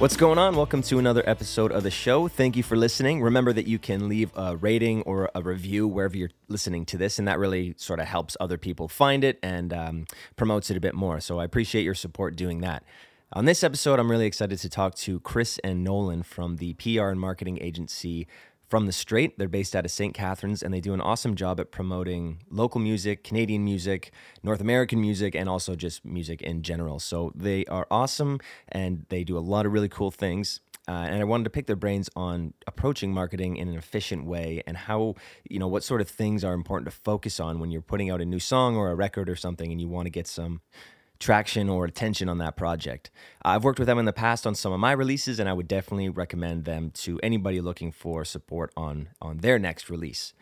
What's 0.00 0.16
going 0.16 0.38
on? 0.38 0.56
Welcome 0.56 0.80
to 0.84 0.98
another 0.98 1.22
episode 1.28 1.72
of 1.72 1.82
the 1.82 1.90
show. 1.90 2.26
Thank 2.26 2.56
you 2.56 2.62
for 2.62 2.74
listening. 2.74 3.20
Remember 3.20 3.52
that 3.52 3.66
you 3.66 3.78
can 3.78 4.08
leave 4.08 4.30
a 4.34 4.56
rating 4.56 5.02
or 5.02 5.30
a 5.34 5.42
review 5.42 5.86
wherever 5.86 6.16
you're 6.16 6.30
listening 6.48 6.86
to 6.86 6.96
this, 6.96 7.18
and 7.18 7.28
that 7.28 7.38
really 7.38 7.74
sort 7.76 8.00
of 8.00 8.06
helps 8.06 8.34
other 8.40 8.56
people 8.56 8.88
find 8.88 9.24
it 9.24 9.38
and 9.42 9.74
um, 9.74 10.06
promotes 10.36 10.70
it 10.70 10.78
a 10.78 10.80
bit 10.80 10.94
more. 10.94 11.20
So 11.20 11.38
I 11.38 11.44
appreciate 11.44 11.82
your 11.82 11.94
support 11.94 12.34
doing 12.34 12.62
that. 12.62 12.82
On 13.34 13.44
this 13.44 13.62
episode, 13.62 14.00
I'm 14.00 14.10
really 14.10 14.24
excited 14.24 14.58
to 14.60 14.70
talk 14.70 14.94
to 14.94 15.20
Kris 15.20 15.58
and 15.62 15.84
Nolan 15.84 16.22
from 16.22 16.56
the 16.56 16.72
PR 16.74 17.08
and 17.08 17.20
marketing 17.20 17.58
agency 17.60 18.26
from 18.70 18.86
the 18.86 18.92
Strait. 18.92 19.36
They're 19.36 19.48
based 19.48 19.74
out 19.74 19.84
of 19.84 19.90
St. 19.90 20.14
Catharines 20.14 20.62
and 20.62 20.72
they 20.72 20.80
do 20.80 20.94
an 20.94 21.00
awesome 21.00 21.34
job 21.34 21.58
at 21.58 21.72
promoting 21.72 22.44
local 22.48 22.80
music, 22.80 23.24
Canadian 23.24 23.64
music, 23.64 24.12
North 24.44 24.60
American 24.60 25.00
music, 25.00 25.34
and 25.34 25.48
also 25.48 25.74
just 25.74 26.04
music 26.04 26.40
in 26.40 26.62
general. 26.62 27.00
So 27.00 27.32
they 27.34 27.64
are 27.66 27.88
awesome 27.90 28.38
and 28.68 29.04
they 29.08 29.24
do 29.24 29.36
a 29.36 29.40
lot 29.40 29.66
of 29.66 29.72
really 29.72 29.88
cool 29.88 30.12
things. 30.12 30.60
Uh, 30.88 30.92
and 30.92 31.20
I 31.20 31.24
wanted 31.24 31.44
to 31.44 31.50
pick 31.50 31.66
their 31.66 31.76
brains 31.76 32.08
on 32.14 32.54
approaching 32.66 33.12
marketing 33.12 33.56
in 33.56 33.68
an 33.68 33.74
efficient 33.74 34.24
way 34.24 34.62
and 34.66 34.76
how, 34.76 35.16
you 35.48 35.58
know, 35.58 35.68
what 35.68 35.82
sort 35.82 36.00
of 36.00 36.08
things 36.08 36.44
are 36.44 36.54
important 36.54 36.90
to 36.90 36.96
focus 36.96 37.40
on 37.40 37.58
when 37.58 37.70
you're 37.70 37.82
putting 37.82 38.08
out 38.08 38.20
a 38.20 38.24
new 38.24 38.40
song 38.40 38.76
or 38.76 38.90
a 38.90 38.94
record 38.94 39.28
or 39.28 39.36
something 39.36 39.70
and 39.70 39.80
you 39.80 39.88
want 39.88 40.06
to 40.06 40.10
get 40.10 40.28
some 40.28 40.60
traction 41.20 41.68
or 41.68 41.84
attention 41.84 42.28
on 42.28 42.38
that 42.38 42.56
project. 42.56 43.10
I've 43.42 43.62
worked 43.62 43.78
with 43.78 43.86
them 43.86 43.98
in 43.98 44.06
the 44.06 44.12
past 44.12 44.46
on 44.46 44.54
some 44.54 44.72
of 44.72 44.80
my 44.80 44.92
releases, 44.92 45.38
and 45.38 45.48
I 45.48 45.52
would 45.52 45.68
definitely 45.68 46.08
recommend 46.08 46.64
them 46.64 46.90
to 46.94 47.20
anybody 47.22 47.60
looking 47.60 47.92
for 47.92 48.24
support 48.24 48.72
on 48.76 49.10
on 49.20 49.38
their 49.38 49.58
next 49.58 49.88
release. 49.88 50.32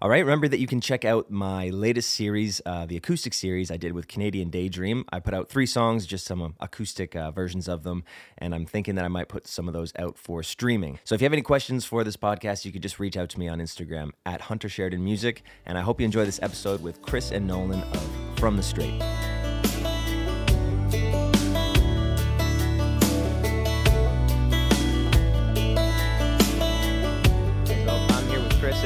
All 0.00 0.08
right, 0.08 0.20
remember 0.20 0.46
that 0.46 0.60
you 0.60 0.68
can 0.68 0.80
check 0.80 1.04
out 1.04 1.28
my 1.28 1.70
latest 1.70 2.10
series, 2.10 2.60
uh, 2.64 2.86
the 2.86 2.96
acoustic 2.96 3.34
series 3.34 3.68
I 3.68 3.76
did 3.76 3.94
with 3.94 4.06
Canadian 4.06 4.48
Daydream. 4.48 5.04
I 5.10 5.18
put 5.18 5.34
out 5.34 5.48
three 5.48 5.66
songs, 5.66 6.06
just 6.06 6.24
some 6.24 6.40
uh, 6.40 6.50
acoustic 6.60 7.16
uh, 7.16 7.32
versions 7.32 7.66
of 7.66 7.82
them, 7.82 8.04
and 8.38 8.54
I'm 8.54 8.64
thinking 8.64 8.94
that 8.94 9.04
I 9.04 9.08
might 9.08 9.28
put 9.28 9.48
some 9.48 9.66
of 9.66 9.74
those 9.74 9.92
out 9.98 10.16
for 10.16 10.44
streaming. 10.44 11.00
So 11.02 11.16
if 11.16 11.20
you 11.20 11.24
have 11.24 11.32
any 11.32 11.42
questions 11.42 11.84
for 11.84 12.04
this 12.04 12.16
podcast, 12.16 12.64
you 12.64 12.70
could 12.70 12.82
just 12.82 13.00
reach 13.00 13.16
out 13.16 13.28
to 13.30 13.40
me 13.40 13.48
on 13.48 13.58
Instagram 13.58 14.12
at 14.24 14.42
Hunter 14.42 14.68
Sheridan 14.68 15.02
Music, 15.02 15.42
and 15.66 15.76
I 15.76 15.80
hope 15.80 15.98
you 16.00 16.04
enjoy 16.04 16.24
this 16.24 16.38
episode 16.44 16.80
with 16.80 17.02
Kris 17.02 17.32
and 17.32 17.44
Nolan 17.48 17.82
of 17.82 18.38
From 18.38 18.56
the 18.56 18.62
Strait. 18.62 19.02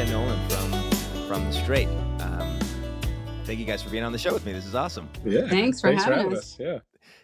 Kris 0.02 0.10
Nolan 0.10 0.48
from 0.48 0.90
from 1.28 1.44
the 1.44 1.52
Strait. 1.52 1.86
Um, 2.18 2.58
thank 3.44 3.60
you 3.60 3.64
guys 3.64 3.84
for 3.84 3.90
being 3.90 4.02
on 4.02 4.10
the 4.10 4.18
show 4.18 4.32
with 4.32 4.44
me. 4.44 4.52
This 4.52 4.66
is 4.66 4.74
awesome. 4.74 5.08
Yeah, 5.24 5.46
thanks 5.46 5.80
for, 5.80 5.90
thanks 5.90 6.02
having, 6.02 6.18
for 6.18 6.22
having 6.24 6.36
us. 6.38 6.38
us. 6.38 6.56
Yeah, 6.58 6.78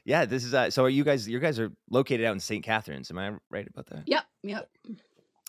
yeah. 0.05 0.25
This 0.27 0.45
is 0.45 0.55
uh, 0.55 0.71
so. 0.71 0.85
Are 0.85 0.89
you 0.89 1.03
guys? 1.03 1.29
You 1.29 1.41
guys 1.41 1.59
are 1.59 1.73
located 1.91 2.25
out 2.25 2.35
in 2.35 2.39
St. 2.39 2.65
Catharines. 2.65 3.11
Am 3.11 3.19
I 3.19 3.33
right 3.51 3.67
about 3.67 3.87
that? 3.87 4.05
Yep. 4.07 4.23
Yep. 4.45 4.71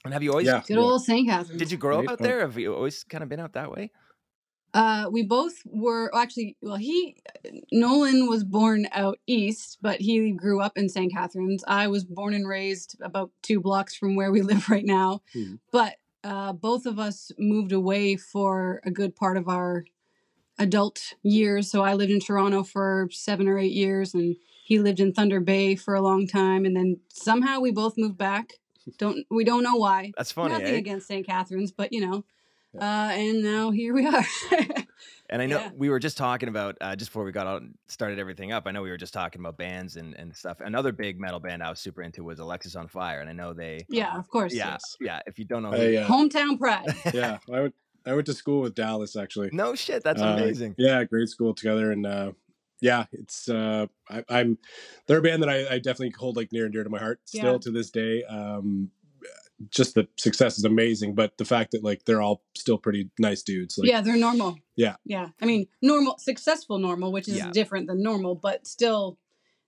And 0.06 0.14
have 0.14 0.24
you 0.24 0.32
always? 0.32 0.48
Yeah. 0.48 0.64
Good 0.68 0.78
yeah. 0.78 0.80
old 0.80 1.04
St. 1.04 1.30
Catharines. 1.30 1.60
Did 1.60 1.72
you 1.72 1.78
grow 1.78 2.00
up 2.00 2.10
out 2.10 2.18
there? 2.18 2.40
Have 2.40 2.58
you 2.58 2.74
always 2.74 3.04
kind 3.04 3.24
of 3.24 3.30
been 3.30 3.40
out 3.40 3.54
that 3.54 3.72
way? 3.72 3.92
Uh, 4.74 5.08
we 5.12 5.22
both 5.22 5.54
were 5.66 6.10
actually. 6.16 6.58
Well, 6.64 6.78
he 6.78 7.16
Nolan 7.72 8.28
was 8.28 8.44
born 8.44 8.88
out 8.92 9.20
east, 9.28 9.78
but 9.84 10.02
he 10.02 10.32
grew 10.32 10.62
up 10.62 10.80
in 10.80 10.90
St. 10.90 11.14
Catharines. 11.14 11.64
I 11.68 11.90
was 11.90 12.06
born 12.06 12.34
and 12.34 12.48
raised 12.48 12.98
about 13.04 13.30
two 13.44 13.60
blocks 13.60 13.96
from 13.96 14.16
where 14.16 14.32
we 14.32 14.42
live 14.42 14.68
right 14.68 14.86
now. 14.86 15.22
Hmm. 15.32 15.56
But 15.72 15.98
uh, 16.24 16.54
both 16.54 16.86
of 16.86 17.00
us 17.00 17.32
moved 17.38 17.72
away 17.72 18.16
for 18.16 18.82
a 18.84 18.92
good 18.92 19.16
part 19.16 19.38
of 19.38 19.48
our 19.48 19.86
adult 20.58 21.14
years. 21.24 21.72
So 21.72 21.84
I 21.84 21.94
lived 21.94 22.12
in 22.12 22.20
Toronto 22.20 22.64
for 22.64 23.08
seven 23.12 23.48
or 23.48 23.58
eight 23.58 23.72
years, 23.72 24.14
and 24.14 24.36
he 24.66 24.80
lived 24.80 25.00
in 25.00 25.14
Thunder 25.14 25.40
Bay 25.40 25.76
for 25.76 25.96
a 25.96 26.02
long 26.02 26.28
time. 26.28 26.66
And 26.66 26.76
then 26.76 27.00
somehow 27.08 27.60
we 27.60 27.72
both 27.72 27.98
moved 27.98 28.18
back. 28.18 28.54
Don't 28.98 29.26
we 29.30 29.44
don't 29.44 29.62
know 29.62 29.76
why. 29.76 30.14
That's 30.18 30.32
funny. 30.32 30.54
Nothing 30.54 30.74
eh? 30.74 30.78
against 30.78 31.08
St. 31.08 31.24
Catharines, 31.24 31.72
but 31.72 31.94
you 31.94 32.02
know. 32.02 32.26
Uh, 32.76 33.12
and 33.14 33.44
now 33.44 33.70
here 33.70 33.94
we 33.94 34.08
are. 34.08 34.26
And 35.30 35.42
I 35.42 35.46
know 35.46 35.60
yeah. 35.60 35.70
we 35.76 35.90
were 35.90 36.00
just 36.00 36.18
talking 36.18 36.50
about 36.50 36.78
uh, 36.82 36.96
just 36.96 37.12
before 37.12 37.24
we 37.24 37.32
got 37.32 37.48
out 37.48 37.62
and 37.62 37.78
started 37.88 38.20
everything 38.20 38.52
up. 38.52 38.64
I 38.66 38.72
know 38.72 38.82
we 38.82 38.90
were 38.90 38.98
just 38.98 39.14
talking 39.14 39.42
about 39.42 39.58
bands 39.58 39.96
and, 39.96 40.16
and 40.16 40.36
stuff. 40.36 40.60
Another 40.60 40.92
big 40.92 41.20
metal 41.20 41.40
band 41.40 41.64
I 41.64 41.70
was 41.70 41.80
super 41.80 42.02
into 42.02 42.24
was 42.24 42.40
Alexisonfire, 42.40 43.22
and 43.22 43.30
I 43.30 43.34
know 43.34 43.54
they. 43.54 43.86
Yeah, 43.90 44.18
of 44.18 44.30
course. 44.30 44.54
Yeah, 44.54 44.72
yes. 44.72 44.98
yeah. 45.00 45.20
If 45.26 45.40
you 45.40 45.46
don't 45.46 45.64
know, 45.64 45.74
I, 45.74 45.98
uh, 45.98 46.08
hometown 46.08 46.60
pride. 46.60 46.94
yeah, 47.14 47.38
I 47.52 47.62
went. 47.62 47.76
I 48.06 48.14
went 48.14 48.26
to 48.28 48.34
school 48.34 48.62
with 48.62 48.76
Dallas 48.76 49.16
actually. 49.16 49.50
No 49.52 49.76
shit, 49.76 50.04
that's 50.04 50.22
uh, 50.22 50.38
amazing. 50.38 50.74
Yeah, 50.78 51.04
grade 51.04 51.30
school 51.30 51.54
together, 51.54 51.92
and 51.92 52.06
uh, 52.06 52.32
yeah, 52.82 53.06
it's 53.12 53.50
uh, 53.50 53.88
I, 54.10 54.24
am 54.30 54.58
they're 55.06 55.20
a 55.20 55.22
band 55.22 55.44
that 55.44 55.50
I, 55.50 55.68
I, 55.68 55.80
definitely 55.80 56.14
hold 56.18 56.38
like 56.38 56.52
near 56.52 56.64
and 56.64 56.74
dear 56.74 56.84
to 56.84 56.90
my 56.90 57.00
heart 57.00 57.20
still 57.26 57.54
yeah. 57.54 57.58
to 57.60 57.72
this 57.72 57.90
day. 57.90 58.24
Um, 58.24 58.92
just 59.70 59.96
the 59.96 60.08
success 60.18 60.58
is 60.58 60.64
amazing, 60.64 61.16
but 61.16 61.38
the 61.38 61.46
fact 61.46 61.72
that 61.72 61.84
like 61.84 62.06
they're 62.06 62.22
all 62.22 62.44
still 62.56 62.78
pretty 62.78 63.10
nice 63.20 63.44
dudes. 63.44 63.78
Like, 63.78 63.90
yeah, 63.90 64.02
they're 64.02 64.18
normal. 64.18 64.58
Yeah. 64.76 64.96
Yeah. 65.06 65.30
I 65.42 65.46
mean, 65.46 65.68
normal, 65.82 66.18
successful 66.18 66.78
normal, 66.78 67.12
which 67.12 67.28
is 67.28 67.38
yeah. 67.38 67.52
different 67.52 67.88
than 67.88 68.02
normal, 68.02 68.36
but 68.36 68.66
still 68.66 69.18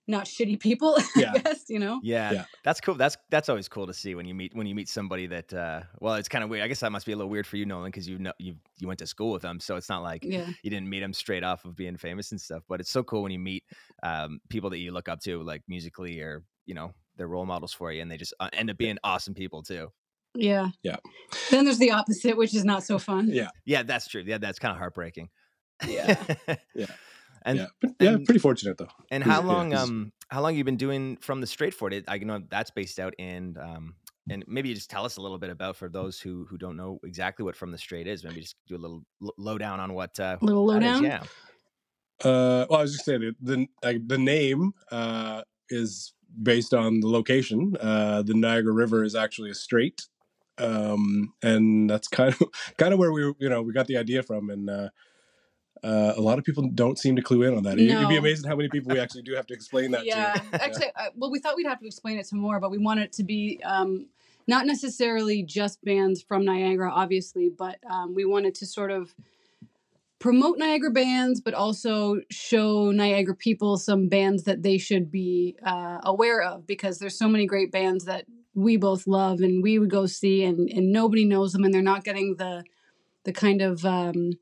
not 0.08 0.24
shitty 0.24 0.58
people, 0.58 0.96
yeah. 1.16 1.32
I 1.34 1.38
guess, 1.38 1.64
you 1.68 1.78
know? 1.78 2.00
Yeah. 2.02 2.32
yeah. 2.32 2.44
That's 2.64 2.80
cool. 2.80 2.94
That's 2.94 3.16
that's 3.30 3.48
always 3.48 3.68
cool 3.68 3.86
to 3.86 3.94
see 3.94 4.14
when 4.14 4.26
you 4.26 4.34
meet 4.34 4.54
when 4.54 4.66
you 4.66 4.74
meet 4.74 4.88
somebody 4.88 5.26
that 5.26 5.52
uh 5.52 5.82
well, 6.00 6.14
it's 6.14 6.28
kind 6.28 6.42
of 6.42 6.50
weird. 6.50 6.64
I 6.64 6.68
guess 6.68 6.80
that 6.80 6.90
must 6.90 7.06
be 7.06 7.12
a 7.12 7.16
little 7.16 7.30
weird 7.30 7.46
for 7.46 7.56
you, 7.56 7.66
Nolan, 7.66 7.90
because 7.90 8.08
you 8.08 8.18
know 8.18 8.32
you 8.38 8.56
you 8.78 8.88
went 8.88 8.98
to 9.00 9.06
school 9.06 9.32
with 9.32 9.42
them. 9.42 9.60
So 9.60 9.76
it's 9.76 9.88
not 9.88 10.02
like 10.02 10.24
yeah. 10.24 10.46
you 10.62 10.70
didn't 10.70 10.88
meet 10.88 11.00
them 11.00 11.12
straight 11.12 11.44
off 11.44 11.64
of 11.64 11.76
being 11.76 11.96
famous 11.96 12.32
and 12.32 12.40
stuff. 12.40 12.62
But 12.68 12.80
it's 12.80 12.90
so 12.90 13.02
cool 13.02 13.22
when 13.22 13.32
you 13.32 13.38
meet 13.38 13.64
um 14.02 14.40
people 14.48 14.70
that 14.70 14.78
you 14.78 14.92
look 14.92 15.08
up 15.08 15.20
to, 15.20 15.42
like 15.42 15.62
musically 15.68 16.20
or, 16.20 16.42
you 16.66 16.74
know, 16.74 16.92
they're 17.16 17.28
role 17.28 17.46
models 17.46 17.72
for 17.72 17.92
you 17.92 18.02
and 18.02 18.10
they 18.10 18.16
just 18.16 18.34
uh, 18.40 18.48
end 18.52 18.70
up 18.70 18.76
being 18.76 18.98
awesome 19.04 19.34
people 19.34 19.62
too. 19.62 19.88
Yeah. 20.34 20.68
Yeah. 20.82 20.96
Then 21.50 21.64
there's 21.64 21.78
the 21.78 21.90
opposite, 21.90 22.36
which 22.36 22.54
is 22.54 22.64
not 22.64 22.84
so 22.84 22.98
fun. 22.98 23.28
Yeah. 23.28 23.50
Yeah, 23.64 23.82
that's 23.82 24.08
true. 24.08 24.22
Yeah, 24.24 24.38
that's 24.38 24.58
kind 24.58 24.72
of 24.72 24.78
heartbreaking. 24.78 25.28
Yeah. 25.86 26.16
yeah. 26.74 26.86
And 27.44 27.58
yeah, 27.58 27.66
but, 27.80 27.90
yeah, 28.00 28.10
and, 28.10 28.24
pretty 28.24 28.38
fortunate 28.38 28.78
though. 28.78 28.88
And 29.10 29.24
how 29.24 29.42
long 29.42 29.72
yeah, 29.72 29.82
um 29.82 30.12
how 30.28 30.40
long 30.40 30.54
you 30.54 30.62
been 30.62 30.76
doing 30.76 31.16
from 31.16 31.40
the 31.40 31.46
strait 31.46 31.74
for 31.74 31.90
it? 31.90 32.04
I 32.06 32.18
know 32.18 32.40
that's 32.48 32.70
based 32.70 33.00
out 33.00 33.14
in 33.18 33.56
um 33.60 33.94
and 34.30 34.44
maybe 34.46 34.68
you 34.68 34.76
just 34.76 34.88
tell 34.88 35.04
us 35.04 35.16
a 35.16 35.20
little 35.20 35.38
bit 35.38 35.50
about 35.50 35.76
for 35.76 35.88
those 35.88 36.20
who 36.20 36.46
who 36.48 36.56
don't 36.56 36.76
know 36.76 37.00
exactly 37.02 37.44
what 37.44 37.56
from 37.56 37.72
the 37.72 37.78
strait 37.78 38.06
is. 38.06 38.22
Maybe 38.22 38.40
just 38.40 38.54
do 38.68 38.76
a 38.76 38.78
little 38.78 39.04
lowdown 39.36 39.80
on 39.80 39.92
what 39.92 40.18
uh 40.20 40.38
little 40.40 40.64
lowdown. 40.64 41.02
Yeah. 41.02 41.24
Uh, 42.24 42.66
well, 42.70 42.78
I 42.78 42.82
was 42.82 42.92
just 42.92 43.04
saying 43.04 43.20
the 43.20 43.34
the, 43.40 43.66
like, 43.82 44.06
the 44.06 44.18
name 44.18 44.72
uh, 44.92 45.42
is 45.70 46.12
based 46.40 46.74
on 46.74 47.00
the 47.00 47.08
location. 47.08 47.76
Uh, 47.80 48.22
the 48.22 48.34
Niagara 48.34 48.72
River 48.72 49.04
is 49.04 49.14
actually 49.14 49.50
a 49.50 49.54
strait, 49.54 50.02
um, 50.58 51.32
and 51.42 51.88
that's 51.88 52.08
kind 52.08 52.34
of 52.34 52.48
kind 52.78 52.92
of 52.92 52.98
where 52.98 53.12
we 53.12 53.22
you 53.38 53.48
know 53.48 53.62
we 53.62 53.72
got 53.72 53.86
the 53.86 53.96
idea 53.96 54.22
from, 54.22 54.50
and 54.50 54.70
uh, 54.70 54.88
uh, 55.82 56.14
a 56.16 56.20
lot 56.20 56.38
of 56.38 56.44
people 56.44 56.68
don't 56.68 56.98
seem 56.98 57.16
to 57.16 57.22
clue 57.22 57.42
in 57.42 57.56
on 57.56 57.64
that. 57.64 57.76
No. 57.76 57.82
It'd 57.82 58.08
be 58.08 58.16
amazing 58.16 58.48
how 58.48 58.56
many 58.56 58.68
people 58.68 58.92
we 58.94 59.00
actually 59.00 59.22
do 59.22 59.34
have 59.34 59.46
to 59.48 59.54
explain 59.54 59.90
that 59.92 60.04
yeah. 60.04 60.32
to. 60.52 60.62
actually, 60.62 60.86
uh, 60.96 61.08
well, 61.16 61.30
we 61.30 61.38
thought 61.38 61.56
we'd 61.56 61.66
have 61.66 61.80
to 61.80 61.86
explain 61.86 62.18
it 62.18 62.26
some 62.26 62.38
more, 62.38 62.60
but 62.60 62.70
we 62.70 62.78
want 62.78 63.00
it 63.00 63.12
to 63.14 63.24
be 63.24 63.60
um, 63.64 64.06
not 64.46 64.66
necessarily 64.66 65.42
just 65.42 65.82
bands 65.84 66.22
from 66.22 66.44
Niagara, 66.44 66.90
obviously, 66.90 67.48
but 67.48 67.78
um, 67.90 68.14
we 68.14 68.24
wanted 68.24 68.54
to 68.56 68.66
sort 68.66 68.90
of 68.90 69.14
promote 70.22 70.56
Niagara 70.56 70.92
bands, 70.92 71.40
but 71.40 71.52
also 71.52 72.20
show 72.30 72.92
Niagara 72.92 73.34
people 73.34 73.76
some 73.76 74.08
bands 74.08 74.44
that 74.44 74.62
they 74.62 74.78
should 74.78 75.10
be 75.10 75.56
uh, 75.66 75.98
aware 76.04 76.40
of 76.40 76.64
because 76.64 77.00
there's 77.00 77.18
so 77.18 77.26
many 77.28 77.44
great 77.44 77.72
bands 77.72 78.04
that 78.04 78.24
we 78.54 78.76
both 78.76 79.08
love 79.08 79.40
and 79.40 79.64
we 79.64 79.80
would 79.80 79.90
go 79.90 80.06
see 80.06 80.44
and, 80.44 80.70
and 80.70 80.92
nobody 80.92 81.24
knows 81.24 81.52
them 81.52 81.64
and 81.64 81.74
they're 81.74 81.82
not 81.82 82.04
getting 82.04 82.36
the 82.36 82.62
the 83.24 83.32
kind 83.32 83.62
of 83.62 83.84
um, 83.84 84.32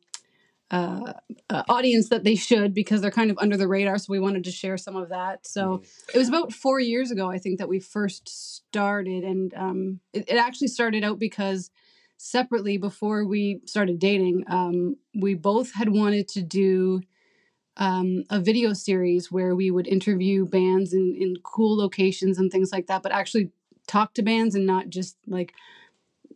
uh, 0.71 1.15
uh, 1.49 1.63
audience 1.69 2.11
that 2.11 2.25
they 2.25 2.35
should 2.35 2.75
because 2.75 3.01
they're 3.01 3.11
kind 3.11 3.31
of 3.31 3.39
under 3.39 3.57
the 3.57 3.69
radar. 3.69 3.97
So 3.97 4.07
we 4.11 4.21
wanted 4.21 4.45
to 4.45 4.51
share 4.51 4.77
some 4.77 4.97
of 4.97 5.09
that. 5.09 5.47
So 5.47 5.79
mm. 5.79 5.89
it 6.15 6.19
was 6.19 6.29
about 6.29 6.53
four 6.53 6.81
years 6.81 7.11
ago, 7.11 7.31
I 7.31 7.39
think, 7.39 7.59
that 7.59 7.69
we 7.69 7.81
first 7.81 8.29
started, 8.29 9.25
and 9.25 9.53
um, 9.55 10.01
it, 10.13 10.29
it 10.29 10.37
actually 10.37 10.69
started 10.69 11.05
out 11.05 11.19
because 11.19 11.71
separately 12.23 12.77
before 12.77 13.25
we 13.25 13.63
started 13.65 13.99
dating, 13.99 14.45
um, 14.49 14.95
we 15.15 15.33
both 15.33 15.73
had 15.73 15.89
wanted 15.89 16.29
to 16.29 16.43
do 16.43 17.01
um, 17.79 18.25
a 18.29 18.39
video 18.39 18.75
series 18.75 19.33
where 19.33 19.55
we 19.55 19.71
would 19.71 19.89
interview 19.89 20.45
bands 20.45 20.93
in, 20.93 21.17
in 21.19 21.37
cool 21.43 21.79
locations 21.79 22.39
and 22.39 22.53
things 22.53 22.73
like 22.73 22.89
that, 22.89 23.03
but 23.03 23.11
actually 23.11 23.51
talk 23.87 24.13
to 24.13 24.23
bands 24.23 24.55
and 24.55 24.67
not 24.67 24.91
just 24.91 25.17
like, 25.27 25.55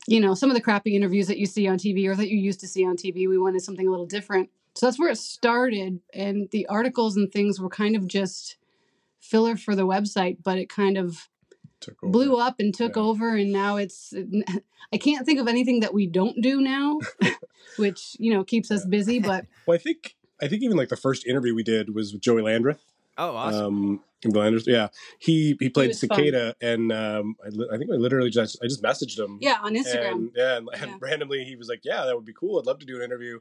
you 0.06 0.20
know, 0.20 0.32
some 0.32 0.48
of 0.48 0.56
the 0.56 0.62
crappy 0.62 0.96
interviews 0.96 1.26
that 1.26 1.36
you 1.36 1.44
see 1.44 1.68
on 1.68 1.76
TV 1.76 2.06
or 2.08 2.16
that 2.16 2.30
you 2.30 2.38
used 2.38 2.60
to 2.60 2.68
see 2.68 2.86
on 2.86 2.96
TV. 2.96 3.28
We 3.28 3.36
wanted 3.36 3.60
something 3.60 3.86
a 3.86 3.90
little 3.90 4.06
different. 4.06 4.48
So 4.74 4.86
that's 4.86 4.98
where 4.98 5.10
it 5.10 5.18
started. 5.18 6.00
And 6.14 6.48
the 6.50 6.66
articles 6.68 7.14
and 7.14 7.30
things 7.30 7.60
were 7.60 7.68
kind 7.68 7.94
of 7.94 8.08
just 8.08 8.56
filler 9.20 9.56
for 9.56 9.76
the 9.76 9.86
website, 9.86 10.38
but 10.42 10.56
it 10.56 10.70
kind 10.70 10.96
of 10.96 11.28
blew 12.02 12.36
up 12.36 12.56
and 12.58 12.74
took 12.74 12.96
yeah. 12.96 13.02
over 13.02 13.36
and 13.36 13.52
now 13.52 13.76
it's 13.76 14.12
i 14.92 14.96
can't 14.98 15.26
think 15.26 15.38
of 15.40 15.48
anything 15.48 15.80
that 15.80 15.94
we 15.94 16.06
don't 16.06 16.40
do 16.40 16.60
now 16.60 16.98
which 17.76 18.16
you 18.18 18.32
know 18.32 18.44
keeps 18.44 18.70
us 18.70 18.84
busy 18.84 19.18
but 19.20 19.46
well 19.66 19.74
i 19.74 19.78
think 19.78 20.16
i 20.42 20.48
think 20.48 20.62
even 20.62 20.76
like 20.76 20.88
the 20.88 20.96
first 20.96 21.26
interview 21.26 21.54
we 21.54 21.62
did 21.62 21.94
was 21.94 22.12
with 22.12 22.22
joey 22.22 22.42
landreth 22.42 22.84
Oh, 23.16 23.36
awesome. 23.36 23.64
Um, 23.64 24.00
in 24.24 24.60
yeah, 24.66 24.88
he 25.18 25.56
he 25.60 25.68
played 25.68 25.88
was 25.88 26.00
fun. 26.00 26.16
Cicada, 26.16 26.54
and 26.60 26.90
um, 26.90 27.36
I, 27.44 27.48
li- 27.50 27.68
I 27.72 27.76
think 27.76 27.90
I 27.90 27.94
literally 27.94 28.30
just 28.30 28.58
I 28.62 28.66
just 28.66 28.82
messaged 28.82 29.18
him. 29.18 29.38
Yeah, 29.40 29.58
on 29.62 29.74
Instagram. 29.74 30.12
And, 30.12 30.30
yeah, 30.34 30.56
and, 30.56 30.68
and 30.74 30.90
Yeah. 30.92 30.96
randomly 31.00 31.44
he 31.44 31.56
was 31.56 31.68
like, 31.68 31.82
"Yeah, 31.84 32.04
that 32.06 32.16
would 32.16 32.24
be 32.24 32.32
cool. 32.32 32.58
I'd 32.58 32.66
love 32.66 32.78
to 32.78 32.86
do 32.86 32.96
an 32.96 33.02
interview." 33.02 33.40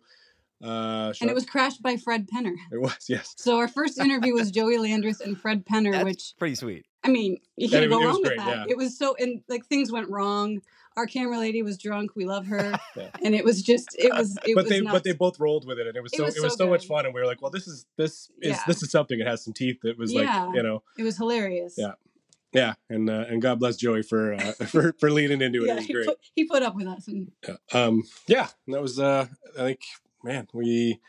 Uh, 0.62 1.13
and 1.19 1.30
it 1.30 1.34
was 1.34 1.46
crashed 1.46 1.81
by 1.81 1.98
Fred 1.98 2.28
Penner. 2.28 2.56
it 2.72 2.80
was 2.80 3.06
yes, 3.10 3.34
So 3.38 3.57
our 3.57 3.68
first 3.68 3.98
interview 3.98 4.34
was 4.34 4.50
Joey 4.50 4.78
Landreth 4.78 5.19
and 5.19 5.38
Fred 5.39 5.66
Penner, 5.66 5.92
That's 5.92 6.06
which 6.06 6.34
pretty 6.38 6.56
sweet. 6.56 6.86
I 7.04 7.10
mean, 7.10 7.38
you 7.58 7.70
can't 7.70 7.84
it 7.86 7.90
go 7.90 8.02
it 8.02 8.06
wrong 8.06 8.22
with 8.22 8.38
that. 8.38 8.48
yeah. 8.48 8.66
It 8.70 8.78
was 8.78 8.98
so 8.98 9.16
and 9.20 9.42
like 9.48 9.66
things 9.66 9.92
went 9.92 10.10
wrong. 10.10 10.62
Our 10.96 11.08
camera 11.08 11.40
lady 11.40 11.64
was 11.64 11.78
drunk. 11.80 12.16
We 12.16 12.26
love 12.26 12.46
her, 12.54 12.78
Yeah. 12.96 13.10
and 13.24 13.34
it 13.34 13.44
was 13.44 13.62
just 13.64 13.96
it 13.98 14.12
was 14.14 14.38
it 14.46 14.56
was 14.56 14.56
but 14.56 14.64
was 14.66 14.70
they 14.70 14.82
nuts. 14.82 14.94
but 14.94 15.04
they 15.04 15.14
both 15.14 15.40
rolled 15.40 15.66
with 15.66 15.80
it, 15.80 15.88
and 15.88 15.98
it 15.98 16.04
was 16.04 16.14
It 16.14 16.18
so 16.18 16.24
was 16.26 16.38
it 16.38 16.44
was 16.44 16.54
so 16.54 16.66
so 16.66 16.70
much 16.70 16.86
fun, 16.88 17.06
and 17.06 17.14
we 17.16 17.20
were 17.22 17.26
like, 17.28 17.42
"Well, 17.42 17.50
this 17.52 17.68
is 17.68 17.86
this 17.98 18.30
is 18.42 18.58
Yeah. 18.58 18.64
this 18.68 18.84
is 18.84 18.92
something. 18.92 19.20
It 19.20 19.26
has 19.28 19.44
some 19.44 19.54
teeth." 19.54 19.80
That 19.84 19.98
was 19.98 20.14
like 20.14 20.30
you 20.56 20.62
know, 20.64 20.84
it 20.98 21.04
was 21.04 21.18
hilarious. 21.18 21.74
Yeah. 21.78 21.94
yeah, 22.54 22.74
and 22.90 23.10
uh, 23.10 23.26
and 23.28 23.42
God 23.42 23.58
bless 23.60 23.76
Joey 23.78 24.04
for 24.04 24.34
uh, 24.36 24.52
for 24.68 24.94
for 25.00 25.10
leaning 25.12 25.42
into 25.42 25.64
it. 25.64 25.68
yeah. 25.68 25.74
it 25.74 25.78
was 25.78 25.86
He 25.88 25.94
put, 26.06 26.18
he 26.36 26.44
put 26.46 26.62
up 26.64 26.76
with 26.76 26.86
us, 26.88 27.08
and 27.08 27.32
Yeah. 27.48 27.56
Um, 27.74 28.04
yeah, 28.28 28.48
and 28.68 28.76
that 28.76 28.82
was 28.84 29.00
uh, 29.00 29.26
I 29.58 29.62
think, 29.64 29.80
man, 30.24 30.48
we, 30.54 31.00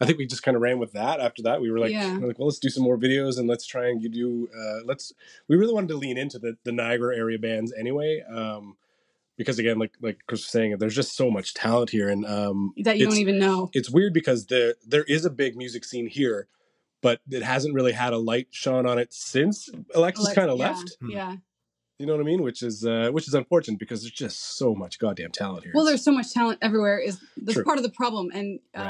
I 0.00 0.06
think 0.06 0.18
we 0.18 0.26
just 0.26 0.42
kind 0.42 0.56
of 0.56 0.62
ran 0.62 0.78
with 0.78 0.92
that. 0.92 1.20
After 1.20 1.42
that, 1.42 1.60
we 1.60 1.70
were 1.70 1.78
like, 1.78 1.92
Yeah. 1.92 2.16
we're 2.18 2.28
like, 2.28 2.38
well, 2.38 2.48
let's 2.48 2.58
do 2.58 2.70
some 2.70 2.82
more 2.84 2.96
videos 2.96 3.38
and 3.38 3.46
let's 3.48 3.66
try 3.66 3.88
and 3.88 4.00
do. 4.12 4.48
Uh, 4.56 4.84
let's. 4.86 5.12
We 5.48 5.56
really 5.56 5.74
wanted 5.74 5.88
to 5.88 5.96
lean 5.96 6.16
into 6.16 6.38
the 6.38 6.56
the 6.64 6.72
Niagara 6.72 7.16
area 7.16 7.38
bands 7.38 7.72
anyway, 7.78 8.22
um, 8.28 8.76
because 9.36 9.58
again, 9.58 9.78
like 9.78 9.92
like 10.00 10.18
Kris 10.26 10.40
was 10.40 10.46
saying, 10.46 10.76
there's 10.78 10.94
just 10.96 11.14
so 11.16 11.30
much 11.30 11.52
talent 11.54 11.90
here, 11.90 12.08
and 12.08 12.24
um, 12.26 12.72
that 12.78 12.98
you 12.98 13.06
don't 13.06 13.18
even 13.18 13.38
know. 13.38 13.70
It's 13.74 13.90
weird 13.90 14.14
because 14.14 14.46
there 14.46 14.74
there 14.86 15.04
is 15.04 15.24
a 15.24 15.30
big 15.30 15.56
music 15.56 15.84
scene 15.84 16.06
here. 16.06 16.48
But 17.02 17.22
it 17.30 17.42
hasn't 17.42 17.72
really 17.74 17.92
had 17.92 18.12
a 18.12 18.18
light 18.18 18.48
shone 18.50 18.84
on 18.84 18.98
it 18.98 19.10
since 19.14 19.70
Alexis 19.94 20.26
Like, 20.26 20.34
kind 20.34 20.50
of 20.50 20.58
yeah, 20.58 20.68
left. 20.68 20.96
Hmm. 21.00 21.10
Yeah. 21.10 21.36
You 21.98 22.04
know 22.04 22.12
what 22.12 22.20
I 22.20 22.24
mean? 22.24 22.42
Which 22.42 22.62
is 22.62 22.84
uh, 22.84 23.08
which 23.10 23.26
is 23.26 23.32
unfortunate 23.32 23.78
because 23.78 24.02
there's 24.02 24.12
just 24.12 24.58
so 24.58 24.74
much 24.74 24.98
goddamn 24.98 25.30
talent 25.32 25.64
here. 25.64 25.72
Well, 25.74 25.86
there's 25.86 26.04
so 26.04 26.12
much 26.12 26.32
talent 26.34 26.58
everywhere. 26.60 26.98
Is 26.98 27.18
that's 27.38 27.54
True. 27.54 27.64
part 27.64 27.78
of 27.78 27.84
the 27.84 27.90
problem, 27.90 28.30
and 28.34 28.60
Right. 28.74 28.86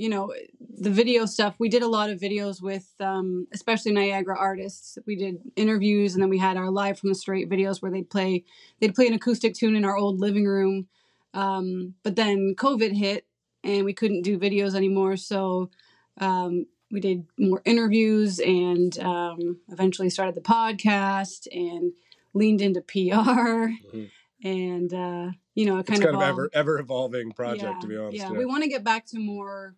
You 0.00 0.08
know, 0.08 0.32
the 0.78 0.88
video 0.88 1.26
stuff. 1.26 1.56
We 1.58 1.68
did 1.68 1.82
a 1.82 1.86
lot 1.86 2.08
of 2.08 2.18
videos 2.18 2.62
with, 2.62 2.90
um, 3.00 3.46
especially 3.52 3.92
Niagara 3.92 4.34
artists. 4.34 4.96
We 5.06 5.14
did 5.14 5.42
interviews, 5.56 6.14
and 6.14 6.22
then 6.22 6.30
we 6.30 6.38
had 6.38 6.56
our 6.56 6.70
live 6.70 6.98
from 6.98 7.10
the 7.10 7.14
strait 7.14 7.50
videos 7.50 7.82
where 7.82 7.90
they'd 7.90 8.08
play 8.08 8.44
they'd 8.80 8.94
play 8.94 9.06
an 9.06 9.12
acoustic 9.12 9.54
tune 9.54 9.76
in 9.76 9.84
our 9.84 9.98
old 9.98 10.18
living 10.18 10.46
room. 10.46 10.88
Um, 11.34 11.96
but 12.02 12.16
then 12.16 12.54
COVID 12.56 12.96
hit, 12.96 13.26
and 13.62 13.84
we 13.84 13.92
couldn't 13.92 14.22
do 14.22 14.38
videos 14.38 14.74
anymore. 14.74 15.18
So 15.18 15.70
um, 16.18 16.64
we 16.90 17.00
did 17.00 17.26
more 17.38 17.60
interviews, 17.66 18.38
and 18.38 18.98
um, 19.00 19.58
eventually 19.68 20.08
started 20.08 20.34
the 20.34 20.40
podcast 20.40 21.46
and 21.52 21.92
leaned 22.32 22.62
into 22.62 22.80
PR. 22.80 23.76
Mhm. 23.92 24.10
And 24.42 24.94
uh, 24.94 25.32
you 25.54 25.66
know, 25.66 25.76
it 25.76 25.80
it's 25.80 25.90
kind, 25.90 26.02
kind 26.02 26.14
of 26.16 26.22
evolved. 26.22 26.30
ever 26.30 26.50
ever 26.54 26.78
evolving 26.78 27.32
project 27.32 27.64
Yeah, 27.64 27.80
to 27.80 27.86
be 27.86 27.96
honest. 27.98 28.16
Yeah, 28.16 28.32
yeah. 28.32 28.38
we 28.38 28.46
want 28.46 28.62
to 28.62 28.70
get 28.70 28.82
back 28.82 29.04
to 29.08 29.18
more 29.18 29.74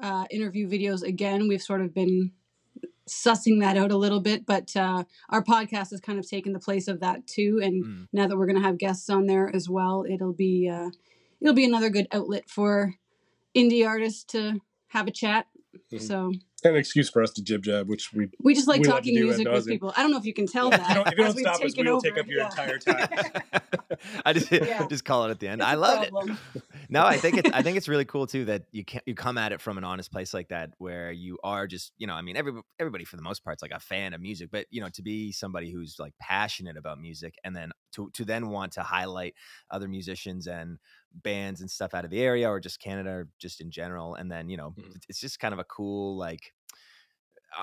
uh, 0.00 0.24
interview 0.30 0.68
videos 0.68 1.02
again. 1.02 1.48
We've 1.48 1.62
sort 1.62 1.80
of 1.80 1.94
been 1.94 2.32
sussing 3.08 3.60
that 3.60 3.76
out 3.76 3.90
a 3.92 3.96
little 3.96 4.20
bit, 4.20 4.46
but 4.46 4.74
uh, 4.76 5.04
our 5.28 5.42
podcast 5.44 5.90
has 5.90 6.00
kind 6.00 6.18
of 6.18 6.28
taken 6.28 6.52
the 6.52 6.58
place 6.58 6.88
of 6.88 7.00
that 7.00 7.26
too. 7.26 7.60
And 7.62 7.84
Mm. 7.84 8.08
now 8.12 8.26
that 8.26 8.36
we're 8.36 8.46
going 8.46 8.56
to 8.60 8.62
have 8.66 8.78
guests 8.78 9.10
on 9.10 9.26
there 9.26 9.54
as 9.54 9.68
well, 9.68 10.04
it'll 10.08 10.32
be 10.32 10.68
uh, 10.68 10.90
it'll 11.40 11.54
be 11.54 11.64
another 11.66 11.90
good 11.90 12.06
outlet 12.12 12.48
for 12.48 12.94
indie 13.54 13.86
artists 13.86 14.24
to 14.24 14.60
have 14.88 15.06
a 15.06 15.10
chat. 15.10 15.46
Mhm. 15.92 16.00
So 16.00 16.32
an 16.64 16.76
excuse 16.76 17.10
for 17.10 17.20
us 17.20 17.30
to 17.32 17.42
jib 17.42 17.62
jab, 17.62 17.88
which 17.90 18.12
we 18.14 18.30
we 18.40 18.54
just 18.54 18.66
like 18.68 18.80
We 18.80 18.88
talking 18.88 19.14
do 19.14 19.24
music 19.24 19.46
with 19.46 19.66
people. 19.66 19.92
I 19.96 20.00
don't 20.02 20.10
know 20.10 20.16
if 20.18 20.24
you 20.24 20.32
can 20.32 20.46
tell 20.46 20.68
If 20.72 20.78
you 20.80 20.86
that. 20.86 20.94
don't- 20.94 21.06
if 21.08 21.18
you 21.18 21.24
don't 21.24 21.36
we've 21.36 21.42
stop 21.44 21.62
us, 21.62 21.76
we 21.76 21.82
will 21.84 22.00
take 22.00 22.12
over. 22.12 22.20
up 22.20 22.26
your 22.26 22.38
Yeah. 22.38 22.46
entire 22.46 22.78
time. 22.78 23.42
I 24.24 24.32
just 24.32 24.50
Yeah. 24.52 24.86
just 24.88 25.04
call 25.04 25.26
it 25.26 25.30
at 25.30 25.40
the 25.40 25.48
end. 25.48 25.60
It's 25.60 25.68
I 25.68 25.74
a 25.74 25.76
loved 25.76 26.04
it. 26.06 26.36
No, 26.88 27.04
I 27.04 27.18
think 27.18 27.36
it's 27.36 27.50
I 27.52 27.62
think 27.62 27.76
it's 27.78 27.88
really 27.88 28.04
cool 28.04 28.26
too 28.26 28.44
that 28.46 28.64
you 28.72 28.84
can 28.84 29.00
you 29.06 29.14
come 29.14 29.38
at 29.38 29.52
it 29.52 29.60
from 29.60 29.78
an 29.78 29.84
honest 29.84 30.10
place 30.10 30.32
like 30.34 30.48
that 30.48 30.70
where 30.78 31.12
you 31.12 31.38
are 31.44 31.66
just 31.66 31.92
you 31.98 32.06
know 32.06 32.14
I 32.14 32.22
mean 32.22 32.36
every 32.36 32.52
everybody 32.78 33.04
for 33.04 33.16
the 33.16 33.22
most 33.22 33.44
part 33.44 33.58
is 33.58 33.62
like 33.62 33.70
a 33.70 33.80
fan 33.80 34.14
of 34.14 34.20
music 34.20 34.50
but 34.50 34.66
you 34.70 34.80
know 34.80 34.88
to 34.90 35.02
be 35.02 35.32
somebody 35.32 35.70
who's 35.70 35.96
like 35.98 36.14
passionate 36.18 36.76
about 36.76 36.98
music 36.98 37.36
and 37.44 37.54
then 37.54 37.70
to 37.92 38.10
to 38.14 38.24
then 38.24 38.48
want 38.48 38.72
to 38.74 38.82
highlight 38.82 39.34
other 39.70 39.88
musicians 39.88 40.46
and 40.46 40.78
bands 41.12 41.60
and 41.60 41.70
stuff 41.70 41.94
out 41.94 42.04
of 42.04 42.10
the 42.10 42.20
area 42.22 42.48
or 42.48 42.60
just 42.60 42.80
Canada 42.80 43.10
or 43.10 43.28
just 43.38 43.60
in 43.60 43.70
general 43.70 44.14
and 44.14 44.30
then 44.30 44.48
you 44.48 44.56
know 44.56 44.76
Mhm. 44.76 45.00
it's 45.08 45.20
just 45.20 45.38
kind 45.38 45.52
of 45.52 45.60
a 45.60 45.64
cool 45.64 46.16
like 46.16 46.53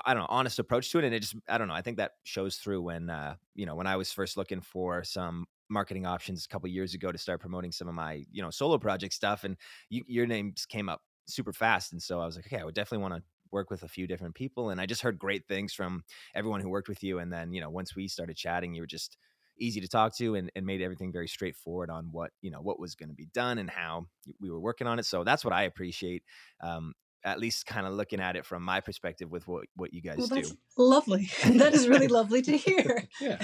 I 0.04 0.14
don't 0.14 0.22
know, 0.22 0.26
honest 0.28 0.58
approach 0.58 0.90
to 0.92 0.98
it. 0.98 1.04
And 1.04 1.14
it 1.14 1.20
just, 1.20 1.36
I 1.48 1.58
don't 1.58 1.68
know, 1.68 1.74
I 1.74 1.82
think 1.82 1.96
that 1.98 2.12
shows 2.24 2.56
through 2.56 2.82
when, 2.82 3.10
uh, 3.10 3.36
you 3.54 3.66
know, 3.66 3.74
when 3.74 3.86
I 3.86 3.96
was 3.96 4.12
first 4.12 4.36
looking 4.36 4.60
for 4.60 5.04
some 5.04 5.46
marketing 5.68 6.06
options 6.06 6.44
a 6.44 6.48
couple 6.48 6.68
years 6.68 6.94
ago 6.94 7.10
to 7.12 7.18
start 7.18 7.40
promoting 7.40 7.72
some 7.72 7.88
of 7.88 7.94
my, 7.94 8.24
you 8.30 8.42
know, 8.42 8.50
solo 8.50 8.78
project 8.78 9.14
stuff. 9.14 9.44
And 9.44 9.56
you, 9.88 10.04
your 10.06 10.26
names 10.26 10.66
came 10.66 10.88
up 10.88 11.02
super 11.26 11.52
fast. 11.52 11.92
And 11.92 12.02
so 12.02 12.20
I 12.20 12.26
was 12.26 12.36
like, 12.36 12.46
okay, 12.46 12.58
I 12.58 12.64
would 12.64 12.74
definitely 12.74 13.02
want 13.02 13.14
to 13.14 13.22
work 13.50 13.70
with 13.70 13.82
a 13.82 13.88
few 13.88 14.06
different 14.06 14.34
people. 14.34 14.70
And 14.70 14.80
I 14.80 14.86
just 14.86 15.02
heard 15.02 15.18
great 15.18 15.46
things 15.46 15.72
from 15.74 16.04
everyone 16.34 16.60
who 16.60 16.68
worked 16.70 16.88
with 16.88 17.02
you. 17.02 17.18
And 17.18 17.32
then, 17.32 17.52
you 17.52 17.60
know, 17.60 17.70
once 17.70 17.94
we 17.94 18.08
started 18.08 18.36
chatting, 18.36 18.74
you 18.74 18.82
were 18.82 18.86
just 18.86 19.16
easy 19.58 19.80
to 19.80 19.88
talk 19.88 20.16
to 20.16 20.34
and, 20.34 20.50
and 20.56 20.64
made 20.66 20.80
everything 20.80 21.12
very 21.12 21.28
straightforward 21.28 21.90
on 21.90 22.06
what, 22.10 22.30
you 22.40 22.50
know, 22.50 22.60
what 22.60 22.80
was 22.80 22.94
going 22.94 23.10
to 23.10 23.14
be 23.14 23.26
done 23.26 23.58
and 23.58 23.70
how 23.70 24.06
we 24.40 24.50
were 24.50 24.60
working 24.60 24.86
on 24.86 24.98
it. 24.98 25.04
So 25.06 25.24
that's 25.24 25.44
what 25.44 25.52
I 25.52 25.64
appreciate. 25.64 26.22
Um, 26.62 26.94
at 27.24 27.38
least 27.38 27.66
kind 27.66 27.86
of 27.86 27.92
looking 27.94 28.20
at 28.20 28.36
it 28.36 28.44
from 28.44 28.62
my 28.62 28.80
perspective 28.80 29.30
with 29.30 29.46
what, 29.46 29.64
what 29.76 29.92
you 29.94 30.00
guys 30.00 30.16
Well, 30.18 30.26
do. 30.28 30.42
lovely. 30.76 31.30
that 31.44 31.74
is 31.74 31.88
really 31.88 32.08
lovely 32.18 32.42
to 32.42 32.56
hear. 32.56 33.08
Yeah. 33.20 33.38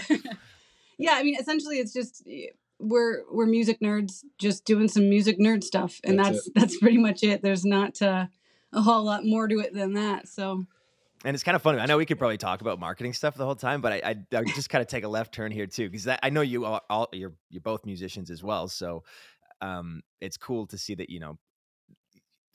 yeah, 0.98 1.12
I 1.12 1.22
mean, 1.22 1.36
essentially, 1.38 1.76
it's 1.78 1.92
just 1.92 2.22
eh, 2.28 2.48
we're 2.80 3.22
we're 3.30 3.46
music 3.46 3.80
nerds, 3.80 4.25
just 4.38 4.64
doing 4.64 4.88
some 4.88 5.08
music 5.08 5.38
nerd 5.38 5.62
stuff, 5.62 6.00
and 6.04 6.19
That's 6.19 6.30
that's 6.30 6.50
that's, 6.54 6.78
pretty 6.78 6.98
much 6.98 7.22
it. 7.22 7.42
There's 7.42 7.64
not 7.64 8.00
uh, 8.02 8.26
a 8.72 8.80
whole 8.82 9.04
lot 9.04 9.25
more 9.25 9.46
to 9.48 9.58
it 9.60 9.75
than 9.75 9.94
that. 9.94 10.28
So 10.28 10.64
And 11.24 11.34
it's 11.34 11.44
kind 11.44 11.54
of 11.56 11.62
funny. 11.62 11.78
I 11.78 11.86
know 11.86 11.96
we 11.98 12.06
could 12.06 12.19
probably 12.19 12.38
talk 12.38 12.60
about 12.60 12.78
marketing 12.81 13.12
stuff 13.12 13.36
the 13.36 13.44
whole 13.44 13.56
time, 13.56 13.81
but 13.81 13.92
I, 13.92 14.14
I, 14.32 14.36
I 14.38 14.44
just 14.44 14.70
kind 14.70 14.82
of 14.82 14.88
take 14.88 15.04
a 15.04 15.08
left 15.08 15.32
turn 15.34 15.52
here 15.52 15.66
too, 15.66 15.88
because 15.88 16.08
I 16.22 16.31
know 16.31 16.40
you 16.40 16.64
all, 16.64 16.81
all 16.90 17.08
you're 17.12 17.34
you're 17.50 17.60
both 17.60 17.84
musicians 17.86 18.31
as 18.31 18.42
well. 18.42 18.69
So 18.69 19.04
um, 19.60 20.02
it's 20.20 20.36
cool 20.36 20.66
to 20.69 20.78
see 20.78 20.94
that 20.96 21.10
you 21.10 21.20
know 21.20 21.38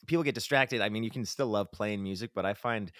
people 0.08 0.24
get 0.24 0.36
distracted. 0.36 0.82
I 0.82 0.90
mean, 0.90 1.04
you 1.04 1.12
can 1.12 1.26
still 1.26 1.48
love 1.48 1.72
playing 1.72 2.04
music, 2.04 2.32
but 2.34 2.46
I 2.46 2.54
find 2.54 2.92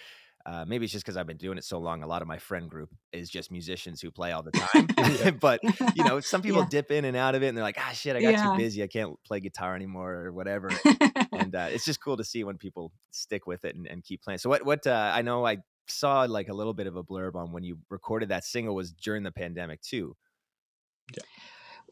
uh, 0.46 0.64
maybe 0.66 0.84
it's 0.84 0.92
just 0.92 1.04
because 1.04 1.16
I've 1.16 1.26
been 1.26 1.38
doing 1.38 1.56
it 1.56 1.64
so 1.64 1.78
long. 1.78 2.02
A 2.02 2.06
lot 2.06 2.20
of 2.22 2.28
my 2.28 2.38
friend 2.38 2.68
group 2.68 2.90
is 3.12 3.30
just 3.30 3.50
musicians 3.50 4.00
who 4.00 4.10
play 4.10 4.32
all 4.32 4.42
the 4.42 4.52
time. 4.52 4.90
but 5.40 5.62
you 5.94 6.04
know, 6.04 6.20
some 6.20 6.42
people 6.42 6.62
Yeah. 6.62 6.68
dip 6.68 6.90
in 6.90 7.04
and 7.06 7.16
out 7.16 7.34
of 7.34 7.42
it, 7.42 7.48
and 7.48 7.56
they're 7.56 7.64
like, 7.64 7.78
"Ah, 7.78 7.92
shit, 7.92 8.14
I 8.16 8.22
got 8.22 8.30
Yeah. 8.30 8.42
too 8.42 8.50
busy. 8.50 8.82
I 8.82 8.86
can't 8.86 9.14
play 9.24 9.40
guitar 9.40 9.74
anymore, 9.74 10.14
or 10.14 10.32
whatever." 10.32 10.82
and 11.32 11.54
uh, 11.54 11.68
it's 11.70 11.84
just 11.84 12.00
cool 12.02 12.16
to 12.16 12.24
see 12.24 12.44
when 12.44 12.58
people 12.58 12.92
stick 13.10 13.46
with 13.46 13.64
it 13.64 13.74
and, 13.74 13.86
and 13.86 14.04
keep 14.04 14.22
playing. 14.22 14.38
So 14.38 14.50
what 14.50 14.64
what 14.64 14.86
uh, 14.86 15.12
I 15.14 15.22
know 15.22 15.46
I 15.46 15.58
saw 15.88 16.22
like 16.22 16.48
a 16.48 16.54
little 16.54 16.74
bit 16.74 16.86
of 16.86 16.96
a 16.96 17.04
blurb 17.04 17.34
on 17.36 17.52
when 17.52 17.64
you 17.64 17.78
recorded 17.90 18.28
that 18.30 18.44
single 18.44 18.74
was 18.74 18.92
during 18.92 19.22
the 19.22 19.32
pandemic 19.32 19.80
too. 19.82 20.16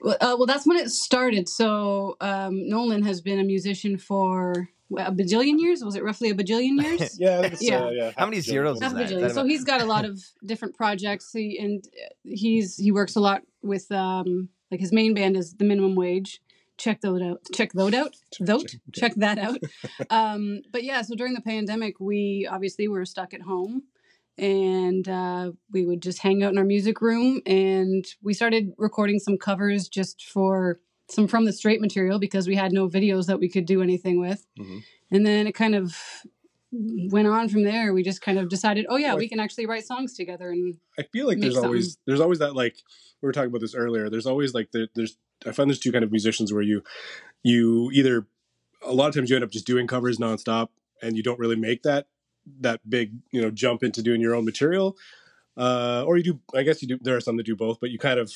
Well, 0.01 0.17
uh, 0.21 0.35
well, 0.37 0.47
that's 0.47 0.67
when 0.67 0.79
it 0.79 0.91
started. 0.91 1.49
So 1.49 2.17
um, 2.21 2.69
Nolan 2.69 3.03
has 3.05 3.21
been 3.21 3.39
a 3.39 3.45
musician 3.45 3.99
for 3.99 4.53
what, 4.55 4.69
a 4.99 5.11
bajillion 5.13 5.59
years. 5.59 5.85
Was 5.85 5.97
it 5.97 6.03
roughly 6.05 6.31
a 6.31 6.35
bajillion 6.35 6.83
years? 6.83 7.19
Yeah, 7.19 7.39
I 7.39 7.43
think 7.43 7.53
it's, 7.55 7.63
Yeah. 7.69 7.85
Uh, 7.85 7.91
yeah. 7.91 8.13
How 8.17 8.27
many 8.27 8.37
half 8.39 8.47
a 8.47 8.51
zeros 8.51 8.79
joke. 8.81 8.83
is 8.83 8.83
Half 8.83 8.93
a 8.93 8.95
that? 8.97 9.05
Is 9.05 9.11
bajillion. 9.13 9.21
that 9.29 9.35
So 9.35 9.45
he's 9.45 9.65
got 9.65 9.81
a 9.81 9.85
lot 9.87 10.05
of 10.05 10.21
different 10.45 10.77
projects. 10.77 11.33
He 11.33 11.59
and 11.59 11.85
uh, 11.87 12.09
he's 12.25 12.77
he 12.77 12.93
works 12.93 13.17
a 13.17 13.21
lot 13.21 13.43
with 13.63 13.91
um, 13.93 14.49
like 14.71 14.81
his 14.81 14.93
main 14.93 15.15
band 15.15 15.37
is 15.37 15.55
the 15.55 15.65
minimum 15.65 15.95
wage. 15.95 16.41
Check 16.79 17.01
those 17.03 17.23
out. 17.23 17.41
Check 17.53 17.73
those 17.75 17.95
out. 17.95 18.17
Those. 18.41 18.65
check- 18.65 18.81
Check 18.95 19.15
that 19.17 19.39
out. 19.39 19.59
um, 20.11 20.63
but 20.73 20.83
yeah, 20.83 21.03
so 21.03 21.15
during 21.15 21.35
the 21.35 21.41
pandemic, 21.43 22.01
we 22.01 22.49
obviously 22.51 22.89
were 22.89 23.05
stuck 23.05 23.35
at 23.35 23.43
home, 23.43 23.83
and 24.39 25.07
uh, 25.09 25.53
we 25.71 25.85
would 25.85 26.03
just 26.03 26.21
hang 26.21 26.43
out 26.43 26.51
in 26.53 26.59
our 26.59 26.65
music 26.65 27.01
room, 27.01 27.41
and 27.47 28.05
we 28.23 28.33
started 28.35 28.73
recording 28.79 29.19
some 29.19 29.37
covers 29.37 29.87
just 29.89 30.25
for 30.25 30.81
some 31.09 31.27
from 31.29 31.45
the 31.45 31.53
strait 31.53 31.81
material 31.81 32.19
because 32.19 32.47
we 32.49 32.57
had 32.57 32.73
no 32.73 32.89
videos 32.89 33.27
that 33.27 33.39
we 33.39 33.49
could 33.49 33.67
do 33.67 33.83
anything 33.83 34.19
with, 34.21 34.47
Mhm. 34.59 34.83
and 35.11 35.27
then 35.27 35.47
it 35.47 35.53
kind 35.53 35.75
of 35.75 35.95
went 37.11 37.29
on 37.29 37.49
from 37.49 37.65
there. 37.65 37.93
We 37.93 38.03
just 38.03 38.23
kind 38.23 38.39
of 38.39 38.49
decided, 38.49 38.87
oh 38.89 38.97
yeah, 38.97 39.15
we 39.15 39.29
can 39.29 39.39
actually 39.41 39.67
write 39.67 39.85
songs 39.85 40.15
together, 40.15 40.51
and 40.51 40.79
I 40.99 41.03
feel 41.03 41.27
like 41.27 41.39
there's 41.41 41.55
something. 41.55 41.69
always 41.69 41.99
there's 42.07 42.21
always 42.21 42.39
that 42.39 42.55
like 42.55 42.77
we 43.21 43.27
were 43.27 43.33
talking 43.33 43.51
about 43.51 43.61
this 43.61 43.75
earlier. 43.75 44.09
There's 44.09 44.27
always 44.27 44.55
like 44.55 44.73
there, 44.73 44.89
there's 44.95 45.17
I 45.45 45.53
find 45.53 45.69
there's 45.69 45.79
two 45.81 45.93
kind 45.93 46.05
of 46.05 46.11
musicians 46.11 46.53
where 46.53 46.63
you 46.63 46.83
you 47.43 47.91
either 47.93 48.27
a 48.85 48.93
lot 48.93 49.09
of 49.09 49.15
times 49.15 49.29
you 49.29 49.37
end 49.37 49.45
up 49.45 49.51
just 49.51 49.67
doing 49.67 49.87
covers 49.87 50.19
nonstop 50.19 50.69
and 51.03 51.17
you 51.17 51.23
don't 51.23 51.39
really 51.39 51.57
make 51.57 51.83
that 51.83 52.07
that 52.61 52.81
big 52.89 53.13
you 53.33 53.41
know 53.43 53.51
jump 53.51 53.83
into 53.83 54.03
doing 54.03 54.21
your 54.21 54.35
own 54.35 54.45
material, 54.45 54.97
uh, 55.57 56.05
or 56.07 56.17
you 56.17 56.23
do. 56.23 56.41
I 56.55 56.63
guess 56.63 56.81
you 56.81 56.89
do. 56.89 56.99
There 57.03 57.17
are 57.17 57.21
some 57.21 57.37
that 57.37 57.45
do 57.47 57.55
both, 57.57 57.81
but 57.81 57.91
you 57.91 57.99
kind 57.99 58.19
of 58.19 58.33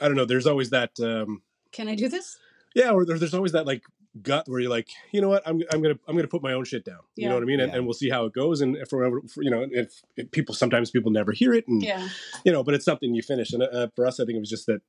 I 0.00 0.06
don't 0.06 0.16
know. 0.16 0.24
There's 0.24 0.46
always 0.46 0.70
that. 0.70 0.92
Um, 1.00 1.42
can 1.72 1.88
I 1.88 1.94
do 1.94 2.08
this? 2.08 2.38
yeah, 2.74 2.90
or 2.90 3.04
there, 3.04 3.18
there's 3.18 3.34
always 3.34 3.52
that 3.52 3.66
like 3.66 3.82
gut 4.22 4.46
where 4.48 4.60
you're 4.60 4.70
like, 4.70 4.88
you 5.12 5.20
know 5.20 5.28
what, 5.28 5.42
I'm 5.46 5.62
I'm 5.72 5.82
gonna 5.82 5.98
I'm 6.06 6.14
gonna 6.16 6.28
put 6.28 6.42
my 6.42 6.52
own 6.52 6.64
shit 6.64 6.84
down. 6.84 7.00
You 7.16 7.28
know 7.28 7.34
what 7.34 7.42
I 7.42 7.46
mean? 7.46 7.60
And, 7.60 7.70
Yeah. 7.72 7.78
and 7.78 7.86
we'll 7.86 7.94
see 7.94 8.10
how 8.10 8.24
it 8.26 8.32
goes. 8.32 8.60
And 8.60 8.76
if 8.76 8.88
for, 8.88 9.20
for 9.28 9.42
you 9.42 9.50
know, 9.50 9.66
if, 9.70 10.02
if 10.16 10.30
people 10.30 10.54
sometimes 10.54 10.90
people 10.90 11.10
never 11.10 11.32
hear 11.32 11.52
it, 11.54 11.66
and 11.68 11.82
Yeah. 11.82 12.08
you 12.44 12.52
know, 12.52 12.62
but 12.62 12.74
it's 12.74 12.84
something 12.84 13.14
you 13.14 13.22
finish. 13.22 13.52
And 13.52 13.62
uh, 13.62 13.88
for 13.96 14.06
us, 14.06 14.20
I 14.20 14.24
think 14.24 14.36
it 14.36 14.40
was 14.40 14.50
just 14.50 14.66
that 14.66 14.80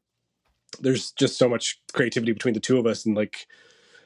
there's 0.80 1.12
just 1.12 1.38
so 1.38 1.48
much 1.48 1.80
creativity 1.94 2.32
between 2.32 2.54
the 2.54 2.60
two 2.60 2.78
of 2.80 2.86
us, 2.86 3.06
and 3.06 3.16
like 3.16 3.48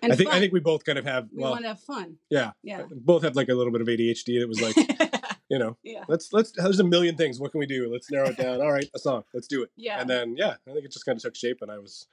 And 0.01 0.11
I 0.13 0.15
think 0.15 0.29
I 0.31 0.39
think 0.39 0.53
we 0.53 0.59
both 0.59 0.83
kind 0.85 0.97
of 0.99 1.05
have 1.05 1.27
we 1.33 1.41
well, 1.43 1.51
want 1.51 1.63
to 1.63 1.69
have 1.69 1.79
fun. 1.81 2.17
yeah, 2.29 2.51
Yeah. 2.63 2.83
both 2.91 3.23
have 3.23 3.35
like 3.35 3.49
a 3.49 3.53
little 3.55 3.71
bit 3.71 3.81
of 3.81 3.87
ADHD. 3.87 4.33
And 4.35 4.43
it 4.43 4.49
was 4.49 4.61
like, 4.61 4.75
you 5.49 5.57
know, 5.59 5.77
yeah. 5.83 6.03
let's 6.07 6.31
let's 6.33 6.51
there's 6.51 6.79
a 6.79 6.83
million 6.83 7.15
things. 7.15 7.39
What 7.39 7.51
can 7.51 7.59
we 7.59 7.65
do? 7.67 7.89
Let's 7.91 8.11
narrow 8.11 8.29
it 8.29 8.37
down. 8.37 8.61
All 8.61 8.71
right, 8.71 8.89
a 8.95 8.99
song. 8.99 9.23
Let's 9.33 9.47
do 9.47 9.63
it. 9.63 9.71
Yeah. 9.75 9.99
And 10.01 10.09
then 10.09 10.35
yeah, 10.37 10.55
I 10.67 10.73
think 10.73 10.85
it 10.85 10.91
just 10.91 11.05
kind 11.05 11.15
of 11.15 11.21
took 11.23 11.35
shape. 11.35 11.59
And 11.61 11.71
I 11.71 11.77
was, 11.79 12.07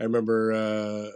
I 0.00 0.04
remember 0.04 0.52
uh 0.52 1.10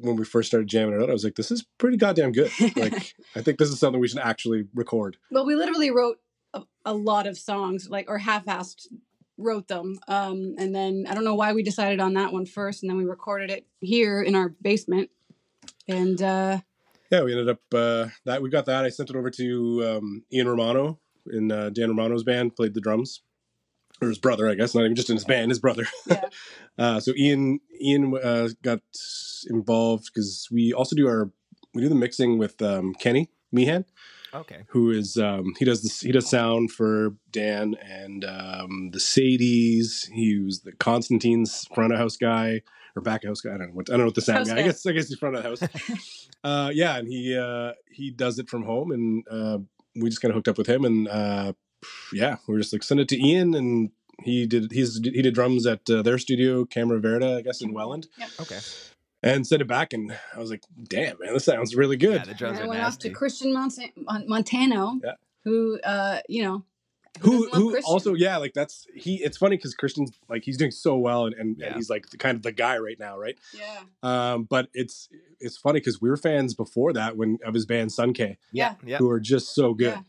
when 0.00 0.16
we 0.16 0.24
first 0.24 0.48
started 0.48 0.68
jamming 0.68 0.94
it 0.94 1.02
out, 1.02 1.10
I 1.10 1.12
was 1.12 1.24
like, 1.24 1.34
this 1.34 1.50
is 1.50 1.64
pretty 1.76 1.96
goddamn 1.96 2.32
good. 2.32 2.50
Like 2.76 3.14
I 3.36 3.42
think 3.42 3.58
this 3.58 3.68
is 3.68 3.80
something 3.80 4.00
we 4.00 4.08
should 4.08 4.20
actually 4.20 4.64
record. 4.74 5.16
Well, 5.30 5.44
we 5.44 5.56
literally 5.56 5.90
wrote 5.90 6.18
a, 6.54 6.62
a 6.84 6.94
lot 6.94 7.26
of 7.26 7.36
songs, 7.36 7.88
like 7.90 8.08
or 8.08 8.18
half-assed 8.18 8.86
wrote 9.36 9.68
them, 9.68 9.98
um, 10.08 10.54
and 10.58 10.74
then 10.74 11.06
I 11.08 11.14
don't 11.14 11.24
know 11.24 11.34
why 11.34 11.52
we 11.52 11.62
decided 11.62 12.00
on 12.00 12.14
that 12.14 12.32
one 12.32 12.46
first, 12.46 12.82
and 12.82 12.90
then 12.90 12.96
we 12.96 13.04
recorded 13.04 13.50
it 13.50 13.66
here 13.80 14.22
in 14.22 14.34
our 14.34 14.50
basement, 14.62 15.10
and 15.86 16.20
uh, 16.22 16.60
Yeah, 17.10 17.22
we 17.22 17.32
ended 17.32 17.48
up 17.48 17.60
uh 17.72 18.08
that 18.24 18.42
we 18.42 18.50
got 18.50 18.66
that. 18.66 18.84
I 18.84 18.88
sent 18.88 19.10
it 19.10 19.16
over 19.16 19.30
to 19.30 19.84
um 19.84 20.24
Ian 20.32 20.48
Romano 20.48 21.00
in 21.30 21.52
uh, 21.52 21.70
Dan 21.70 21.88
Romano's 21.88 22.24
band, 22.24 22.56
played 22.56 22.74
the 22.74 22.80
drums. 22.80 23.22
Or 24.00 24.08
his 24.08 24.18
brother, 24.18 24.48
I 24.48 24.54
guess, 24.54 24.74
not 24.74 24.84
even 24.84 24.94
just 24.94 25.10
in 25.10 25.16
his 25.16 25.24
band, 25.24 25.50
his 25.50 25.58
brother. 25.58 25.86
Yeah. 26.06 26.20
uh, 26.78 27.00
so 27.00 27.12
Ian 27.16 27.58
Ian 27.80 28.16
uh, 28.16 28.48
got 28.62 28.80
involved 29.48 30.04
because 30.12 30.46
we 30.52 30.72
also 30.72 30.94
do 30.94 31.08
our 31.08 31.30
we 31.74 31.82
do 31.82 31.88
the 31.88 31.94
mixing 31.94 32.38
with 32.38 32.62
um, 32.62 32.94
Kenny 32.94 33.30
Meehan, 33.52 33.84
Okay. 34.32 34.62
who 34.68 34.90
is 34.92 35.16
um, 35.16 35.52
he 35.58 35.64
does 35.64 35.82
this 35.82 36.00
he 36.00 36.12
does 36.12 36.30
sound 36.30 36.70
for 36.70 37.16
Dan 37.32 37.74
and 37.82 38.24
um, 38.24 38.90
the 38.92 38.98
Sadies. 39.00 40.08
He 40.12 40.38
was 40.38 40.60
the 40.60 40.72
Constantine's 40.72 41.66
front 41.74 41.92
of 41.92 41.98
house 41.98 42.16
guy 42.16 42.62
or 42.94 43.02
back 43.02 43.24
of 43.24 43.28
house 43.28 43.40
guy. 43.40 43.54
I 43.54 43.58
don't 43.58 43.68
know 43.68 43.74
what 43.74 43.90
I 43.90 43.92
don't 43.92 44.00
know 44.00 44.06
what 44.06 44.14
the 44.14 44.20
sound 44.20 44.38
House 44.38 44.48
guy. 44.48 44.58
I 44.58 44.62
guess 44.62 44.86
I 44.86 44.92
guess 44.92 45.08
he's 45.08 45.18
front 45.18 45.34
of 45.36 45.42
the 45.42 45.48
house. 45.48 46.28
uh, 46.44 46.70
yeah, 46.72 46.96
and 46.96 47.08
he 47.08 47.36
uh, 47.36 47.72
he 47.90 48.10
does 48.12 48.38
it 48.38 48.48
from 48.48 48.62
home, 48.62 48.92
and 48.92 49.24
uh, 49.28 49.58
we 49.96 50.08
just 50.08 50.22
kind 50.22 50.30
of 50.30 50.36
hooked 50.36 50.48
up 50.48 50.58
with 50.58 50.68
him, 50.68 50.84
and 50.84 51.08
uh, 51.08 51.52
yeah, 52.12 52.36
we 52.46 52.54
were 52.54 52.60
just 52.60 52.72
like 52.72 52.82
send 52.82 53.00
it 53.00 53.08
to 53.08 53.16
Ian, 53.22 53.54
and 53.54 53.90
he 54.22 54.46
did 54.46 54.72
he's 54.72 54.98
he 55.02 55.22
did 55.22 55.34
drums 55.34 55.66
at 55.66 55.88
uh, 55.90 56.02
their 56.02 56.18
studio, 56.18 56.64
Camera 56.64 56.98
Verde, 57.00 57.36
I 57.36 57.40
guess 57.42 57.60
in 57.62 57.72
Welland, 57.72 58.08
Yep. 58.18 58.28
Okay. 58.40 58.58
and 59.22 59.46
sent 59.46 59.62
it 59.62 59.68
back, 59.68 59.92
and 59.92 60.16
I 60.34 60.38
was 60.38 60.50
like, 60.50 60.62
damn 60.84 61.18
man, 61.20 61.34
this 61.34 61.44
sounds 61.44 61.74
really 61.76 61.96
good. 61.96 62.16
Yeah, 62.20 62.24
the 62.24 62.30
And 62.30 62.38
drums 62.38 62.58
I 62.58 62.62
are 62.64 62.68
went 62.68 62.82
off 62.82 62.98
to. 63.00 63.10
Christian 63.10 63.52
Monta- 63.54 63.92
Montano, 64.26 64.98
Yeah. 65.04 65.12
who 65.44 65.78
uh, 65.80 66.20
you 66.28 66.42
know, 66.42 66.64
who 67.20 67.46
doesn't 67.46 67.60
who 67.60 67.70
Christian? 67.72 67.92
also 67.92 68.14
yeah 68.14 68.36
like 68.36 68.52
that's 68.54 68.86
he 68.94 69.16
it's 69.24 69.36
funny 69.36 69.56
because 69.56 69.74
christian's 69.74 70.12
like 70.28 70.44
he's 70.44 70.56
doing 70.56 70.70
so 70.70 70.96
well 70.96 71.24
and, 71.26 71.34
and, 71.34 71.56
Yeah. 71.58 71.66
and 71.68 71.76
he's 71.76 71.90
like 71.90 72.10
the, 72.10 72.16
kind 72.18 72.36
of 72.36 72.42
the 72.42 72.52
guy 72.52 72.78
right 72.78 72.98
now 72.98 73.18
right 73.18 73.36
yeah, 73.56 73.80
um 74.04 74.44
but 74.44 74.68
it's 74.72 75.08
it's 75.40 75.56
funny 75.56 75.80
because 75.80 76.00
we 76.00 76.10
were 76.10 76.16
fans 76.18 76.54
before 76.54 76.92
that 76.92 77.16
when 77.16 77.38
of 77.44 77.54
his 77.54 77.66
band 77.66 77.90
sun 77.90 78.12
k 78.12 78.36
Yeah. 78.52 78.74
Yeah. 78.86 78.98
who 78.98 79.10
are 79.10 79.18
just 79.18 79.52
so 79.54 79.74
good 79.74 79.94
Yeah. 79.94 80.00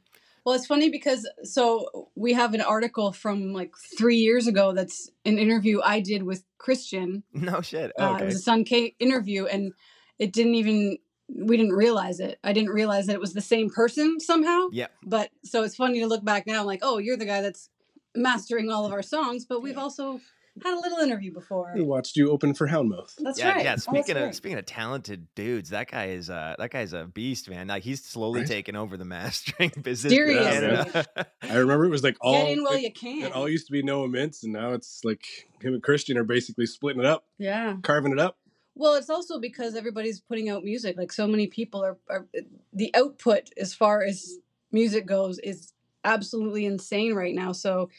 Well, 0.45 0.55
it's 0.55 0.65
funny 0.65 0.89
because 0.89 1.29
so 1.43 2.09
we 2.15 2.33
have 2.33 2.53
an 2.53 2.61
article 2.61 3.11
from 3.11 3.53
like 3.53 3.73
three 3.97 4.17
years 4.17 4.47
ago 4.47 4.73
that's 4.73 5.09
an 5.25 5.37
interview 5.37 5.79
I 5.83 5.99
did 5.99 6.23
with 6.23 6.43
Christian. 6.57 7.23
No 7.33 7.61
shit. 7.61 7.91
Uh, 7.99 8.13
Okay. 8.13 8.23
It 8.23 8.25
was 8.25 8.35
a 8.35 8.39
Sun 8.39 8.65
K 8.65 8.95
interview, 8.99 9.45
and 9.45 9.73
it 10.17 10.33
didn't 10.33 10.55
even 10.55 10.97
we 11.27 11.57
didn't 11.57 11.73
realize 11.73 12.19
it. 12.19 12.39
I 12.43 12.53
didn't 12.53 12.71
realize 12.71 13.05
that 13.05 13.13
it 13.13 13.19
was 13.21 13.33
the 13.33 13.41
same 13.41 13.69
person 13.69 14.19
somehow. 14.19 14.67
Yeah. 14.71 14.87
But 15.03 15.29
so 15.43 15.63
it's 15.63 15.75
funny 15.75 15.99
to 15.99 16.07
look 16.07 16.25
back 16.25 16.47
now. 16.47 16.63
Like, 16.63 16.79
oh, 16.81 16.97
you're 16.97 17.17
the 17.17 17.25
guy 17.25 17.41
that's 17.41 17.69
mastering 18.15 18.71
all 18.71 18.85
of 18.85 18.91
our 18.91 19.03
songs, 19.03 19.45
but 19.45 19.61
we've 19.61 19.77
also 19.77 20.19
had 20.63 20.73
a 20.77 20.79
little 20.79 20.99
interview 20.99 21.31
before. 21.33 21.71
we 21.75 21.81
watched 21.81 22.15
you 22.15 22.31
open 22.31 22.53
for 22.53 22.67
houndmouth 22.67 23.15
That's 23.19 23.39
yeah, 23.39 23.51
right. 23.53 23.63
yeah. 23.63 23.73
Oh, 23.73 23.77
Speaking 23.77 24.17
of 24.17 24.23
right. 24.23 24.35
speaking 24.35 24.57
of 24.57 24.65
talented 24.65 25.27
dudes, 25.35 25.69
that 25.69 25.89
guy 25.91 26.07
is 26.07 26.29
uh 26.29 26.55
that 26.57 26.71
guy's 26.71 26.93
a 26.93 27.05
beast, 27.05 27.49
man. 27.49 27.67
Like 27.67 27.83
he's 27.83 28.03
slowly 28.03 28.41
Right? 28.41 28.47
taking 28.47 28.75
over 28.75 28.97
the 28.97 29.05
mastering 29.05 29.71
business. 29.81 30.11
Seriously. 30.13 30.45
in 30.45 30.61
Canada. 30.85 31.27
i 31.43 31.55
remember 31.55 31.85
it 31.85 31.89
was 31.89 32.03
like 32.03 32.17
all 32.21 32.33
Get 32.33 32.51
in 32.57 32.63
while 32.63 32.73
it, 32.73 32.81
you 32.81 32.91
can. 32.93 33.23
it 33.23 33.33
all 33.33 33.47
used 33.49 33.65
to 33.67 33.71
be 33.71 33.81
noah 33.83 34.07
mintz 34.07 34.43
and 34.43 34.53
now 34.53 34.73
it's 34.73 35.01
like 35.03 35.25
him 35.61 35.73
and 35.73 35.83
christian 35.83 36.17
are 36.17 36.23
basically 36.23 36.65
splitting 36.65 36.99
it 37.01 37.05
up 37.05 37.25
yeah. 37.37 37.75
carving 37.81 38.11
it 38.11 38.19
up 38.19 38.37
Well, 38.75 38.95
it's 38.95 39.09
also 39.09 39.39
because 39.39 39.75
everybody's 39.75 40.21
putting 40.21 40.47
out 40.49 40.63
music. 40.63 40.95
Like 40.97 41.11
so 41.11 41.27
many 41.27 41.47
people 41.47 41.83
are, 41.83 41.97
are 42.09 42.27
the 42.71 42.91
output 42.95 43.49
as 43.57 43.73
far 43.73 44.03
as 44.03 44.37
music 44.71 45.05
goes 45.05 45.37
is 45.39 45.73
absolutely 46.05 46.65
insane 46.65 47.13
right 47.13 47.35
now. 47.35 47.51
So, 47.51 47.89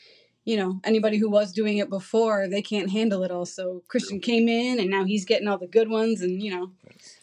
you 0.44 0.56
know, 0.56 0.80
anybody 0.84 1.18
who 1.18 1.28
was 1.30 1.52
doing 1.52 1.78
it 1.78 1.90
before, 1.90 2.48
they 2.48 2.62
can't 2.62 2.90
handle 2.90 3.22
it 3.22 3.30
all. 3.30 3.46
So 3.46 3.82
Christian 3.88 4.20
came 4.20 4.48
in 4.48 4.80
and 4.80 4.88
now 4.90 5.04
he's 5.04 5.24
getting 5.24 5.46
all 5.48 5.58
the 5.58 5.66
good 5.66 5.88
ones 5.90 6.20
and 6.22 6.42
you 6.42 6.50
know, 6.50 6.70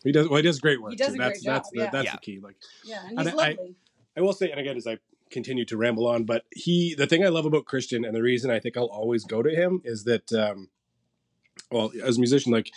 he 0.04 0.12
does 0.12 0.28
well 0.30 0.38
he 0.38 0.44
does 0.44 0.60
great 0.60 0.82
work 0.82 0.92
he 0.92 0.98
does 0.98 1.10
too. 1.10 1.14
a 1.16 1.18
that's 1.18 1.42
great 1.44 1.52
that's 1.54 1.70
job, 1.70 1.74
the, 1.74 1.80
yeah. 1.82 1.90
that's 1.92 2.06
Yeah. 2.06 2.12
the 2.14 2.18
key 2.20 2.40
like 2.40 2.56
yeah, 2.86 3.02
and 3.08 3.20
And 3.20 3.28
he's 3.28 3.38
I- 3.38 3.50
lovely. 3.50 3.76
I 4.16 4.22
will 4.22 4.34
say, 4.34 4.50
and 4.50 4.60
again, 4.60 4.78
as 4.78 4.88
I 4.88 4.98
continue 5.30 5.64
to 5.66 5.78
ramble 5.78 6.08
on, 6.08 6.24
but 6.24 6.46
he, 6.52 6.96
the 6.96 7.06
thing 7.06 7.24
I 7.24 7.28
love 7.28 7.46
about 7.46 7.66
Christian, 7.66 8.04
and 8.04 8.16
the 8.16 8.24
reason 8.24 8.50
I 8.50 8.60
think 8.60 8.76
I'll 8.78 8.86
always 8.86 9.26
go 9.26 9.44
to 9.44 9.50
him 9.54 9.80
is 9.84 10.06
that, 10.06 10.32
um, 10.34 10.70
well, 11.70 11.92
as 12.04 12.18
a 12.18 12.20
musician, 12.20 12.52
like 12.52 12.72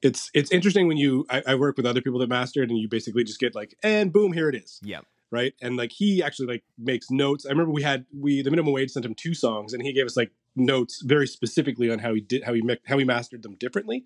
it's 0.00 0.30
it's 0.32 0.50
interesting 0.52 0.88
when 0.88 0.96
you 0.96 1.26
I, 1.28 1.42
I 1.48 1.54
work 1.56 1.76
with 1.76 1.84
other 1.84 2.00
people 2.00 2.18
that 2.20 2.28
mastered, 2.30 2.70
and 2.70 2.78
you 2.78 2.88
basically 2.88 3.24
just 3.24 3.38
get 3.40 3.54
like, 3.54 3.76
and 3.82 4.10
boom, 4.12 4.32
here 4.32 4.48
it 4.48 4.54
is, 4.54 4.80
yeah. 4.82 5.00
Right? 5.30 5.54
And 5.62 5.76
like 5.76 5.92
he 5.92 6.22
actually 6.22 6.48
like 6.48 6.64
makes 6.78 7.10
notes. 7.10 7.46
I 7.46 7.50
remember 7.50 7.72
we 7.72 7.82
had 7.82 8.06
we 8.18 8.42
the 8.42 8.50
minimum 8.50 8.72
wage 8.72 8.90
sent 8.90 9.04
him 9.04 9.14
two 9.14 9.34
songs, 9.34 9.72
and 9.72 9.82
he 9.82 9.92
gave 9.92 10.06
us 10.06 10.16
like 10.16 10.32
notes 10.54 11.02
very 11.04 11.26
specifically 11.26 11.90
on 11.90 11.98
how 11.98 12.14
he 12.14 12.20
did 12.20 12.44
how 12.44 12.52
he 12.54 12.62
mi- 12.62 12.78
how 12.86 12.98
he 12.98 13.04
mastered 13.04 13.42
them 13.42 13.54
differently. 13.56 14.04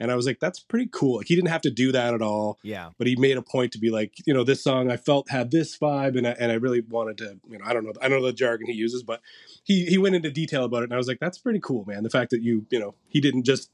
And 0.00 0.12
I 0.12 0.14
was 0.14 0.26
like, 0.26 0.38
that's 0.38 0.60
pretty 0.60 0.88
cool. 0.92 1.16
Like 1.16 1.26
he 1.26 1.34
didn't 1.34 1.48
have 1.48 1.62
to 1.62 1.70
do 1.72 1.90
that 1.90 2.14
at 2.14 2.22
all 2.22 2.60
Yeah. 2.62 2.90
but 2.98 3.08
he 3.08 3.16
made 3.16 3.36
a 3.36 3.42
point 3.42 3.72
to 3.72 3.78
be 3.80 3.90
like, 3.90 4.12
you 4.26 4.32
know, 4.32 4.44
this 4.44 4.62
song 4.62 4.92
I 4.92 4.96
felt 4.96 5.28
had 5.28 5.50
this 5.50 5.76
vibe, 5.76 6.16
and 6.16 6.24
I, 6.24 6.36
and 6.38 6.52
I 6.52 6.54
really 6.54 6.82
wanted 6.82 7.18
to, 7.18 7.40
you 7.50 7.58
know, 7.58 7.64
I 7.66 7.72
don't 7.72 7.84
know, 7.84 7.92
I 8.00 8.08
don't 8.08 8.20
know 8.20 8.26
the 8.26 8.32
jargon 8.32 8.68
he 8.68 8.74
uses, 8.74 9.02
but 9.02 9.20
he 9.64 9.86
he 9.86 9.98
went 9.98 10.14
into 10.14 10.30
detail 10.30 10.62
about 10.64 10.82
it, 10.82 10.84
and 10.84 10.94
I 10.94 10.98
was 10.98 11.08
like, 11.08 11.18
that's 11.18 11.38
pretty 11.38 11.58
cool, 11.58 11.84
man. 11.84 12.04
The 12.04 12.10
fact 12.10 12.30
that 12.30 12.42
you, 12.42 12.64
you 12.70 12.78
know, 12.78 12.94
he 13.08 13.20
didn't 13.20 13.42
just 13.42 13.70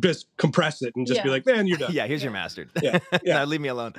just 0.00 0.26
compress 0.36 0.82
it 0.82 0.94
and 0.96 1.06
just 1.06 1.22
be 1.22 1.28
like, 1.30 1.46
man, 1.46 1.66
you're 1.66 1.78
done. 1.78 1.92
Yeah, 1.94 2.06
here's 2.06 2.22
your 2.22 2.32
Yeah. 2.32 2.38
mastered. 2.40 2.70
Yeah, 2.82 2.98
yeah. 3.24 3.34
Now 3.34 3.44
leave 3.44 3.60
me 3.60 3.68
alone. 3.68 3.94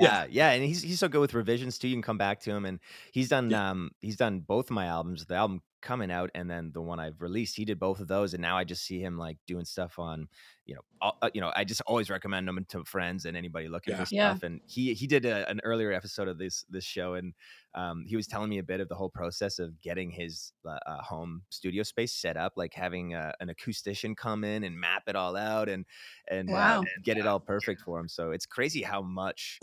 Yeah, 0.00 0.26
yeah, 0.30 0.50
and 0.52 0.64
he's 0.64 0.80
he's 0.82 0.98
so 0.98 1.08
good 1.08 1.20
with 1.20 1.34
revisions 1.34 1.78
too. 1.78 1.88
You 1.88 1.94
can 1.94 2.02
come 2.02 2.16
back 2.18 2.40
to 2.40 2.50
him, 2.50 2.64
and 2.64 2.80
he's 3.12 3.28
done 3.28 3.52
um 3.52 3.90
he's 4.00 4.16
done 4.16 4.40
both 4.40 4.66
of 4.70 4.74
my 4.74 4.86
albums. 4.86 5.26
The 5.26 5.34
album 5.34 5.62
coming 5.82 6.10
out, 6.10 6.30
and 6.34 6.50
then 6.50 6.72
the 6.72 6.80
one 6.80 6.98
I've 6.98 7.20
released. 7.20 7.56
He 7.56 7.66
did 7.66 7.78
both 7.78 8.00
of 8.00 8.08
those, 8.08 8.32
and 8.32 8.40
now 8.40 8.56
I 8.56 8.64
just 8.64 8.82
see 8.84 9.00
him 9.00 9.18
like 9.18 9.38
doing 9.46 9.64
stuff 9.66 9.98
on, 9.98 10.28
you 10.64 10.74
know, 10.74 10.80
all, 11.02 11.18
uh, 11.20 11.30
you 11.34 11.40
know. 11.42 11.52
I 11.54 11.64
just 11.64 11.82
always 11.86 12.08
recommend 12.08 12.48
him 12.48 12.64
to 12.70 12.84
friends 12.84 13.26
and 13.26 13.36
anybody 13.36 13.68
looking 13.68 13.92
Yeah. 13.92 14.04
for 14.04 14.06
Yeah. 14.10 14.38
stuff. 14.38 14.42
And 14.42 14.62
he 14.66 14.94
he 14.94 15.06
did 15.06 15.26
a, 15.26 15.48
an 15.50 15.60
earlier 15.64 15.92
episode 15.92 16.28
of 16.28 16.38
this 16.38 16.64
this 16.70 16.84
show, 16.84 17.12
and 17.14 17.34
um 17.74 18.04
he 18.06 18.16
was 18.16 18.26
telling 18.26 18.48
me 18.48 18.56
a 18.58 18.62
bit 18.62 18.80
of 18.80 18.88
the 18.88 18.94
whole 18.96 19.10
process 19.10 19.58
of 19.58 19.80
getting 19.82 20.10
his 20.10 20.52
uh, 20.64 20.78
uh, 20.86 21.02
home 21.02 21.44
studio 21.50 21.82
space 21.82 22.14
set 22.14 22.38
up, 22.38 22.54
like 22.56 22.72
having 22.72 23.14
uh, 23.14 23.32
an 23.40 23.48
acoustician 23.48 24.16
come 24.16 24.44
in 24.44 24.64
and 24.64 24.78
map 24.80 25.02
it 25.08 25.16
all 25.16 25.36
out 25.36 25.68
and 25.68 25.84
and 26.28 26.54
Wow. 26.54 26.90
uh, 26.94 27.00
get 27.02 27.18
it 27.18 27.26
all 27.26 27.40
perfect 27.40 27.80
for 27.80 27.98
him. 28.00 28.08
So 28.08 28.30
it's 28.32 28.46
crazy 28.46 28.82
how 28.82 29.02
much 29.02 29.62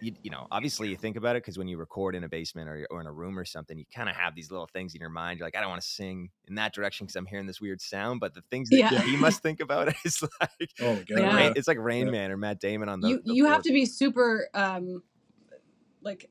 you, 0.00 0.12
you 0.22 0.30
know, 0.30 0.46
obviously 0.50 0.88
you 0.88 0.96
think 0.96 1.16
about 1.16 1.36
it 1.36 1.42
because 1.42 1.56
when 1.56 1.68
you 1.68 1.78
record 1.78 2.14
in 2.14 2.24
a 2.24 2.28
basement 2.28 2.68
or, 2.68 2.86
or 2.90 3.00
in 3.00 3.06
a 3.06 3.12
room 3.12 3.38
or 3.38 3.44
something, 3.44 3.78
you 3.78 3.84
kind 3.94 4.08
of 4.08 4.16
have 4.16 4.34
these 4.34 4.50
little 4.50 4.66
things 4.66 4.94
in 4.94 5.00
your 5.00 5.08
mind. 5.10 5.38
You're 5.38 5.46
like, 5.46 5.56
I 5.56 5.60
don't 5.60 5.70
want 5.70 5.80
to 5.82 5.88
sing 5.88 6.30
in 6.46 6.56
that 6.56 6.74
direction 6.74 7.06
because 7.06 7.16
I'm 7.16 7.26
hearing 7.26 7.46
this 7.46 7.60
weird 7.60 7.80
sound. 7.80 8.20
But 8.20 8.34
the 8.34 8.42
things 8.50 8.68
that 8.70 8.76
Yeah. 8.76 9.00
he 9.02 9.16
must 9.16 9.42
think 9.42 9.60
about 9.60 9.94
is 10.04 10.22
like, 10.40 10.70
Oh 10.80 10.96
god, 10.96 11.06
Yeah. 11.08 11.36
Rain, 11.36 11.52
it's 11.56 11.68
like 11.68 11.78
Rain 11.78 12.06
Yeah. 12.06 12.12
Man 12.12 12.30
or 12.32 12.36
Matt 12.36 12.60
Damon 12.60 12.88
on 12.88 13.00
the. 13.00 13.08
you 13.08 13.22
the 13.24 13.34
you 13.34 13.46
have 13.46 13.62
to 13.62 13.72
be 13.72 13.86
super 13.86 14.48
um 14.54 15.02
like 16.02 16.28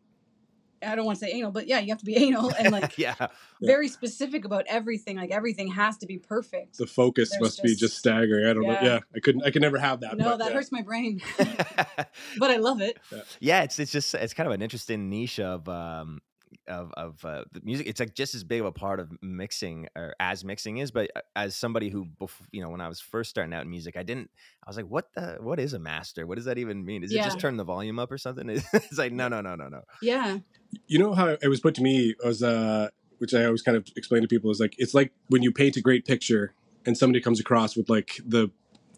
I 0.85 0.95
don't 0.95 1.05
want 1.05 1.19
to 1.19 1.25
say 1.25 1.31
anal, 1.33 1.51
but 1.51 1.67
yeah, 1.67 1.79
you 1.79 1.89
have 1.89 1.99
to 1.99 2.05
be 2.05 2.15
anal 2.15 2.51
and 2.57 2.71
like 2.71 2.97
yeah, 2.97 3.27
very 3.61 3.87
specific 3.87 4.45
about 4.45 4.65
everything. 4.67 5.17
Like 5.17 5.31
everything 5.31 5.69
has 5.69 5.97
to 5.97 6.05
be 6.05 6.17
perfect. 6.17 6.77
the 6.77 6.87
focus 6.87 7.31
There's 7.31 7.41
must 7.41 7.63
be 7.63 7.69
just 7.69 7.79
just- 7.79 7.97
staggering. 7.97 8.45
I 8.45 8.53
don't 8.53 8.63
know. 8.63 8.71
Yeah. 8.73 8.83
Yeah, 8.83 8.99
I 9.15 9.19
couldn't. 9.19 9.43
I 9.43 9.51
could 9.51 9.61
never 9.61 9.77
have 9.77 10.01
that. 10.01 10.17
no, 10.17 10.31
but, 10.31 10.37
that 10.37 10.47
yeah. 10.49 10.53
hurts 10.53 10.71
my 10.71 10.81
brain, 10.81 11.21
but 11.37 12.51
I 12.51 12.57
love 12.57 12.81
it. 12.81 12.99
yeah. 13.39 13.63
It's 13.63 13.79
it's 13.79 13.91
just 13.91 14.13
it's 14.13 14.33
kind 14.33 14.47
of 14.47 14.53
an 14.53 14.61
interesting 14.61 15.09
niche 15.09 15.39
of 15.39 15.67
um 15.69 16.21
of 16.67 16.91
of 16.93 17.23
uh, 17.25 17.43
the 17.51 17.61
music. 17.61 17.87
It's 17.87 17.99
like 17.99 18.13
just 18.13 18.35
as 18.35 18.43
big 18.43 18.59
of 18.61 18.65
a 18.65 18.71
part 18.71 18.99
of 18.99 19.11
mixing 19.21 19.87
or 19.95 20.15
as 20.19 20.43
mixing 20.43 20.77
is, 20.77 20.91
but 20.91 21.11
uh, 21.15 21.21
as 21.35 21.55
somebody 21.55 21.89
who, 21.89 22.05
bef- 22.05 22.31
you 22.51 22.61
know, 22.61 22.69
when 22.69 22.81
I 22.81 22.87
was 22.87 22.99
first 22.99 23.29
starting 23.29 23.53
out 23.53 23.63
in 23.63 23.69
music, 23.69 23.95
I 23.97 24.03
didn't. 24.03 24.29
I 24.65 24.69
was 24.69 24.77
like, 24.77 24.87
what 24.87 25.13
the 25.13 25.37
what 25.39 25.59
is 25.59 25.73
a 25.73 25.79
master? 25.79 26.25
What 26.25 26.35
does 26.35 26.45
that 26.45 26.57
even 26.57 26.85
mean? 26.85 27.03
Is 27.03 27.11
it 27.11 27.15
just 27.25 27.39
turn 27.39 27.57
the 27.57 27.63
volume 27.63 27.99
up 27.99 28.11
or 28.11 28.17
something? 28.17 28.49
It's 28.73 28.97
like 28.97 29.11
no 29.13 29.27
no 29.27 29.41
no 29.41 29.55
no 29.55 29.67
no. 29.67 29.81
Yeah, 30.01 30.39
you 30.87 30.99
know 30.99 31.13
how 31.13 31.27
it 31.29 31.47
was 31.47 31.59
put 31.59 31.75
to 31.75 31.81
me 31.81 32.15
was 32.23 32.41
uh 32.43 32.89
which 33.19 33.33
i 33.33 33.45
always 33.45 33.61
kind 33.61 33.77
of 33.77 33.87
explain 33.95 34.21
to 34.21 34.27
people 34.27 34.49
is 34.51 34.59
like 34.59 34.75
it's 34.77 34.93
like 34.93 35.13
when 35.29 35.43
you 35.43 35.51
paint 35.51 35.77
a 35.77 35.81
great 35.81 36.03
picture 36.03 36.53
and 36.85 36.97
somebody 36.97 37.21
comes 37.21 37.39
across 37.39 37.77
with 37.77 37.89
like 37.89 38.19
the 38.25 38.51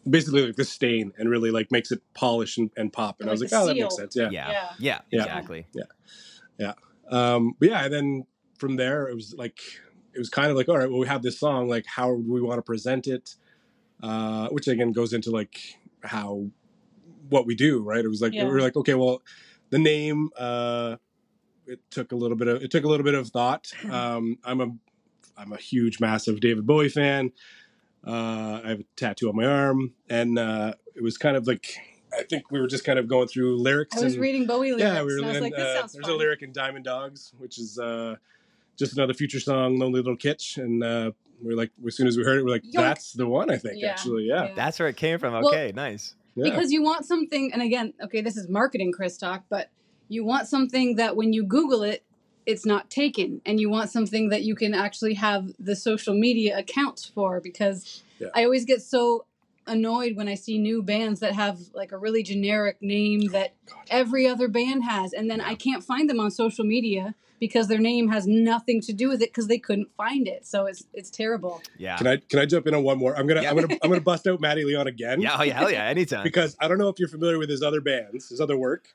basically 0.10 0.46
like 0.46 0.56
the 0.56 0.66
stain 0.66 1.12
and 1.18 1.30
really 1.30 1.52
like 1.52 1.72
makes 1.72 1.92
it 1.92 2.02
polish 2.14 2.58
and, 2.58 2.72
and 2.78 2.94
pop. 2.94 3.20
And 3.20 3.28
Like 3.28 3.32
I 3.32 3.34
was 3.34 3.42
like, 3.42 3.50
the 3.50 3.58
oh, 3.58 3.66
that 3.68 3.76
makes 3.78 3.96
sense. 3.96 4.16
Yeah. 4.16 4.30
Yeah. 4.32 4.52
Yeah. 4.80 5.00
Exactly. 5.12 5.68
Yeah. 5.74 5.84
Yeah. 6.58 6.66
Exactly. 6.66 6.84
Um, 7.10 7.54
but 7.60 7.70
yeah, 7.70 7.86
and 7.86 7.94
then 7.94 8.26
from 8.58 8.76
there, 8.76 9.08
it 9.08 9.16
was 9.16 9.34
like, 9.38 9.60
it 10.14 10.20
was 10.20 10.30
kind 10.30 10.50
of 10.50 10.58
like, 10.58 10.70
all 10.70 10.78
right, 10.78 10.90
well, 10.90 11.00
we 11.00 11.08
have 11.08 11.22
this 11.22 11.40
song. 11.40 11.68
Like, 11.68 11.86
how 11.86 12.08
do 12.16 12.24
we 12.32 12.42
want 12.42 12.58
to 12.58 12.62
present 12.62 13.08
it? 13.08 13.36
Uh, 14.02 14.48
which 14.50 14.68
again 14.68 14.92
goes 14.92 15.14
into 15.14 15.32
like 15.32 15.60
how, 16.04 16.46
what 17.30 17.46
we 17.46 17.56
do, 17.56 17.82
right? 17.82 18.04
It 18.04 18.10
was 18.10 18.22
like, 18.22 18.34
Yeah. 18.34 18.44
we 18.46 18.52
were 18.52 18.62
like, 18.62 18.76
okay, 18.76 18.94
well, 18.94 19.22
the 19.70 19.80
name, 19.80 20.30
uh, 20.38 20.98
it 21.66 21.80
took 21.90 22.12
a 22.12 22.16
little 22.16 22.38
bit 22.38 22.48
of, 22.48 22.62
it 22.62 22.70
took 22.72 22.84
a 22.84 22.88
little 22.88 23.04
bit 23.04 23.16
of 23.16 23.30
thought. 23.30 23.72
Um, 23.90 24.38
I'm 24.44 24.62
a, 24.62 24.68
I'm 25.38 25.54
a 25.54 25.58
huge, 25.58 26.00
massive 26.00 26.40
David 26.40 26.66
Bowie 26.66 26.90
fan. 26.90 27.32
Uh, 28.06 28.62
I 28.64 28.70
have 28.70 28.80
a 28.82 28.86
tattoo 28.96 29.30
on 29.30 29.36
my 29.36 29.46
arm, 29.46 29.94
and 30.10 30.38
uh, 30.38 30.74
it 30.94 31.02
was 31.02 31.18
kind 31.18 31.36
of 31.36 31.48
like 31.48 31.76
I 32.18 32.24
think 32.24 32.52
we 32.52 32.60
were 32.60 32.68
just 32.68 32.84
kind 32.86 33.00
of 33.00 33.08
going 33.08 33.28
through 33.28 33.58
lyrics. 33.58 33.98
I 33.98 34.04
was 34.04 34.14
and, 34.14 34.22
reading 34.22 34.46
Bowie 34.46 34.72
lyrics, 34.74 34.84
yeah, 34.84 35.02
we 35.04 35.14
were. 35.14 35.18
and 35.20 35.26
I 35.28 35.32
was 35.32 35.42
like, 35.42 35.56
this 35.56 35.64
uh, 35.66 35.80
sounds 35.80 35.94
there's 35.94 36.06
fun. 36.06 36.16
a 36.16 36.18
lyric 36.18 36.42
in 36.42 36.52
Diamond 36.52 36.86
Dogs, 36.86 37.34
which 37.38 37.58
is 37.60 37.78
uh, 37.80 38.16
just 38.78 38.94
another 38.98 39.14
future 39.14 39.40
song, 39.40 39.78
"Lonely 39.78 40.00
Little 40.02 40.18
Kitsch," 40.18 40.58
and 40.58 40.84
uh, 40.84 41.12
we're 41.42 41.56
like, 41.56 41.72
as 41.86 41.96
soon 41.96 42.08
as 42.08 42.18
we 42.18 42.24
heard 42.24 42.40
it, 42.40 42.44
we're 42.44 42.52
like, 42.52 42.64
Yoink. 42.64 42.74
that's 42.74 43.14
the 43.14 43.28
one. 43.28 43.50
I 43.52 43.58
think 43.58 43.76
Yeah. 43.78 43.90
actually, 43.92 44.24
yeah, 44.24 44.46
Yeah. 44.46 44.54
That's 44.56 44.80
where 44.80 44.88
it 44.88 44.98
came 44.98 45.20
from. 45.20 45.34
Well, 45.34 45.48
Okay. 45.50 45.72
nice. 45.76 46.16
yeah. 46.36 46.44
because 46.50 46.72
you 46.72 46.82
want 46.84 47.06
something 47.06 47.52
and 47.54 47.62
again 47.62 47.94
okay 48.04 48.20
this 48.20 48.36
is 48.36 48.50
marketing 48.50 48.92
kris 48.92 49.18
talk 49.18 49.46
but 49.50 49.70
you 50.10 50.26
want 50.26 50.48
something 50.50 50.98
that 50.98 51.16
when 51.16 51.32
you 51.32 51.46
google 51.46 51.82
it 51.82 52.04
it's 52.46 52.66
not 52.66 52.90
taken 52.90 53.40
and 53.46 53.58
you 53.62 53.70
want 53.70 53.90
something 53.90 54.28
that 54.28 54.44
you 54.44 54.54
can 54.54 54.74
actually 54.74 55.14
have 55.14 55.52
the 55.60 55.78
social 55.78 56.14
media 56.14 56.58
accounts 56.58 57.06
for 57.06 57.40
because 57.40 58.04
Yeah. 58.20 58.28
i 58.36 58.44
always 58.44 58.66
get 58.66 58.82
so 58.82 59.26
annoyed 59.68 60.16
when 60.16 60.28
i 60.28 60.36
see 60.36 60.58
new 60.58 60.82
bands 60.84 61.20
that 61.20 61.34
have 61.34 61.60
like 61.74 61.92
a 61.92 61.98
really 61.98 62.24
generic 62.24 62.78
name 62.82 63.22
oh 63.26 63.32
that 63.32 63.56
every 63.90 64.28
other 64.28 64.48
band 64.48 64.84
has 64.84 65.14
and 65.14 65.30
then 65.30 65.42
i 65.42 65.56
can't 65.56 65.84
find 65.84 66.10
them 66.10 66.20
on 66.20 66.30
social 66.32 66.64
media 66.66 67.16
because 67.40 67.68
their 67.68 67.80
name 67.80 68.10
has 68.10 68.26
nothing 68.26 68.80
to 68.80 68.94
do 68.94 69.10
with 69.10 69.22
it 69.22 69.30
because 69.30 69.48
they 69.48 69.58
couldn't 69.58 69.90
find 69.98 70.28
it 70.28 70.46
so 70.46 70.66
it's 70.68 70.84
it's 70.94 71.10
terrible 71.10 71.62
Yeah. 71.78 71.98
Can 71.98 72.08
I 72.08 72.18
can 72.18 72.40
I 72.40 72.46
jump 72.46 72.66
in 72.68 72.74
on 72.74 72.84
one 72.84 72.98
more? 72.98 73.14
I'm 73.18 73.28
gonna 73.28 73.42
Yeah. 73.42 73.50
I'm 73.50 73.56
gonna 73.56 73.78
I'm 73.84 73.90
gonna 73.90 74.02
bust 74.14 74.26
out 74.28 74.40
Matty 74.40 74.64
Leon 74.64 74.88
again. 74.88 75.20
yeah. 75.20 75.36
Oh 75.38 75.44
yeah. 75.44 75.54
Hell 75.58 75.70
yeah. 75.72 75.84
Anytime. 75.84 76.24
because 76.24 76.56
I 76.62 76.68
don't 76.70 76.78
know 76.78 76.88
if 76.88 76.98
you're 76.98 77.10
familiar 77.10 77.38
with 77.38 77.50
his 77.50 77.62
other 77.62 77.82
bands, 77.82 78.30
his 78.30 78.40
other 78.40 78.56
work, 78.56 78.88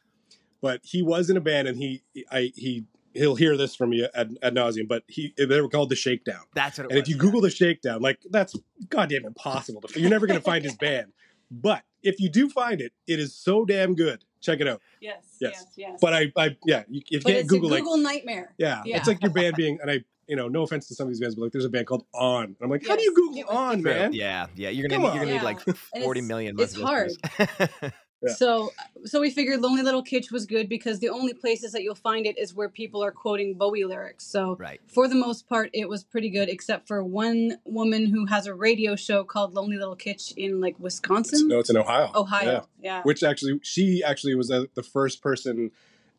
but 0.63 0.81
he 0.85 1.03
was 1.03 1.29
in 1.29 1.37
a 1.37 1.41
band 1.41 1.69
and 1.69 1.77
he 1.77 2.03
I 2.33 2.51
he 2.57 2.85
he'll 3.15 3.35
hear 3.35 3.57
this 3.57 3.75
from 3.75 3.93
you 3.93 4.09
ad, 4.15 4.37
ad 4.43 4.55
nauseum, 4.55 4.87
but 4.89 5.03
he 5.09 5.35
they 5.37 5.61
were 5.61 5.69
called 5.69 5.89
the 5.91 5.97
Shakedown. 5.97 6.43
That's 6.55 6.79
what 6.79 6.87
it 6.87 6.91
And 6.93 6.97
was. 6.99 7.03
if 7.03 7.09
you 7.09 7.17
Google 7.17 7.41
the 7.41 7.51
Shakedown, 7.51 8.01
like 8.03 8.19
that's 8.31 8.55
goddamn 8.89 9.25
impossible. 9.25 9.81
To, 9.83 10.01
you're 10.01 10.11
never 10.11 10.27
gonna 10.27 10.41
find 10.41 10.65
his 10.65 10.77
band. 10.77 11.13
But 11.51 11.83
if 12.03 12.21
you 12.21 12.29
do 12.29 12.49
find 12.49 12.81
it, 12.81 12.93
it 13.07 13.19
is 13.19 13.35
so 13.35 13.65
damn 13.65 13.95
good. 13.95 14.25
Check 14.41 14.61
it 14.61 14.69
out. 14.69 14.81
yes 15.01 15.37
Yes. 15.41 15.67
yes 15.77 15.99
But 16.01 16.15
I 16.15 16.33
I 16.37 16.57
yeah, 16.65 16.85
you, 16.89 17.03
you 17.09 17.19
but 17.21 17.27
can't 17.33 17.39
it's 17.41 17.49
Google 17.51 17.71
a 17.71 17.73
like 17.73 17.83
google 17.83 17.99
nightmare 17.99 18.55
yeah, 18.57 18.83
Yeah. 18.87 18.97
it's 18.97 19.07
like 19.09 19.21
your 19.23 19.33
band 19.33 19.55
being 19.57 19.79
and 19.83 19.91
I 19.91 20.05
you 20.29 20.37
know 20.37 20.49
no 20.49 20.63
offense 20.63 20.87
to 20.89 20.95
some 20.95 21.09
of 21.09 21.13
these 21.13 21.21
bands, 21.21 21.35
but 21.35 21.43
like 21.43 21.53
there's 21.53 21.65
a 21.65 21.69
band 21.69 21.87
called 21.89 22.07
On. 22.15 22.45
And 22.45 22.57
I'm 22.63 22.71
like, 22.71 22.87
how 22.87 22.95
do 22.97 23.03
you 23.03 23.13
Google 23.15 23.45
On, 23.51 23.83
man? 23.83 24.13
Yeah. 24.13 24.47
Yeah. 24.55 24.71
You're 24.71 24.89
gonna 24.89 25.03
Come 25.03 25.13
need, 25.15 25.17
you're 25.17 25.25
gonna 25.41 25.49
on. 25.49 25.57
need 25.57 25.67
like 25.67 25.77
40 26.03 26.21
million. 26.23 26.55
it's- 26.59 26.77
million. 26.77 27.09
it's 27.09 27.19
monthly 27.29 27.57
listeners. 27.59 27.93
Yeah. 28.23 28.35
So, 28.35 28.71
so 29.07 29.21
we 29.21 29.31
figured 29.31 29.61
"Lonely 29.61 29.83
Little 29.83 30.05
Kitsch" 30.05 30.31
was 30.31 30.45
good 30.45 30.69
because 30.69 30.99
the 30.99 31.09
only 31.09 31.33
places 31.33 31.73
that 31.73 31.83
you'll 31.83 31.95
find 31.95 32.27
it 32.27 32.39
is 32.39 32.55
where 32.55 32.69
people 32.69 33.03
are 33.03 33.13
quoting 33.13 33.55
Bowie 33.55 33.85
lyrics. 33.85 34.27
So, 34.27 34.57
right. 34.57 34.81
for 34.87 35.09
the 35.09 35.15
most 35.15 35.49
part, 35.49 35.71
it 35.73 35.89
was 35.89 36.05
pretty 36.05 36.29
good, 36.29 36.49
except 36.51 36.87
for 36.87 37.03
one 37.03 37.57
woman 37.65 38.07
who 38.07 38.27
has 38.27 38.47
a 38.47 38.55
radio 38.55 38.95
show 38.95 39.25
called 39.25 39.55
"Lonely 39.55 39.79
Little 39.79 39.97
Kitsch" 39.97 40.33
in 40.37 40.61
like 40.61 40.79
Wisconsin, 40.79 41.49
No, 41.49 41.61
it's 41.61 41.71
in 41.71 41.79
Ohio. 41.79 42.11
Ohio. 42.15 42.51
Yeah. 42.53 42.61
Yeah, 42.83 43.03
which 43.05 43.23
actually 43.23 43.61
she 43.63 44.03
actually 44.05 44.35
was 44.35 44.51
uh, 44.51 44.65
the 44.75 44.83
first 44.83 45.23
person 45.23 45.71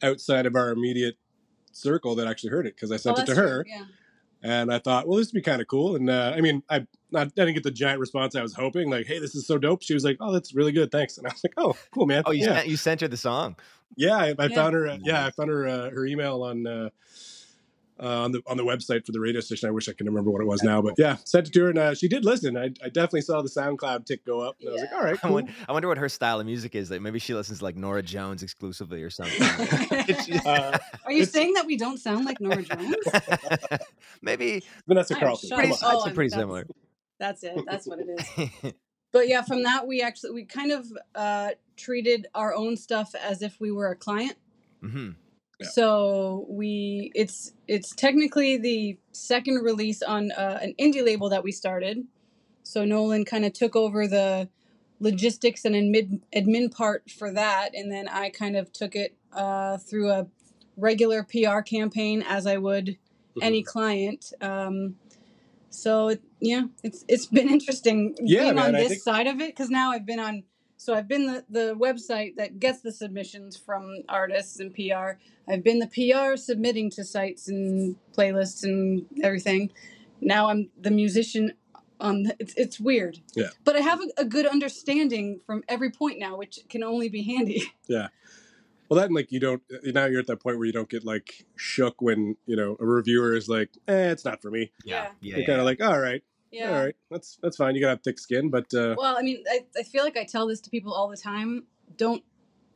outside 0.02 0.46
of 0.48 0.56
our 0.56 0.72
immediate 0.72 1.18
circle 1.72 2.16
that 2.16 2.28
actually 2.28 2.50
heard 2.50 2.66
it 2.66 2.76
because 2.76 2.92
I 2.92 2.96
Oh, 2.96 2.98
sent 2.98 3.18
it 3.20 3.26
that's 3.28 3.38
to 3.38 3.42
her 3.42 3.66
Yeah, 3.68 3.86
and 4.44 4.74
I 4.74 4.80
thought, 4.80 5.08
well, 5.08 5.18
this 5.18 5.28
would 5.28 5.34
be 5.38 5.42
kind 5.42 5.62
of 5.62 5.68
cool. 5.68 5.96
And 5.96 6.10
uh, 6.10 6.34
I 6.36 6.42
mean, 6.42 6.64
I 6.70 6.86
not 7.12 7.28
I 7.28 7.30
didn't 7.30 7.54
get 7.54 7.64
the 7.64 7.72
giant 7.72 8.00
response 8.00 8.36
I 8.36 8.42
was 8.42 8.54
hoping. 8.54 8.90
Like, 8.90 9.06
hey, 9.08 9.20
this 9.20 9.36
is 9.36 9.46
so 9.48 9.58
dope. 9.58 9.84
She 9.84 9.94
was 9.94 10.04
like, 10.04 10.18
oh, 10.20 10.32
that's 10.32 10.54
really 10.56 10.72
good, 10.72 10.92
thanks. 10.92 11.18
And 11.18 11.28
I 11.28 11.32
was 11.34 11.44
like, 11.44 11.54
oh, 11.58 11.76
cool, 11.94 12.06
man. 12.06 12.24
Oh, 12.26 12.32
you 12.32 12.46
yeah, 12.46 12.56
sent 12.56 12.68
you 12.68 12.78
sent 12.78 13.02
her 13.02 13.08
the 13.08 13.18
song. 13.18 13.56
yeah. 13.98 14.16
I, 14.18 14.36
I 14.38 14.46
Yeah. 14.48 14.56
found 14.56 14.74
her. 14.76 14.88
Uh, 14.88 14.98
yeah, 15.04 15.26
I 15.26 15.32
found 15.32 15.50
her 15.50 15.68
uh, 15.68 15.90
her 15.90 16.06
email 16.06 16.44
on. 16.44 16.66
Uh, 18.02 18.24
on 18.24 18.32
the 18.32 18.42
on 18.48 18.58
the 18.58 18.64
website 18.64 19.06
for 19.06 19.12
the 19.12 19.20
radio 19.20 19.40
station, 19.42 19.70
I 19.70 19.72
wish 19.72 19.88
I 19.88 19.92
could 19.94 20.08
remember 20.08 20.32
what 20.32 20.42
it 20.42 20.46
was 20.48 20.64
now, 20.64 20.82
but 20.82 20.96
yeah, 20.98 21.18
sent 21.24 21.48
it 21.50 21.54
to 21.54 21.62
her 21.66 21.70
and 21.70 21.78
uh, 21.78 21.94
she 21.94 22.08
did 22.08 22.26
listen. 22.26 22.58
I, 22.58 22.72
I 22.84 22.88
definitely 22.90 23.22
saw 23.22 23.44
the 23.44 23.50
SoundCloud 23.50 24.06
tick 24.08 24.26
go 24.26 24.40
up, 24.42 24.56
and 24.60 24.70
I 24.70 24.72
was 24.72 24.82
like, 24.82 24.90
Yeah. 24.92 24.98
all 24.98 25.04
right, 25.04 25.20
I 25.24 25.30
wonder, 25.30 25.54
I 25.70 25.72
wonder 25.72 25.88
what 25.88 26.00
her 26.00 26.10
style 26.10 26.40
of 26.40 26.48
music 26.48 26.74
is. 26.74 26.90
Like 26.90 27.02
maybe 27.02 27.20
she 27.20 27.36
listens 27.36 27.60
to 27.60 27.64
like 27.64 27.76
Norah 27.76 28.02
Jones 28.02 28.42
exclusively 28.42 29.04
or 29.04 29.12
something. 29.12 29.40
Uh, 30.46 30.78
are 31.06 31.12
you 31.12 31.26
saying 31.26 31.54
that 31.54 31.66
we 31.68 31.78
don't 31.78 32.00
sound 32.00 32.26
like 32.26 32.42
Norah 32.42 32.64
Jones? 32.64 32.96
maybe 34.22 34.64
Vanessa 34.88 35.14
I'm 35.16 35.20
Carlton, 35.22 35.50
shocked. 35.50 35.60
pretty. 35.62 35.76
Oh, 35.84 35.88
I'd 36.02 36.06
I'm- 36.08 36.16
pretty 36.16 36.30
that's- 36.30 36.42
similar. 36.42 36.68
That's 37.20 37.44
it. 37.44 37.60
That's 37.68 37.86
what 37.88 38.00
it 38.00 38.08
is. 38.64 38.74
But 39.12 39.28
yeah, 39.28 39.44
from 39.44 39.62
that 39.64 39.86
we 39.86 40.02
actually 40.02 40.32
we 40.32 40.46
kind 40.46 40.72
of 40.72 40.88
uh, 41.14 41.50
treated 41.78 42.26
our 42.34 42.54
own 42.56 42.78
stuff 42.78 43.14
as 43.14 43.44
if 43.44 43.60
we 43.60 43.72
were 43.72 43.90
a 43.92 43.96
client. 43.96 44.38
hmm 44.82 45.12
Yeah. 45.62 45.68
So 45.70 46.46
we 46.50 47.12
it's 47.16 47.54
it's 47.68 47.94
technically 47.96 48.58
the 48.58 48.98
second 49.12 49.64
release 49.64 50.02
on 50.02 50.32
uh, 50.32 50.60
an 50.62 50.74
indie 50.80 51.04
label 51.06 51.30
that 51.30 51.44
we 51.44 51.52
started. 51.52 52.06
So 52.64 52.86
Nolan 52.86 53.26
kind 53.26 53.46
of 53.46 53.54
took 53.54 53.76
over 53.76 54.08
the 54.08 54.50
logistics 55.00 55.66
and 55.66 55.76
admin 55.76 56.22
admin 56.36 56.72
part 56.72 57.10
for 57.10 57.32
that, 57.32 57.76
and 57.76 57.92
then 57.92 58.08
I 58.08 58.30
kind 58.30 58.56
of 58.56 58.72
took 58.72 58.96
it 58.96 59.16
uh, 59.34 59.78
through 59.78 60.10
a 60.12 60.28
regular 60.78 61.24
PR 61.24 61.60
campaign 61.62 62.24
as 62.28 62.46
I 62.48 62.58
would 62.58 62.98
any 63.42 63.64
client. 63.64 64.34
Um, 64.42 64.96
so 65.70 66.10
it, 66.10 66.22
yeah, 66.40 66.64
it's 66.84 67.06
it's 67.08 67.26
been 67.28 67.50
interesting 67.50 68.16
Yeah, 68.22 68.44
being 68.44 68.56
man, 68.56 68.66
on 68.68 68.74
this 68.74 68.90
think- 68.90 69.02
side 69.02 69.28
of 69.28 69.40
it 69.42 69.50
because 69.56 69.70
now 69.70 69.92
I've 69.92 70.06
been 70.06 70.20
on. 70.20 70.44
So 70.82 70.96
I've 70.96 71.08
been 71.08 71.28
the, 71.28 71.46
the 71.48 71.76
website 71.76 72.38
that 72.38 72.60
gets 72.60 72.82
the 72.82 72.92
submissions 72.92 73.56
from 73.56 73.98
artists 74.10 74.60
and 74.60 74.74
PR. 74.74 75.12
I've 75.48 75.64
been 75.64 75.78
the 75.78 75.86
PR 75.86 76.36
submitting 76.38 76.90
to 76.92 77.04
sites 77.04 77.48
and 77.48 77.98
playlists 78.18 78.64
and 78.64 79.06
everything. 79.24 79.70
Now 80.22 80.50
I'm 80.50 80.72
the 80.76 80.90
musician 80.90 81.54
on 82.00 82.24
the, 82.24 82.36
it's 82.40 82.56
it's 82.58 82.80
weird. 82.80 83.20
Yeah. 83.36 83.50
But 83.64 83.76
I 83.76 83.82
have 83.82 84.02
a, 84.02 84.22
a 84.22 84.26
good 84.26 84.48
understanding 84.48 85.40
from 85.46 85.64
every 85.70 85.92
point 85.92 86.18
now, 86.18 86.36
which 86.36 86.58
can 86.68 86.84
only 86.84 87.10
be 87.10 87.22
handy. 87.22 87.64
Yeah. 87.88 88.08
Well, 88.90 89.00
that 89.00 89.12
like 89.12 89.32
you 89.32 89.40
don't 89.40 89.62
now 89.84 90.06
you're 90.06 90.20
at 90.20 90.28
that 90.28 90.42
point 90.42 90.58
where 90.58 90.66
you 90.66 90.74
don't 90.74 90.90
get 90.90 91.06
like 91.06 91.46
shook 91.56 92.02
when 92.02 92.38
you 92.48 92.56
know 92.56 92.76
a 92.80 92.86
reviewer 92.86 93.36
is 93.36 93.48
like, 93.48 93.70
"Eh, 93.88 94.10
it's 94.10 94.26
not 94.26 94.42
for 94.42 94.50
me." 94.50 94.72
Yeah. 94.84 95.10
Yeah. 95.22 95.38
you're 95.38 95.46
kind 95.46 95.60
of 95.60 95.66
like, 95.66 95.80
"All 95.82 96.00
right, 96.00 96.24
Yeah. 96.52 96.76
all 96.76 96.84
right, 96.84 96.96
that's 97.10 97.38
that's 97.42 97.58
fine. 97.58 97.76
You 97.76 97.82
gotta 97.82 97.92
have 97.92 98.04
thick 98.04 98.20
skin, 98.20 98.50
but 98.50 98.74
uh, 98.74 98.96
Well, 98.98 99.18
I 99.18 99.22
mean, 99.22 99.44
I, 99.50 99.62
I 99.78 99.84
feel 99.84 100.04
like 100.04 100.18
I 100.18 100.26
tell 100.26 100.48
this 100.48 100.60
to 100.62 100.70
people 100.70 100.94
all 100.94 101.08
the 101.10 101.18
time. 101.18 101.64
Don't 101.96 102.24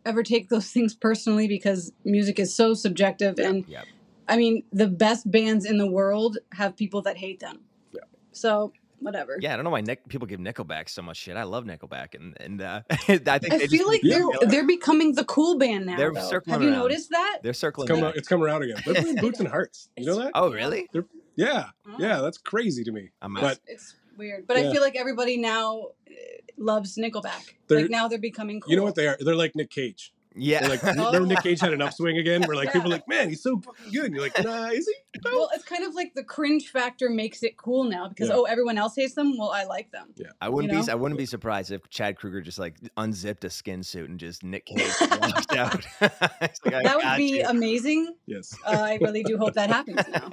ever 0.06 0.24
take 0.24 0.50
those 0.50 0.72
things 0.72 0.94
personally 0.94 1.48
because 1.48 1.92
music 2.04 2.40
is 2.40 2.56
so 2.56 2.74
subjective. 2.74 3.38
And 3.40 3.66
Yeah. 3.68 3.84
I 4.28 4.38
mean, 4.38 4.64
the 4.72 4.88
best 4.88 5.30
bands 5.30 5.66
in 5.66 5.78
the 5.78 5.86
world 5.90 6.38
have 6.54 6.76
people 6.76 7.02
that 7.04 7.18
hate 7.18 7.40
them. 7.40 7.60
Yeah. 7.92 8.02
So, 8.32 8.74
whatever. 9.00 9.38
Yeah, 9.40 9.54
I 9.54 9.56
don't 9.56 9.66
know 9.66 9.70
why 9.70 9.82
Nick, 9.82 10.08
people 10.08 10.26
give 10.26 10.40
Nickelback 10.40 10.90
so 10.90 11.02
much 11.04 11.18
shit. 11.18 11.38
I 11.38 11.44
love 11.44 11.66
Nickelback, 11.66 12.16
and 12.16 12.36
and 12.40 12.62
uh, 12.62 12.82
I 12.90 12.96
think 12.96 13.28
I 13.28 13.38
they 13.40 13.68
feel 13.68 13.70
just, 13.70 13.88
like 13.88 14.02
they're 14.02 14.50
they're 14.50 14.66
becoming 14.68 15.14
the 15.14 15.26
cool 15.26 15.60
band 15.60 15.86
now. 15.86 15.98
They're 15.98 16.12
though. 16.14 16.22
circling 16.22 16.54
Have 16.54 16.64
you 16.64 16.72
noticed 16.72 17.12
that? 17.12 17.40
they're 17.44 17.52
it's 17.52 17.60
circling. 17.60 17.88
come 17.88 18.02
back. 18.02 18.16
it's 18.16 18.28
come 18.28 18.42
around 18.42 18.64
again. 18.64 18.78
They're 18.86 18.96
playing 18.96 19.16
Boots 19.22 19.40
and 19.40 19.48
Hearts. 19.50 19.90
You 19.96 20.06
know 20.08 20.16
that? 20.20 20.32
Oh, 20.34 20.52
really? 20.52 20.88
Yeah, 21.36 21.65
Oh. 21.88 21.95
yeah, 22.00 22.21
that's 22.21 22.38
crazy 22.38 22.84
to 22.84 22.91
me. 22.91 23.10
I'm 23.21 23.34
But 23.34 23.60
It's 23.67 23.95
weird, 24.17 24.48
but 24.48 24.58
I 24.58 24.71
feel 24.71 24.82
like 24.82 24.95
everybody 24.95 25.38
now 25.38 25.89
uh, 26.10 26.13
loves 26.58 26.98
Nickelback. 26.98 27.56
They're- 27.67 27.82
like 27.82 27.91
now 27.91 28.08
they're 28.08 28.17
becoming 28.19 28.62
cool. 28.62 28.71
You 28.71 28.78
know 28.78 28.84
what 28.84 28.95
they 28.95 29.08
are? 29.08 29.17
They're 29.19 29.36
like 29.36 29.56
Nick 29.56 29.69
Cage. 29.69 30.13
Yeah. 30.36 30.60
They're 30.62 30.69
like, 30.69 30.84
Oh. 30.84 30.89
remember 31.12 31.28
Nick 31.28 31.43
Cage 31.43 31.60
had 31.62 31.74
an 31.74 31.82
upswing 31.82 32.17
again? 32.17 32.43
Where 32.43 32.56
like 32.56 32.67
Yeah. 32.67 32.74
people 32.74 32.91
are 32.91 32.95
like, 32.95 33.08
man, 33.08 33.30
he's 33.30 33.41
so 33.41 33.60
fucking 33.60 33.91
good. 33.91 34.06
And 34.06 34.13
you're 34.15 34.24
like, 34.24 34.43
nah, 34.43 34.67
is 34.67 34.88
he? 34.88 35.19
No. 35.24 35.32
Well, 35.38 35.50
it's 35.54 35.63
kind 35.65 35.84
of 35.84 35.95
like 35.95 36.13
the 36.13 36.24
cringe 36.24 36.69
factor 36.69 37.10
makes 37.10 37.41
it 37.43 37.58
cool 37.58 37.84
now 37.86 38.08
because 38.10 38.30
Yeah. 38.30 38.36
oh, 38.36 38.43
everyone 38.43 38.78
else 38.78 38.95
hates 38.95 39.13
them. 39.15 39.38
Well, 39.38 39.50
I 39.52 39.63
like 39.63 39.91
them. 39.91 40.13
Yeah. 40.15 40.28
I 40.41 40.50
wouldn't 40.50 40.74
you 40.74 40.84
be. 40.84 40.91
I 40.91 40.95
wouldn't 40.95 41.17
be 41.17 41.26
surprised 41.26 41.71
if 41.71 41.89
Chad 41.89 42.17
Kroeger 42.17 42.43
just 42.43 42.60
like 42.60 42.76
unzipped 42.98 43.43
a 43.45 43.50
skin 43.50 43.82
suit 43.84 44.10
and 44.10 44.19
just 44.19 44.43
Nick 44.43 44.65
Cage 44.65 44.91
walked 45.02 45.54
out. 45.56 45.86
Like, 46.02 46.62
That 46.63 46.95
would 46.98 47.17
be 47.17 47.38
you. 47.39 47.45
amazing. 47.48 48.15
Yes. 48.26 48.56
Uh, 48.65 48.71
I 48.71 48.98
really 49.02 49.24
do 49.24 49.38
hope 49.38 49.54
that 49.54 49.69
happens 49.69 50.02
now. 50.12 50.30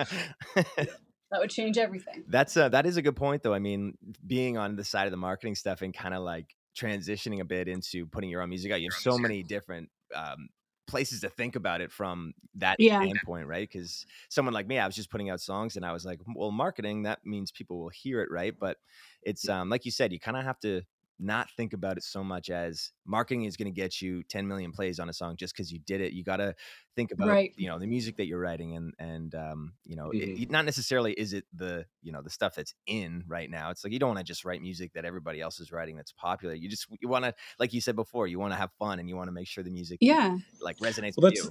That 1.30 1.40
would 1.40 1.50
change 1.50 1.78
everything. 1.78 2.24
That's 2.28 2.56
uh, 2.58 2.68
that 2.70 2.84
is 2.84 2.98
a 2.98 3.02
good 3.02 3.16
point 3.16 3.42
though. 3.42 3.54
I 3.54 3.58
mean, 3.58 3.96
being 4.26 4.58
on 4.58 4.76
the 4.76 4.84
side 4.84 5.06
of 5.06 5.12
the 5.12 5.16
marketing 5.16 5.54
stuff 5.54 5.80
and 5.80 5.94
kind 5.94 6.12
of 6.14 6.22
like 6.22 6.54
transitioning 6.76 7.40
a 7.40 7.44
bit 7.44 7.68
into 7.68 8.06
putting 8.06 8.30
your 8.30 8.42
own 8.42 8.48
music 8.50 8.72
out. 8.72 8.80
You 8.80 8.86
have 8.88 8.94
so 8.94 9.18
many 9.18 9.42
different 9.42 9.90
um, 10.14 10.48
places 10.86 11.20
to 11.20 11.28
think 11.30 11.56
about 11.56 11.80
it 11.80 11.92
from 11.92 12.34
that 12.54 12.78
Yeah. 12.78 13.02
standpoint, 13.02 13.46
right? 13.46 13.68
Because 13.70 14.06
someone 14.28 14.54
like 14.54 14.66
me, 14.66 14.78
I 14.78 14.86
was 14.86 14.96
just 14.96 15.10
putting 15.10 15.30
out 15.30 15.40
songs 15.40 15.76
and 15.76 15.84
I 15.84 15.92
was 15.92 16.04
like, 16.04 16.20
well, 16.34 16.50
marketing 16.50 17.02
that 17.04 17.24
means 17.24 17.50
people 17.52 17.78
will 17.80 17.88
hear 17.90 18.20
it, 18.22 18.30
right? 18.30 18.54
But 18.58 18.78
it's 19.22 19.48
um, 19.48 19.68
like 19.68 19.84
you 19.84 19.90
said, 19.90 20.12
you 20.12 20.20
kind 20.20 20.36
of 20.36 20.44
have 20.44 20.58
to 20.60 20.82
not 21.22 21.48
think 21.56 21.72
about 21.72 21.96
it 21.96 22.02
so 22.04 22.22
much 22.24 22.50
as 22.50 22.92
marketing 23.06 23.44
is 23.44 23.56
going 23.56 23.72
to 23.72 23.80
get 23.80 24.00
you 24.02 24.22
10 24.24 24.46
million 24.48 24.72
plays 24.72 24.98
on 25.00 25.08
a 25.08 25.12
song 25.12 25.36
just 25.36 25.54
because 25.54 25.70
you 25.72 25.78
did 25.78 26.00
it. 26.00 26.12
You 26.12 26.24
got 26.24 26.36
to 26.38 26.54
think 26.96 27.12
about 27.12 27.28
Right. 27.28 27.52
you 27.56 27.68
know 27.68 27.78
the 27.78 27.86
music 27.86 28.16
that 28.18 28.26
you're 28.26 28.40
writing 28.40 28.76
and 28.76 28.92
and 28.98 29.34
um, 29.34 29.72
you 29.84 29.96
know 29.96 30.10
Mhm. 30.14 30.42
it- 30.42 30.50
not 30.50 30.64
necessarily 30.64 31.12
is 31.12 31.32
it 31.32 31.44
the 31.54 31.86
you 32.02 32.12
know 32.12 32.20
the 32.22 32.30
stuff 32.30 32.54
that's 32.54 32.74
in 32.86 33.24
right 33.26 33.50
now. 33.50 33.70
It's 33.70 33.82
like 33.84 33.92
you 33.92 33.98
don't 33.98 34.08
want 34.10 34.18
to 34.18 34.24
just 34.24 34.44
write 34.44 34.60
music 34.60 34.92
that 34.94 35.04
everybody 35.04 35.40
else 35.40 35.60
is 35.60 35.72
writing 35.72 35.96
that's 35.96 36.12
popular. 36.12 36.54
You 36.54 36.68
just 36.68 36.86
you 37.00 37.08
want 37.08 37.24
to 37.24 37.34
like 37.58 37.72
you 37.72 37.80
said 37.80 37.96
before, 37.96 38.26
you 38.26 38.38
want 38.38 38.52
to 38.52 38.58
have 38.58 38.70
fun 38.78 38.98
and 38.98 39.08
you 39.08 39.16
want 39.16 39.28
to 39.28 39.32
make 39.32 39.46
sure 39.48 39.64
the 39.64 39.70
music 39.70 39.98
Yeah. 40.00 40.36
like 40.60 40.76
resonates 40.78 41.14
Well, 41.16 41.30
with 41.30 41.34
you. 41.36 41.50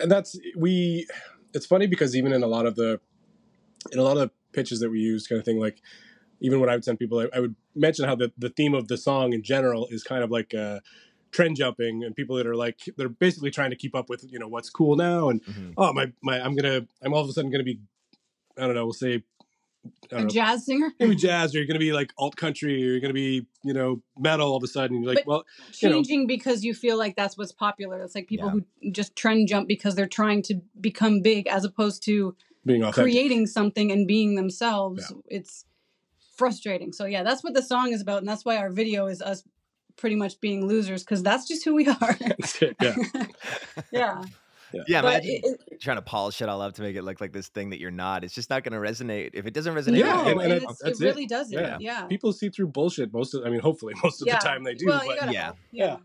and 0.00 0.08
that's 0.12 0.38
we 0.56 1.08
it's 1.54 1.66
funny 1.66 1.88
because 1.88 2.14
even 2.14 2.32
in 2.32 2.44
a 2.44 2.46
lot 2.46 2.66
of 2.66 2.76
the 2.76 3.00
in 3.90 3.98
a 3.98 4.02
lot 4.02 4.12
of 4.16 4.28
the 4.28 4.30
pitches 4.52 4.78
that 4.78 4.90
we 4.90 5.00
use 5.00 5.26
kind 5.26 5.40
of 5.40 5.44
thing 5.44 5.58
like 5.58 5.82
even 6.40 6.60
when 6.60 6.68
i 6.68 6.74
would 6.74 6.84
send 6.84 6.98
people 6.98 7.20
i, 7.20 7.28
I 7.36 7.40
would 7.40 7.54
mention 7.74 8.04
how 8.06 8.14
the, 8.14 8.32
the 8.38 8.48
theme 8.50 8.74
of 8.74 8.88
the 8.88 8.96
song 8.96 9.32
in 9.32 9.42
general 9.42 9.86
is 9.90 10.02
kind 10.02 10.22
of 10.22 10.30
like 10.30 10.54
uh 10.54 10.80
trend 11.30 11.56
jumping 11.56 12.04
and 12.04 12.16
people 12.16 12.36
that 12.36 12.46
are 12.46 12.56
like 12.56 12.78
they're 12.96 13.08
basically 13.08 13.50
trying 13.50 13.70
to 13.70 13.76
keep 13.76 13.94
up 13.94 14.08
with 14.08 14.24
you 14.30 14.38
know 14.38 14.48
what's 14.48 14.70
cool 14.70 14.96
now 14.96 15.28
and 15.28 15.44
Mhm. 15.44 15.74
oh 15.76 15.92
my 15.92 16.12
my 16.22 16.40
i'm 16.40 16.54
gonna 16.56 16.86
i'm 17.02 17.12
all 17.12 17.22
of 17.22 17.28
a 17.28 17.32
sudden 17.32 17.50
gonna 17.50 17.64
be 17.64 17.78
i 18.56 18.62
don't 18.66 18.74
know 18.74 18.84
we'll 18.84 18.92
say 18.94 19.22
a 20.10 20.22
know, 20.22 20.28
jazz 20.28 20.66
singer. 20.66 20.90
maybe 20.98 21.14
jazz 21.14 21.54
or 21.54 21.58
you're 21.58 21.66
gonna 21.66 21.78
be 21.78 21.92
like 21.92 22.12
alt 22.18 22.34
country 22.36 22.74
or 22.82 22.86
you're 22.92 23.00
gonna 23.00 23.12
be 23.14 23.46
you 23.62 23.72
know 23.74 24.00
metal 24.18 24.50
all 24.50 24.56
of 24.56 24.62
a 24.62 24.66
sudden 24.66 25.02
you're 25.02 25.08
like 25.14 25.24
But- 25.24 25.26
well 25.26 25.44
you 25.80 25.88
know. 25.88 25.96
changing 25.96 26.26
because 26.26 26.64
you 26.64 26.74
feel 26.74 26.96
like 26.98 27.14
that's 27.14 27.36
what's 27.38 27.52
popular. 27.52 28.02
It's 28.02 28.14
like 28.14 28.26
people 28.26 28.46
Yeah. 28.48 28.52
who 28.82 28.90
just 28.90 29.14
trend 29.16 29.48
jump 29.48 29.68
because 29.68 29.94
they're 29.94 30.06
trying 30.08 30.42
to 30.42 30.60
become 30.80 31.20
big 31.20 31.46
as 31.46 31.64
opposed 31.64 32.02
to 32.04 32.34
being 32.66 32.82
authentic 32.82 33.02
creating 33.12 33.46
something 33.46 33.92
and 33.92 34.06
being 34.06 34.34
themselves. 34.34 35.12
It's 35.28 35.64
frustrating. 36.38 36.92
So 36.92 37.04
yeah, 37.04 37.22
that's 37.22 37.44
what 37.44 37.52
the 37.54 37.62
song 37.62 37.92
is 37.92 38.00
about 38.00 38.18
and 38.18 38.28
that's 38.28 38.44
why 38.44 38.56
our 38.56 38.70
video 38.70 39.06
is 39.06 39.20
us 39.20 39.42
pretty 39.96 40.16
much 40.16 40.40
being 40.40 40.66
losers 40.66 41.02
because 41.02 41.22
that's 41.22 41.46
just 41.48 41.64
who 41.64 41.74
we 41.74 41.86
are. 41.88 42.16
yeah 43.92 44.22
yeah. 44.72 44.82
Yeah, 44.86 45.00
But 45.00 45.24
imagine 45.24 45.40
it, 45.44 45.60
it, 45.68 45.80
trying 45.80 45.96
to 45.96 46.02
polish 46.02 46.42
it 46.42 46.48
all 46.50 46.60
up 46.60 46.74
to 46.74 46.82
make 46.82 46.94
it 46.94 47.02
look 47.02 47.22
like 47.22 47.32
this 47.32 47.48
thing 47.48 47.70
that 47.70 47.80
you're 47.80 47.90
not. 47.90 48.22
It's 48.22 48.34
just 48.34 48.50
not 48.50 48.64
going 48.64 48.74
to 48.74 48.86
resonate. 48.90 49.30
If 49.32 49.46
it 49.46 49.54
doesn't 49.54 49.74
resonate, 49.74 50.00
Yeah, 50.00 50.12
no, 50.12 50.24
with 50.24 50.26
and- 50.26 50.34
you, 50.36 50.40
and 50.40 50.52
and 50.52 50.62
it- 50.62 50.68
that's 50.68 51.00
it 51.00 51.02
it. 51.02 51.06
really 51.08 51.26
doesn't. 51.26 51.52
Yeah. 51.58 51.78
Yeah. 51.80 52.04
people 52.04 52.34
see 52.34 52.50
through 52.50 52.68
bullshit 52.68 53.10
most 53.10 53.32
of 53.32 53.46
i 53.46 53.48
mean 53.50 53.60
hopefully 53.60 53.94
most 54.04 54.20
of 54.20 54.28
yeah. 54.28 54.38
the 54.38 54.44
time 54.44 54.64
they 54.64 54.74
do 54.74 54.86
Well, 54.86 55.02
but 55.06 55.18
gotta 55.20 55.32
Yeah. 55.32 55.46
hope. 55.46 55.56
yeah. 55.72 55.96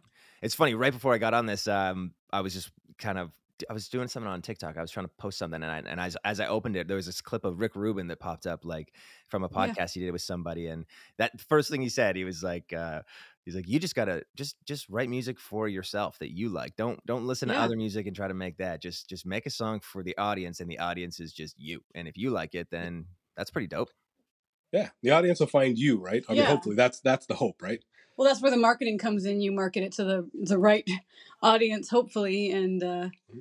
it's 0.42 0.56
funny. 0.56 0.76
Right 0.76 0.94
before 0.94 1.14
I 1.14 1.18
got 1.18 1.34
on 1.34 1.46
this, 1.46 1.68
um, 1.68 2.14
I 2.32 2.40
was 2.40 2.54
just 2.54 2.72
kind 2.98 3.18
of 3.18 3.32
I 3.70 3.74
was 3.74 3.88
doing 3.90 4.08
something 4.08 4.30
on 4.32 4.42
TikTok. 4.42 4.78
I 4.78 4.82
was 4.82 4.92
trying 4.92 5.06
to 5.06 5.12
post 5.18 5.38
something, 5.38 5.62
and 5.62 5.72
I 5.72 5.78
and 5.90 6.00
as 6.00 6.18
as 6.26 6.40
I 6.40 6.48
opened 6.48 6.76
it, 6.76 6.88
there 6.88 6.98
was 6.98 7.06
this 7.06 7.22
clip 7.22 7.46
of 7.46 7.60
Rick 7.60 7.76
Rubin 7.76 8.08
that 8.08 8.20
popped 8.20 8.48
up, 8.48 8.66
like 8.66 8.94
from 9.30 9.44
a 9.44 9.50
Yeah. 9.50 9.76
podcast 9.76 9.94
he 9.94 10.00
did 10.00 10.12
with 10.12 10.22
somebody, 10.22 10.68
and 10.68 10.86
that 11.18 11.40
first 11.42 11.70
thing 11.70 11.82
he 11.82 11.90
said, 11.90 12.16
he 12.16 12.24
was 12.24 12.44
like. 12.44 12.74
uh 12.74 13.02
He's 13.46 13.56
like, 13.56 13.68
you 13.68 13.78
just 13.78 13.94
gotta 13.94 14.24
just 14.38 14.56
just 14.64 14.88
write 14.88 15.10
music 15.10 15.38
for 15.38 15.68
yourself 15.68 16.18
that 16.20 16.32
you 16.32 16.48
like. 16.48 16.78
Don't 16.78 17.06
don't 17.06 17.28
listen 17.28 17.50
to 17.50 17.60
other 17.60 17.76
music 17.76 18.08
and 18.08 18.16
try 18.16 18.30
to 18.30 18.34
make 18.34 18.56
that. 18.60 18.82
Just 18.82 19.10
just 19.10 19.26
make 19.26 19.46
a 19.46 19.50
song 19.50 19.82
for 19.82 20.02
the 20.02 20.18
audience, 20.18 20.62
and 20.62 20.72
the 20.72 20.80
audience 20.80 21.20
is 21.20 21.34
just 21.34 21.60
you. 21.60 21.84
And 21.94 22.08
if 22.08 22.16
you 22.18 22.30
like 22.30 22.56
it, 22.56 22.70
then 22.72 23.08
that's 23.36 23.52
pretty 23.52 23.68
dope. 23.68 23.90
Yeah, 24.72 24.90
the 25.04 25.12
audience 25.12 25.40
will 25.40 25.48
find 25.48 25.78
you, 25.78 26.00
right? 26.00 26.24
I 26.28 26.34
mean, 26.34 26.46
hopefully 26.46 26.76
that's 26.76 27.00
that's 27.02 27.26
the 27.28 27.36
hope, 27.36 27.62
right? 27.62 27.84
Well, 28.18 28.28
that's 28.28 28.42
where 28.42 28.52
the 28.52 28.58
marketing 28.58 28.98
comes 28.98 29.26
in. 29.26 29.42
You 29.42 29.52
market 29.52 29.84
it 29.84 29.92
to 29.94 30.04
the 30.04 30.30
the 30.34 30.58
right 30.58 30.88
audience, 31.42 31.90
hopefully, 31.90 32.52
and 32.52 32.84
uh, 32.84 33.10
Mm-hmm. 33.32 33.40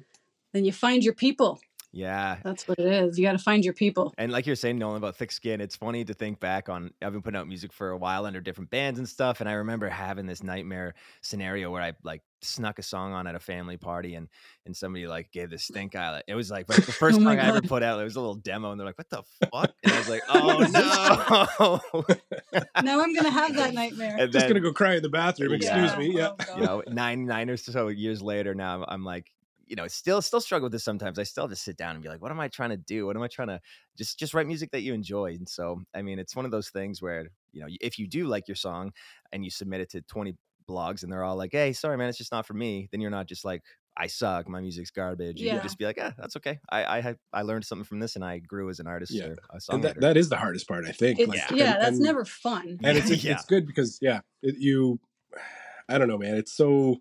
then 0.52 0.64
you 0.64 0.72
find 0.72 1.04
your 1.04 1.14
people. 1.14 1.60
Yeah, 1.94 2.38
That's 2.42 2.66
what 2.66 2.78
it 2.78 2.86
is. 2.86 3.18
You 3.18 3.26
got 3.26 3.32
to 3.32 3.38
find 3.38 3.62
your 3.62 3.74
people. 3.74 4.14
And 4.16 4.32
like 4.32 4.46
you're 4.46 4.56
saying, 4.56 4.78
Nolan, 4.78 4.96
about 4.96 5.14
thick 5.16 5.30
skin, 5.30 5.60
it's 5.60 5.76
funny 5.76 6.04
to 6.06 6.14
think 6.14 6.40
back 6.40 6.70
on. 6.70 6.90
I've 7.02 7.12
been 7.12 7.20
putting 7.20 7.38
out 7.38 7.46
music 7.46 7.70
for 7.70 7.90
a 7.90 7.98
while 7.98 8.24
under 8.24 8.40
different 8.40 8.70
bands 8.70 8.98
and 8.98 9.06
stuff, 9.06 9.40
and 9.40 9.48
I 9.48 9.52
remember 9.54 9.90
having 9.90 10.24
this 10.24 10.42
nightmare 10.42 10.94
scenario 11.20 11.70
where 11.70 11.82
I 11.82 11.92
like 12.02 12.22
snuck 12.40 12.78
a 12.78 12.82
song 12.82 13.12
on 13.12 13.26
at 13.26 13.34
a 13.34 13.38
family 13.38 13.76
party, 13.76 14.14
and 14.14 14.28
and 14.64 14.74
somebody 14.74 15.06
like 15.06 15.30
gave 15.32 15.50
this 15.50 15.64
stink 15.68 15.94
eye. 15.94 16.22
It 16.26 16.34
was 16.34 16.50
like 16.50 16.66
but 16.66 16.76
the 16.76 16.82
oh 16.88 16.92
first 16.92 17.18
Oh 17.18 17.20
my 17.20 17.32
song 17.36 17.44
I 17.44 17.48
ever 17.48 17.60
put 17.60 17.82
out. 17.82 18.00
It 18.00 18.04
was 18.04 18.16
a 18.16 18.20
little 18.20 18.36
demo, 18.36 18.70
and 18.70 18.80
they're 18.80 18.86
like, 18.86 18.96
"What 18.96 19.10
the 19.10 19.22
fuck?" 19.52 19.72
And 19.84 19.92
I 19.92 19.98
was 19.98 20.08
like, 20.08 20.22
"Oh 20.30 21.78
no!" 21.92 22.60
now 22.82 23.02
I'm 23.02 23.14
gonna 23.14 23.30
have 23.30 23.54
that 23.56 23.74
nightmare. 23.74 24.16
and 24.18 24.32
Just 24.32 24.44
then, 24.44 24.48
gonna 24.48 24.60
go 24.60 24.72
cry 24.72 24.94
in 24.96 25.02
the 25.02 25.10
bathroom. 25.10 25.58
Yeah. 25.60 25.84
Excuse 25.84 25.98
me. 25.98 26.14
Oh, 26.22 26.36
yeah. 26.38 26.46
Oh, 26.48 26.56
you 26.56 26.64
know, 26.64 26.82
nine 26.88 27.26
nine 27.26 27.50
or 27.50 27.58
so 27.58 27.88
years 27.88 28.22
later, 28.22 28.54
now 28.54 28.76
I'm, 28.76 28.84
I'm 28.88 29.04
like, 29.04 29.30
you 29.72 29.76
know, 29.76 29.88
still 29.88 30.20
still 30.20 30.40
struggle 30.42 30.66
with 30.66 30.72
this 30.72 30.84
sometimes. 30.84 31.18
I 31.18 31.22
still 31.22 31.48
just 31.48 31.64
sit 31.64 31.78
down 31.78 31.94
and 31.96 32.02
be 32.02 32.10
like, 32.10 32.20
what 32.20 32.30
am 32.30 32.38
I 32.38 32.48
trying 32.48 32.68
to 32.70 32.76
do? 32.76 33.06
What 33.06 33.16
am 33.16 33.22
I 33.22 33.28
trying 33.28 33.48
to 33.48 33.58
just 33.96 34.18
just 34.18 34.34
write 34.34 34.46
music 34.46 34.70
that 34.72 34.82
you 34.82 34.92
enjoy? 34.92 35.30
And 35.30 35.48
so, 35.48 35.80
I 35.94 36.02
mean, 36.02 36.18
it's 36.18 36.36
one 36.36 36.44
of 36.44 36.50
those 36.50 36.68
things 36.68 37.00
where 37.00 37.28
you 37.54 37.62
know, 37.62 37.68
if 37.80 37.98
you 37.98 38.06
do 38.06 38.26
like 38.26 38.48
your 38.48 38.54
song 38.54 38.92
and 39.32 39.42
you 39.46 39.50
submit 39.50 39.80
it 39.80 39.88
to 39.92 40.02
20 40.02 40.34
blogs 40.68 41.02
and 41.02 41.10
they're 41.10 41.24
all 41.24 41.36
like, 41.36 41.52
hey, 41.52 41.72
sorry 41.72 41.96
man, 41.96 42.10
it's 42.10 42.18
just 42.18 42.32
not 42.32 42.44
for 42.46 42.52
me. 42.52 42.88
Then 42.92 43.00
you're 43.00 43.10
not 43.10 43.26
just 43.26 43.44
like. 43.46 43.62
I 43.94 44.06
suck. 44.06 44.48
My 44.48 44.62
music's 44.62 44.90
garbage. 44.90 45.38
You 45.38 45.46
Yeah. 45.48 45.54
can 45.56 45.62
just 45.64 45.76
be 45.78 45.84
like, 45.84 45.98
ah, 46.00 46.14
that's 46.16 46.34
okay. 46.36 46.58
I 46.70 46.84
I 46.98 47.14
I 47.34 47.42
learned 47.42 47.66
something 47.66 47.84
from 47.84 48.00
this, 48.00 48.16
and 48.16 48.24
I 48.24 48.38
grew 48.38 48.70
as 48.70 48.80
an 48.80 48.86
artist 48.86 49.12
Yeah. 49.12 49.26
or 49.26 49.36
a 49.50 49.56
songwriter. 49.58 49.74
And 49.74 49.84
that, 49.84 50.00
that 50.00 50.16
is 50.16 50.30
the 50.30 50.38
hardest 50.38 50.66
part, 50.66 50.86
I 50.86 50.92
think. 50.92 51.18
It's, 51.20 51.28
Like, 51.28 51.50
yeah, 51.50 51.74
and- 51.74 51.82
that's 51.82 51.96
and- 51.96 52.00
never 52.00 52.24
fun. 52.24 52.78
And 52.82 52.96
it's 52.96 53.10
it's, 53.10 53.22
Yeah. 53.22 53.32
it's 53.34 53.44
good 53.44 53.66
because 53.66 53.98
yeah, 54.00 54.20
it, 54.42 54.54
you. 54.58 54.98
I 55.90 55.98
don't 55.98 56.08
know, 56.08 56.16
man. 56.16 56.36
It's 56.36 56.54
so. 56.54 57.00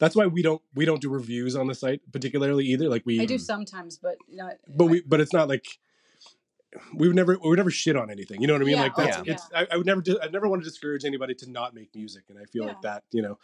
That's 0.00 0.16
why 0.16 0.26
we 0.26 0.42
don't 0.42 0.62
we 0.74 0.84
don't 0.84 1.00
do 1.00 1.10
reviews 1.10 1.54
on 1.54 1.66
the 1.66 1.74
site 1.74 2.00
particularly 2.10 2.64
either. 2.66 2.88
Like 2.88 3.02
we 3.04 3.20
I 3.20 3.26
do 3.26 3.38
sometimes, 3.38 3.98
but 3.98 4.16
not. 4.28 4.54
but 4.66 4.86
we 4.86 5.02
but 5.02 5.20
it's 5.20 5.32
not 5.32 5.46
like 5.46 5.66
we 6.94 7.06
would 7.06 7.16
never 7.16 7.38
we 7.42 7.50
would 7.50 7.58
never 7.58 7.70
shit 7.70 7.96
on 7.96 8.10
anything. 8.10 8.40
You 8.40 8.46
know 8.46 8.54
what 8.54 8.62
I 8.62 8.64
mean? 8.64 8.76
Yeah, 8.76 8.82
like 8.82 8.96
that's 8.96 9.18
oh, 9.18 9.22
it's 9.26 9.48
I, 9.54 9.66
I 9.70 9.76
would 9.76 9.86
never 9.86 10.02
I 10.22 10.28
never 10.28 10.48
want 10.48 10.62
to 10.62 10.68
discourage 10.68 11.04
anybody 11.04 11.34
to 11.34 11.50
not 11.50 11.74
make 11.74 11.94
music, 11.94 12.24
and 12.30 12.38
I 12.38 12.44
feel 12.44 12.66
like 12.66 12.80
that 12.82 13.04
you 13.12 13.20
know 13.20 13.38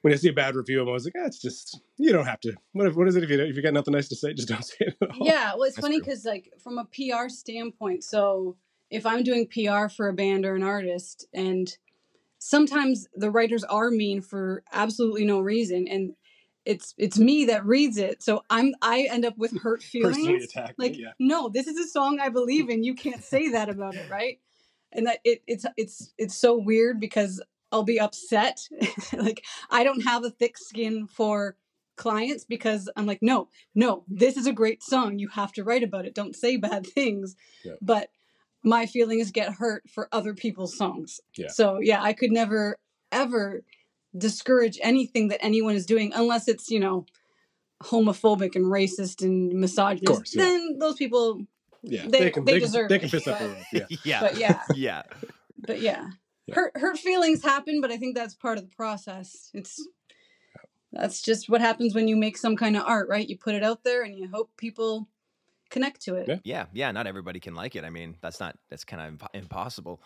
when 0.00 0.14
I 0.14 0.16
see 0.16 0.28
a 0.28 0.32
bad 0.32 0.54
review, 0.54 0.80
I'm 0.80 0.88
always 0.88 1.04
like, 1.04 1.14
ah, 1.18 1.26
it's 1.26 1.40
just 1.40 1.78
you 1.98 2.10
don't 2.12 2.26
have 2.26 2.40
to. 2.40 2.54
What 2.72 2.86
if, 2.86 2.96
what 2.96 3.06
is 3.06 3.16
it 3.16 3.24
if 3.24 3.30
you 3.30 3.40
if 3.40 3.54
you 3.54 3.62
got 3.62 3.74
nothing 3.74 3.92
nice 3.92 4.08
to 4.08 4.16
say, 4.16 4.32
just 4.32 4.48
don't 4.48 4.64
say 4.64 4.76
it 4.80 4.96
at 5.02 5.10
all. 5.10 5.26
Yeah, 5.26 5.54
well, 5.54 5.64
it's 5.64 5.76
That's 5.76 5.86
funny 5.86 6.00
because 6.00 6.24
like 6.24 6.52
from 6.62 6.78
a 6.78 6.84
PR 6.84 7.28
standpoint, 7.28 8.02
so 8.02 8.56
if 8.90 9.04
I'm 9.04 9.22
doing 9.22 9.46
PR 9.46 9.88
for 9.88 10.08
a 10.08 10.14
band 10.14 10.46
or 10.46 10.54
an 10.54 10.62
artist, 10.62 11.26
and 11.34 11.70
sometimes 12.38 13.08
the 13.14 13.30
writers 13.30 13.64
are 13.64 13.90
mean 13.90 14.20
for 14.20 14.62
absolutely 14.72 15.24
no 15.24 15.40
reason, 15.40 15.86
and 15.88 16.14
it's 16.64 16.94
it's 16.98 17.18
me 17.18 17.46
that 17.46 17.64
reads 17.64 17.96
it, 17.98 18.22
so 18.22 18.42
I'm 18.50 18.74
I 18.82 19.08
end 19.10 19.24
up 19.24 19.38
with 19.38 19.58
hurt 19.60 19.80
Personally 19.92 20.26
feelings. 20.26 20.44
attacked. 20.44 20.78
Like, 20.78 20.92
me, 20.92 21.02
yeah. 21.02 21.12
no, 21.18 21.48
this 21.48 21.66
is 21.66 21.78
a 21.78 21.88
song 21.88 22.20
I 22.20 22.28
believe 22.28 22.68
in. 22.68 22.84
You 22.84 22.94
can't 22.94 23.22
say 23.22 23.48
that 23.50 23.68
about 23.68 23.94
it, 23.94 24.08
right? 24.10 24.38
And 24.92 25.06
that 25.06 25.20
it 25.24 25.42
it's 25.46 25.66
it's 25.76 26.12
it's 26.18 26.36
so 26.36 26.56
weird 26.56 27.00
because 27.00 27.42
I'll 27.72 27.84
be 27.84 28.00
upset. 28.00 28.60
like 29.12 29.44
I 29.70 29.84
don't 29.84 30.02
have 30.02 30.24
a 30.24 30.30
thick 30.30 30.58
skin 30.58 31.06
for 31.06 31.56
clients 31.96 32.44
because 32.44 32.88
I'm 32.96 33.06
like, 33.06 33.20
no, 33.20 33.48
no, 33.74 34.04
this 34.08 34.36
is 34.36 34.46
a 34.46 34.52
great 34.52 34.82
song. 34.82 35.18
You 35.18 35.28
have 35.28 35.52
to 35.54 35.64
write 35.64 35.82
about 35.82 36.06
it. 36.06 36.14
Don't 36.14 36.36
say 36.36 36.56
bad 36.56 36.86
things. 36.86 37.36
Yeah. 37.64 37.74
But 37.82 38.10
my 38.62 38.86
feelings 38.86 39.30
get 39.30 39.52
hurt 39.54 39.84
for 39.88 40.08
other 40.12 40.34
people's 40.34 40.76
songs. 40.76 41.20
Yeah. 41.36 41.48
So 41.48 41.78
yeah, 41.80 42.02
I 42.02 42.12
could 42.12 42.32
never 42.32 42.76
ever 43.12 43.62
discourage 44.16 44.78
anything 44.82 45.28
that 45.28 45.42
anyone 45.44 45.74
is 45.74 45.86
doing 45.86 46.12
unless 46.14 46.48
it's, 46.48 46.70
you 46.70 46.80
know, 46.80 47.06
homophobic 47.82 48.56
and 48.56 48.66
racist 48.66 49.22
and 49.22 49.52
misogynist. 49.52 50.06
course, 50.12 50.34
yeah. 50.34 50.44
Then 50.44 50.78
those 50.78 50.96
people 50.96 51.46
Yeah, 51.82 52.02
They- 52.08 52.18
they, 52.18 52.30
can 52.30 52.44
they 52.44 52.52
they, 52.54 52.58
deserve 52.58 52.88
can, 52.88 52.94
they 52.96 52.98
can 52.98 53.10
piss 53.10 53.28
up 53.28 53.40
a 53.40 53.48
roof. 53.48 53.66
Yeah, 53.72 53.86
yeah, 54.04 54.20
but 54.20 54.36
yeah. 54.36 54.62
yeah. 54.74 55.02
but 55.58 55.80
yeah. 55.80 56.10
Yeah. 56.46 56.54
hurt 56.54 56.72
hurt 56.76 56.98
feelings 56.98 57.42
happen 57.42 57.82
but 57.82 57.90
i 57.92 57.98
think 57.98 58.16
that's 58.16 58.34
part 58.34 58.56
of 58.56 58.64
the 58.64 58.74
process 58.74 59.50
it's 59.52 59.86
that's 60.92 61.20
just 61.20 61.50
what 61.50 61.60
happens 61.60 61.94
when 61.94 62.08
you 62.08 62.16
make 62.16 62.38
some 62.38 62.56
kind 62.56 62.74
of 62.74 62.84
art 62.86 63.06
right 63.10 63.28
you 63.28 63.36
put 63.36 63.54
it 63.54 63.62
out 63.62 63.84
there 63.84 64.02
and 64.02 64.16
you 64.16 64.28
hope 64.32 64.50
people 64.56 65.08
connect 65.70 66.00
to 66.02 66.14
it 66.16 66.28
Yeah. 66.28 66.38
Yeah, 66.44 66.66
yeah, 66.72 66.90
not 66.92 67.06
everybody 67.06 67.40
can 67.40 67.54
like 67.54 67.76
it. 67.76 67.84
I 67.84 67.90
mean, 67.90 68.16
that's 68.20 68.40
not 68.40 68.56
that's 68.70 68.84
kind 68.84 69.02
of 69.02 69.08
imp- 69.08 69.30
impossible. 69.34 70.00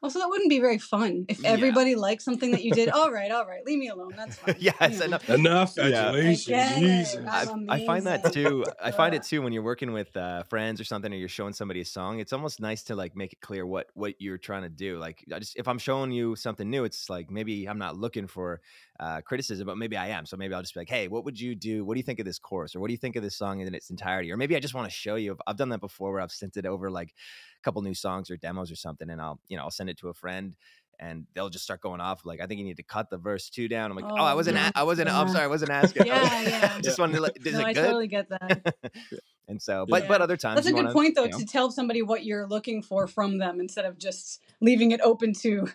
also 0.00 0.20
that 0.20 0.28
wouldn't 0.28 0.48
be 0.48 0.60
very 0.60 0.78
fun 0.78 1.24
if 1.28 1.40
Yeah. 1.42 1.48
everybody 1.56 1.96
liked 1.96 2.22
something 2.22 2.52
that 2.52 2.62
you 2.62 2.70
did 2.70 2.88
all 2.88 3.10
right 3.10 3.32
all 3.32 3.44
right 3.44 3.64
leave 3.66 3.78
me 3.84 3.88
alone 3.88 4.12
that's 4.16 4.36
fine 4.36 4.54
yeah, 4.66 4.70
you 4.80 4.86
it's 4.86 5.00
know. 5.00 5.06
enough. 5.06 5.28
enough 5.40 5.72
Yeah. 5.76 6.08
adulation. 6.10 6.54
I. 6.54 6.78
Jesus. 6.78 7.26
I- 7.26 7.46
I, 7.68 7.74
I 7.76 7.86
find 7.86 8.06
that 8.06 8.32
too. 8.32 8.64
I 8.88 8.90
find 8.92 9.12
it 9.14 9.22
too 9.24 9.42
when 9.42 9.52
you're 9.52 9.64
working 9.72 9.90
with 9.92 10.16
uh, 10.16 10.44
friends 10.44 10.80
or 10.80 10.84
something, 10.84 11.12
or 11.12 11.16
you're 11.16 11.28
showing 11.40 11.52
somebody 11.52 11.80
a 11.80 11.84
song. 11.84 12.20
It's 12.20 12.32
almost 12.32 12.60
nice 12.60 12.84
to 12.84 12.94
like 13.02 13.16
make 13.16 13.32
it 13.32 13.40
clear 13.40 13.66
what 13.66 13.86
what 13.94 14.14
you're 14.20 14.38
trying 14.38 14.62
to 14.62 14.68
do. 14.68 14.98
Like, 14.98 15.24
I 15.34 15.38
just 15.40 15.56
if 15.56 15.66
I'm 15.66 15.78
showing 15.78 16.12
you 16.12 16.36
something 16.36 16.68
new, 16.70 16.84
it's 16.84 17.10
like 17.10 17.26
maybe 17.30 17.68
I'm 17.68 17.78
not 17.78 17.96
looking 17.96 18.28
for 18.28 18.60
uh, 19.00 19.20
criticism, 19.20 19.66
but 19.66 19.76
maybe 19.78 19.96
I 19.96 20.08
am. 20.08 20.26
So 20.26 20.36
maybe 20.36 20.54
I'll 20.54 20.62
just 20.62 20.74
be 20.74 20.80
like, 20.80 20.88
hey, 20.88 21.08
what 21.08 21.24
would 21.24 21.38
you 21.40 21.54
do? 21.54 21.84
What 21.84 21.94
do 21.94 21.98
you 22.00 22.04
think 22.04 22.18
of 22.18 22.26
this 22.26 22.38
chorus, 22.38 22.74
or 22.74 22.80
what 22.80 22.88
do 22.88 22.92
you 22.92 22.98
think 22.98 23.16
of 23.16 23.22
this 23.22 23.36
song 23.36 23.60
in 23.60 23.72
its 23.74 23.90
entirety? 23.90 24.32
Or 24.32 24.36
maybe 24.36 24.56
I 24.56 24.60
just 24.60 24.74
want 24.74 24.86
to 24.86 24.90
show 24.94 25.14
you. 25.14 25.36
I've 25.46 25.56
done 25.56 25.68
that 25.70 25.80
before, 25.80 26.12
where 26.12 26.20
I've 26.20 26.32
sent 26.32 26.56
it 26.56 26.66
over 26.66 26.90
like 26.90 27.08
a 27.10 27.62
couple 27.62 27.80
new 27.82 27.94
songs 27.94 28.30
or 28.30 28.36
demos 28.36 28.72
or 28.72 28.76
something, 28.76 29.08
and 29.10 29.20
I'll 29.20 29.38
you 29.48 29.56
know 29.56 29.62
I'll 29.64 29.70
send 29.70 29.88
it 29.90 29.98
to 29.98 30.08
a 30.08 30.14
friend. 30.14 30.54
And 31.00 31.26
they'll 31.32 31.48
just 31.48 31.62
start 31.62 31.80
going 31.80 32.00
off 32.00 32.26
like 32.26 32.40
I 32.40 32.46
think 32.46 32.58
you 32.58 32.64
need 32.64 32.78
to 32.78 32.82
cut 32.82 33.08
the 33.08 33.18
verse 33.18 33.50
two 33.50 33.68
down. 33.68 33.92
I'm 33.92 33.96
like, 33.96 34.06
oh, 34.10 34.16
I 34.16 34.32
Oh, 34.32 34.34
wasn't, 34.34 34.56
yeah. 34.56 34.70
a- 34.74 34.80
I 34.80 34.82
wasn't, 34.82 35.08
I'm 35.08 35.28
sorry, 35.28 35.44
I 35.44 35.46
wasn't 35.46 35.70
asking. 35.70 36.06
Yeah, 36.06 36.42
yeah. 36.42 36.80
just 36.82 36.98
wanted 36.98 37.14
to. 37.14 37.20
Let, 37.20 37.36
is 37.46 37.52
no, 37.52 37.60
it 37.60 37.64
I 37.66 37.72
good? 37.72 37.84
totally 37.86 38.08
get 38.08 38.28
that. 38.30 38.74
and 39.48 39.62
so, 39.62 39.86
but 39.88 40.08
but 40.08 40.20
other 40.22 40.36
times 40.36 40.56
That's 40.56 40.66
a 40.66 40.72
good 40.72 40.86
wanna, 40.86 40.92
point, 40.92 41.14
though, 41.14 41.22
you 41.22 41.30
know, 41.30 41.38
to 41.38 41.46
tell 41.46 41.70
somebody 41.70 42.02
what 42.02 42.24
you're 42.24 42.48
looking 42.48 42.82
for 42.82 43.06
from 43.06 43.38
them 43.38 43.60
instead 43.60 43.84
of 43.84 43.96
just 43.96 44.42
leaving 44.60 44.90
it 44.90 45.00
open 45.00 45.34
to 45.34 45.68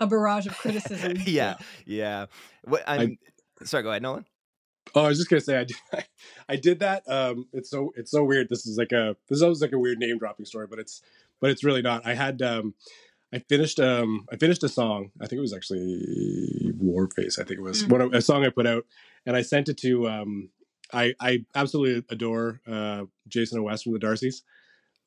a 0.00 0.06
barrage 0.06 0.46
of 0.46 0.56
criticism. 0.56 1.16
yeah, 1.26 1.56
yeah. 1.86 2.26
What, 2.64 2.82
I'm, 2.86 3.18
sorry, 3.64 3.82
go 3.82 3.90
ahead, 3.90 4.02
Nolan. 4.02 4.26
Oh, 4.94 5.04
I 5.04 5.08
was 5.08 5.18
just 5.18 5.30
gonna 5.30 5.40
say 5.40 5.58
I 5.58 5.64
did, 5.64 5.76
I 6.48 6.56
did 6.56 6.80
that. 6.80 7.02
Um, 7.08 7.46
it's 7.52 7.70
so 7.70 7.92
it's 7.96 8.10
so 8.10 8.22
weird. 8.24 8.48
This 8.48 8.66
is 8.66 8.76
like 8.76 8.92
a 8.92 9.16
this 9.28 9.36
is 9.36 9.42
always 9.42 9.60
like 9.62 9.72
a 9.72 9.78
weird 9.78 9.98
name 9.98 10.18
dropping 10.18 10.46
story, 10.46 10.66
but 10.68 10.78
it's 10.78 11.02
but 11.40 11.50
it's 11.50 11.64
really 11.64 11.82
not. 11.82 12.06
I 12.06 12.14
had 12.14 12.42
um, 12.42 12.74
I 13.32 13.38
finished 13.38 13.80
um, 13.80 14.26
I 14.30 14.36
finished 14.36 14.62
a 14.62 14.68
song. 14.68 15.10
I 15.20 15.26
think 15.26 15.38
it 15.38 15.42
was 15.42 15.54
actually 15.54 16.72
Warface. 16.82 17.38
I 17.40 17.44
think 17.44 17.58
it 17.58 17.62
was 17.62 17.84
Mm. 17.84 17.90
one 17.90 18.14
a 18.14 18.20
song 18.20 18.44
I 18.44 18.50
put 18.50 18.66
out, 18.66 18.84
and 19.26 19.36
I 19.36 19.42
sent 19.42 19.68
it 19.68 19.78
to 19.78 20.08
um, 20.08 20.50
I 20.92 21.14
I 21.18 21.44
absolutely 21.54 22.04
adore 22.10 22.60
uh, 22.66 23.04
Jason 23.26 23.58
and 23.58 23.64
Wes 23.64 23.82
from 23.82 23.94
the 23.94 23.98
Darcys, 23.98 24.42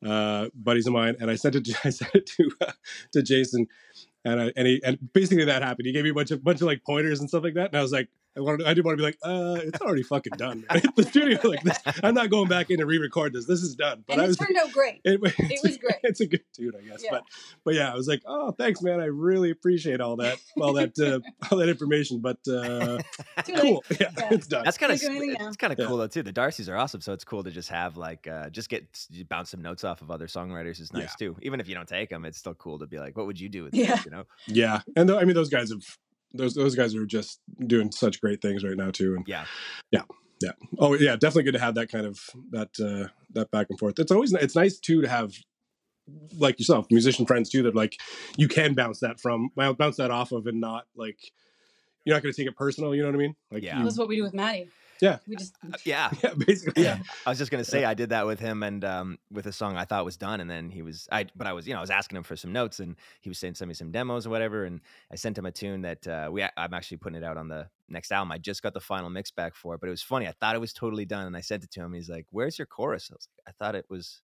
uh, 0.05 0.49
buddies 0.53 0.87
of 0.87 0.93
mine, 0.93 1.15
and 1.19 1.31
I 1.31 1.35
sent 1.35 1.55
it 1.55 1.65
to, 1.65 1.75
I 1.85 1.89
sent 1.91 2.13
it 2.15 2.25
to 2.37 2.51
uh, 2.61 2.71
to 3.13 3.21
Jason, 3.21 3.67
and 4.27 4.41
I, 4.41 4.53
and 4.55 4.67
he 4.67 4.81
and 4.83 4.97
basically 5.13 5.45
that 5.45 5.61
happened. 5.61 5.85
He 5.85 5.93
gave 5.93 6.03
me 6.03 6.11
a 6.11 6.13
bunch 6.13 6.31
of 6.31 6.43
bunch 6.43 6.61
of 6.61 6.67
like 6.67 6.83
pointers 6.83 7.19
and 7.19 7.29
stuff 7.29 7.43
like 7.43 7.55
that, 7.55 7.67
and 7.67 7.75
I 7.77 7.81
was 7.81 7.91
like, 7.91 8.09
I 8.37 8.41
wanted 8.41 8.67
I 8.67 8.73
didn't 8.73 8.85
want 8.85 8.97
to 8.97 9.01
be 9.01 9.03
like, 9.05 9.17
uh, 9.23 9.59
it's 9.63 9.81
already 9.81 10.03
fucking 10.03 10.33
done. 10.37 10.63
Right? 10.69 10.85
the 10.95 11.03
studio 11.03 11.39
like 11.43 11.63
this, 11.63 11.79
I'm 12.03 12.13
not 12.13 12.29
going 12.29 12.47
back 12.47 12.69
in 12.69 12.77
to 12.79 12.85
re-record 12.85 13.33
this. 13.33 13.45
This 13.47 13.61
is 13.61 13.75
done. 13.75 14.03
But 14.07 14.13
and 14.13 14.21
I 14.21 14.25
it 14.25 14.27
was 14.27 14.37
turned 14.37 14.57
out 14.57 14.71
great. 14.71 15.01
it, 15.03 15.19
it's 15.23 15.63
was 15.63 15.75
a- 15.75 15.79
great. 15.79 15.93
It's 16.03 16.19
a 16.21 16.27
good 16.27 16.43
tune, 16.55 16.71
I 16.77 16.87
guess. 16.87 17.03
Yeah. 17.03 17.09
But 17.11 17.23
but 17.65 17.73
yeah, 17.73 17.91
I 17.91 17.95
was 17.95 18.07
like, 18.07 18.21
oh, 18.25 18.51
thanks, 18.51 18.81
man. 18.81 18.99
I 19.01 19.05
really 19.05 19.49
appreciate 19.51 19.99
all 19.99 20.15
that, 20.17 20.37
all 20.61 20.73
that, 20.73 20.97
uh, 20.99 21.19
all 21.51 21.57
that 21.57 21.67
information. 21.69 22.19
But 22.21 22.37
uh, 22.47 22.99
cool, 23.59 23.83
yeah, 23.89 24.09
Yeah. 24.17 24.27
it's 24.31 24.47
done. 24.47 24.63
That's 24.63 24.77
kind 24.77 24.91
of 24.93 24.99
Can't 25.01 25.11
do 25.13 25.17
anything 25.17 25.37
now. 25.41 25.47
it's 25.47 25.57
kind 25.57 25.73
of 25.73 25.79
Yeah. 25.79 25.87
cool 25.87 25.97
though 25.97 26.07
too. 26.07 26.23
The 26.23 26.31
Darcys 26.33 26.69
are 26.69 26.77
awesome, 26.77 27.01
so 27.01 27.13
it's 27.13 27.23
cool 27.23 27.43
to 27.43 27.51
just 27.51 27.69
have 27.69 27.97
like 27.97 28.27
uh, 28.27 28.49
just 28.49 28.69
get 28.69 28.85
bounce 29.29 29.49
some 29.51 29.61
notes 29.61 29.83
off 29.83 30.01
of 30.01 30.11
other 30.11 30.27
songwriters 30.27 30.79
is 30.79 30.93
nice 30.93 31.15
too. 31.15 31.35
Even 31.41 31.59
if 31.59 31.67
you 31.67 31.75
don't 31.75 31.87
take 31.87 32.09
them, 32.09 32.23
it's 32.25 32.37
still 32.37 32.53
cool 32.53 32.79
to 32.79 32.85
be 32.87 32.99
like, 32.99 33.17
what 33.17 33.25
would 33.25 33.39
you 33.39 33.49
do 33.49 33.63
with 33.63 33.73
Yeah. 33.73 33.95
this? 33.95 34.05
You 34.05 34.11
know? 34.11 34.23
yeah, 34.47 34.81
and 34.95 35.09
th- 35.09 35.19
I 35.19 35.25
mean, 35.25 35.35
those 35.35 35.49
guys 35.49 35.69
have 35.71 35.81
those 36.33 36.53
those 36.53 36.75
guys 36.75 36.95
are 36.95 37.05
just 37.05 37.39
doing 37.65 37.91
such 37.91 38.19
great 38.21 38.41
things 38.41 38.63
right 38.63 38.77
now 38.77 38.91
too. 38.91 39.15
And 39.15 39.27
Yeah. 39.27 39.45
Yeah, 39.91 40.03
yeah. 40.41 40.51
Oh 40.79 40.93
yeah, 40.95 41.15
definitely 41.15 41.43
good 41.43 41.53
to 41.53 41.59
have 41.59 41.75
that 41.75 41.89
kind 41.91 42.05
of 42.05 42.19
that 42.51 42.69
uh, 42.79 43.09
that 43.33 43.49
back 43.51 43.67
and 43.69 43.79
forth. 43.79 43.99
It's 43.99 44.11
always 44.11 44.33
it's 44.33 44.55
nice 44.55 44.77
too 44.79 45.01
to 45.01 45.07
have 45.09 45.33
like 46.37 46.59
yourself, 46.59 46.87
musician 46.89 47.25
friends 47.25 47.49
too, 47.49 47.63
that 47.63 47.75
like 47.75 47.97
you 48.37 48.47
can 48.47 48.73
bounce 48.73 48.99
that 48.99 49.19
from 49.19 49.49
bounce 49.55 49.97
that 49.97 50.11
off 50.11 50.31
of 50.31 50.47
and 50.47 50.61
not 50.61 50.85
like 50.95 51.17
you're 52.05 52.15
not 52.15 52.23
going 52.23 52.33
to 52.33 52.41
take 52.41 52.47
it 52.47 52.55
personal. 52.55 52.95
You 52.95 53.01
know 53.01 53.09
what 53.09 53.15
I 53.15 53.19
mean? 53.19 53.35
Like 53.51 53.63
Yeah. 53.63 53.79
you- 53.79 53.83
That's 53.83 53.97
what 53.97 54.07
we 54.07 54.15
do 54.15 54.23
with 54.23 54.33
Maddie. 54.33 54.69
Yeah. 55.01 55.19
We 55.27 55.35
just 55.35 55.55
Uh, 55.63 55.77
yeah. 55.85 56.09
yeah, 56.23 56.33
basically, 56.33 56.83
yeah. 56.83 56.99
I 57.25 57.29
was 57.29 57.37
just 57.37 57.51
gonna 57.51 57.63
say 57.63 57.85
I 57.85 57.93
did 57.93 58.09
that 58.09 58.25
with 58.25 58.39
him 58.39 58.63
and 58.63 58.83
um, 58.83 59.17
with 59.31 59.45
a 59.47 59.51
song 59.51 59.77
I 59.77 59.85
thought 59.85 60.05
was 60.05 60.17
done, 60.17 60.41
and 60.41 60.49
then 60.49 60.69
he 60.69 60.81
was 60.81 61.07
I 61.11 61.25
but 61.35 61.47
I 61.47 61.53
was 61.53 61.67
you 61.67 61.73
know 61.73 61.79
I 61.79 61.81
was 61.81 61.89
asking 61.89 62.17
him 62.17 62.23
for 62.23 62.35
some 62.35 62.51
notes, 62.51 62.79
and 62.79 62.95
he 63.21 63.29
was 63.29 63.37
saying 63.37 63.55
send 63.55 63.67
me 63.67 63.75
some 63.75 63.91
demos 63.91 64.25
or 64.25 64.29
whatever, 64.29 64.65
and 64.65 64.81
I 65.11 65.15
sent 65.15 65.37
him 65.37 65.45
a 65.45 65.51
tune 65.51 65.81
that 65.81 66.07
uh, 66.07 66.29
we 66.31 66.43
I'm 66.43 66.73
actually 66.73 66.97
putting 66.97 67.17
it 67.17 67.23
out 67.23 67.37
on 67.37 67.47
the 67.47 67.67
next 67.89 68.11
album. 68.11 68.31
I 68.31 68.37
just 68.37 68.63
got 68.63 68.73
the 68.73 68.79
final 68.79 69.09
mix 69.09 69.31
back 69.31 69.55
for 69.55 69.75
it, 69.75 69.79
but 69.81 69.87
it 69.87 69.91
was 69.91 70.01
funny. 70.03 70.27
I 70.27 70.33
thought 70.39 70.55
it 70.55 70.59
was 70.59 70.73
totally 70.73 71.05
done, 71.05 71.27
and 71.27 71.37
I 71.37 71.41
sent 71.41 71.63
it 71.63 71.71
to 71.71 71.81
him. 71.81 71.93
He's 71.93 72.09
like, 72.09 72.25
"Where's 72.31 72.57
your 72.57 72.65
chorus?" 72.67 73.09
I 73.11 73.15
was 73.15 73.27
like, 73.37 73.53
"I 73.53 73.63
thought 73.63 73.75
it 73.75 73.85
was 73.89 74.21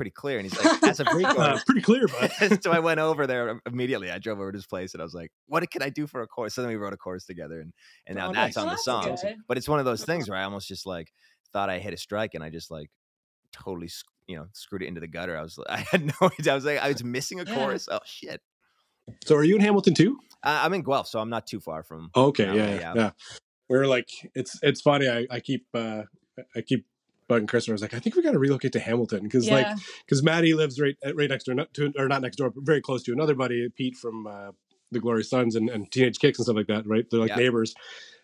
pretty 0.00 0.10
clear," 0.10 0.38
and 0.38 0.46
he's 0.46 0.56
like, 0.56 0.70
"That's 0.84 0.98
a 0.98 1.04
pre 1.12 1.26
Uh, 1.36 1.58
pretty 1.66 1.82
clear, 1.82 2.06
bud. 2.08 2.30
so 2.62 2.72
I 2.72 2.80
went 2.80 3.00
over 3.00 3.26
there 3.26 3.60
immediately. 3.66 4.10
I 4.10 4.18
drove 4.18 4.38
over 4.40 4.50
to 4.50 4.56
his 4.56 4.66
place 4.66 4.94
and 4.94 5.02
I 5.02 5.04
was 5.04 5.12
like, 5.14 5.30
"What 5.46 5.68
can 5.70 5.82
I 5.82 5.90
do 5.90 6.06
for 6.06 6.22
a 6.22 6.26
chorus?" 6.26 6.54
So 6.54 6.62
then 6.62 6.70
we 6.70 6.76
wrote 6.76 6.94
a 6.94 6.96
chorus 6.96 7.26
together, 7.26 7.60
and 7.60 7.72
and 8.06 8.16
now 8.16 8.28
Oh, 8.28 8.32
that's 8.32 8.56
nice. 8.56 8.56
on 8.56 8.64
Well, 8.66 8.70
the 8.70 8.76
that's 8.76 8.82
song. 8.82 9.16
good. 9.22 9.36
But 9.46 9.58
it's 9.58 9.68
one 9.68 9.78
of 9.78 9.84
those 9.84 10.04
things 10.04 10.28
where 10.30 10.38
I 10.38 10.44
almost 10.44 10.68
just 10.68 10.86
like 10.86 11.12
thought 11.52 11.68
I 11.70 11.78
hit 11.78 11.92
a 11.92 11.98
strike, 11.98 12.34
and 12.34 12.42
I 12.42 12.50
just 12.50 12.70
like 12.70 12.90
totally 13.52 13.90
you 14.28 14.36
know 14.36 14.46
screwed 14.52 14.82
it 14.82 14.86
into 14.86 15.00
the 15.00 15.08
gutter. 15.08 15.36
I 15.36 15.42
was 15.42 15.58
I 15.68 15.78
had 15.90 16.06
no 16.06 16.30
idea. 16.38 16.52
I 16.52 16.54
was 16.54 16.64
like 16.64 16.78
I 16.78 16.88
was 16.88 17.04
missing 17.04 17.40
a 17.40 17.46
Yeah. 17.46 17.54
chorus. 17.54 17.88
Oh 17.90 18.00
shit! 18.06 18.40
So 19.24 19.36
are 19.36 19.44
you 19.44 19.56
in 19.56 19.60
Hamilton 19.60 19.94
too? 19.94 20.18
Uh, 20.42 20.60
I'm 20.64 20.72
in 20.72 20.82
Guelph, 20.82 21.06
so 21.08 21.18
I'm 21.20 21.28
not 21.30 21.46
too 21.46 21.60
far 21.60 21.82
from. 21.82 22.10
Okay, 22.16 22.44
No, 22.46 22.54
yeah, 22.54 22.66
yeah, 22.66 22.74
yeah, 22.74 22.78
yeah. 22.78 22.94
yeah. 22.94 23.10
We're 23.68 23.86
like, 23.86 24.08
it's 24.34 24.58
it's 24.62 24.80
funny. 24.80 25.08
I 25.08 25.26
I 25.30 25.40
keep 25.40 25.66
uh 25.74 26.04
I 26.56 26.62
keep 26.62 26.86
bugging 27.30 27.48
Kris. 27.48 27.68
I 27.68 27.72
was 27.72 27.82
like, 27.82 27.94
I 27.94 27.98
think 27.98 28.16
we 28.16 28.22
got 28.22 28.32
to 28.32 28.38
relocate 28.38 28.72
to 28.72 28.80
Hamilton 28.80 29.22
because 29.22 29.48
like 29.50 29.66
because 30.04 30.22
Maddie 30.22 30.54
lives 30.54 30.80
right 30.80 30.96
uh, 31.06 31.14
right 31.14 31.28
next 31.30 31.44
door 31.44 31.54
to 31.74 31.92
or 31.96 32.08
not 32.08 32.22
next 32.22 32.36
door, 32.36 32.50
but 32.50 32.64
very 32.64 32.80
close 32.80 33.02
to 33.04 33.12
another 33.12 33.34
buddy, 33.34 33.68
Pete 33.70 33.96
from 33.96 34.26
uh, 34.26 34.50
the 34.92 35.00
Glorious 35.00 35.30
Sons 35.30 35.54
and, 35.56 35.70
and 35.70 35.90
Teenage 35.90 36.18
Kicks 36.18 36.38
and 36.38 36.44
stuff 36.44 36.56
like 36.56 36.66
that. 36.66 36.86
Right, 36.86 37.04
they're 37.10 37.20
like 37.20 37.30
Yeah. 37.30 37.36
neighbors. 37.36 37.74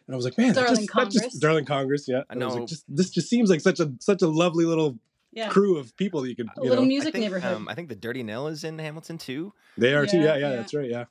And 0.07 0.15
I 0.15 0.17
was 0.17 0.25
like, 0.25 0.39
man, 0.39 0.53
that 0.53 0.67
Darling 0.67 0.77
just, 0.87 0.95
that 0.95 1.05
just 1.05 1.15
Congress. 1.23 1.39
Darling 1.41 1.65
Congress, 1.65 2.05
yeah. 2.09 2.23
I 2.29 2.35
And 2.35 2.45
was 2.45 2.55
know. 2.55 2.61
like, 2.61 2.69
just 2.69 2.85
this 2.89 3.11
just 3.11 3.29
seems 3.29 3.51
like 3.51 3.61
such 3.61 3.81
a 3.81 3.93
such 4.01 4.23
a 4.23 4.29
lovely 4.29 4.65
little 4.65 4.99
yeah. 5.33 5.49
crew 5.49 5.79
of 5.79 5.97
people 5.97 6.23
that 6.23 6.29
you 6.29 6.37
could 6.37 6.47
A 6.47 6.63
you 6.63 6.69
little 6.71 6.85
know. 6.85 6.89
music 6.89 7.09
I 7.09 7.13
think, 7.13 7.23
neighborhood. 7.25 7.57
um, 7.57 7.69
I 7.69 7.75
think 7.75 7.89
the 7.89 7.97
Dirty 7.97 8.23
Nil 8.23 8.47
is 8.49 8.63
in 8.65 8.79
Hamilton 8.79 9.19
too. 9.19 9.53
They 9.77 9.95
are 9.95 10.07
too. 10.07 10.19
Yeah, 10.19 10.25
Yeah, 10.25 10.37
yeah, 10.37 10.51
yeah. 10.51 10.57
that's 10.57 10.75
right. 10.75 10.89
Yeah. 10.91 11.05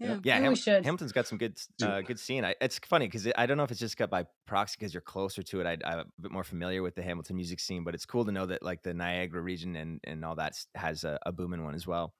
Yeah, 0.00 0.18
yeah 0.24 0.40
Ham-. 0.40 0.54
Hamilton's 0.82 1.12
got 1.12 1.26
some 1.26 1.36
good 1.36 1.60
uh, 1.82 2.00
good 2.00 2.18
scene. 2.18 2.44
I, 2.44 2.54
it's 2.60 2.78
funny 2.78 3.06
because 3.06 3.28
I 3.36 3.44
don't 3.44 3.58
know 3.58 3.64
if 3.64 3.70
it's 3.70 3.80
just 3.80 3.98
got 3.98 4.08
by 4.08 4.24
proxy 4.46 4.76
because 4.78 4.94
you're 4.94 5.02
closer 5.02 5.42
to 5.42 5.60
it. 5.60 5.66
I, 5.66 5.76
I'm 5.84 5.98
a 6.00 6.04
bit 6.20 6.32
more 6.32 6.42
familiar 6.42 6.82
with 6.82 6.94
the 6.94 7.02
Hamilton 7.02 7.36
music 7.36 7.60
scene, 7.60 7.84
but 7.84 7.94
it's 7.94 8.06
cool 8.06 8.24
to 8.24 8.32
know 8.32 8.46
that 8.46 8.62
like 8.62 8.82
the 8.82 8.94
Niagara 8.94 9.42
region 9.42 9.76
and 9.76 10.00
and 10.04 10.24
all 10.24 10.36
that 10.36 10.54
has 10.74 11.04
a, 11.04 11.18
a 11.26 11.32
booming 11.32 11.64
one 11.64 11.74
as 11.74 11.86
well. 11.86 12.14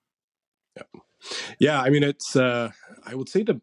Yeah, 1.58 1.80
I 1.80 1.88
mean 1.88 2.02
it's 2.02 2.36
uh 2.36 2.70
I 3.06 3.14
would 3.14 3.28
say 3.28 3.42
the 3.42 3.60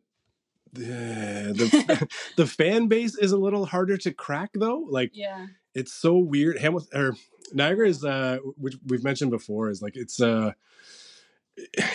the 0.73 1.53
the, 1.55 2.07
the 2.37 2.47
fan 2.47 2.87
base 2.87 3.15
is 3.17 3.31
a 3.31 3.37
little 3.37 3.67
harder 3.67 3.97
to 3.97 4.11
crack 4.11 4.49
though. 4.55 4.85
Like 4.89 5.11
yeah. 5.13 5.45
it's 5.75 5.93
so 5.93 6.17
weird. 6.17 6.57
Hamilton 6.57 6.99
or 6.99 7.15
Niagara 7.53 7.87
is 7.87 8.03
uh 8.03 8.39
which 8.57 8.75
we've 8.85 9.03
mentioned 9.03 9.29
before 9.29 9.69
is 9.69 9.81
like 9.81 9.95
it's 9.95 10.19
uh 10.19 10.53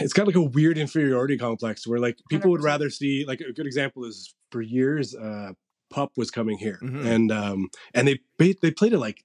it's 0.01 0.13
got 0.13 0.27
like 0.27 0.37
a 0.37 0.43
weird 0.43 0.77
inferiority 0.79 1.39
complex 1.39 1.87
where 1.87 1.99
like 2.01 2.19
people 2.29 2.51
would 2.51 2.61
100%. 2.61 2.65
rather 2.65 2.91
see 2.91 3.25
like 3.27 3.41
a 3.41 3.53
good 3.53 3.67
example 3.67 4.05
is 4.05 4.35
for 4.51 4.61
years 4.63 5.15
uh 5.15 5.53
Pup 5.91 6.13
was 6.17 6.31
coming 6.31 6.57
here 6.59 6.79
Mhm. 6.83 7.05
and 7.07 7.33
um 7.33 7.69
and 7.95 8.09
they 8.09 8.21
they 8.39 8.55
they 8.61 8.71
played 8.71 8.93
it 8.93 8.99
like 8.99 9.25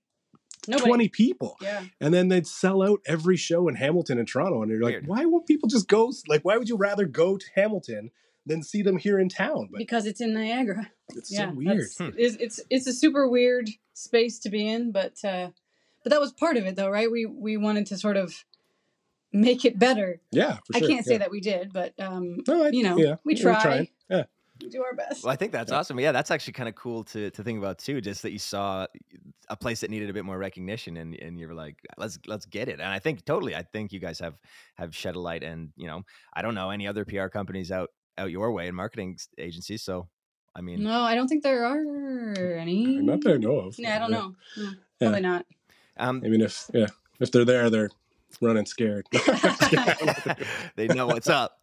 Nobody. 0.67 0.89
20 0.89 1.08
people 1.10 1.56
Yeah. 1.62 1.86
and 2.02 2.13
then 2.13 2.28
they'd 2.28 2.45
sell 2.45 2.84
out 2.84 3.00
every 3.06 3.38
show 3.38 3.69
in 3.69 3.76
Hamilton 3.76 4.19
and 4.19 4.28
Toronto. 4.28 4.62
And 4.62 4.69
you're 4.69 4.82
like, 4.82 4.95
Weird. 4.95 5.08
why 5.08 5.23
won't 5.23 5.47
people 5.47 5.69
just 5.69 5.88
go? 5.88 6.12
Like, 6.28 6.43
why 6.43 6.58
would 6.58 6.67
you 6.67 6.76
rather 6.76 7.06
go 7.06 7.38
to 7.38 7.45
Hamilton 7.56 8.12
than 8.45 8.63
see 8.63 8.82
them 8.82 8.97
here 8.97 9.17
in 9.17 9.30
town? 9.30 9.69
But 9.71 9.78
Because 9.78 10.06
it's 10.06 10.19
in 10.19 10.34
Niagara. 10.34 10.91
it's 11.15 11.32
yeah. 11.32 11.50
so 11.52 11.56
weird. 11.56 11.88
Hmm. 11.97 12.10
It's, 12.17 12.36
it's 12.36 12.60
it's 12.69 12.86
a 12.88 12.91
super 12.93 13.30
weird 13.30 13.69
space 13.93 14.39
to 14.39 14.50
be 14.50 14.67
in, 14.67 14.91
but 14.91 15.13
uh 15.23 15.52
but 16.04 16.10
that 16.12 16.19
was 16.19 16.34
part 16.34 16.58
of 16.58 16.65
it 16.65 16.76
though, 16.76 16.89
right? 16.89 17.10
We 17.10 17.26
we 17.26 17.56
wanted 17.56 17.86
to 17.88 17.97
sort 17.97 18.17
of 18.17 18.43
make 19.34 19.66
it 19.66 19.78
better. 19.80 20.20
Yeah, 20.32 20.58
for 20.66 20.78
I 20.78 20.80
can't 20.82 21.06
say 21.06 21.13
yeah. 21.13 21.18
that 21.20 21.32
we 21.32 21.40
did, 21.42 21.74
but 21.74 21.94
um 22.00 22.38
No, 22.48 22.66
I- 22.66 22.70
you 22.70 22.84
know, 22.84 22.98
yeah, 22.98 23.16
we 23.24 23.34
we're 23.36 23.42
try. 23.42 23.62
trying. 23.62 23.88
Yeah. 24.10 24.24
we 24.62 24.70
do 24.70 24.84
our 24.84 24.96
best. 24.96 25.24
Well, 25.24 25.32
I 25.32 25.36
think 25.36 25.52
that's 25.52 25.72
Yeah. 25.72 25.78
awesome. 25.80 26.00
Yeah, 26.00 26.12
that's 26.12 26.32
actually 26.32 26.54
kind 26.54 26.68
of 26.70 26.76
cool 26.76 27.04
to 27.06 27.30
to 27.30 27.44
think 27.44 27.60
about 27.60 27.78
too. 27.78 28.02
Just 28.02 28.22
that 28.24 28.32
you 28.32 28.40
saw 28.40 28.88
a 29.50 29.56
place 29.56 29.82
that 29.82 29.90
needed 29.92 30.10
a 30.10 30.13
bit 30.13 30.26
more 30.26 30.38
recognition, 30.38 30.98
and 30.98 31.13
and 31.16 31.40
you 31.40 31.48
were 31.48 31.54
like, 31.54 31.76
let's 31.98 32.18
let's 32.26 32.46
get 32.48 32.68
it. 32.68 32.80
And 32.80 32.90
I 32.90 33.00
think 33.00 33.24
totally, 33.26 33.56
I 33.56 33.62
think 33.63 33.92
you 33.94 34.00
guys 34.00 34.20
have 34.20 34.36
have 34.76 34.96
shed 34.96 35.16
a 35.16 35.20
light. 35.20 35.44
And 35.44 35.70
you 35.78 35.88
know, 35.88 36.02
I 36.34 36.42
don't 36.42 36.56
know 36.56 36.72
any 36.72 36.88
other 36.88 37.06
PR 37.06 37.28
companies 37.28 37.72
out 37.72 37.90
out 38.18 38.32
your 38.32 38.52
way 38.52 38.68
and 38.68 38.76
marketing 38.76 39.18
agencies. 39.38 39.84
So, 39.84 40.08
I 40.56 40.62
mean, 40.62 40.82
No, 40.82 41.02
I 41.04 41.13
don't 41.13 41.28
think 41.28 41.44
there 41.44 41.63
are 41.66 42.34
any. 42.58 42.98
Not 42.98 43.22
that 43.22 43.34
I 43.36 43.38
know 43.38 43.60
of. 43.60 43.78
Yeah, 43.78 43.96
I 43.98 44.00
don't 44.00 44.12
Yeah. 44.12 44.18
know. 44.18 44.36
No, 44.58 44.72
probably 45.00 45.22
not. 45.22 45.46
um, 45.98 46.24
I 46.26 46.30
mean, 46.30 46.42
if 46.42 46.66
yeah, 46.74 46.88
if 47.20 47.32
they're 47.32 47.46
there, 47.46 47.70
they're 47.70 47.90
running 48.41 48.65
scared. 48.65 49.06
they 50.76 50.88
know 50.88 51.08
what's 51.08 51.30
up. 51.30 51.60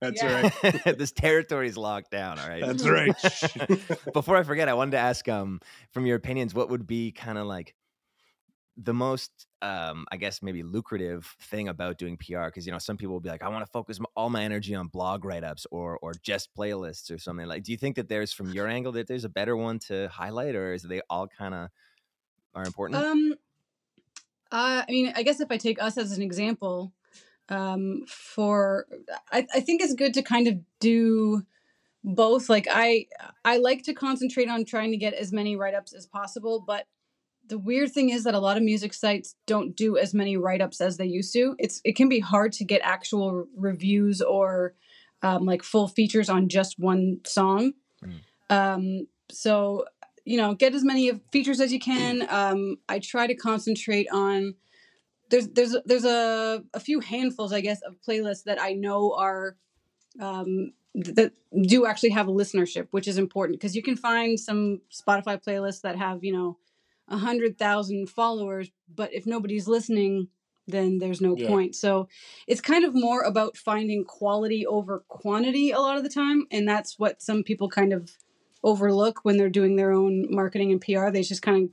That's 0.00 0.22
Yeah. 0.22 0.50
right. 0.62 0.98
this 0.98 1.12
territory 1.12 1.68
is 1.68 1.76
locked 1.76 2.10
down. 2.10 2.38
All 2.38 2.48
right. 2.48 2.62
That's 2.62 2.86
right. 2.86 3.14
Before 4.12 4.36
I 4.36 4.42
forget, 4.42 4.68
I 4.68 4.74
wanted 4.74 4.92
to 4.92 4.98
ask, 4.98 5.26
um, 5.28 5.60
from 5.92 6.04
your 6.06 6.16
opinions, 6.16 6.54
what 6.54 6.68
would 6.68 6.86
be 6.86 7.12
kind 7.12 7.38
of 7.38 7.46
like 7.46 7.74
the 8.76 8.92
most, 8.92 9.46
um, 9.62 10.04
I 10.12 10.18
guess, 10.18 10.42
maybe 10.42 10.62
lucrative 10.62 11.34
thing 11.40 11.68
about 11.68 11.96
doing 11.96 12.18
PR? 12.18 12.44
Because 12.44 12.66
you 12.66 12.72
know, 12.72 12.78
some 12.78 12.98
people 12.98 13.14
will 13.14 13.20
be 13.20 13.30
like, 13.30 13.42
I 13.42 13.48
want 13.48 13.64
to 13.64 13.70
focus 13.72 13.98
all 14.14 14.28
my 14.28 14.42
energy 14.42 14.74
on 14.74 14.88
blog 14.88 15.24
write 15.24 15.44
ups 15.44 15.66
or 15.70 15.98
or 16.02 16.12
just 16.22 16.54
playlists 16.54 17.10
or 17.10 17.16
something. 17.18 17.46
Like, 17.46 17.62
do 17.62 17.72
you 17.72 17.78
think 17.78 17.96
that 17.96 18.08
there's, 18.10 18.34
from 18.34 18.50
your 18.50 18.66
angle, 18.68 18.92
that 18.92 19.06
there's 19.08 19.24
a 19.24 19.30
better 19.30 19.56
one 19.56 19.78
to 19.88 20.08
highlight, 20.08 20.54
or 20.56 20.74
is 20.74 20.82
they 20.82 21.00
all 21.08 21.26
kind 21.26 21.54
of 21.54 21.70
are 22.54 22.64
important? 22.64 23.02
Um, 23.02 23.34
uh, 24.52 24.82
I 24.88 24.90
mean, 24.90 25.12
I 25.16 25.22
guess 25.22 25.40
if 25.40 25.50
I 25.50 25.56
take 25.56 25.80
us 25.82 25.98
as 25.98 26.16
an 26.16 26.22
example, 26.22 26.92
um, 27.48 28.04
for 28.08 28.86
I, 29.30 29.46
I 29.54 29.60
think 29.60 29.82
it's 29.82 29.94
good 29.94 30.14
to 30.14 30.22
kind 30.22 30.48
of 30.48 30.58
do 30.80 31.42
both. 32.04 32.48
Like 32.48 32.66
I, 32.70 33.06
I 33.44 33.58
like 33.58 33.82
to 33.84 33.94
concentrate 33.94 34.48
on 34.48 34.64
trying 34.64 34.92
to 34.92 34.96
get 34.96 35.14
as 35.14 35.32
many 35.32 35.56
write 35.56 35.74
ups 35.74 35.92
as 35.92 36.06
possible, 36.06 36.62
but 36.66 36.86
the 37.48 37.58
weird 37.58 37.92
thing 37.92 38.10
is 38.10 38.24
that 38.24 38.34
a 38.34 38.40
lot 38.40 38.56
of 38.56 38.62
music 38.62 38.92
sites 38.92 39.36
don't 39.46 39.76
do 39.76 39.96
as 39.96 40.12
many 40.12 40.36
write 40.36 40.60
ups 40.60 40.80
as 40.80 40.96
they 40.96 41.06
used 41.06 41.32
to. 41.34 41.54
It's 41.58 41.80
it 41.84 41.96
can 41.96 42.08
be 42.08 42.20
hard 42.20 42.52
to 42.54 42.64
get 42.64 42.80
actual 42.82 43.32
re- 43.32 43.44
reviews 43.56 44.20
or 44.20 44.74
um, 45.22 45.44
like 45.46 45.62
full 45.62 45.88
features 45.88 46.28
on 46.28 46.48
just 46.48 46.78
one 46.78 47.20
song. 47.24 47.72
Mm. 48.04 48.20
Um, 48.50 49.06
so 49.30 49.84
you 50.26 50.36
know, 50.36 50.54
get 50.54 50.74
as 50.74 50.84
many 50.84 51.08
of- 51.08 51.20
features 51.32 51.60
as 51.60 51.72
you 51.72 51.80
can. 51.80 52.26
Um, 52.28 52.78
I 52.88 52.98
try 52.98 53.26
to 53.28 53.34
concentrate 53.34 54.08
on 54.12 54.54
there's 55.30 55.48
there's 55.48 55.76
there's 55.86 56.04
a 56.04 56.62
a 56.74 56.80
few 56.80 57.00
handfuls, 57.00 57.52
I 57.52 57.60
guess, 57.62 57.80
of 57.82 57.96
playlists 58.06 58.44
that 58.44 58.60
I 58.60 58.72
know 58.74 59.14
are 59.14 59.56
um, 60.20 60.72
that 60.94 61.32
do 61.62 61.86
actually 61.86 62.10
have 62.10 62.28
a 62.28 62.32
listenership, 62.32 62.88
which 62.90 63.08
is 63.08 63.18
important 63.18 63.58
because 63.60 63.76
you 63.76 63.82
can 63.82 63.96
find 63.96 64.38
some 64.38 64.80
Spotify 64.92 65.42
playlists 65.42 65.82
that 65.82 65.96
have 65.96 66.24
you 66.24 66.32
know 66.32 66.58
a 67.08 67.18
hundred 67.18 67.58
thousand 67.58 68.08
followers, 68.10 68.70
but 68.94 69.12
if 69.14 69.26
nobody's 69.26 69.68
listening, 69.68 70.28
then 70.66 70.98
there's 70.98 71.20
no 71.20 71.36
Yeah. 71.36 71.48
point. 71.48 71.74
So 71.76 72.08
it's 72.48 72.60
kind 72.60 72.84
of 72.84 72.94
more 72.94 73.22
about 73.22 73.56
finding 73.56 74.04
quality 74.04 74.66
over 74.66 75.04
quantity 75.08 75.70
a 75.70 75.78
lot 75.80 75.96
of 75.98 76.02
the 76.02 76.08
time, 76.10 76.46
and 76.50 76.68
that's 76.68 76.98
what 76.98 77.22
some 77.22 77.44
people 77.44 77.68
kind 77.68 77.92
of 77.92 78.10
overlook 78.66 79.20
when 79.22 79.36
they're 79.36 79.48
doing 79.60 79.76
their 79.76 79.92
own 79.92 80.26
marketing 80.28 80.72
and 80.72 80.80
PR. 80.80 81.10
They 81.10 81.22
just 81.22 81.40
kind 81.40 81.64
of 81.64 81.70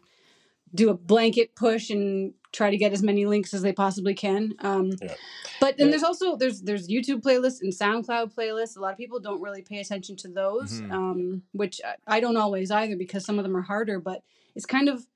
do 0.76 0.90
a 0.90 0.94
blanket 0.94 1.56
push 1.56 1.90
and 1.90 2.34
try 2.52 2.70
to 2.70 2.78
get 2.78 2.94
as 2.94 3.02
many 3.02 3.26
links 3.26 3.54
as 3.54 3.64
they 3.64 3.74
possibly 3.74 4.14
can. 4.14 4.54
Um, 4.60 4.92
Yeah. 5.02 5.16
But 5.60 5.78
then 5.78 5.90
there's 5.92 6.04
also 6.04 6.36
there's 6.36 6.62
there's 6.62 6.88
YouTube 6.88 7.22
playlists 7.22 7.62
and 7.62 7.72
SoundCloud 7.74 8.34
playlists. 8.36 8.76
A 8.78 8.80
lot 8.80 8.92
of 8.92 8.98
people 8.98 9.20
don't 9.20 9.42
really 9.42 9.62
pay 9.62 9.80
attention 9.80 10.16
to 10.18 10.28
those, 10.28 10.82
Mhm. 10.82 10.92
um, 10.92 11.44
which 11.54 11.82
I, 11.86 12.18
I 12.18 12.20
don't 12.20 12.38
always 12.38 12.70
either 12.70 12.96
because 12.98 13.24
some 13.26 13.40
of 13.40 13.44
them 13.44 13.56
are 13.56 13.62
harder. 13.62 14.00
But 14.00 14.24
it's 14.56 14.66
kind 14.66 14.90
of 14.90 15.08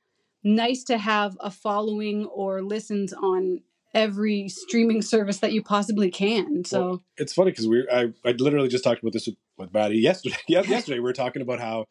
nice 0.43 0.83
to 0.85 0.97
have 0.97 1.37
a 1.41 1.51
following 1.51 2.25
or 2.25 2.61
listens 2.61 3.13
on 3.13 3.61
every 3.93 4.47
streaming 4.47 5.01
service 5.01 5.39
that 5.39 5.51
you 5.53 5.61
possibly 5.61 6.09
can. 6.09 6.63
So 6.63 7.01
it's 7.17 7.33
funny 7.33 7.51
because 7.51 7.67
we 7.67 7.87
I, 7.91 8.13
I 8.25 8.31
literally 8.31 8.69
just 8.69 8.83
talked 8.83 9.01
about 9.01 9.13
this 9.13 9.27
with, 9.27 9.35
with 9.57 9.73
Maddie 9.73 9.99
yesterday. 9.99 10.37
Yesterday 10.47 10.99
we 10.99 11.01
were 11.01 11.13
talking 11.13 11.41
about 11.41 11.59
how 11.59 11.85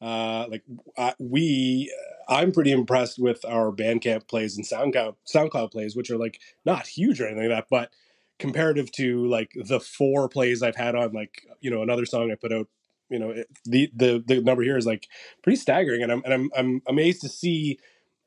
uh, 0.00 0.46
like 0.48 0.62
uh, 0.96 1.12
we 1.18 1.92
I'm 2.28 2.52
pretty 2.52 2.72
impressed 2.72 3.18
with 3.18 3.44
our 3.44 3.72
Bandcamp 3.72 4.28
plays 4.28 4.56
and 4.56 4.66
SoundCloud 4.66 5.16
SoundCloud 5.32 5.72
plays, 5.72 5.96
which 5.96 6.10
are 6.10 6.18
like 6.18 6.40
not 6.64 6.86
huge 6.86 7.20
or 7.20 7.26
anything 7.26 7.50
like 7.50 7.58
that, 7.58 7.66
but 7.70 7.90
comparative 8.38 8.92
to 8.92 9.26
like 9.26 9.52
the 9.56 9.80
four 9.80 10.28
plays 10.28 10.62
I've 10.62 10.76
had 10.76 10.94
on 10.94 11.12
like 11.12 11.46
you 11.60 11.70
know 11.70 11.82
another 11.82 12.06
song 12.06 12.30
I 12.30 12.36
put 12.36 12.52
out, 12.52 12.68
you 13.10 13.18
know 13.18 13.30
it, 13.30 13.48
the 13.64 13.90
the 13.94 14.22
the 14.26 14.40
number 14.40 14.62
here 14.62 14.76
is 14.76 14.86
like 14.86 15.08
pretty 15.42 15.56
staggering, 15.56 16.02
and 16.02 16.12
I'm 16.12 16.22
and 16.24 16.32
I'm 16.32 16.50
I'm 16.56 16.82
amazed 16.86 17.22
to 17.22 17.28
see, 17.28 17.78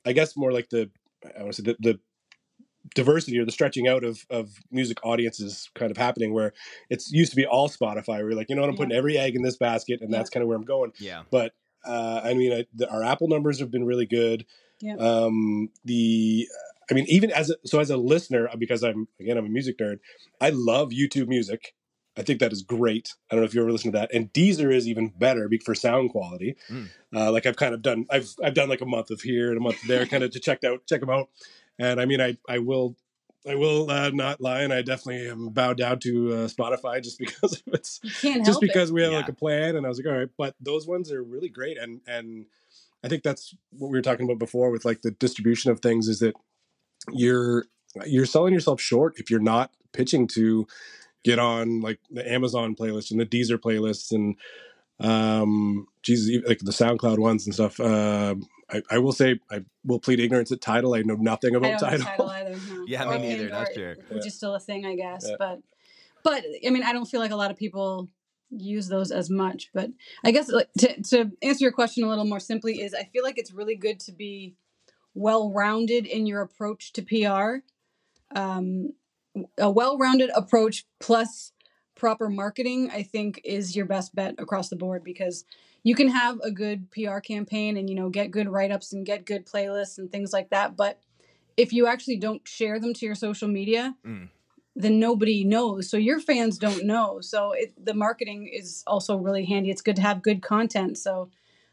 I 0.06 0.12
guess 0.12 0.36
more 0.36 0.52
like 0.52 0.70
the 0.70 0.90
I 1.24 1.44
want 1.44 1.56
to 1.56 1.64
say 1.64 1.72
the, 1.72 1.78
the 1.80 2.00
diversity 2.96 3.38
or 3.40 3.46
the 3.46 3.52
stretching 3.52 3.88
out 3.88 4.04
of 4.04 4.26
of 4.30 4.50
music 4.72 4.98
audiences 5.06 5.70
kind 5.76 5.92
of 5.92 5.98
happening 5.98 6.34
where 6.34 6.54
it's 6.90 7.12
used 7.12 7.30
to 7.32 7.36
be 7.36 7.46
all 7.46 7.70
Spotify. 7.70 8.08
Where 8.08 8.30
you're 8.30 8.36
like, 8.36 8.50
you 8.50 8.56
know 8.56 8.62
what, 8.62 8.70
I'm 8.70 8.76
Yeah. 8.76 8.78
putting 8.78 8.98
every 8.98 9.18
egg 9.18 9.36
in 9.36 9.44
this 9.44 9.58
basket, 9.58 10.02
and 10.02 10.12
Yeah. 10.12 10.18
that's 10.18 10.30
kind 10.30 10.42
of 10.42 10.48
where 10.48 10.58
I'm 10.58 10.66
going. 10.66 10.92
Yeah. 11.00 11.24
But 11.32 11.54
uh, 11.86 12.22
I 12.24 12.34
mean, 12.34 12.52
I, 12.54 12.66
the, 12.76 12.90
our 12.90 13.04
Apple 13.04 13.28
numbers 13.28 13.60
have 13.60 13.72
been 13.72 13.86
really 13.86 14.06
good. 14.06 14.46
Yeah. 14.82 14.96
Um, 14.96 15.70
the 15.86 16.48
I 16.90 16.94
mean, 16.94 17.06
even 17.08 17.32
as 17.32 17.50
a, 17.50 17.56
so 17.66 17.80
as 17.80 17.90
a 17.90 17.98
listener, 17.98 18.50
uh, 18.50 18.56
because 18.58 18.84
I'm 18.84 19.08
again 19.20 19.38
I'm 19.38 19.46
a 19.46 19.50
music 19.50 19.78
nerd, 19.78 20.00
I 20.40 20.50
love 20.50 20.90
YouTube 20.90 21.28
Music. 21.28 21.74
I 22.18 22.24
think 22.24 22.42
that 22.42 22.52
is 22.52 22.62
great. 22.62 23.14
I 23.30 23.36
don't 23.36 23.42
know 23.42 23.46
if 23.46 23.54
you 23.56 23.62
ever 23.62 23.72
listened 23.72 23.94
to 23.94 24.00
that. 24.00 24.14
And 24.14 24.34
Deezer 24.34 24.76
is 24.76 24.86
even 24.86 25.14
better 25.18 25.50
for 25.64 25.74
sound 25.74 26.10
quality. 26.10 26.58
Mm. 26.70 26.90
Uh, 27.16 27.32
like 27.32 27.46
I've 27.46 27.56
kind 27.56 27.74
of 27.74 27.82
done, 27.82 28.06
I've 28.10 28.36
I've 28.44 28.54
done 28.54 28.68
like 28.68 28.82
a 28.82 28.86
month 28.86 29.12
of 29.12 29.22
here 29.22 29.48
and 29.48 29.58
a 29.58 29.62
month 29.62 29.82
there, 29.88 30.06
kind 30.06 30.22
of 30.24 30.32
to 30.32 30.40
check 30.42 30.64
out 30.66 30.86
check 30.88 31.00
them 31.00 31.10
out. 31.10 31.30
And 31.82 32.00
I 32.00 32.06
mean, 32.06 32.22
I 32.22 32.38
I 32.48 32.60
will 32.60 32.96
I 33.48 33.56
will 33.56 33.90
uh, 33.90 34.12
not 34.12 34.40
lie, 34.40 34.62
and 34.62 34.72
I 34.72 34.82
definitely 34.84 35.28
am 35.28 35.50
bowed 35.50 35.78
down 35.78 36.00
to 36.02 36.32
uh, 36.34 36.48
Spotify 36.48 37.02
just 37.04 37.18
because 37.26 37.54
of 37.66 37.74
its 37.74 38.00
you 38.04 38.12
can't 38.12 38.36
help 38.36 38.46
just 38.46 38.62
it. 38.62 38.68
because 38.68 38.92
we 38.92 39.02
have 39.02 39.12
Yeah. 39.12 39.18
like 39.18 39.30
a 39.30 39.34
plan 39.34 39.76
and 39.76 39.86
i 39.86 39.90
was 39.90 39.98
like 39.98 40.06
all 40.12 40.20
right 40.20 40.30
but 40.38 40.56
those 40.62 40.86
ones 40.88 41.12
are 41.12 41.24
really 41.24 41.50
great 41.50 41.78
and 41.78 42.02
and 42.08 42.46
i 43.04 43.08
think 43.08 43.24
that's 43.24 43.56
what 43.72 43.90
we 43.92 43.98
were 43.98 44.02
talking 44.04 44.26
about 44.26 44.38
before 44.40 44.70
with 44.72 44.86
like 44.86 45.02
the 45.02 45.12
distribution 45.12 45.72
of 45.72 45.80
things 45.80 46.08
is 46.08 46.20
that 46.20 46.36
you're 47.12 47.66
you're 48.06 48.26
selling 48.26 48.54
yourself 48.54 48.80
short 48.80 49.16
if 49.20 49.30
you're 49.32 49.40
not 49.40 49.72
pitching 49.92 50.28
to 50.28 50.68
get 51.24 51.40
on 51.40 51.82
like 51.82 52.00
the 52.12 52.32
amazon 52.32 52.76
playlist 52.76 53.12
and 53.12 53.20
the 53.20 53.26
deezer 53.26 53.58
playlists 53.58 54.12
and 54.12 54.36
um 55.00 55.88
jesus 56.04 56.42
like 56.48 56.60
the 56.60 56.72
soundcloud 56.72 57.18
ones 57.20 57.46
and 57.46 57.54
stuff 57.56 57.80
um 57.80 58.48
I, 58.72 58.82
I 58.92 58.98
will 59.00 59.12
say 59.12 59.40
I 59.50 59.64
will 59.84 60.00
plead 60.00 60.20
ignorance 60.20 60.52
at 60.52 60.62
Tidal. 60.62 60.94
I 60.94 61.02
know 61.02 61.16
nothing 61.16 61.56
I 61.56 61.58
about 61.58 61.80
don't 61.80 61.90
Tidal. 61.90 62.06
Tidal 62.06 62.30
either. 62.30 62.50
No. 62.52 62.86
Yeah, 62.88 63.06
me 63.06 63.18
neither, 63.20 63.50
Pandora, 63.50 63.50
that's 63.50 63.74
true. 63.74 63.96
Which 64.10 64.26
is 64.26 64.36
still 64.36 64.56
a 64.56 64.60
thing, 64.60 64.86
I 64.86 64.96
guess. 64.96 65.26
Yeah. 65.28 65.36
But 65.38 65.60
but 66.24 66.44
I 66.66 66.70
mean, 66.70 66.84
I 66.84 66.94
don't 66.94 67.06
feel 67.06 67.20
like 67.20 67.32
a 67.32 67.36
lot 67.36 67.52
of 67.52 67.58
people 67.58 68.10
use 68.50 68.88
those 68.88 69.12
as 69.12 69.30
much. 69.30 69.70
But 69.74 69.92
I 70.24 70.32
guess 70.32 70.50
like, 70.50 70.70
to 70.80 71.02
to 71.04 71.32
answer 71.42 71.64
your 71.64 71.72
question 71.72 72.04
a 72.04 72.10
little 72.10 72.26
more 72.26 72.40
simply 72.40 72.82
is 72.82 72.94
I 72.94 73.04
feel 73.04 73.24
like 73.24 73.38
it's 73.38 73.54
really 73.54 73.76
good 73.76 74.00
to 74.02 74.12
be 74.12 74.56
well 75.14 75.52
rounded 75.52 76.06
in 76.06 76.26
your 76.26 76.42
approach 76.42 76.94
to 76.94 77.02
PR. 77.02 77.66
Um, 78.38 78.94
a 79.58 79.70
well 79.70 79.98
rounded 79.98 80.30
approach 80.36 80.86
plus 81.00 81.54
proper 81.96 82.30
marketing, 82.30 82.90
I 82.92 83.04
think, 83.04 83.42
is 83.44 83.76
your 83.76 83.86
best 83.86 84.16
bet 84.16 84.36
across 84.38 84.70
the 84.70 84.76
board 84.76 85.04
because 85.04 85.46
you 85.84 85.96
can 85.96 86.10
have 86.10 86.40
a 86.44 86.52
good 86.52 86.90
PR 86.92 87.20
campaign 87.20 87.78
and 87.78 87.90
you 87.90 87.96
know 87.96 88.10
get 88.10 88.32
good 88.32 88.48
write 88.50 88.72
ups 88.72 88.94
and 88.94 89.06
get 89.06 89.26
good 89.26 89.46
playlists 89.46 89.98
and 89.98 90.12
things 90.12 90.32
like 90.34 90.50
that, 90.50 90.76
but 90.76 91.00
if 91.58 91.74
you 91.74 91.86
actually 91.88 92.18
don't 92.18 92.48
share 92.48 92.80
them 92.80 92.94
to 92.94 93.06
your 93.06 93.16
social 93.16 93.48
media, 93.48 93.96
Mm. 94.06 94.30
then 94.76 95.00
nobody 95.00 95.44
knows. 95.44 95.90
So 95.90 95.98
your 95.98 96.20
fans 96.20 96.58
don't 96.58 96.86
know. 96.86 97.20
So 97.22 97.52
it, 97.52 97.74
the 97.84 97.94
marketing 97.94 98.50
is 98.52 98.84
also 98.88 99.18
really 99.18 99.44
handy. 99.46 99.70
It's 99.70 99.82
good 99.82 99.98
to 99.98 100.02
have 100.02 100.22
good 100.22 100.42
content. 100.42 100.98
So 100.98 101.30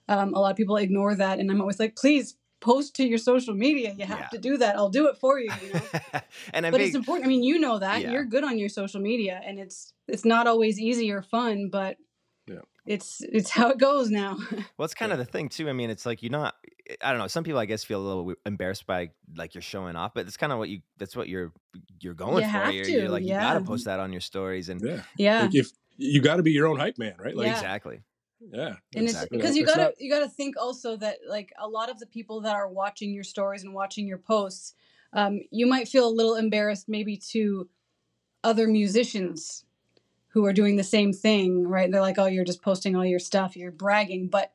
um, 0.08 0.34
a 0.34 0.40
lot 0.40 0.50
of 0.50 0.56
people 0.56 0.76
ignore 0.76 1.14
that, 1.14 1.38
and 1.38 1.50
I'm 1.50 1.60
always 1.60 1.78
like, 1.78 1.94
please 1.96 2.36
post 2.60 2.96
to 2.96 3.06
your 3.06 3.18
social 3.18 3.54
media. 3.54 3.94
You 3.96 4.04
have 4.06 4.18
Yeah. 4.18 4.28
to 4.32 4.38
do 4.38 4.56
that. 4.56 4.74
I'll 4.76 4.88
do 4.88 5.06
it 5.08 5.16
for 5.16 5.38
you. 5.38 5.52
you 5.62 5.72
know? 5.74 5.80
and 6.52 6.66
I'm 6.66 6.72
but 6.72 6.78
big, 6.78 6.88
it's 6.88 6.96
important. 6.96 7.26
I 7.26 7.28
mean, 7.28 7.44
you 7.44 7.58
know 7.60 7.78
that 7.78 8.00
Yeah. 8.02 8.10
you're 8.10 8.24
good 8.24 8.42
on 8.42 8.58
your 8.58 8.68
social 8.68 9.00
media, 9.00 9.40
and 9.46 9.58
it's 9.60 9.92
it's 10.08 10.24
not 10.24 10.46
always 10.48 10.80
easy 10.80 11.10
or 11.12 11.22
fun, 11.22 11.68
but. 11.70 11.98
It's 12.88 13.20
it's 13.20 13.50
how 13.50 13.70
it 13.70 13.78
goes 13.78 14.10
now. 14.10 14.36
Well, 14.78 14.84
it's 14.84 14.94
kind 14.94 15.12
of 15.12 15.18
the 15.18 15.24
thing 15.24 15.48
too. 15.48 15.68
I 15.68 15.72
mean, 15.72 15.90
it's 15.90 16.06
like 16.06 16.22
you're 16.22 16.32
not. 16.32 16.54
I 17.02 17.10
don't 17.10 17.18
know. 17.18 17.26
Some 17.26 17.44
people, 17.44 17.60
I 17.60 17.66
guess, 17.66 17.84
feel 17.84 18.00
a 18.00 18.06
little 18.06 18.34
embarrassed 18.46 18.86
by 18.86 19.10
like 19.36 19.54
you're 19.54 19.62
showing 19.62 19.94
off, 19.96 20.12
but 20.14 20.26
it's 20.26 20.36
kind 20.36 20.52
of 20.52 20.58
what 20.58 20.68
you. 20.68 20.80
That's 20.98 21.14
what 21.16 21.28
you're 21.28 21.52
you're 22.00 22.14
going 22.14 22.36
You 22.44 22.50
for. 22.50 22.58
have 22.58 22.74
you're, 22.74 22.84
to, 22.84 22.90
you're 22.92 23.08
like 23.08 23.22
you 23.24 23.30
gotta 23.30 23.60
post 23.60 23.84
that 23.84 24.00
on 24.00 24.12
your 24.12 24.20
stories 24.22 24.68
and 24.68 24.80
Yeah. 24.80 25.02
yeah. 25.16 25.42
Like 25.42 25.54
if 25.54 25.70
you 25.96 26.20
got 26.22 26.36
to 26.36 26.42
be 26.42 26.52
your 26.52 26.66
own 26.68 26.78
hype 26.78 26.96
man, 26.98 27.14
right? 27.18 27.36
Like, 27.36 27.46
Yeah. 27.48 27.54
exactly. 27.54 28.00
yeah. 28.40 28.76
and 28.94 29.04
it's 29.04 29.14
Exactly. 29.14 29.36
because 29.38 29.56
you 29.56 29.66
gotta 29.66 29.82
not- 29.82 30.00
you 30.00 30.08
gotta 30.10 30.28
think 30.28 30.56
also 30.56 30.96
that 30.96 31.16
like 31.28 31.52
a 31.58 31.66
lot 31.68 31.90
of 31.90 31.98
the 31.98 32.06
people 32.06 32.40
that 32.42 32.54
are 32.54 32.68
watching 32.68 33.12
your 33.12 33.24
stories 33.24 33.64
and 33.64 33.74
watching 33.74 34.06
your 34.06 34.18
posts 34.18 34.74
um, 35.12 35.40
you 35.50 35.66
might 35.66 35.88
feel 35.88 36.06
a 36.06 36.14
little 36.18 36.36
embarrassed 36.36 36.88
maybe 36.88 37.16
to 37.32 37.68
other 38.44 38.68
musicians 38.68 39.64
who 40.38 40.46
are 40.46 40.52
doing 40.52 40.76
the 40.76 40.84
same 40.84 41.12
thing 41.12 41.66
right? 41.66 41.90
They're 41.90 42.00
like 42.00 42.18
oh 42.18 42.26
you're 42.26 42.44
just 42.44 42.62
posting 42.62 42.96
all 42.96 43.04
your 43.04 43.18
stuff. 43.18 43.56
You're 43.56 43.70
bragging. 43.72 44.28
But 44.28 44.52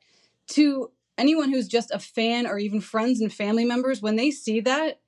to 0.48 0.90
anyone 1.16 1.52
who's 1.52 1.68
just 1.68 1.90
a 1.90 1.98
fan 1.98 2.46
or 2.46 2.58
even 2.58 2.80
friends 2.80 3.20
and 3.20 3.32
family 3.32 3.64
members 3.64 4.02
when 4.02 4.16
they 4.16 4.30
see 4.30 4.60
that 4.60 5.00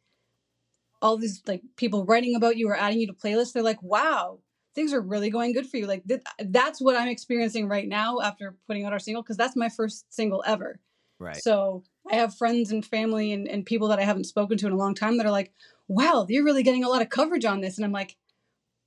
all 1.02 1.16
these 1.16 1.42
like 1.46 1.62
people 1.76 2.04
writing 2.04 2.34
about 2.34 2.56
you 2.56 2.68
or 2.68 2.76
adding 2.76 3.00
you 3.00 3.06
to 3.06 3.12
playlists 3.12 3.52
they're 3.52 3.62
like 3.62 3.82
wow 3.82 4.38
things 4.76 4.92
are 4.92 5.00
really 5.00 5.30
going 5.30 5.54
good 5.54 5.66
for 5.66 5.78
you. 5.78 5.86
Like 5.86 6.06
th- 6.06 6.22
that's 6.38 6.80
what 6.80 6.96
i'm 6.96 7.08
experiencing 7.08 7.66
right 7.66 7.88
now 7.88 8.20
after 8.20 8.54
putting 8.68 8.84
out 8.84 8.92
our 8.92 9.00
single 9.00 9.22
because 9.22 9.38
that's 9.38 9.56
my 9.56 9.68
first 9.68 10.12
single 10.14 10.44
ever. 10.46 10.78
Right. 11.18 11.42
so 11.42 11.82
i 12.12 12.16
have 12.16 12.36
friends 12.36 12.70
and 12.70 12.84
family 12.84 13.32
and, 13.32 13.48
and 13.48 13.64
people 13.64 13.88
that 13.88 13.98
i 13.98 14.02
haven't 14.02 14.24
spoken 14.24 14.58
to 14.58 14.66
in 14.66 14.72
a 14.72 14.76
long 14.76 14.94
time 14.94 15.16
that 15.16 15.24
are 15.24 15.32
like 15.32 15.50
wow 15.88 16.26
you're 16.28 16.44
really 16.44 16.62
getting 16.62 16.84
a 16.84 16.90
lot 16.90 17.00
of 17.00 17.08
coverage 17.08 17.46
on 17.46 17.62
this. 17.62 17.78
And 17.78 17.86
i'm 17.86 17.92
like 17.92 18.16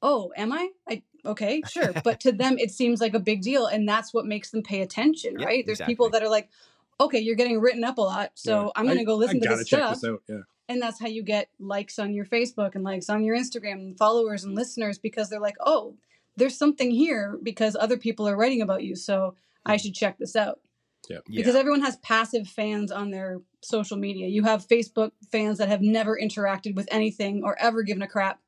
oh 0.04 0.32
am 0.38 0.54
i? 0.54 0.70
I 0.88 1.02
okay 1.26 1.62
sure 1.68 1.92
but 2.04 2.20
to 2.20 2.32
them 2.32 2.58
it 2.58 2.72
seems 2.72 3.02
like 3.02 3.14
a 3.14 3.20
big 3.20 3.42
deal 3.42 3.66
and 3.66 3.88
that's 3.88 4.14
what 4.14 4.26
makes 4.26 4.52
them 4.52 4.64
pay 4.64 4.82
attention 4.82 5.40
Yeah, 5.40 5.46
right 5.46 5.66
there's 5.66 5.82
people 5.82 6.10
that 6.12 6.24
are 6.24 6.30
like 6.30 6.50
okay 7.00 7.20
you're 7.20 7.36
getting 7.36 7.60
written 7.60 7.84
up 7.84 7.98
a 7.98 8.02
lot 8.02 8.32
so 8.36 8.66
Yeah. 8.66 8.72
i'm 8.76 8.88
gonna 8.88 9.06
go 9.06 9.16
listen 9.16 9.38
I 9.38 9.50
to 9.50 9.56
this 9.58 9.68
stuff 9.68 9.96
this 10.02 10.10
out. 10.10 10.22
Yeah. 10.28 10.42
and 10.68 10.82
that's 10.82 11.00
how 11.00 11.08
you 11.08 11.24
get 11.24 11.50
likes 11.60 12.00
on 12.00 12.14
your 12.14 12.26
Facebook 12.26 12.76
and 12.76 12.84
likes 12.84 13.10
on 13.10 13.24
your 13.24 13.36
Instagram 13.38 13.74
and 13.74 13.98
followers 13.98 14.44
and 14.44 14.56
listeners 14.56 15.00
because 15.00 15.30
they're 15.30 15.40
like, 15.40 15.56
oh, 15.66 15.96
there's 16.40 16.58
something 16.58 16.90
here 16.90 17.38
because 17.44 17.76
other 17.80 17.98
people 17.98 18.28
are 18.28 18.36
writing 18.36 18.62
about 18.62 18.84
you. 18.84 18.96
So 18.96 19.36
I 19.66 19.76
mm-hmm. 19.76 19.82
should 19.82 19.94
check 19.96 20.18
this 20.18 20.36
out. 20.36 20.60
Yeah. 21.10 21.20
Because 21.28 21.56
everyone 21.56 21.82
has 21.82 21.98
passive 21.98 22.48
fans 22.48 22.92
on 22.92 23.10
their 23.10 23.42
social 23.62 23.98
media. 23.98 24.28
You 24.28 24.44
have 24.44 24.68
Facebook 24.68 25.12
fans 25.32 25.58
that 25.58 25.70
have 25.70 25.82
never 25.82 26.20
interacted 26.22 26.76
with 26.76 26.88
anything 26.92 27.42
or 27.44 27.58
ever 27.60 27.82
given 27.84 28.04
a 28.04 28.08
crap, 28.08 28.40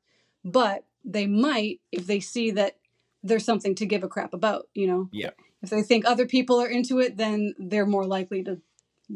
but 0.44 0.84
they 1.04 1.26
might 1.26 1.80
if 1.90 2.06
they 2.06 2.20
see 2.20 2.50
that 2.52 2.76
there's 3.22 3.44
something 3.44 3.74
to 3.76 3.86
give 3.86 4.02
a 4.02 4.08
crap 4.08 4.34
about, 4.34 4.68
you 4.74 4.86
know? 4.86 5.08
Yeah. 5.12 5.30
If 5.62 5.70
they 5.70 5.82
think 5.82 6.04
other 6.04 6.26
people 6.26 6.60
are 6.60 6.66
into 6.68 6.98
it, 6.98 7.16
then 7.16 7.54
they're 7.58 7.86
more 7.86 8.04
likely 8.04 8.42
to 8.44 8.60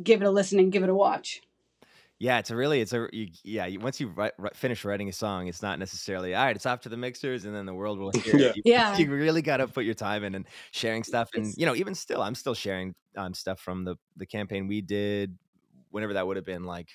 give 0.03 0.23
it 0.23 0.27
a 0.27 0.31
listen 0.31 0.59
and 0.61 0.71
give 0.71 0.85
it 0.85 0.89
a 0.89 0.95
watch. 0.95 1.43
Yeah, 2.19 2.39
it's 2.39 2.51
a 2.51 2.57
really, 2.57 2.81
it's 2.81 2.95
a, 2.95 3.09
you, 3.13 3.29
yeah. 3.45 3.67
You, 3.67 3.79
once 3.79 4.01
you 4.01 4.09
write, 4.09 4.33
write, 4.39 4.57
finish 4.57 4.85
writing 4.87 5.09
a 5.09 5.13
song, 5.13 5.49
it's 5.49 5.61
not 5.61 5.79
necessarily 5.79 6.35
all 6.35 6.47
right. 6.47 6.57
It's 6.57 6.65
off 6.65 6.81
to 6.83 6.89
the 6.89 6.97
mixers, 6.97 7.45
and 7.45 7.55
then 7.55 7.67
the 7.67 7.75
world 7.75 7.99
will 7.99 8.11
hear 8.25 8.39
Yeah. 8.39 8.47
it. 8.49 8.57
You, 8.57 8.63
Yeah. 8.65 8.97
you 8.99 9.11
really 9.13 9.43
got 9.43 9.59
to 9.59 9.69
put 9.69 9.85
your 9.85 9.95
time 9.95 10.25
in 10.25 10.35
and 10.35 10.47
sharing 10.71 11.03
stuff, 11.03 11.29
and 11.35 11.43
It's- 11.43 11.59
you 11.59 11.67
know, 11.67 11.75
even 11.75 11.95
still, 11.95 12.23
I'm 12.23 12.35
still 12.35 12.55
sharing 12.55 12.95
um, 13.17 13.35
stuff 13.35 13.61
from 13.61 13.85
the 13.85 13.97
the 14.17 14.25
campaign 14.25 14.67
we 14.67 14.81
did, 14.81 15.37
whenever 15.91 16.15
that 16.15 16.27
would 16.27 16.37
have 16.37 16.47
been, 16.47 16.65
like 16.65 16.89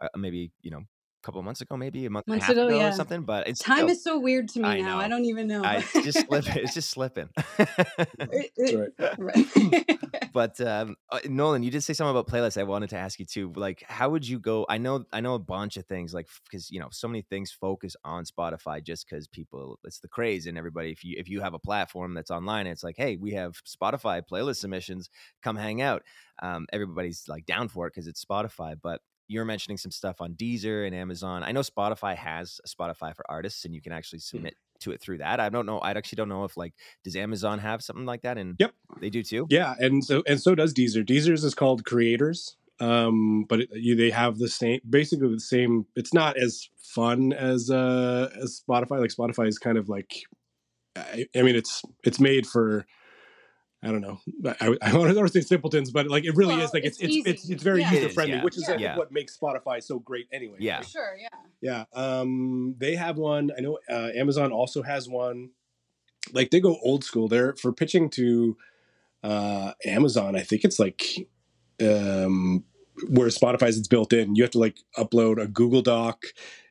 uh, 0.00 0.08
maybe 0.16 0.52
you 0.62 0.70
know, 0.70 0.78
a 0.78 0.84
couple 1.26 1.42
months 1.42 1.60
ago, 1.60 1.76
maybe 1.76 2.06
a 2.06 2.10
month 2.10 2.26
Months 2.28 2.48
and 2.48 2.56
a 2.56 2.60
half 2.60 2.68
ago, 2.68 2.76
ago 2.76 2.84
yeah. 2.84 2.88
or 2.90 2.92
something. 2.92 3.22
But 3.22 3.48
it's 3.48 3.60
Time 3.60 3.78
still- 3.78 3.90
is 3.90 4.02
so 4.02 4.18
weird 4.18 4.48
to 4.50 4.60
me 4.60 4.68
I 4.68 4.80
now. 4.80 4.98
I 4.98 5.08
don't 5.08 5.24
even 5.24 5.48
know. 5.48 5.64
I, 5.64 5.78
it's 5.78 5.92
just 6.04 6.26
slipping. 6.26 6.56
It's 6.56 6.74
just 6.74 6.90
slipping. 6.90 7.28
It- 7.58 8.52
it- 8.56 8.92
That's 8.96 9.18
right. 9.18 9.86
right. 9.86 9.98
but 10.32 10.60
um, 10.60 10.96
uh, 11.10 11.18
Nolan, 11.28 11.62
you 11.62 11.70
did 11.70 11.82
say 11.82 11.92
something 11.92 12.10
about 12.16 12.28
playlists. 12.28 12.58
I 12.58 12.62
wanted 12.62 12.90
to 12.90 12.96
ask 12.96 13.18
you 13.18 13.26
too. 13.26 13.52
Like, 13.56 13.82
how 13.88 14.08
would 14.10 14.26
you 14.26 14.38
go? 14.38 14.64
I 14.68 14.78
know, 14.78 15.04
I 15.12 15.20
know 15.20 15.34
a 15.34 15.38
bunch 15.40 15.76
of 15.76 15.84
things. 15.86 16.14
Like, 16.14 16.28
because 16.44 16.70
you 16.70 16.78
know, 16.78 16.88
so 16.92 17.08
many 17.08 17.22
things 17.22 17.50
focus 17.50 17.96
on 18.04 18.24
Spotify 18.24 18.82
just 18.82 19.08
because 19.08 19.26
people, 19.26 19.78
it's 19.84 19.98
the 19.98 20.08
craze, 20.08 20.46
and 20.46 20.56
everybody. 20.56 20.92
If 20.92 21.04
you 21.04 21.16
if 21.18 21.28
you 21.28 21.40
have 21.40 21.54
a 21.54 21.58
platform 21.58 22.14
that's 22.14 22.30
online, 22.30 22.66
it's 22.66 22.84
like, 22.84 22.96
hey, 22.96 23.16
we 23.16 23.32
have 23.32 23.56
Spotify 23.66 24.22
playlist 24.22 24.56
submissions. 24.56 25.10
Come 25.42 25.56
hang 25.56 25.82
out. 25.82 26.02
Um, 26.40 26.66
everybody's 26.72 27.24
like 27.28 27.46
down 27.46 27.68
for 27.68 27.86
it 27.86 27.94
because 27.94 28.06
it's 28.06 28.24
Spotify. 28.24 28.76
But 28.80 29.00
you're 29.28 29.44
mentioning 29.44 29.76
some 29.76 29.90
stuff 29.90 30.20
on 30.20 30.34
Deezer 30.34 30.86
and 30.86 30.94
Amazon. 30.94 31.42
I 31.42 31.52
know 31.52 31.60
Spotify 31.60 32.16
has 32.16 32.60
a 32.64 32.68
Spotify 32.68 33.14
for 33.14 33.24
artists, 33.28 33.64
and 33.64 33.74
you 33.74 33.80
can 33.80 33.92
actually 33.92 34.20
submit 34.20 34.54
to 34.80 34.92
it 34.92 35.00
through 35.00 35.18
that. 35.18 35.40
I 35.40 35.48
don't 35.48 35.66
know. 35.66 35.78
I 35.78 35.92
actually 35.92 36.16
don't 36.16 36.28
know 36.28 36.44
if 36.44 36.56
like 36.56 36.74
does 37.02 37.16
Amazon 37.16 37.58
have 37.58 37.82
something 37.82 38.04
like 38.06 38.22
that? 38.22 38.38
And 38.38 38.56
Yep. 38.58 38.72
they 39.00 39.10
do 39.10 39.22
too. 39.22 39.46
Yeah, 39.50 39.74
and 39.78 40.04
so 40.04 40.22
and 40.26 40.40
so 40.40 40.54
does 40.54 40.74
Deezer. 40.74 41.04
Deezer's 41.04 41.44
is 41.44 41.54
called 41.54 41.84
Creators, 41.84 42.56
um, 42.80 43.44
but 43.48 43.60
it, 43.60 43.70
you, 43.72 43.96
they 43.96 44.10
have 44.10 44.38
the 44.38 44.48
same, 44.48 44.80
basically 44.88 45.28
the 45.28 45.40
same. 45.40 45.86
It's 45.96 46.12
not 46.12 46.36
as 46.36 46.68
fun 46.78 47.32
as 47.32 47.70
uh, 47.70 48.30
as 48.40 48.62
Spotify. 48.68 49.00
Like 49.00 49.10
Spotify 49.10 49.48
is 49.48 49.58
kind 49.58 49.78
of 49.78 49.88
like, 49.88 50.22
I, 50.94 51.26
I 51.34 51.42
mean, 51.42 51.56
it's 51.56 51.82
it's 52.04 52.20
made 52.20 52.46
for. 52.46 52.86
I 53.82 53.88
don't 53.88 54.00
know. 54.00 54.18
I, 54.60 54.74
I 54.82 54.90
don't 54.90 55.14
want 55.14 55.14
to 55.16 55.28
say 55.28 55.40
simpletons, 55.46 55.90
but 55.90 56.08
like 56.08 56.24
it 56.24 56.34
really 56.34 56.56
Well, 56.56 56.64
is 56.64 56.72
like 56.74 56.84
it's 56.84 56.98
it's 56.98 57.14
it's 57.16 57.26
it's, 57.28 57.50
it's 57.50 57.62
very 57.62 57.80
Yeah. 57.80 57.92
User 57.92 58.08
friendly, 58.08 58.36
yeah. 58.36 58.44
which 58.44 58.56
is 58.56 58.64
I 58.64 58.72
think 58.72 58.80
Yeah. 58.80 58.96
what 58.96 59.12
makes 59.12 59.36
Spotify 59.36 59.82
so 59.82 59.98
great 59.98 60.26
anyway. 60.32 60.56
Yeah. 60.60 60.80
For 60.80 60.88
sure, 60.88 61.16
yeah. 61.20 61.84
Yeah. 61.94 62.20
Um, 62.20 62.74
they 62.78 62.96
have 62.96 63.16
one. 63.18 63.50
I 63.56 63.60
know 63.60 63.78
uh, 63.88 64.10
Amazon 64.14 64.50
also 64.52 64.82
has 64.82 65.08
one. 65.08 65.50
Like 66.32 66.50
they 66.50 66.60
go 66.60 66.78
old 66.82 67.04
school. 67.04 67.28
They're 67.28 67.54
for 67.54 67.72
pitching 67.72 68.10
to 68.10 68.56
uh, 69.22 69.72
Amazon. 69.84 70.34
I 70.36 70.40
think 70.42 70.64
it's 70.64 70.78
like 70.80 71.28
um, 71.80 72.64
where 73.08 73.28
Spotify's 73.28 73.78
it's 73.78 73.88
built 73.88 74.12
in. 74.12 74.34
You 74.36 74.42
have 74.42 74.52
to 74.52 74.58
like 74.58 74.78
upload 74.98 75.40
a 75.40 75.46
Google 75.46 75.82
Doc 75.82 76.24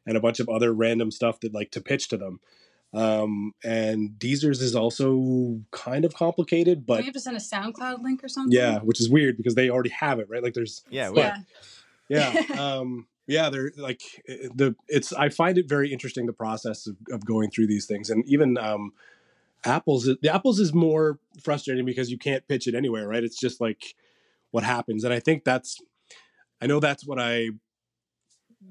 and 0.06 0.18
a 0.18 0.20
bunch 0.20 0.39
of 0.39 0.49
other 0.49 0.74
random 0.74 1.12
stuff 1.12 1.39
that 1.41 1.53
like 1.53 1.72
to 1.72 1.82
pitch 1.82 2.10
to 2.10 2.18
them. 2.18 2.39
Um, 2.96 3.54
and 3.64 4.18
Deezer's 4.18 4.62
is 4.62 4.76
also 4.76 5.60
kind 5.72 6.06
of 6.06 6.14
complicated, 6.16 6.86
Don't 6.86 6.86
but 6.86 7.00
you 7.00 7.06
have 7.06 7.14
to 7.14 7.20
send 7.20 7.36
a 7.36 7.41
SoundCloud 7.41 8.02
link 8.02 8.24
or 8.24 8.30
something? 8.30 8.58
yeah, 8.58 8.80
which 8.80 9.02
is 9.02 9.10
weird 9.10 9.36
because 9.38 9.56
they 9.56 9.70
already 9.70 9.89
have 9.89 10.20
it, 10.20 10.30
right? 10.30 10.41
Like 10.41 10.54
there's 10.54 10.84
Yeah, 10.89 11.12
But- 11.14 11.36
Yeah. 12.10 12.34
yeah 12.43 12.60
um 12.62 13.08
yeah 13.28 13.50
they're 13.50 13.72
like 13.78 14.00
the 14.28 14.76
it's 14.88 15.12
i 15.14 15.28
find 15.28 15.58
it 15.58 15.68
very 15.68 15.91
interesting 15.91 16.28
the 16.28 16.34
process 16.34 16.86
of, 16.86 16.96
of 17.10 17.26
going 17.26 17.50
through 17.50 17.66
these 17.66 17.88
things 17.88 18.12
and 18.12 18.24
even 18.28 18.56
um 18.60 18.93
apples 19.64 20.06
the 20.22 20.32
apples 20.32 20.60
is 20.60 20.72
more 20.72 21.18
frustrating 21.41 21.84
because 21.84 22.12
you 22.12 22.18
can't 22.20 22.48
pitch 22.48 22.68
it 22.68 22.76
anywhere 22.76 23.08
right 23.08 23.24
it's 23.24 23.39
just 23.39 23.60
like 23.60 23.96
what 24.52 24.64
happens 24.64 25.04
and 25.04 25.12
i 25.12 25.20
think 25.20 25.43
that's 25.43 25.82
i 26.62 26.68
know 26.68 26.80
that's 26.80 27.08
what 27.08 27.20
i 27.20 27.50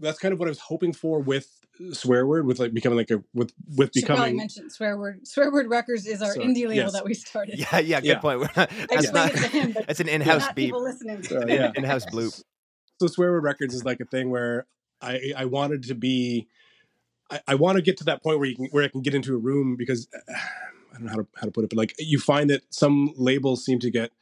that's 0.00 0.18
kind 0.18 0.32
of 0.32 0.38
what 0.40 0.48
i 0.48 0.50
was 0.50 0.58
hoping 0.60 0.92
for 0.92 1.20
with 1.20 1.60
swear 1.92 2.26
word 2.26 2.46
with 2.46 2.58
like 2.58 2.72
becoming 2.72 2.96
like 2.96 3.10
a 3.10 3.22
with 3.34 3.52
with 3.76 3.90
Should 3.94 4.06
probably 4.06 4.22
becoming 4.24 4.36
mention 4.36 4.70
Swear 4.70 4.96
Word. 4.96 5.26
Swear 5.26 5.50
Word 5.50 5.68
Records 5.68 6.06
is 6.06 6.22
our 6.22 6.32
Sorry. 6.32 6.46
indie 6.46 6.68
label 6.68 6.74
Yes. 6.74 6.92
that 6.92 7.04
we 7.04 7.14
started. 7.14 7.58
Yeah, 7.58 7.78
yeah, 7.80 8.00
good 8.00 8.06
Yeah. 8.06 8.18
point. 8.20 8.38
We're 8.40 8.48
not, 8.56 8.70
that's 8.88 9.10
not. 9.12 9.30
it 9.34 9.36
to 9.38 9.48
him, 9.48 9.72
but 9.72 9.84
It's 9.88 9.98
an 9.98 10.08
in-house 10.08 10.42
not 10.42 10.54
beep. 10.54 10.66
people 10.66 10.84
listening. 10.84 11.24
Uh, 11.30 11.46
yeah. 11.48 11.72
in-house 11.74 12.06
bloop. 12.06 12.40
so 13.00 13.06
swear 13.08 13.32
word 13.32 13.42
records 13.42 13.74
is 13.74 13.84
like 13.84 13.98
a 14.00 14.04
thing 14.04 14.30
where 14.30 14.66
I 15.02 15.32
I 15.36 15.46
wanted 15.46 15.82
to 15.84 15.94
be 15.96 16.46
I, 17.28 17.40
I 17.48 17.54
want 17.56 17.74
to 17.76 17.82
get 17.82 17.96
to 17.98 18.04
that 18.04 18.22
point 18.22 18.38
where 18.38 18.48
you 18.48 18.54
can 18.54 18.66
where 18.66 18.84
I 18.84 18.88
can 18.88 19.02
get 19.02 19.14
into 19.14 19.34
a 19.34 19.38
room 19.38 19.74
because 19.76 20.06
uh, 20.14 20.32
I 20.92 20.98
don't 20.98 21.06
know 21.06 21.10
how 21.10 21.16
to 21.16 21.26
how 21.34 21.44
to 21.46 21.50
put 21.50 21.64
it, 21.64 21.70
but 21.70 21.76
like 21.76 21.94
you 21.98 22.20
find 22.20 22.50
that 22.50 22.62
some 22.70 23.12
labels 23.16 23.64
seem 23.64 23.80
to 23.80 23.90
get 23.90 24.12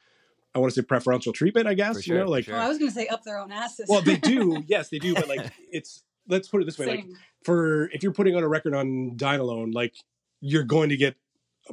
I 0.54 0.58
want 0.58 0.72
to 0.74 0.80
say 0.80 0.84
preferential 0.84 1.32
treatment, 1.32 1.66
I 1.66 1.74
guess. 1.74 2.04
For 2.04 2.12
you 2.12 2.18
know, 2.18 2.28
like 2.28 2.44
sure. 2.44 2.54
Well, 2.54 2.64
I 2.64 2.68
was 2.68 2.78
going 2.78 2.90
to 2.90 2.94
say 2.94 3.06
up 3.08 3.22
their 3.24 3.38
own 3.38 3.52
asses. 3.52 3.86
well 3.88 4.02
they 4.02 4.16
do, 4.16 4.62
yes, 4.68 4.88
they 4.90 4.98
do, 4.98 5.14
but 5.14 5.28
like 5.28 5.50
it's 5.70 6.02
let's 6.28 6.48
put 6.48 6.62
it 6.62 6.64
this 6.66 6.78
way, 6.78 6.86
like 6.86 7.04
for 7.44 7.88
if 7.90 8.02
you're 8.02 8.12
putting 8.12 8.36
on 8.36 8.42
a 8.42 8.48
record 8.48 8.74
on 8.74 9.16
Dine 9.16 9.40
Alone, 9.40 9.70
like 9.72 9.94
you're 10.40 10.64
going 10.64 10.90
to 10.90 10.96
get 10.96 11.16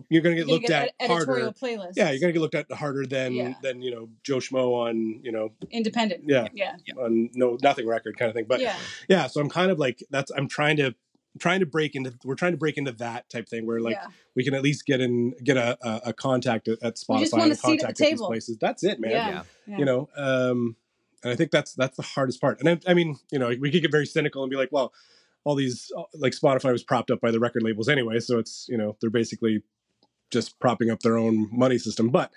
you're 0.10 0.22
going 0.22 0.36
to 0.36 0.42
get 0.42 0.48
You 0.48 0.54
looked 0.54 0.68
get 0.68 0.84
at 0.84 0.88
ed- 1.00 1.12
editorial 1.12 1.46
harder. 1.46 1.52
playlists. 1.60 1.94
Yeah, 1.96 2.12
you're 2.12 2.20
going 2.20 2.30
to 2.30 2.34
get 2.34 2.42
looked 2.42 2.54
at 2.56 2.72
harder 2.72 3.06
than 3.08 3.34
Yeah. 3.34 3.54
than 3.64 3.82
you 3.82 3.90
know 3.92 4.10
Joe 4.24 4.38
Schmo 4.38 4.88
on 4.88 5.20
you 5.24 5.32
know 5.32 5.52
independent. 5.72 6.24
yeah 6.28 6.48
Yeah. 6.54 6.76
on 6.98 7.30
no 7.34 7.58
nothing 7.64 7.88
record 7.88 8.18
kind 8.18 8.30
of 8.30 8.36
thing. 8.36 8.46
But 8.48 8.60
yeah. 8.62 8.76
yeah 9.08 9.26
so 9.28 9.42
i'm 9.42 9.50
kind 9.50 9.72
of 9.72 9.80
like 9.80 10.04
that's 10.12 10.32
i'm 10.38 10.48
trying 10.48 10.78
to 10.78 10.94
trying 11.40 11.60
to 11.60 11.66
break 11.66 11.96
into 11.96 12.14
we're 12.24 12.36
trying 12.36 12.52
to 12.52 12.58
break 12.58 12.78
into 12.78 12.92
that 12.92 13.30
type 13.30 13.50
thing 13.50 13.66
where 13.66 13.80
like 13.80 13.96
yeah. 13.96 14.08
we 14.36 14.44
can 14.44 14.54
at 14.54 14.62
least 14.62 14.86
get 14.86 15.02
in 15.02 15.34
get 15.44 15.58
a 15.58 15.78
a, 15.82 16.02
a 16.08 16.14
contact 16.14 16.68
at, 16.68 16.82
at 16.84 16.96
spotify 16.96 17.16
We 17.16 17.20
just 17.22 17.34
want 17.34 17.44
and 17.44 17.52
a 17.52 17.56
seat 17.56 17.72
at 17.72 17.72
the 17.72 17.84
contact 17.86 18.02
at 18.02 18.10
these 18.10 18.22
places 18.22 18.58
that's 18.60 18.84
it 18.84 19.00
man 19.00 19.12
Yeah. 19.12 19.30
Yeah. 19.30 19.44
yeah. 19.66 19.78
you 19.78 19.86
know 19.86 20.10
um 20.16 20.76
and 21.24 21.34
i 21.34 21.36
think 21.36 21.52
that's 21.52 21.74
that's 21.74 21.98
the 21.98 22.04
hardest 22.04 22.40
part 22.40 22.60
and 22.60 22.70
I, 22.70 22.92
I 22.92 22.94
mean 22.94 23.18
you 23.32 23.40
know 23.40 23.48
we 23.60 23.72
could 23.72 23.82
get 23.82 23.92
very 23.92 24.06
cynical 24.06 24.44
and 24.44 24.50
be 24.50 24.58
like 24.58 24.70
well 24.72 24.94
all 25.44 25.56
these 25.56 25.92
uh, 25.98 26.04
like 26.14 26.34
spotify 26.34 26.72
was 26.72 26.84
propped 26.84 27.12
up 27.12 27.20
by 27.20 27.32
the 27.32 27.40
record 27.40 27.64
labels 27.64 27.90
anyway 27.90 28.20
so 28.20 28.38
it's 28.38 28.68
you 28.70 28.78
know 28.78 28.96
they're 29.02 29.10
basically 29.10 29.64
just 30.32 30.60
propping 30.60 30.92
up 30.92 31.00
their 31.00 31.18
own 31.18 31.50
money 31.52 31.78
system 31.78 32.10
but 32.10 32.32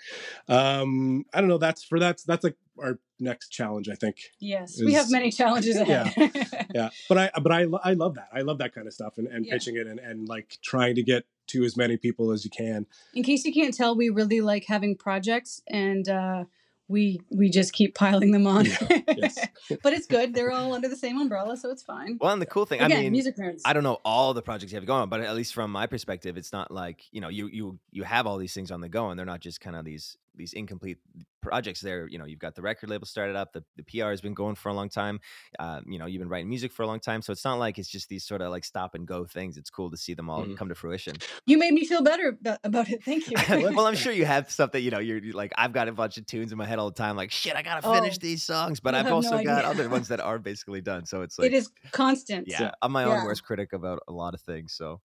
um 0.47 1.25
i 1.33 1.39
don't 1.39 1.49
know 1.49 1.59
that's 1.59 1.83
for 1.83 1.99
that's 1.99 2.23
that's 2.23 2.43
like 2.43 2.55
our 2.81 2.99
next 3.19 3.49
challenge 3.49 3.87
i 3.89 3.95
think 3.95 4.17
Yes. 4.39 4.79
We 4.83 4.93
have 4.93 5.09
many 5.11 5.31
challenges 5.31 5.75
ahead. 5.83 6.13
yeah 6.73 6.89
but 7.07 7.17
i 7.17 7.31
but 7.41 7.51
i 7.51 7.65
i 7.83 7.93
love 7.93 8.15
that 8.15 8.29
i 8.33 8.41
love 8.41 8.57
that 8.59 8.73
kind 8.73 8.87
of 8.87 8.93
stuff 8.93 9.17
and, 9.17 9.27
and 9.27 9.45
Yeah. 9.45 9.53
pitching 9.53 9.75
it 9.77 9.87
and, 9.87 9.99
and 9.99 10.27
like 10.27 10.57
trying 10.63 10.95
to 10.95 11.03
get 11.03 11.23
to 11.47 11.63
as 11.63 11.75
many 11.77 11.97
people 11.97 12.31
as 12.31 12.43
you 12.45 12.51
can 12.51 12.85
In 13.13 13.23
case 13.23 13.43
you 13.45 13.53
can't 13.53 13.73
tell, 13.73 13.95
we 13.95 14.09
really 14.09 14.41
like 14.41 14.65
having 14.67 14.95
projects 14.95 15.61
and 15.67 16.07
uh, 16.09 16.45
we 16.89 17.21
we 17.31 17.49
just 17.49 17.71
keep 17.73 17.95
piling 17.95 18.31
them 18.31 18.45
on. 18.45 18.65
yes. 18.65 19.39
but 19.83 19.93
it's 19.93 20.05
good. 20.05 20.33
They're 20.35 20.51
all 20.51 20.73
under 20.73 20.89
the 20.89 20.97
same 20.97 21.17
umbrella, 21.19 21.55
so 21.57 21.69
it's 21.71 21.81
fine. 21.81 22.17
Well, 22.19 22.33
and 22.33 22.41
the 22.41 22.45
cool 22.45 22.65
thing, 22.65 22.81
Again, 22.81 22.97
I 22.97 23.01
mean, 23.03 23.11
music 23.13 23.37
nerds. 23.37 23.61
I 23.65 23.71
don't 23.73 23.83
know 23.83 23.99
all 24.03 24.33
the 24.33 24.41
projects 24.41 24.71
you 24.73 24.77
have 24.77 24.85
going 24.85 25.01
on, 25.01 25.09
but 25.09 25.21
at 25.21 25.33
least 25.35 25.53
from 25.53 25.71
my 25.71 25.87
perspective, 25.87 26.35
it's 26.37 26.51
not 26.51 26.71
like 26.71 27.03
you 27.11 27.21
know 27.21 27.29
you 27.29 27.47
you 27.47 27.79
you 27.91 28.03
have 28.03 28.27
all 28.27 28.37
these 28.37 28.53
things 28.53 28.69
on 28.69 28.81
the 28.81 28.89
go, 28.89 29.09
and 29.09 29.17
they're 29.17 29.25
not 29.25 29.39
just 29.39 29.61
kind 29.61 29.75
of 29.77 29.85
these 29.85 30.17
these 30.35 30.53
incomplete 30.53 30.97
projects. 31.41 31.81
There, 31.81 32.07
you 32.07 32.17
know, 32.17 32.25
you've 32.25 32.39
got 32.39 32.55
the 32.55 32.61
record 32.61 32.89
label 32.89 33.05
started 33.05 33.35
up, 33.35 33.53
the 33.53 33.63
the 33.75 33.83
PR 33.83 34.09
has 34.11 34.21
been 34.21 34.33
going 34.33 34.55
for 34.55 34.69
a 34.69 34.73
long 34.73 34.89
time. 34.89 35.19
Uh, 35.59 35.81
you 35.85 35.99
know, 35.99 36.05
you've 36.05 36.19
been 36.19 36.29
writing 36.29 36.49
music 36.49 36.71
for 36.71 36.83
a 36.83 36.87
long 36.87 36.99
time, 36.99 37.21
so 37.21 37.31
it's 37.31 37.43
not 37.45 37.59
like 37.59 37.77
it's 37.77 37.89
just 37.89 38.09
these 38.09 38.23
sort 38.25 38.41
of 38.41 38.51
like 38.51 38.65
stop 38.65 38.95
and 38.95 39.07
go 39.07 39.25
things. 39.25 39.57
It's 39.57 39.69
cool 39.69 39.91
to 39.91 39.97
see 39.97 40.13
them 40.13 40.29
all 40.29 40.43
Mhm. 40.45 40.57
come 40.57 40.69
to 40.69 40.75
fruition. 40.75 41.15
you 41.45 41.57
made 41.57 41.73
me 41.73 41.85
feel 41.85 42.01
better 42.03 42.29
about, 42.29 42.59
about 42.63 42.89
it. 42.89 43.03
Thank 43.03 43.29
you. 43.29 43.37
well, 43.75 43.85
I'm 43.87 43.95
sure 43.95 44.13
you 44.13 44.25
have 44.25 44.51
stuff 44.51 44.71
that 44.71 44.81
you 44.81 44.91
know 44.91 44.99
you're, 44.99 45.17
you're 45.17 45.33
like 45.35 45.53
I've 45.57 45.73
got 45.73 45.87
a 45.87 45.91
bunch 45.91 46.17
of 46.17 46.25
tunes 46.25 46.51
in 46.51 46.57
my 46.57 46.65
head 46.65 46.79
all 46.79 46.89
the 46.89 46.95
time. 46.97 47.15
Like 47.15 47.31
shit, 47.31 47.55
I 47.55 47.61
gotta 47.61 47.81
finish 47.81 48.15
Oh, 48.15 48.19
these 48.21 48.43
songs, 48.43 48.79
but 48.79 48.95
I've 48.95 49.05
have 49.05 49.11
no 49.11 49.15
also 49.15 49.43
got 49.43 49.65
other 49.65 49.89
ones 49.89 50.07
that 50.07 50.19
are 50.19 50.39
basically 50.39 50.81
done. 50.81 51.05
So 51.05 51.21
it's 51.21 51.37
like 51.39 51.51
it 51.51 51.53
is 51.53 51.69
constant. 51.91 52.47
yeah, 52.47 52.71
I'm 52.81 52.91
my 52.91 53.05
own 53.05 53.11
Yeah. 53.15 53.23
worst 53.25 53.43
critic 53.43 53.73
about 53.73 53.99
a 54.07 54.11
lot 54.11 54.33
of 54.33 54.41
things. 54.41 54.73
So 54.73 55.01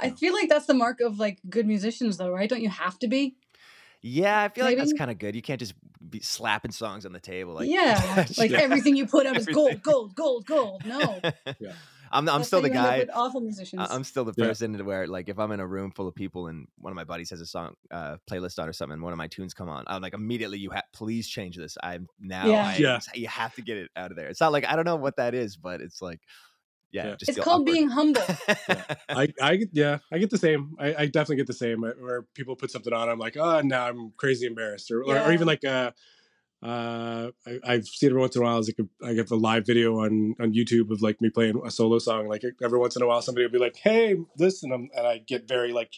I 0.00 0.10
feel 0.10 0.32
like 0.32 0.48
that's 0.48 0.66
the 0.66 0.74
mark 0.74 1.00
of 1.00 1.18
like 1.18 1.40
good 1.48 1.66
musicians, 1.66 2.16
though, 2.18 2.30
right? 2.30 2.48
Don't 2.48 2.62
you 2.62 2.68
have 2.68 2.98
to 3.00 3.08
be? 3.08 3.36
Yeah, 4.02 4.42
I 4.42 4.48
feel 4.48 4.64
like 4.64 4.76
that's 4.78 4.92
kind 4.92 5.10
of 5.10 5.18
good. 5.18 5.34
You 5.34 5.42
can't 5.42 5.58
just 5.60 5.74
be 6.08 6.20
slapping 6.20 6.70
songs 6.72 7.04
on 7.06 7.12
the 7.12 7.20
table. 7.20 7.54
Like 7.54 7.68
yeah, 7.68 8.26
like 8.38 8.50
Yeah. 8.50 8.58
everything 8.60 8.96
you 8.96 9.06
put 9.06 9.26
out 9.26 9.36
is 9.36 9.46
gold, 9.46 9.82
gold, 9.82 10.14
gold, 10.14 10.46
gold. 10.46 10.84
No, 10.86 11.20
Yeah. 11.58 11.72
I'm 12.10 12.26
I'm 12.26 12.42
still 12.42 12.62
the 12.62 12.68
you 12.70 12.74
end 12.74 12.86
up 13.02 13.08
guy. 13.08 13.12
awful 13.14 13.40
musicians. 13.42 13.82
I- 13.86 13.94
I'm 13.94 14.02
still 14.02 14.24
the 14.24 14.32
person 14.32 14.72
to 14.78 14.82
where 14.84 15.06
like 15.06 15.28
if 15.28 15.38
I'm 15.38 15.52
in 15.52 15.60
a 15.60 15.66
room 15.66 15.90
full 15.90 16.08
of 16.08 16.14
people 16.14 16.46
and 16.46 16.66
one 16.78 16.90
of 16.90 16.96
my 16.96 17.04
buddies 17.04 17.28
has 17.30 17.42
a 17.42 17.46
song 17.46 17.74
uh, 17.90 18.16
playlist 18.30 18.58
on 18.58 18.66
or 18.66 18.72
something, 18.72 18.94
and 18.94 19.02
one 19.02 19.12
of 19.12 19.18
my 19.18 19.26
tunes 19.26 19.52
come 19.52 19.68
on, 19.68 19.84
I'm 19.88 20.00
like 20.00 20.14
immediately 20.14 20.58
you 20.58 20.70
have 20.70 20.84
please 20.94 21.28
change 21.28 21.56
this. 21.56 21.76
I'm 21.82 22.08
now 22.18 22.46
Yeah. 22.46 22.66
I, 22.68 22.76
Yeah. 22.76 22.98
you 23.14 23.28
have 23.28 23.54
to 23.56 23.62
get 23.62 23.76
it 23.76 23.90
out 23.94 24.10
of 24.10 24.16
there. 24.16 24.28
It's 24.28 24.40
not 24.40 24.52
like 24.52 24.64
I 24.64 24.74
don't 24.74 24.86
know 24.86 24.96
what 24.96 25.16
that 25.16 25.34
is, 25.34 25.56
but 25.56 25.82
it's 25.82 26.00
like 26.00 26.20
yeah, 26.90 27.06
Yeah. 27.08 27.16
just 27.16 27.28
it's 27.30 27.38
called 27.38 27.62
awkward. 27.62 27.72
being 27.74 27.88
humble. 27.88 28.22
I, 29.08 29.28
I 29.40 29.56
get 29.56 29.68
yeah, 29.72 29.98
I 30.12 30.18
get 30.18 30.30
the 30.30 30.38
same. 30.38 30.74
I, 30.78 30.94
I 30.94 31.06
definitely 31.06 31.36
get 31.36 31.46
the 31.46 31.52
same. 31.52 31.84
uh, 31.84 31.90
Where 31.98 32.22
people 32.34 32.56
put 32.56 32.70
something 32.70 32.92
on, 32.92 33.08
I'm 33.08 33.18
like, 33.18 33.36
oh, 33.36 33.60
now 33.60 33.86
I'm 33.86 34.12
crazy 34.16 34.46
embarrassed, 34.46 34.90
or, 34.90 35.02
or, 35.02 35.18
or 35.18 35.32
even 35.32 35.46
like 35.46 35.64
uh, 35.64 35.90
uh, 36.62 37.30
I, 37.46 37.58
I've 37.64 37.86
seen 37.86 38.10
every 38.10 38.20
once 38.20 38.34
in 38.34 38.42
a 38.42 38.44
while. 38.44 38.58
Is 38.58 38.68
like 38.78 38.86
a, 39.02 39.06
I 39.06 39.14
get 39.14 39.30
a 39.30 39.36
live 39.36 39.64
video 39.66 40.00
on 40.00 40.34
on 40.40 40.52
YouTube 40.54 40.90
of 40.90 41.02
like 41.02 41.20
me 41.20 41.30
playing 41.30 41.60
a 41.64 41.70
solo 41.70 41.98
song. 41.98 42.26
Like 42.28 42.42
every 42.62 42.78
once 42.78 42.96
in 42.96 43.02
a 43.02 43.06
while, 43.06 43.22
somebody 43.22 43.44
will 43.46 43.52
be 43.52 43.58
like, 43.58 43.76
"Hey, 43.76 44.16
listen," 44.38 44.72
and, 44.72 44.90
and 44.96 45.06
I 45.06 45.18
get 45.18 45.46
very 45.46 45.72
like 45.72 45.92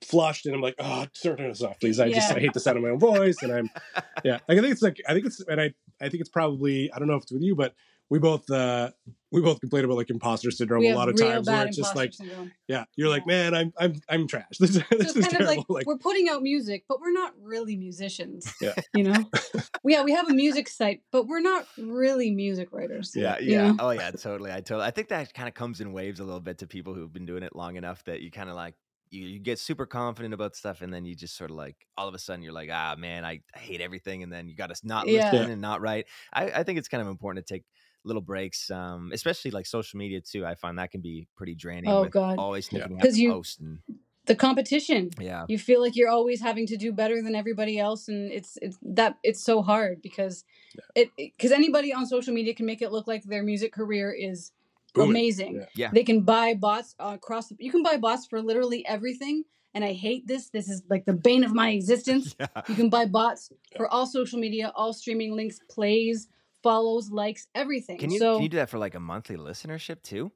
flushed, 0.00 0.46
and 0.46 0.54
I'm 0.54 0.60
like, 0.62 0.76
"Oh, 0.78 1.06
turn 1.22 1.36
this 1.36 1.62
off, 1.62 1.78
please." 1.80 2.00
I 2.00 2.10
just 2.10 2.32
I 2.32 2.40
hate 2.40 2.52
the 2.54 2.60
sound 2.60 2.76
of 2.78 2.82
my 2.82 2.90
own 2.90 2.98
voice, 2.98 3.42
and 3.42 3.52
I'm 3.52 3.70
yeah. 4.24 4.38
Like, 4.48 4.58
I 4.58 4.60
think 4.60 4.72
it's 4.72 4.82
like 4.82 5.00
I 5.08 5.12
think 5.12 5.26
it's 5.26 5.40
and 5.40 5.60
I 5.60 5.74
I 6.00 6.08
think 6.08 6.20
it's 6.20 6.30
probably 6.30 6.90
I 6.92 6.98
don't 6.98 7.08
know 7.08 7.16
if 7.16 7.24
it's 7.24 7.32
with 7.32 7.42
you, 7.42 7.54
but 7.54 7.74
we 8.12 8.18
both 8.18 8.48
uh 8.50 8.90
we 9.30 9.40
both 9.40 9.58
complain 9.58 9.86
about 9.86 9.96
like 9.96 10.10
imposter 10.10 10.50
syndrome 10.50 10.80
we 10.80 10.90
a 10.90 10.94
lot 10.94 11.08
of 11.08 11.16
times 11.16 11.46
where 11.46 11.56
bad 11.56 11.68
it's 11.68 11.78
just 11.78 11.96
like 11.96 12.12
syndrome. 12.12 12.52
yeah 12.68 12.84
you're 12.94 13.08
like 13.08 13.26
man 13.26 13.54
i'm 13.54 13.72
i'm 13.78 13.94
i'm 14.10 14.28
trash 14.28 14.44
this, 14.60 14.74
So 14.74 14.80
this 14.90 15.00
it's 15.00 15.16
is 15.16 15.24
kind 15.28 15.40
of 15.40 15.46
terrible 15.46 15.56
like, 15.56 15.66
like, 15.70 15.86
we're 15.86 15.96
putting 15.96 16.28
out 16.28 16.42
music, 16.42 16.84
but 16.90 17.00
we're 17.00 17.10
not 17.12 17.32
really 17.40 17.74
musicians. 17.74 18.52
Yeah. 18.60 18.74
You 18.92 19.04
know? 19.04 19.24
yeah, 19.84 20.02
we 20.02 20.12
have 20.12 20.28
a 20.28 20.34
music 20.34 20.68
site, 20.68 21.00
but 21.10 21.26
we're 21.26 21.40
not 21.40 21.66
really 21.78 22.30
music 22.30 22.68
writers. 22.70 23.12
Yeah, 23.14 23.38
you 23.38 23.52
yeah. 23.52 23.68
know? 23.68 23.76
Oh 23.78 23.90
yeah, 23.90 24.10
totally. 24.10 24.52
I 24.52 24.60
totally. 24.60 24.84
I 24.86 24.90
think 24.90 25.08
that 25.08 25.32
kind 25.32 25.48
of 25.48 25.54
comes 25.54 25.80
in 25.80 25.94
waves 25.94 26.20
a 26.20 26.24
little 26.24 26.40
bit 26.40 26.58
to 26.58 26.66
people 26.66 26.92
who've 26.92 27.12
been 27.12 27.24
doing 27.24 27.42
it 27.42 27.56
long 27.56 27.76
enough 27.76 28.04
that 28.04 28.20
you 28.20 28.30
kind 28.30 28.50
of 28.50 28.54
like 28.56 28.74
you, 29.10 29.26
you 29.26 29.38
get 29.38 29.58
super 29.58 29.86
confident 29.86 30.34
about 30.34 30.56
stuff, 30.56 30.82
and 30.82 30.92
then 30.92 31.04
you 31.04 31.14
just 31.14 31.36
sort 31.36 31.50
of 31.50 31.56
like 31.56 31.76
all 31.96 32.08
of 32.08 32.14
a 32.14 32.18
sudden 32.18 32.42
you're 32.42 32.52
like, 32.52 32.70
ah 32.72 32.94
man, 32.98 33.24
I 33.24 33.40
hate 33.54 33.80
everything, 33.80 34.22
and 34.22 34.32
then 34.32 34.48
you 34.48 34.56
got 34.56 34.74
to 34.74 34.86
not 34.86 35.06
Yeah. 35.06 35.30
listen 35.30 35.46
Yeah. 35.48 35.52
and 35.52 35.60
not 35.62 35.80
write. 35.80 36.06
I, 36.32 36.44
I 36.50 36.62
think 36.62 36.78
it's 36.78 36.88
kind 36.88 37.02
of 37.02 37.08
important 37.08 37.46
to 37.46 37.54
take 37.54 37.64
little 38.04 38.22
breaks, 38.22 38.70
um, 38.70 39.10
especially 39.12 39.50
like 39.50 39.66
social 39.66 39.98
media 39.98 40.20
too. 40.20 40.44
I 40.44 40.54
find 40.54 40.78
that 40.78 40.90
can 40.90 41.00
be 41.00 41.28
pretty 41.36 41.54
draining. 41.54 41.90
Oh, 41.90 42.04
God. 42.04 42.38
always 42.38 42.68
Yeah. 42.72 42.80
thinking 42.80 42.98
'Cause 42.98 43.14
to 43.14 43.20
you- 43.20 43.30
post 43.32 43.60
and 43.60 43.78
The 44.26 44.36
competition. 44.36 45.10
yeah, 45.20 45.46
You 45.48 45.58
feel 45.58 45.80
like 45.80 45.96
you're 45.96 46.08
always 46.08 46.40
having 46.40 46.66
to 46.68 46.76
do 46.76 46.92
better 46.92 47.20
than 47.22 47.34
everybody 47.34 47.78
else, 47.78 48.06
and 48.08 48.30
it's 48.30 48.56
it's 48.62 48.78
that 48.82 49.18
it's 49.24 49.42
so 49.42 49.62
hard 49.62 50.00
because 50.00 50.44
it 50.94 51.10
because 51.16 51.50
anybody 51.50 51.92
on 51.92 52.06
social 52.06 52.32
media 52.32 52.54
can 52.54 52.64
make 52.66 52.82
it 52.82 52.92
look 52.92 53.06
like 53.08 53.24
their 53.24 53.42
music 53.42 53.72
career 53.72 54.12
is 54.12 54.52
Booming. 54.94 55.10
amazing. 55.10 55.54
Yeah. 55.56 55.66
Yeah. 55.74 55.90
They 55.92 56.04
can 56.04 56.20
buy 56.20 56.54
bots 56.54 56.94
uh, 57.00 57.12
across. 57.14 57.48
The, 57.48 57.56
you 57.58 57.72
can 57.72 57.82
buy 57.82 57.96
bots 57.96 58.26
for 58.26 58.40
literally 58.40 58.86
everything, 58.86 59.42
and 59.74 59.82
I 59.84 59.92
hate 59.92 60.26
this. 60.28 60.50
This 60.50 60.68
is 60.68 60.82
like 60.88 61.04
the 61.04 61.14
bane 61.14 61.42
of 61.42 61.52
my 61.52 61.70
existence. 61.78 62.36
yeah. 62.38 62.46
You 62.68 62.76
can 62.76 62.90
buy 62.90 63.06
bots 63.06 63.50
for 63.76 63.88
all 63.88 64.06
social 64.06 64.38
media, 64.38 64.70
all 64.76 64.92
streaming 64.92 65.34
links, 65.34 65.58
plays, 65.68 66.28
follows, 66.62 67.10
likes, 67.10 67.46
everything. 67.54 67.98
Can 67.98 68.10
you 68.10 68.18
so 68.18 68.34
can 68.34 68.42
you 68.44 68.48
do 68.48 68.56
that 68.58 68.70
for 68.70 68.78
like 68.78 68.94
a 68.94 69.00
monthly 69.00 69.36
listenership 69.36 70.02
too? 70.02 70.32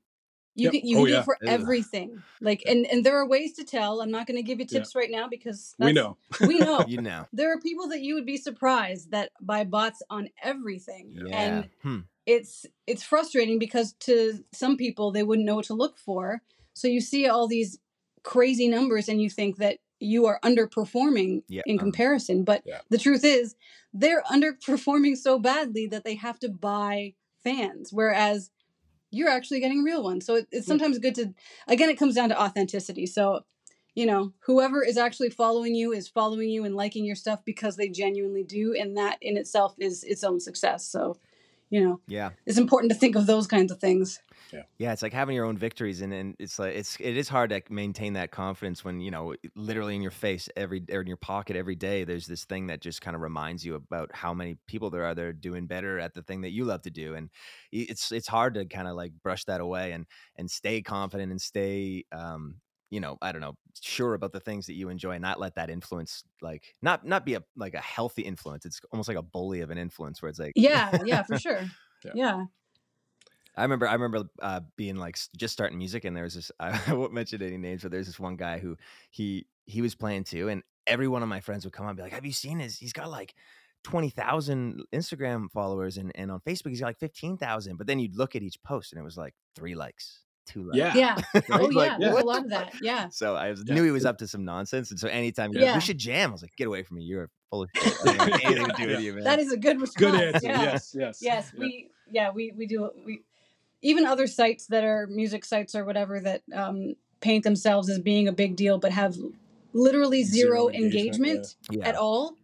you 0.58 0.70
Yep. 0.70 0.72
can 0.72 0.88
you 0.88 0.96
Oh, 0.96 1.00
can 1.00 1.06
do 1.06 1.12
yeah. 1.12 1.20
it 1.20 1.24
for 1.24 1.38
Ugh. 1.42 1.50
everything. 1.50 2.22
Like 2.40 2.62
and 2.66 2.86
and 2.86 3.04
there 3.04 3.16
are 3.18 3.28
ways 3.28 3.52
to 3.54 3.64
tell. 3.64 4.00
I'm 4.00 4.10
not 4.10 4.26
going 4.26 4.36
to 4.36 4.42
give 4.42 4.58
you 4.58 4.66
Yeah. 4.68 4.78
tips 4.80 4.94
right 4.94 5.10
now 5.10 5.28
because 5.28 5.74
we 5.78 5.92
know 5.92 6.16
we 6.40 6.58
know. 6.60 6.86
You 6.88 7.02
know. 7.02 7.26
There 7.32 7.52
are 7.52 7.60
people 7.60 7.88
that 7.88 8.00
you 8.00 8.14
would 8.14 8.26
be 8.26 8.36
surprised 8.38 9.10
that 9.10 9.30
buy 9.40 9.64
bots 9.64 10.02
on 10.10 10.30
everything. 10.42 11.12
Yeah. 11.12 11.36
And 11.36 11.68
Hmm. 11.82 11.98
it's 12.24 12.66
it's 12.86 13.02
frustrating 13.02 13.58
because 13.58 13.92
to 14.00 14.42
some 14.52 14.76
people 14.76 15.12
they 15.12 15.22
wouldn't 15.22 15.46
know 15.46 15.56
what 15.56 15.66
to 15.66 15.74
look 15.74 15.98
for. 15.98 16.42
So 16.74 16.88
you 16.88 17.00
see 17.00 17.28
all 17.28 17.46
these 17.48 17.78
crazy 18.22 18.68
numbers 18.68 19.08
and 19.08 19.20
you 19.20 19.30
think 19.30 19.58
that 19.58 19.78
you 20.00 20.26
are 20.26 20.40
underperforming 20.42 21.42
Yeah. 21.48 21.62
in 21.66 21.78
comparison. 21.78 22.44
But 22.44 22.62
Yeah. 22.64 22.80
the 22.90 22.98
truth 22.98 23.24
is 23.24 23.54
they're 23.92 24.22
underperforming 24.22 25.16
so 25.16 25.38
badly 25.38 25.86
that 25.86 26.04
they 26.04 26.14
have 26.16 26.38
to 26.40 26.48
buy 26.48 27.14
fans. 27.42 27.92
Whereas 27.92 28.50
you're 29.10 29.30
actually 29.30 29.60
getting 29.60 29.82
real 29.82 30.02
ones. 30.02 30.26
So 30.26 30.36
it, 30.36 30.48
it's 30.50 30.66
sometimes 30.66 30.98
good 30.98 31.14
to 31.14 31.34
again 31.68 31.88
it 31.88 31.98
comes 31.98 32.14
down 32.14 32.28
to 32.30 32.40
authenticity. 32.40 33.06
So 33.06 33.44
you 33.94 34.04
know, 34.04 34.34
whoever 34.40 34.84
is 34.84 34.98
actually 34.98 35.30
following 35.30 35.74
you 35.74 35.90
is 35.92 36.06
following 36.06 36.50
you 36.50 36.64
and 36.64 36.76
liking 36.76 37.06
your 37.06 37.16
stuff 37.16 37.42
because 37.46 37.76
they 37.76 37.88
genuinely 37.88 38.44
do, 38.44 38.74
and 38.78 38.94
that 38.98 39.16
in 39.22 39.38
itself 39.38 39.74
is 39.78 40.04
its 40.04 40.22
own 40.22 40.38
success. 40.38 40.86
So, 40.86 41.16
you 41.70 41.82
know, 41.84 42.00
Yeah. 42.06 42.32
it's 42.46 42.58
important 42.58 42.92
to 42.92 42.98
think 42.98 43.16
of 43.16 43.26
those 43.26 43.46
kinds 43.46 43.72
of 43.72 43.80
things. 43.80 44.20
Yeah, 44.52 44.62
yeah 44.78 44.92
it's 44.92 45.02
like 45.02 45.12
having 45.12 45.34
your 45.34 45.44
own 45.44 45.56
victories, 45.58 46.00
and, 46.02 46.12
and 46.12 46.36
it's 46.38 46.58
like 46.58 46.74
it's 46.76 46.96
it 47.00 47.16
is 47.16 47.28
hard 47.28 47.50
to 47.50 47.62
maintain 47.68 48.12
that 48.12 48.30
confidence 48.30 48.84
when 48.84 49.00
you 49.00 49.10
know 49.10 49.34
literally 49.56 49.96
in 49.96 50.02
your 50.02 50.10
face 50.12 50.48
every 50.56 50.84
or 50.92 51.00
in 51.00 51.06
your 51.08 51.16
pocket 51.16 51.56
every 51.56 51.74
day. 51.74 52.04
There's 52.04 52.26
this 52.26 52.44
thing 52.44 52.68
that 52.68 52.80
just 52.80 53.00
kind 53.00 53.16
of 53.16 53.22
reminds 53.22 53.64
you 53.64 53.74
about 53.74 54.14
how 54.14 54.32
many 54.34 54.56
people 54.68 54.90
there 54.90 55.04
are 55.04 55.14
that 55.14 55.24
are 55.24 55.32
doing 55.32 55.66
better 55.66 55.98
at 55.98 56.14
the 56.14 56.22
thing 56.22 56.42
that 56.42 56.50
you 56.52 56.64
love 56.64 56.82
to 56.82 56.90
do, 56.90 57.14
and 57.14 57.30
it's 57.72 58.12
it's 58.12 58.28
hard 58.28 58.54
to 58.54 58.66
kind 58.66 58.86
of 58.86 58.94
like 58.94 59.12
brush 59.22 59.44
that 59.44 59.60
away 59.60 59.92
and 59.92 60.06
and 60.36 60.50
stay 60.50 60.80
confident 60.82 61.30
and 61.32 61.40
stay 61.40 62.04
um 62.12 62.56
you 62.90 63.00
know 63.00 63.18
I 63.20 63.32
don't 63.32 63.40
know 63.40 63.56
sure 63.80 64.14
about 64.14 64.32
the 64.32 64.40
things 64.40 64.66
that 64.66 64.74
you 64.74 64.88
enjoy 64.88 65.12
and 65.12 65.22
not 65.22 65.40
let 65.40 65.56
that 65.56 65.70
influence 65.70 66.24
like 66.40 66.74
not 66.82 67.04
not 67.04 67.24
be 67.26 67.34
a 67.34 67.42
like 67.56 67.74
a 67.74 67.80
healthy 67.80 68.22
influence. 68.22 68.64
It's 68.64 68.80
almost 68.92 69.08
like 69.08 69.18
a 69.18 69.22
bully 69.22 69.60
of 69.60 69.70
an 69.70 69.78
influence 69.78 70.22
where 70.22 70.28
it's 70.28 70.38
like 70.38 70.52
Yeah, 70.56 70.98
yeah, 71.04 71.22
for 71.22 71.38
sure. 71.38 71.62
Yeah. 72.04 72.12
yeah. 72.14 72.44
I 73.56 73.62
remember, 73.62 73.88
I 73.88 73.94
remember 73.94 74.24
uh, 74.40 74.60
being 74.76 74.96
like 74.96 75.18
just 75.36 75.54
starting 75.54 75.78
music, 75.78 76.04
and 76.04 76.14
there 76.14 76.24
was 76.24 76.34
this. 76.34 76.52
I 76.60 76.92
won't 76.92 77.12
mention 77.12 77.42
any 77.42 77.56
names, 77.56 77.82
but 77.82 77.90
there's 77.90 78.06
this 78.06 78.20
one 78.20 78.36
guy 78.36 78.58
who 78.58 78.76
he 79.10 79.46
he 79.64 79.80
was 79.80 79.94
playing 79.94 80.24
too, 80.24 80.48
and 80.48 80.62
every 80.86 81.08
one 81.08 81.22
of 81.22 81.28
my 81.28 81.40
friends 81.40 81.64
would 81.64 81.72
come 81.72 81.86
up 81.86 81.90
and 81.90 81.96
be 81.96 82.02
like, 82.02 82.12
"Have 82.12 82.26
you 82.26 82.32
seen 82.32 82.58
his? 82.58 82.78
He's 82.78 82.92
got 82.92 83.10
like 83.10 83.34
twenty 83.82 84.10
thousand 84.10 84.82
Instagram 84.92 85.50
followers, 85.50 85.96
and 85.96 86.12
and 86.14 86.30
on 86.30 86.40
Facebook 86.40 86.68
he's 86.68 86.80
got 86.80 86.88
like 86.88 86.98
fifteen 86.98 87.38
thousand. 87.38 87.76
But 87.78 87.86
then 87.86 87.98
you'd 87.98 88.16
look 88.16 88.36
at 88.36 88.42
each 88.42 88.62
post, 88.62 88.92
and 88.92 89.00
it 89.00 89.04
was 89.04 89.16
like 89.16 89.34
three 89.54 89.74
likes, 89.74 90.25
two 90.46 90.64
likes. 90.64 90.76
yeah 90.78 90.94
Yeah. 90.94 91.16
Oh, 91.34 91.40
Right? 91.58 91.72
Like, 91.72 91.88
yeah. 91.90 91.96
There's 91.98 92.14
what 92.14 92.22
a 92.24 92.26
lot 92.26 92.44
of 92.44 92.50
that. 92.50 92.72
Yeah. 92.80 93.08
So 93.10 93.34
I 93.36 93.50
was, 93.50 93.62
Yeah. 93.66 93.74
knew 93.74 93.84
he 93.84 93.90
was 93.90 94.04
up 94.04 94.18
to 94.18 94.26
some 94.28 94.44
nonsense, 94.44 94.90
and 94.90 94.98
so 95.00 95.08
anytime 95.08 95.52
he 95.52 95.58
was 95.58 95.66
like, 95.66 95.74
we 95.76 95.80
should 95.80 95.98
jam, 95.98 96.30
I 96.30 96.32
was 96.32 96.42
like, 96.42 96.56
"Get 96.56 96.66
away 96.66 96.82
from 96.82 96.96
me! 96.98 97.04
You're 97.04 97.30
full 97.50 97.62
of 97.64 97.70
shit. 97.76 97.94
I 98.06 98.40
anything 98.44 98.66
to 98.66 98.72
do 98.78 98.86
with 98.88 99.00
you, 99.00 99.12
man." 99.14 99.24
That 99.24 99.38
is 99.38 99.52
a 99.52 99.56
good 99.56 99.80
response. 99.80 100.12
good 100.12 100.34
answer 100.34 100.46
Yeah. 100.46 100.62
yes 100.62 100.94
yes 100.96 101.18
Yes, 101.22 101.52
Yeah. 101.54 101.60
we 101.60 101.90
yeah 102.10 102.30
we 102.30 102.52
we 102.56 102.66
do 102.66 102.90
we 103.04 103.22
even 103.82 104.06
other 104.06 104.26
sites 104.26 104.66
that 104.68 104.84
are 104.84 105.06
music 105.08 105.44
sites 105.44 105.74
or 105.74 105.84
whatever 105.84 106.18
that 106.20 106.42
um, 106.54 106.94
paint 107.20 107.44
themselves 107.44 107.88
as 107.90 107.98
being 107.98 108.26
a 108.28 108.32
big 108.32 108.56
deal 108.56 108.78
but 108.78 108.90
have 108.92 109.16
literally 109.72 110.22
zero, 110.24 110.68
Zero 110.68 110.68
engagement, 110.70 111.26
engagement, 111.28 111.56
yeah. 111.70 111.88
at 111.88 111.94
all. 111.96 112.34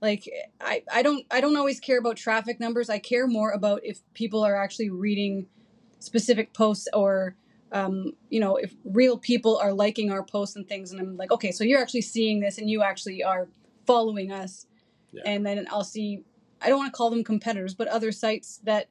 Like 0.00 0.28
I 0.60 0.82
I 0.90 1.02
don't 1.02 1.26
I 1.30 1.40
don't 1.40 1.56
always 1.56 1.80
care 1.80 1.98
about 1.98 2.16
traffic 2.16 2.58
numbers. 2.60 2.88
I 2.88 2.98
care 2.98 3.26
more 3.26 3.50
about 3.50 3.80
if 3.84 4.00
people 4.14 4.42
are 4.44 4.56
actually 4.56 4.88
reading 4.90 5.46
specific 6.00 6.52
posts 6.52 6.88
or 6.92 7.36
um, 7.72 8.12
you 8.30 8.40
know 8.40 8.56
if 8.56 8.74
real 8.84 9.16
people 9.16 9.56
are 9.58 9.72
liking 9.72 10.10
our 10.10 10.24
posts 10.24 10.56
and 10.56 10.68
things 10.68 10.90
and 10.90 11.00
I'm 11.00 11.16
like 11.16 11.30
okay 11.30 11.52
so 11.52 11.62
you're 11.62 11.80
actually 11.80 12.02
seeing 12.02 12.40
this 12.40 12.58
and 12.58 12.68
you 12.68 12.82
actually 12.82 13.22
are 13.22 13.48
following 13.86 14.32
us 14.32 14.66
Yeah. 15.12 15.22
and 15.24 15.46
then 15.46 15.66
I'll 15.70 15.84
see 15.84 16.24
I 16.62 16.68
don't 16.68 16.78
want 16.78 16.92
to 16.92 16.96
call 16.96 17.08
them 17.10 17.24
competitors, 17.24 17.74
but 17.74 17.88
other 17.88 18.12
sites 18.12 18.60
that 18.64 18.88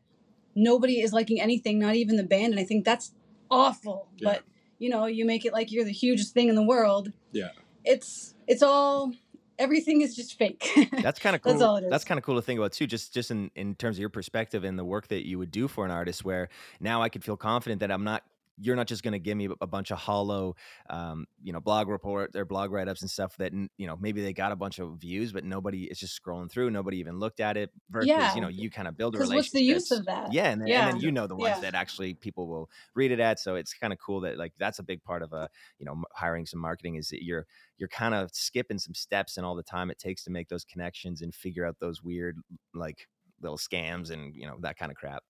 nobody 0.56 1.02
is 1.02 1.14
liking 1.14 1.40
anything, 1.40 1.78
not 1.78 1.94
even 1.96 2.16
the 2.16 2.24
band, 2.24 2.54
and 2.54 2.60
I 2.60 2.64
think 2.64 2.84
that's 2.84 3.14
awful. 3.52 4.08
Yeah. 4.18 4.30
But 4.34 4.44
you 4.80 4.90
know, 4.90 5.06
you 5.06 5.24
make 5.26 5.46
it 5.46 5.54
like 5.54 5.72
you're 5.72 5.86
the 5.86 5.92
hugest 5.92 6.34
thing 6.34 6.50
in 6.50 6.56
the 6.56 6.64
world. 6.64 7.12
Yeah. 7.32 7.50
It's 7.86 8.34
it's 8.48 8.64
all 8.64 9.14
everything 9.60 10.02
is 10.02 10.16
just 10.16 10.38
fake. 10.38 10.68
That's 11.04 11.20
kind 11.20 11.36
of 11.36 11.42
cool. 11.44 11.52
That's 11.52 11.62
all 11.62 11.76
it 11.76 11.84
is. 11.84 11.90
That's 11.92 12.06
kind 12.06 12.18
of 12.18 12.24
cool 12.24 12.36
to 12.36 12.42
think 12.42 12.58
about 12.60 12.72
too. 12.72 12.88
Just 12.88 13.14
just 13.14 13.30
in 13.30 13.52
in 13.56 13.76
terms 13.76 13.98
of 13.98 14.00
your 14.00 14.10
perspective 14.10 14.64
and 14.64 14.80
the 14.80 14.86
work 14.86 15.10
that 15.10 15.28
you 15.28 15.38
would 15.38 15.52
do 15.52 15.68
for 15.68 15.86
an 15.86 15.92
artist, 15.92 16.26
where 16.26 16.50
now 16.80 17.02
I 17.02 17.10
could 17.10 17.24
feel 17.24 17.38
confident 17.38 17.82
that 17.82 17.92
I'm 17.92 18.04
not. 18.04 18.24
You're 18.62 18.76
not 18.76 18.88
just 18.88 19.04
going 19.04 19.14
to 19.14 19.20
give 19.20 19.38
me 19.38 19.48
a 19.62 19.68
bunch 19.68 19.92
of 19.92 19.98
hollow, 19.98 20.56
um, 20.90 21.26
you 21.42 21.54
know, 21.54 21.60
blog 21.62 21.88
report 21.88 22.36
or 22.36 22.44
blog 22.46 22.72
write 22.72 22.88
ups 22.90 23.02
and 23.02 23.10
stuff 23.10 23.38
that 23.38 23.54
you 23.54 23.88
know 23.88 23.96
maybe 24.00 24.22
they 24.22 24.34
got 24.34 24.52
a 24.52 24.56
bunch 24.56 24.80
of 24.80 24.98
views, 25.00 25.32
but 25.32 25.44
nobody 25.46 25.86
is 25.86 26.00
just 26.00 26.22
scrolling 26.22 26.52
through. 26.52 26.70
Nobody 26.70 26.98
even 26.98 27.20
looked 27.20 27.40
at 27.40 27.56
it. 27.58 27.72
Versus, 27.90 28.08
Yeah. 28.10 28.36
you 28.36 28.42
know, 28.42 28.50
you 28.50 28.70
kind 28.70 28.88
of 28.88 28.98
build 28.98 29.16
a 29.16 29.20
relationship. 29.20 29.38
what's 29.38 29.52
the 29.52 29.64
use 29.64 29.92
of 29.92 30.06
that? 30.08 30.34
Yeah, 30.34 30.50
and 30.50 30.62
then, 30.62 30.68
Yeah. 30.68 30.88
and 30.88 30.96
then 30.96 31.02
you 31.02 31.12
know 31.12 31.26
the 31.28 31.36
ones 31.36 31.56
Yeah. 31.58 31.62
that 31.62 31.76
actually 31.76 32.14
people 32.16 32.48
will 32.48 32.70
read 32.96 33.12
it 33.12 33.20
at. 33.20 33.40
So 33.40 33.56
it's 33.56 33.74
kind 33.74 33.94
of 33.94 34.00
cool 34.00 34.20
that 34.22 34.38
like 34.38 34.54
that's 34.58 34.80
a 34.80 34.84
big 34.84 35.04
part 35.04 35.24
of 35.24 35.32
a 35.34 35.50
you 35.78 35.86
know 35.86 36.04
hiring 36.14 36.46
some 36.46 36.60
marketing 36.60 36.96
is 36.96 37.10
that 37.10 37.24
you're 37.24 37.46
you're 37.78 37.90
kind 37.90 38.14
of 38.14 38.30
skipping 38.34 38.78
some 38.78 38.94
steps 38.94 39.38
and 39.38 39.46
all 39.46 39.56
the 39.56 39.64
time 39.64 39.90
it 39.90 39.98
takes 40.00 40.24
to 40.26 40.32
make 40.32 40.50
those 40.50 40.66
connections 40.66 41.22
and 41.22 41.34
figure 41.34 41.66
out 41.66 41.80
those 41.80 42.04
weird 42.04 42.38
like 42.74 43.08
little 43.42 43.58
scams 43.58 44.12
and 44.12 44.36
you 44.36 44.46
know 44.46 44.58
that 44.60 44.78
kind 44.78 44.92
of 44.92 44.98
crap. 44.98 45.24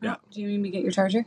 Yeah. 0.00 0.16
Oh, 0.16 0.28
do 0.32 0.40
you 0.40 0.48
need 0.48 0.58
me 0.60 0.70
to 0.70 0.76
get 0.78 0.82
your 0.82 0.90
charger? 0.90 1.24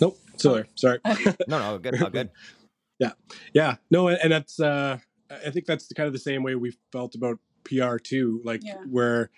Nope 0.00 0.18
still 0.36 0.54
there 0.54 0.66
sorry 0.74 0.98
No, 1.48 1.58
no, 1.58 1.78
good, 1.78 1.94
good. 2.12 2.30
yeah 2.98 3.12
yeah. 3.54 3.76
no 3.90 4.08
and, 4.08 4.18
and 4.22 4.32
that's 4.32 4.60
uh 4.60 4.98
i 5.30 5.50
think 5.50 5.66
that's 5.66 5.86
the 5.88 5.94
kind 5.94 6.06
of 6.06 6.12
the 6.12 6.18
same 6.18 6.42
way 6.42 6.54
we 6.54 6.72
felt 6.92 7.14
about 7.14 7.38
pr 7.64 7.96
too 7.98 8.40
like 8.44 8.60
Yeah. 8.64 8.76
where 8.88 9.30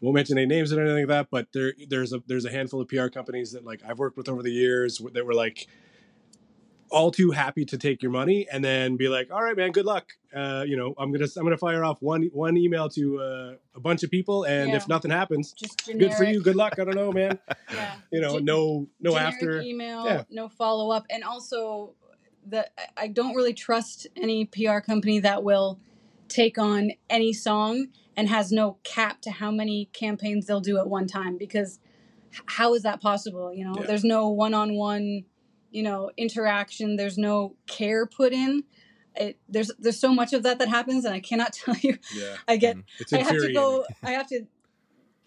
won't 0.00 0.14
mention 0.14 0.38
any 0.38 0.46
names 0.46 0.72
or 0.72 0.80
anything 0.80 0.98
like 1.00 1.08
that 1.08 1.28
but 1.30 1.48
there 1.52 1.74
there's 1.88 2.12
a 2.12 2.22
there's 2.26 2.44
a 2.44 2.50
handful 2.50 2.80
of 2.80 2.88
pr 2.88 3.08
companies 3.08 3.52
that 3.52 3.64
like 3.64 3.82
i've 3.86 3.98
worked 3.98 4.16
with 4.16 4.28
over 4.28 4.42
the 4.42 4.52
years 4.52 5.00
that 5.12 5.24
were 5.26 5.34
like 5.34 5.66
all 6.90 7.10
too 7.10 7.30
happy 7.30 7.64
to 7.64 7.78
take 7.78 8.02
your 8.02 8.10
money 8.12 8.46
and 8.52 8.64
then 8.64 8.96
be 8.96 9.08
like 9.08 9.30
all 9.32 9.42
right 9.42 9.56
man 9.56 9.70
good 9.72 9.84
luck 9.86 10.12
uh 10.34 10.64
you 10.66 10.76
know 10.76 10.94
i'm 10.98 11.12
gonna 11.12 11.26
i'm 11.36 11.44
gonna 11.44 11.56
fire 11.56 11.84
off 11.84 12.00
one 12.02 12.24
one 12.32 12.56
email 12.56 12.88
to 12.88 13.20
uh, 13.20 13.54
a 13.74 13.80
bunch 13.80 14.02
of 14.02 14.10
people 14.10 14.44
and 14.44 14.70
Yeah. 14.70 14.76
if 14.76 14.88
nothing 14.88 15.10
happens 15.10 15.52
Just 15.52 15.86
good 15.86 16.12
for 16.14 16.24
you 16.24 16.42
good 16.42 16.56
luck 16.56 16.78
i 16.78 16.84
don't 16.84 16.96
know 16.96 17.12
man 17.12 17.38
Yeah. 17.72 17.94
you 18.12 18.20
know 18.20 18.34
Gen- 18.34 18.44
no 18.44 18.88
no 19.00 19.16
after 19.16 19.60
email, 19.62 20.04
yeah. 20.04 20.22
no 20.30 20.48
follow 20.48 20.90
up, 20.90 21.06
and 21.10 21.22
also 21.24 21.94
that 22.46 22.72
I 22.96 23.06
don't 23.08 23.34
really 23.34 23.52
trust 23.54 24.06
any 24.16 24.46
PR 24.46 24.78
company 24.80 25.20
that 25.20 25.42
will 25.44 25.78
take 26.28 26.56
on 26.58 26.92
any 27.10 27.32
song 27.32 27.88
and 28.16 28.28
has 28.28 28.50
no 28.50 28.78
cap 28.82 29.20
to 29.22 29.30
how 29.30 29.50
many 29.50 29.90
campaigns 29.92 30.46
they'll 30.46 30.60
do 30.60 30.78
at 30.78 30.88
one 30.88 31.06
time 31.06 31.36
because 31.36 31.78
how 32.46 32.74
is 32.74 32.82
that 32.82 33.00
possible? 33.00 33.52
You 33.52 33.64
know, 33.66 33.74
Yeah. 33.78 33.86
there's 33.86 34.04
no 34.04 34.28
one 34.28 34.54
on 34.54 34.74
one, 34.74 35.24
you 35.70 35.82
know, 35.82 36.10
interaction. 36.16 36.96
There's 36.96 37.18
no 37.18 37.54
care 37.66 38.06
put 38.06 38.32
in. 38.32 38.64
It, 39.16 39.38
there's 39.48 39.70
there's 39.78 39.98
so 39.98 40.14
much 40.14 40.32
of 40.32 40.42
that 40.44 40.58
that 40.58 40.68
happens, 40.68 41.04
and 41.04 41.14
I 41.14 41.20
cannot 41.20 41.52
tell 41.64 41.76
you. 41.76 41.98
yeah 42.14 42.36
I 42.48 42.56
get 42.56 42.76
Mhm. 42.76 42.84
it's 43.00 43.12
I 43.12 43.18
have 43.18 43.38
to 43.38 43.52
go. 43.52 43.84
I 44.02 44.10
have 44.12 44.26
to 44.28 44.46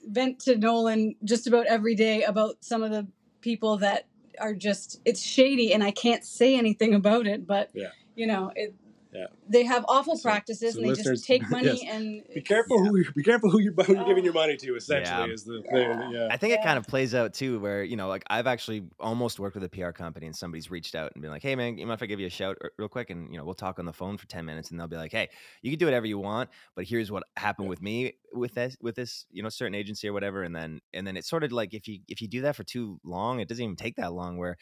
vent 0.05 0.39
to 0.41 0.57
Nolan 0.57 1.15
just 1.23 1.47
about 1.47 1.65
every 1.67 1.95
day 1.95 2.23
about 2.23 2.57
some 2.63 2.83
of 2.83 2.91
the 2.91 3.07
people 3.41 3.77
that 3.77 4.07
are 4.39 4.53
just 4.53 4.99
it's 5.05 5.21
shady 5.21 5.73
and 5.73 5.83
I 5.83 5.91
can't 5.91 6.23
say 6.25 6.57
anything 6.57 6.93
about 6.93 7.27
it, 7.27 7.45
but 7.47 7.69
Yeah. 7.73 7.89
you 8.15 8.27
know, 8.27 8.51
it 8.55 8.73
Yeah. 9.13 9.27
they 9.47 9.63
have 9.63 9.85
awful 9.87 10.17
So- 10.17 10.23
practices 10.29 10.73
so 10.73 10.79
and 10.81 10.89
they 10.89 11.01
just 11.01 11.25
take 11.25 11.47
money 11.57 11.79
yes. 11.83 11.93
and 11.93 12.23
Be 12.33 12.41
careful 12.41 12.83
who 12.83 12.97
you, 12.97 13.11
be 13.15 13.23
careful 13.23 13.49
who 13.51 13.59
you're, 13.59 13.73
who 13.73 13.93
you're 13.95 14.05
giving 14.05 14.23
your 14.23 14.33
money 14.33 14.57
to. 14.57 14.75
Essentially, 14.75 15.27
Yeah. 15.27 15.33
is 15.33 15.43
the 15.43 15.61
thing. 15.69 16.11
Yeah. 16.11 16.27
I 16.31 16.37
think 16.37 16.53
it 16.53 16.61
kind 16.63 16.77
of 16.77 16.87
plays 16.87 17.13
out 17.13 17.33
too, 17.33 17.59
where 17.59 17.83
you 17.83 17.95
know, 17.95 18.07
like 18.07 18.23
I've 18.29 18.47
actually 18.47 18.83
almost 18.99 19.39
worked 19.39 19.55
with 19.55 19.63
a 19.63 19.69
PR 19.69 19.91
company, 19.91 20.25
and 20.25 20.35
somebody's 20.35 20.71
reached 20.71 20.95
out 20.95 21.11
and 21.13 21.21
been 21.21 21.31
like, 21.31 21.41
"Hey, 21.43 21.55
man, 21.55 21.77
you 21.77 21.85
mind 21.85 21.99
if 21.99 22.03
I 22.03 22.07
give 22.07 22.19
you 22.19 22.27
a 22.27 22.31
shout 22.31 22.57
real 22.77 22.87
quick?" 22.89 23.09
And 23.09 23.31
you 23.31 23.37
know, 23.37 23.45
we'll 23.45 23.53
talk 23.53 23.79
on 23.79 23.85
the 23.85 23.93
phone 23.93 24.17
for 24.17 24.27
ten 24.27 24.45
minutes, 24.45 24.71
and 24.71 24.79
they'll 24.79 24.87
be 24.87 24.97
like, 24.97 25.11
"Hey, 25.11 25.29
you 25.61 25.71
can 25.71 25.79
do 25.79 25.85
whatever 25.85 26.05
you 26.07 26.17
want, 26.19 26.49
but 26.75 26.85
here's 26.85 27.11
what 27.11 27.23
happened 27.37 27.65
Yeah. 27.65 27.69
with 27.69 27.81
me 27.81 28.13
with 28.33 28.53
this 28.55 28.75
with 28.81 28.95
this 28.95 29.25
you 29.31 29.43
know 29.43 29.49
certain 29.49 29.75
agency 29.75 30.07
or 30.07 30.13
whatever." 30.13 30.43
And 30.43 30.55
then 30.55 30.81
and 30.93 31.05
then 31.05 31.17
it's 31.17 31.29
sort 31.29 31.43
of 31.43 31.51
like 31.51 31.73
if 31.73 31.87
you 31.87 31.99
if 32.07 32.21
you 32.21 32.27
do 32.27 32.41
that 32.41 32.55
for 32.55 32.63
too 32.63 32.99
long, 33.03 33.39
it 33.39 33.47
doesn't 33.47 33.63
even 33.63 33.75
take 33.75 33.95
that 33.97 34.13
long. 34.13 34.37
Where 34.37 34.57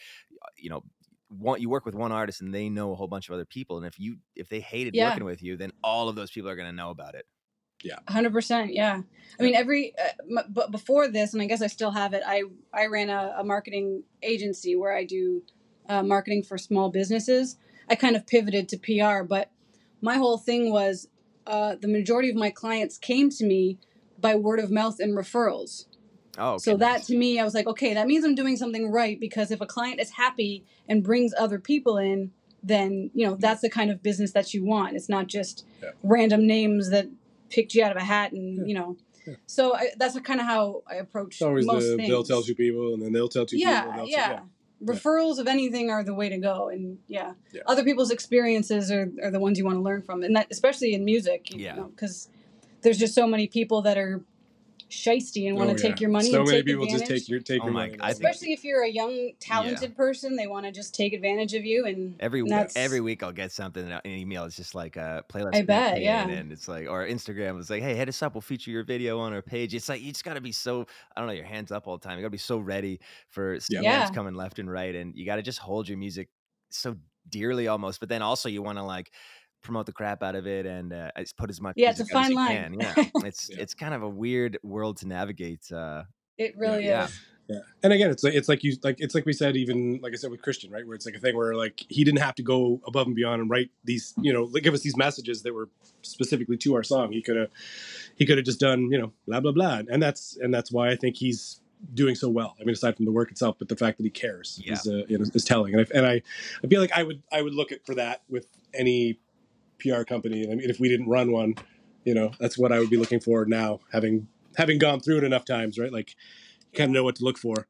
you 0.57 0.69
know. 0.69 0.83
One, 1.37 1.61
you 1.61 1.69
work 1.69 1.85
with 1.85 1.95
one 1.95 2.11
artist 2.11 2.41
and 2.41 2.53
they 2.53 2.67
know 2.69 2.91
a 2.91 2.95
whole 2.95 3.07
bunch 3.07 3.29
of 3.29 3.33
other 3.33 3.45
people, 3.45 3.77
and 3.77 3.85
if 3.85 3.99
you 3.99 4.17
if 4.35 4.49
they 4.49 4.59
hated 4.59 4.93
Yeah. 4.95 5.09
working 5.11 5.23
with 5.25 5.41
you, 5.41 5.57
then 5.57 5.71
all 5.83 6.09
of 6.09 6.15
those 6.15 6.29
people 6.31 6.49
are 6.49 6.55
going 6.55 6.67
to 6.67 6.75
know 6.75 6.89
about 6.89 7.15
it. 7.15 7.25
yeah 7.83 7.99
Hundred 8.07 8.33
percent, 8.33 8.73
yeah. 8.73 9.01
I 9.39 9.43
mean, 9.43 9.55
every 9.55 9.93
uh, 9.97 10.39
m- 10.39 10.45
but 10.49 10.71
before 10.71 11.07
this, 11.07 11.33
and 11.33 11.41
I 11.41 11.45
guess 11.45 11.61
I 11.61 11.67
still 11.67 11.91
have 11.91 12.13
it. 12.13 12.21
I 12.25 12.43
I 12.73 12.87
ran 12.87 13.09
a, 13.09 13.35
a 13.39 13.43
marketing 13.43 14.03
agency 14.21 14.75
where 14.75 14.93
I 14.95 15.05
do 15.05 15.43
uh, 15.87 16.03
marketing 16.03 16.43
for 16.43 16.57
small 16.57 16.89
businesses. 16.89 17.57
I 17.89 17.95
kind 17.95 18.15
of 18.15 18.27
pivoted 18.27 18.69
to 18.69 18.77
PR, 18.77 19.23
but 19.23 19.51
my 20.01 20.17
whole 20.17 20.37
thing 20.37 20.71
was 20.71 21.07
uh, 21.47 21.75
the 21.79 21.87
majority 21.87 22.29
of 22.29 22.35
my 22.35 22.49
clients 22.49 22.97
came 22.97 23.29
to 23.31 23.45
me 23.45 23.79
by 24.19 24.35
word 24.35 24.59
of 24.59 24.69
mouth 24.71 24.99
and 24.99 25.17
referrals. 25.17 25.85
Oh, 26.41 26.57
So 26.57 26.75
that 26.77 27.03
to 27.03 27.15
me, 27.15 27.39
I 27.39 27.43
was 27.43 27.53
like, 27.53 27.67
okay, 27.67 27.93
that 27.93 28.07
means 28.07 28.25
I'm 28.25 28.35
doing 28.35 28.57
something 28.57 28.91
right 28.91 29.19
because 29.19 29.51
if 29.51 29.61
a 29.61 29.65
client 29.65 29.99
is 29.99 30.11
happy 30.11 30.65
and 30.89 31.03
brings 31.03 31.33
other 31.37 31.59
people 31.59 31.97
in, 31.97 32.31
then 32.63 33.11
you 33.13 33.25
know 33.25 33.33
mm-hmm. 33.33 33.41
that's 33.41 33.61
the 33.61 33.69
kind 33.69 33.91
of 33.91 34.01
business 34.03 34.31
that 34.31 34.53
you 34.53 34.63
want. 34.65 34.95
It's 34.95 35.09
not 35.09 35.27
just 35.27 35.65
Yeah. 35.81 35.91
random 36.03 36.47
names 36.47 36.89
that 36.89 37.07
picked 37.49 37.73
you 37.75 37.83
out 37.83 37.91
of 37.91 37.97
a 37.97 38.03
hat 38.03 38.31
and 38.31 38.57
Yeah. 38.57 38.63
you 38.65 38.73
know. 38.73 38.97
Yeah. 39.27 39.35
So 39.45 39.75
I, 39.75 39.89
that's 39.97 40.19
kind 40.21 40.39
of 40.39 40.47
how 40.47 40.83
I 40.89 40.95
approach 40.95 41.35
It's 41.35 41.41
always 41.43 41.65
most 41.65 41.85
the 41.87 41.97
things. 41.97 42.09
they'll 42.09 42.23
tell 42.23 42.41
two 42.41 42.55
people, 42.55 42.93
and 42.93 43.03
then 43.03 43.11
they'll 43.13 43.27
tell 43.27 43.45
two 43.45 43.57
people. 43.57 43.71
yeah, 43.71 44.03
yeah, 44.05 44.39
Referrals 44.83 45.37
of 45.37 45.47
anything 45.47 45.91
are 45.91 46.03
the 46.03 46.15
way 46.15 46.27
to 46.29 46.39
go, 46.39 46.69
and 46.69 46.97
yeah, 47.07 47.33
other 47.67 47.83
people's 47.83 48.09
experiences 48.09 48.89
are, 48.89 49.11
are 49.23 49.29
the 49.29 49.39
ones 49.39 49.59
you 49.59 49.65
want 49.65 49.77
to 49.77 49.81
learn 49.81 50.01
from, 50.01 50.23
and 50.23 50.35
that 50.35 50.47
especially 50.49 50.95
in 50.95 51.05
music, 51.05 51.51
you 51.53 51.59
Yeah. 51.65 51.75
know, 51.75 51.83
because 51.95 52.29
there's 52.81 52.97
just 52.97 53.13
so 53.13 53.27
many 53.27 53.47
people 53.47 53.83
that 53.83 53.97
are 53.99 54.23
shisty 54.91 55.47
and 55.47 55.57
want 55.57 55.69
Oh, 55.71 55.73
to 55.73 55.81
take 55.81 55.91
yeah. 55.99 56.01
your 56.01 56.09
money. 56.11 56.29
So 56.31 56.39
and 56.41 56.45
many 56.47 56.57
take 56.59 56.65
people 56.67 56.83
advantage. 56.83 57.07
just 57.07 57.21
take 57.23 57.29
your 57.29 57.39
take 57.39 57.61
Oh 57.61 57.65
your 57.65 57.73
my- 57.73 57.87
money. 57.87 57.97
I 58.01 58.13
think- 58.13 58.25
especially 58.25 58.53
if 58.53 58.63
you're 58.63 58.83
a 58.83 58.89
young 58.89 59.31
talented 59.39 59.95
person 59.95 60.35
they 60.35 60.47
want 60.47 60.65
to 60.65 60.71
just 60.71 60.93
take 60.93 61.13
advantage 61.13 61.53
of 61.53 61.65
you 61.65 61.85
and 61.85 62.15
Every 62.19 62.41
week, 62.43 62.51
that's 62.51 62.75
every 62.75 63.01
week 63.01 63.23
I'll 63.23 63.31
get 63.31 63.51
something 63.51 63.85
in 63.85 63.91
an 63.91 64.01
email. 64.05 64.43
It's 64.45 64.55
just 64.55 64.75
like 64.75 64.97
a 64.97 65.23
playlist. 65.29 65.55
I 65.55 65.61
bet, 65.63 65.95
campaign, 65.95 66.03
yeah. 66.03 66.27
And 66.27 66.51
it's 66.51 66.67
like, 66.67 66.87
or 66.87 67.05
Instagram 67.07 67.55
was 67.55 67.69
like, 67.69 67.81
hey, 67.81 67.95
hit 67.95 68.07
us 68.09 68.21
up. 68.21 68.35
We'll 68.35 68.41
feature 68.41 68.71
your 68.71 68.83
video 68.83 69.19
on 69.19 69.33
our 69.33 69.41
page. 69.41 69.73
It's 69.73 69.89
like 69.89 70.01
you 70.01 70.11
just 70.11 70.23
got 70.25 70.35
to 70.35 70.41
be 70.41 70.51
so, 70.51 70.85
I 71.15 71.19
don't 71.21 71.27
know, 71.27 71.33
your 71.33 71.45
hands 71.45 71.71
up 71.71 71.87
all 71.87 71.97
the 71.97 72.03
time. 72.07 72.17
You 72.17 72.21
got 72.23 72.27
to 72.27 72.31
be 72.31 72.37
so 72.37 72.57
ready 72.59 72.99
for 73.29 73.57
scams 73.57 73.83
Yeah. 73.83 74.09
coming 74.09 74.35
left 74.35 74.59
and 74.59 74.69
right, 74.71 74.93
and 74.93 75.15
you 75.15 75.25
got 75.25 75.37
to 75.37 75.41
just 75.41 75.59
hold 75.59 75.87
your 75.89 75.97
music 75.97 76.29
so 76.69 76.95
dearly 77.29 77.67
almost. 77.67 77.99
But 77.99 78.09
then 78.09 78.21
also 78.21 78.49
you 78.49 78.61
want 78.61 78.77
to 78.77 78.83
like 78.83 79.11
promote 79.61 79.85
the 79.85 79.91
crap 79.93 80.23
out 80.23 80.35
of 80.35 80.47
it 80.47 80.65
and 80.65 80.91
uh, 80.93 81.11
as- 81.15 81.33
put 81.33 81.49
as 81.49 81.61
much. 81.61 81.75
Yeah, 81.77 81.91
it's 81.91 81.99
a 81.99 82.03
music 82.03 82.15
out 82.15 82.19
as 82.21 82.27
fine 82.27 82.35
line. 82.35 82.47
can. 82.47 82.73
Yeah, 82.79 82.93
it's 83.27 83.49
Yeah. 83.49 83.61
it's 83.61 83.73
kind 83.73 83.93
of 83.93 84.03
a 84.03 84.09
weird 84.09 84.57
world 84.63 84.97
to 84.97 85.07
navigate. 85.07 85.71
Uh, 85.71 86.03
it 86.37 86.57
really 86.57 86.85
Yeah. 86.85 87.05
is 87.05 87.19
Yeah, 87.47 87.59
and 87.83 87.91
again, 87.91 88.09
it's 88.11 88.23
like 88.23 88.33
it's 88.33 88.47
like 88.47 88.63
you 88.63 88.77
like 88.83 88.97
it's 88.99 89.13
like 89.13 89.25
we 89.25 89.33
said, 89.33 89.57
even 89.57 89.99
like 90.01 90.13
I 90.13 90.15
said 90.15 90.31
with 90.31 90.41
Christian, 90.41 90.71
right? 90.71 90.85
Where 90.85 90.95
it's 90.95 91.05
like 91.05 91.15
a 91.15 91.19
thing 91.19 91.35
where 91.35 91.53
like 91.53 91.85
he 91.89 92.03
didn't 92.05 92.21
have 92.21 92.35
to 92.35 92.43
go 92.43 92.79
above 92.87 93.07
and 93.07 93.15
beyond 93.15 93.41
and 93.41 93.49
write 93.49 93.71
these, 93.83 94.13
you 94.21 94.31
know, 94.31 94.43
like, 94.43 94.63
give 94.63 94.73
us 94.73 94.81
these 94.81 94.95
messages 94.95 95.41
that 95.43 95.53
were 95.53 95.67
specifically 96.01 96.55
to 96.57 96.75
our 96.75 96.83
song. 96.83 97.11
He 97.11 97.21
could 97.21 97.35
have, 97.35 97.49
he 98.15 98.25
could 98.25 98.37
have 98.37 98.45
just 98.45 98.59
done, 98.59 98.89
you 98.91 98.97
know, 98.97 99.11
blah 99.27 99.41
blah 99.41 99.51
blah, 99.51 99.81
and 99.91 100.01
that's 100.01 100.37
and 100.37 100.53
that's 100.53 100.71
why 100.71 100.91
I 100.91 100.95
think 100.95 101.17
he's 101.17 101.59
doing 101.93 102.15
so 102.15 102.29
well. 102.29 102.55
I 102.59 102.63
mean, 102.63 102.73
aside 102.73 102.95
from 102.95 103.05
the 103.05 103.11
work 103.11 103.31
itself, 103.31 103.57
but 103.59 103.67
the 103.67 103.75
fact 103.75 103.97
that 103.97 104.03
he 104.05 104.11
cares 104.11 104.61
Yeah. 104.63 104.73
is 104.73 104.87
uh, 104.87 105.03
you 105.09 105.17
know, 105.17 105.25
is 105.33 105.43
telling. 105.43 105.73
And 105.75 105.81
I, 105.81 105.97
and 105.97 106.05
I, 106.05 106.21
I 106.63 106.67
feel 106.67 106.79
like 106.79 106.91
I 106.93 107.03
would 107.03 107.21
I 107.33 107.41
would 107.41 107.53
look 107.55 107.71
at 107.73 107.85
for 107.85 107.95
that 107.95 108.21
with 108.29 108.47
any 108.73 109.19
PR 109.81 110.03
company. 110.03 110.43
And 110.43 110.51
I 110.51 110.55
mean, 110.55 110.69
if 110.69 110.79
we 110.79 110.89
didn't 110.89 111.07
run 111.07 111.31
one, 111.31 111.55
you 112.05 112.13
know, 112.13 112.31
that's 112.39 112.57
what 112.57 112.71
I 112.71 112.79
would 112.79 112.89
be 112.89 112.97
looking 112.97 113.19
for 113.19 113.45
now, 113.45 113.79
having 113.91 114.27
having 114.57 114.77
gone 114.77 114.99
through 114.99 115.19
it 115.19 115.23
enough 115.23 115.45
times, 115.45 115.79
right? 115.79 115.91
Like, 115.91 116.15
you 116.71 116.77
kind 116.77 116.89
of 116.89 116.93
know 116.93 117.03
what 117.03 117.15
to 117.17 117.23
look 117.23 117.37
for. 117.37 117.67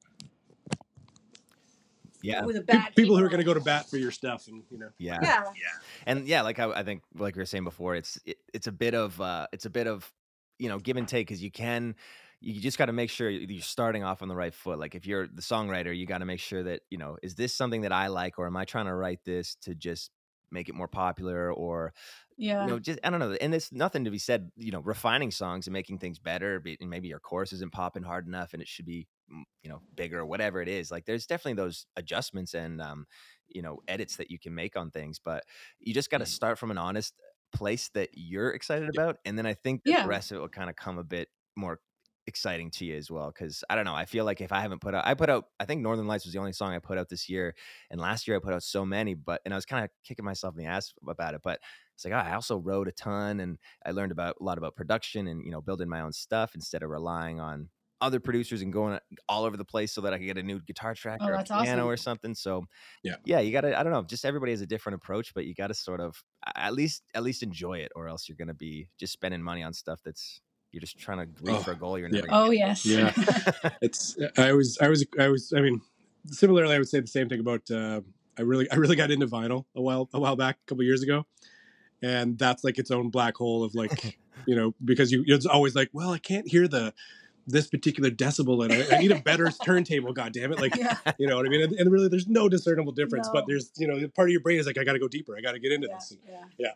yeah, 2.23 2.45
with 2.45 2.55
a 2.55 2.61
Pe- 2.61 2.77
bad 2.77 2.95
people 2.95 3.17
who 3.17 3.23
are 3.23 3.29
going 3.29 3.39
to 3.39 3.45
go 3.45 3.53
to 3.53 3.59
bat 3.59 3.89
for 3.89 3.97
your 3.97 4.11
stuff, 4.11 4.47
and 4.47 4.63
you 4.69 4.77
know, 4.77 4.89
yeah. 4.97 5.19
yeah 5.21 5.43
and 6.05 6.27
yeah 6.27 6.41
like 6.41 6.59
I, 6.59 6.71
I 6.71 6.83
think 6.83 7.03
like 7.15 7.35
we 7.35 7.41
were 7.41 7.45
saying 7.45 7.63
before 7.63 7.95
it's 7.95 8.19
it, 8.25 8.37
it's 8.53 8.67
a 8.67 8.71
bit 8.71 8.93
of 8.93 9.19
uh 9.19 9.47
it's 9.51 9.65
a 9.65 9.69
bit 9.69 9.87
of 9.87 10.11
you 10.59 10.69
know 10.69 10.79
give 10.79 10.97
and 10.97 11.07
take 11.07 11.27
because 11.27 11.41
you 11.41 11.51
can 11.51 11.95
you 12.39 12.59
just 12.59 12.77
got 12.77 12.87
to 12.87 12.93
make 12.93 13.09
sure 13.09 13.29
you're 13.29 13.61
starting 13.61 14.03
off 14.03 14.21
on 14.21 14.27
the 14.27 14.35
right 14.35 14.53
foot 14.53 14.79
like 14.79 14.95
if 14.95 15.05
you're 15.05 15.27
the 15.27 15.41
songwriter 15.41 15.95
you 15.95 16.05
got 16.05 16.19
to 16.19 16.25
make 16.25 16.39
sure 16.39 16.63
that 16.63 16.81
you 16.89 16.97
know 16.97 17.17
is 17.21 17.35
this 17.35 17.53
something 17.53 17.81
that 17.81 17.91
i 17.91 18.07
like 18.07 18.39
or 18.39 18.47
am 18.47 18.57
i 18.57 18.65
trying 18.65 18.85
to 18.85 18.93
write 18.93 19.23
this 19.25 19.55
to 19.61 19.75
just 19.75 20.11
make 20.51 20.69
it 20.69 20.75
more 20.75 20.87
popular 20.87 21.51
or 21.53 21.93
yeah 22.37 22.59
you 22.59 22.67
know 22.67 22.79
just 22.79 22.99
i 23.03 23.09
don't 23.09 23.19
know 23.19 23.33
and 23.33 23.55
it's 23.55 23.71
nothing 23.71 24.03
to 24.05 24.11
be 24.11 24.19
said 24.19 24.51
you 24.55 24.71
know 24.71 24.81
refining 24.81 25.31
songs 25.31 25.67
and 25.67 25.73
making 25.73 25.97
things 25.97 26.19
better 26.19 26.61
and 26.79 26.89
maybe 26.89 27.07
your 27.07 27.19
chorus 27.19 27.53
isn't 27.53 27.71
popping 27.73 28.03
hard 28.03 28.27
enough 28.27 28.53
and 28.53 28.61
it 28.61 28.67
should 28.67 28.85
be 28.85 29.07
mm, 29.31 29.43
you 29.63 29.69
know 29.69 29.81
bigger 29.95 30.19
or 30.19 30.25
whatever 30.25 30.61
it 30.61 30.67
is 30.67 30.91
like 30.91 31.05
there's 31.05 31.25
definitely 31.25 31.53
those 31.61 31.85
adjustments 31.95 32.53
and 32.53 32.81
um 32.81 33.05
you 33.47 33.61
know 33.61 33.79
edits 33.87 34.17
that 34.17 34.29
you 34.31 34.39
can 34.39 34.53
make 34.53 34.75
on 34.75 34.91
things 34.91 35.19
but 35.19 35.43
you 35.79 35.93
just 35.93 36.09
got 36.09 36.19
to 36.19 36.25
Mhm. 36.25 36.27
start 36.27 36.57
from 36.59 36.71
an 36.71 36.77
honest 36.77 37.15
place 37.53 37.89
that 37.89 38.09
you're 38.13 38.51
excited 38.51 38.89
about 38.89 39.17
and 39.25 39.37
then 39.37 39.45
i 39.45 39.53
think 39.53 39.83
that 39.83 39.95
Yeah. 39.95 40.01
the 40.01 40.07
rest 40.07 40.31
of 40.31 40.37
it 40.37 40.39
will 40.41 40.49
kind 40.49 40.69
of 40.69 40.75
come 40.75 40.97
a 40.97 41.03
bit 41.03 41.29
more 41.55 41.79
exciting 42.31 42.71
to 42.71 42.85
you 42.85 42.95
as 42.95 43.11
well 43.11 43.27
because 43.27 43.63
i 43.69 43.75
don't 43.75 43.85
know 43.85 43.93
i 43.93 44.05
feel 44.05 44.25
like 44.25 44.41
if 44.41 44.51
i 44.53 44.61
haven't 44.61 44.79
put 44.81 44.95
out 44.95 45.05
i 45.05 45.13
put 45.13 45.29
out 45.29 45.45
i 45.59 45.65
think 45.65 45.81
northern 45.81 46.07
lights 46.07 46.25
was 46.25 46.33
the 46.33 46.39
only 46.39 46.53
song 46.53 46.73
i 46.73 46.79
put 46.79 46.97
out 46.97 47.09
this 47.09 47.27
year 47.29 47.53
and 47.89 47.99
last 48.01 48.27
year 48.27 48.37
i 48.37 48.39
put 48.39 48.53
out 48.53 48.63
so 48.63 48.85
many 48.85 49.13
but 49.13 49.41
and 49.45 49.53
i 49.53 49.57
was 49.57 49.65
kind 49.65 49.83
of 49.83 49.91
kicking 50.03 50.25
myself 50.25 50.55
in 50.55 50.63
the 50.63 50.69
ass 50.69 50.93
about 51.07 51.33
it 51.35 51.41
but 51.43 51.59
it's 51.95 52.05
like 52.05 52.13
oh, 52.13 52.17
i 52.17 52.33
also 52.33 52.57
wrote 52.57 52.87
a 52.87 52.91
ton 52.93 53.39
and 53.41 53.57
i 53.85 53.91
learned 53.91 54.11
about 54.11 54.35
a 54.39 54.43
lot 54.43 54.57
about 54.57 54.75
production 54.75 55.27
and 55.27 55.43
you 55.45 55.51
know 55.51 55.61
building 55.61 55.89
my 55.89 56.01
own 56.01 56.13
stuff 56.13 56.55
instead 56.55 56.83
of 56.83 56.89
relying 56.89 57.39
on 57.39 57.69
other 57.99 58.19
producers 58.19 58.63
and 58.63 58.73
going 58.73 58.97
all 59.29 59.43
over 59.43 59.57
the 59.57 59.65
place 59.65 59.91
so 59.93 60.01
that 60.01 60.13
i 60.13 60.17
could 60.17 60.25
get 60.25 60.37
a 60.37 60.43
new 60.43 60.59
guitar 60.61 60.95
track 60.95 61.21
Oh, 61.21 61.27
or 61.27 61.35
a 61.35 61.43
piano 61.53 61.83
awesome. 61.83 61.87
or 61.87 61.97
something 61.97 62.33
so 62.33 62.65
Yeah. 63.03 63.17
yeah 63.25 63.39
you 63.39 63.51
gotta 63.51 63.77
i 63.79 63.83
don't 63.83 63.93
know 63.93 64.03
just 64.03 64.25
everybody 64.25 64.51
has 64.51 64.61
a 64.61 64.67
different 64.67 64.95
approach 64.95 65.33
but 65.33 65.45
you 65.45 65.53
gotta 65.53 65.73
sort 65.73 65.99
of 66.01 66.23
at 66.55 66.73
least 66.73 67.03
at 67.13 67.23
least 67.23 67.43
enjoy 67.43 67.77
it 67.79 67.91
or 67.95 68.07
else 68.07 68.27
you're 68.27 68.35
gonna 68.35 68.53
be 68.53 68.89
just 68.97 69.13
spending 69.13 69.41
money 69.43 69.63
on 69.63 69.73
stuff 69.73 70.01
that's 70.03 70.41
you're 70.71 70.81
just 70.81 70.97
trying 70.97 71.19
to 71.19 71.43
reach 71.43 71.55
Oh, 71.55 71.59
for 71.63 71.71
a 71.71 71.75
goal 71.75 71.97
you're 71.97 72.07
yeah. 72.09 72.15
never 72.15 72.27
gonna 72.27 72.45
oh 72.47 72.51
yes. 72.51 72.85
Yeah. 72.85 73.11
it's 73.81 74.17
I 74.37 74.53
was 74.53 74.77
I 74.81 74.89
was 74.89 75.05
I 75.19 75.27
was 75.27 75.53
I 75.55 75.61
mean 75.61 75.81
similarly 76.27 76.75
I 76.75 76.77
would 76.77 76.87
say 76.87 76.99
the 76.99 77.07
same 77.07 77.29
thing 77.29 77.39
about 77.39 77.69
uh, 77.71 78.01
I 78.37 78.41
really 78.43 78.69
I 78.71 78.75
really 78.75 78.95
got 78.95 79.11
into 79.11 79.27
vinyl 79.27 79.65
a 79.75 79.81
while 79.81 80.09
a 80.13 80.19
while 80.19 80.35
back 80.35 80.57
a 80.65 80.69
couple 80.69 80.83
years 80.83 81.03
ago, 81.03 81.25
and 82.01 82.37
that's 82.37 82.63
like 82.63 82.79
its 82.79 82.91
own 82.91 83.09
black 83.09 83.35
hole 83.35 83.63
of 83.63 83.75
like 83.75 84.17
you 84.45 84.55
know 84.55 84.73
because 84.83 85.11
you 85.11 85.23
it's 85.27 85.45
always 85.45 85.75
like 85.75 85.89
well 85.93 86.11
I 86.11 86.17
can't 86.17 86.47
hear 86.47 86.67
the 86.67 86.93
this 87.47 87.67
particular 87.67 88.11
decibel 88.11 88.63
and 88.63 88.71
I, 88.71 88.97
I 88.97 88.99
need 88.99 89.11
a 89.11 89.19
better 89.19 89.49
turntable 89.49 90.13
god 90.13 90.31
damn 90.31 90.53
it 90.53 90.59
like 90.59 90.75
yeah. 90.75 90.97
you 91.17 91.27
know 91.27 91.37
what 91.37 91.45
I 91.47 91.49
mean? 91.49 91.63
And, 91.63 91.73
and 91.73 91.91
really 91.91 92.07
there's 92.07 92.27
no 92.27 92.47
discernible 92.47 92.91
difference 92.91 93.27
No. 93.27 93.33
but 93.33 93.45
there's 93.47 93.71
you 93.77 93.87
know 93.87 94.07
part 94.09 94.29
of 94.29 94.31
your 94.31 94.41
brain 94.41 94.59
is 94.59 94.67
like 94.67 94.77
I 94.77 94.83
got 94.83 94.93
to 94.93 94.99
go 94.99 95.07
deeper. 95.07 95.35
I 95.37 95.41
got 95.41 95.53
to 95.53 95.59
get 95.59 95.71
into 95.71 95.87
yeah, 95.87 95.95
this. 95.95 96.11
And, 96.11 96.19
yeah. 96.29 96.71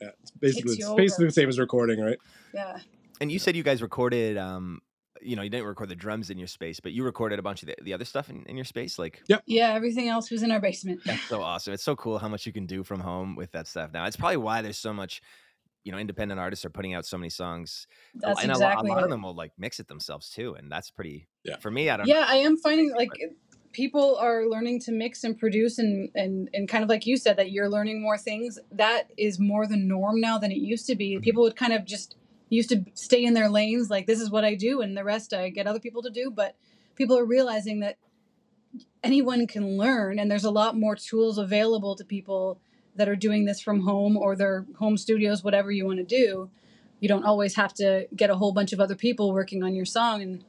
Yeah. 0.00 0.08
It's 0.22 0.30
basically 0.30 0.76
Takes 0.76 0.86
it's 0.86 0.94
basically 0.94 1.26
the 1.26 1.32
same 1.32 1.48
as 1.48 1.58
recording 1.58 2.00
right? 2.00 2.18
Yeah 2.54 2.78
and 3.20 3.30
you 3.32 3.38
said 3.38 3.56
you 3.56 3.62
guys 3.62 3.82
recorded 3.82 4.36
um 4.36 4.80
you 5.22 5.34
know 5.34 5.42
you 5.42 5.48
didn't 5.48 5.66
record 5.66 5.88
the 5.88 5.94
drums 5.94 6.28
in 6.28 6.36
your 6.38 6.46
space 6.46 6.78
but 6.78 6.92
you 6.92 7.02
recorded 7.02 7.38
a 7.38 7.42
bunch 7.42 7.62
of 7.62 7.68
the, 7.68 7.74
the 7.82 7.94
other 7.94 8.04
stuff 8.04 8.28
in, 8.28 8.44
in 8.46 8.56
your 8.56 8.64
space 8.66 8.98
like 8.98 9.22
yeah 9.46 9.72
everything 9.72 10.08
else 10.08 10.30
was 10.30 10.42
in 10.42 10.50
our 10.50 10.60
basement 10.60 11.00
That's 11.06 11.22
so 11.22 11.42
awesome. 11.42 11.72
It's 11.72 11.82
so 11.82 11.96
cool 11.96 12.18
how 12.18 12.28
much 12.28 12.44
you 12.46 12.52
can 12.52 12.66
do 12.66 12.84
from 12.84 13.00
home 13.00 13.34
with 13.34 13.50
that 13.52 13.66
stuff 13.66 13.90
now. 13.92 14.04
It's 14.04 14.16
probably 14.16 14.36
why 14.36 14.60
there's 14.62 14.76
so 14.78 14.92
much, 14.92 15.22
you 15.84 15.92
know, 15.92 15.98
independent 15.98 16.38
artists 16.38 16.64
are 16.64 16.70
putting 16.70 16.92
out 16.94 17.06
so 17.06 17.16
many 17.16 17.30
songs. 17.30 17.86
A- 18.16 18.26
that's 18.26 18.42
and 18.42 18.50
a 18.52 18.54
lo- 18.54 18.60
exactly 18.60 18.90
a, 18.90 18.92
lot 18.92 19.04
of 19.04 19.10
them 19.10 19.22
will 19.22 19.34
like 19.34 19.52
mix 19.56 19.80
it 19.80 19.88
themselves 19.88 20.28
too. 20.28 20.54
And 20.54 20.70
that's 20.70 20.90
pretty, 20.90 21.28
Yeah. 21.44 21.56
for 21.58 21.70
me, 21.70 21.88
I 21.88 21.96
don't 21.96 22.06
yeah 22.08 22.24
i 22.28 22.36
am 22.36 22.56
finding 22.58 22.92
like 22.94 23.10
people 23.72 24.16
are 24.16 24.46
learning 24.46 24.80
to 24.80 24.92
mix 24.92 25.24
and 25.24 25.38
produce 25.38 25.78
and 25.78 26.10
and 26.14 26.48
and 26.52 26.68
kind 26.68 26.82
of 26.84 26.88
like 26.90 27.06
you 27.06 27.16
said 27.16 27.36
that 27.36 27.50
you're 27.52 27.68
learning 27.68 28.02
more 28.02 28.18
things 28.18 28.58
that 28.72 29.10
is 29.16 29.38
more 29.38 29.66
the 29.66 29.76
norm 29.76 30.20
now 30.20 30.38
than 30.38 30.50
it 30.50 30.58
used 30.58 30.86
to 30.86 30.94
be 30.94 31.18
people 31.20 31.42
would 31.42 31.56
kind 31.56 31.72
of 31.72 31.84
just 31.84 32.16
used 32.48 32.68
to 32.68 32.84
stay 32.94 33.24
in 33.24 33.34
their 33.34 33.48
lanes 33.48 33.90
like 33.90 34.06
this 34.06 34.20
is 34.20 34.30
what 34.30 34.44
i 34.44 34.54
do 34.54 34.80
and 34.80 34.96
the 34.96 35.04
rest 35.04 35.32
i 35.34 35.48
get 35.48 35.66
other 35.66 35.80
people 35.80 36.02
to 36.02 36.10
do 36.10 36.30
but 36.30 36.54
people 36.94 37.18
are 37.18 37.24
realizing 37.24 37.80
that 37.80 37.96
anyone 39.02 39.46
can 39.46 39.76
learn 39.76 40.18
and 40.18 40.30
there's 40.30 40.44
a 40.44 40.50
lot 40.50 40.76
more 40.76 40.96
tools 40.96 41.38
available 41.38 41.94
to 41.96 42.04
people 42.04 42.60
that 42.96 43.08
are 43.08 43.16
doing 43.16 43.44
this 43.44 43.60
from 43.60 43.80
home 43.80 44.16
or 44.16 44.34
their 44.36 44.66
home 44.78 44.96
studios 44.96 45.44
whatever 45.44 45.70
you 45.70 45.86
want 45.86 45.98
to 45.98 46.04
do 46.04 46.50
you 47.00 47.08
don't 47.08 47.24
always 47.24 47.54
have 47.56 47.72
to 47.74 48.06
get 48.16 48.30
a 48.30 48.36
whole 48.36 48.52
bunch 48.52 48.72
of 48.72 48.80
other 48.80 48.94
people 48.94 49.32
working 49.32 49.62
on 49.62 49.74
your 49.74 49.84
song 49.84 50.22
and 50.22 50.44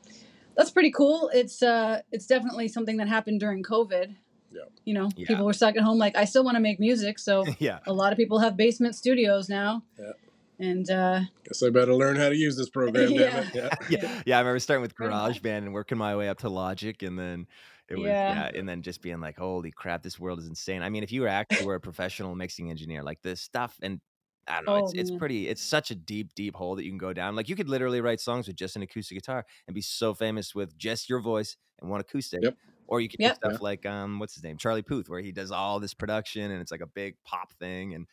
that's 0.56 0.72
pretty 0.72 0.92
cool 0.92 1.30
it's 1.34 1.62
uh 1.62 2.02
it's 2.12 2.26
definitely 2.26 2.68
something 2.68 2.98
that 2.98 3.08
happened 3.08 3.40
during 3.40 3.62
covid 3.64 4.16
Yeah. 4.52 4.62
you 4.86 4.94
know 4.94 5.10
Yeah. 5.16 5.28
people 5.28 5.46
were 5.46 5.54
stuck 5.54 5.76
at 5.76 5.84
home 5.84 5.98
like 5.98 6.16
i 6.18 6.26
still 6.26 6.44
want 6.44 6.56
to 6.56 6.62
make 6.62 6.80
music 6.80 7.20
so 7.20 7.46
yeah. 7.60 7.80
a 7.86 7.94
lot 7.94 8.12
of 8.12 8.18
people 8.18 8.40
have 8.40 8.58
basement 8.58 8.96
studios 8.96 9.50
now 9.50 9.84
Yeah. 10.00 10.14
And 10.60 10.90
uh 10.90 11.22
Guess 11.46 11.64
I 11.64 11.70
better 11.70 11.94
learn 11.94 12.16
how 12.16 12.30
to 12.30 12.36
use 12.36 12.58
this 12.58 12.70
program. 12.70 13.12
Yeah. 13.12 13.30
Damn 13.30 13.44
it. 13.44 13.56
Yeah. 13.56 13.70
yeah, 13.90 14.22
yeah. 14.26 14.38
I 14.38 14.42
remember 14.42 14.60
starting 14.60 14.82
with 14.82 14.96
GarageBand 14.96 15.58
and 15.60 15.74
working 15.74 15.98
my 15.98 16.16
way 16.16 16.30
up 16.30 16.40
to 16.40 16.50
Logic, 16.50 17.02
and 17.04 17.18
then 17.18 17.48
it 17.90 17.96
was 17.96 18.06
Yeah. 18.06 18.50
yeah. 18.52 18.60
and 18.60 18.68
then 18.68 18.82
just 18.82 19.02
being 19.02 19.20
like, 19.20 19.38
"Holy 19.38 19.72
crap, 19.72 20.04
this 20.04 20.20
world 20.20 20.40
is 20.40 20.48
insane." 20.48 20.82
I 20.82 20.90
mean, 20.90 21.04
if 21.04 21.12
you 21.12 21.22
were 21.22 21.28
actually 21.28 21.66
were 21.66 21.76
a 21.76 21.80
professional 21.82 22.36
mixing 22.36 22.70
engineer, 22.70 23.04
like 23.04 23.22
this 23.22 23.42
stuff, 23.42 23.78
and 23.82 24.00
I 24.48 24.58
don't 24.58 24.66
know, 24.66 24.76
Oh, 24.76 24.84
it's 24.86 24.94
it's 24.94 25.12
pretty. 25.12 25.48
It's 25.50 25.62
such 25.62 25.92
a 25.92 25.96
deep, 25.96 26.34
deep 26.36 26.56
hole 26.56 26.76
that 26.76 26.84
you 26.86 26.90
can 26.92 26.98
go 26.98 27.14
down. 27.14 27.36
Like 27.36 27.50
you 27.50 27.56
could 27.56 27.70
literally 27.70 28.02
write 28.02 28.20
songs 28.22 28.48
with 28.48 28.56
just 28.56 28.76
an 28.76 28.82
acoustic 28.82 29.18
guitar 29.18 29.46
and 29.68 29.76
be 29.76 29.82
so 29.82 30.14
famous 30.14 30.56
with 30.56 30.78
just 30.78 31.10
your 31.10 31.20
voice 31.20 31.58
and 31.82 31.90
one 31.90 32.00
acoustic. 32.02 32.42
Yep. 32.44 32.56
Or 32.90 33.02
you 33.02 33.10
could 33.10 33.20
Yep. 33.20 33.42
do 33.42 33.50
stuff 33.50 33.62
like 33.62 33.86
um, 33.86 34.18
what's 34.20 34.34
his 34.36 34.44
name, 34.44 34.56
Charlie 34.58 34.82
Puth, 34.82 35.10
where 35.10 35.20
he 35.20 35.34
does 35.34 35.52
all 35.52 35.80
this 35.82 35.94
production 35.94 36.50
and 36.52 36.62
it's 36.62 36.72
like 36.72 36.80
a 36.82 36.88
big 36.88 37.16
pop 37.26 37.52
thing, 37.60 37.94
and 37.94 38.08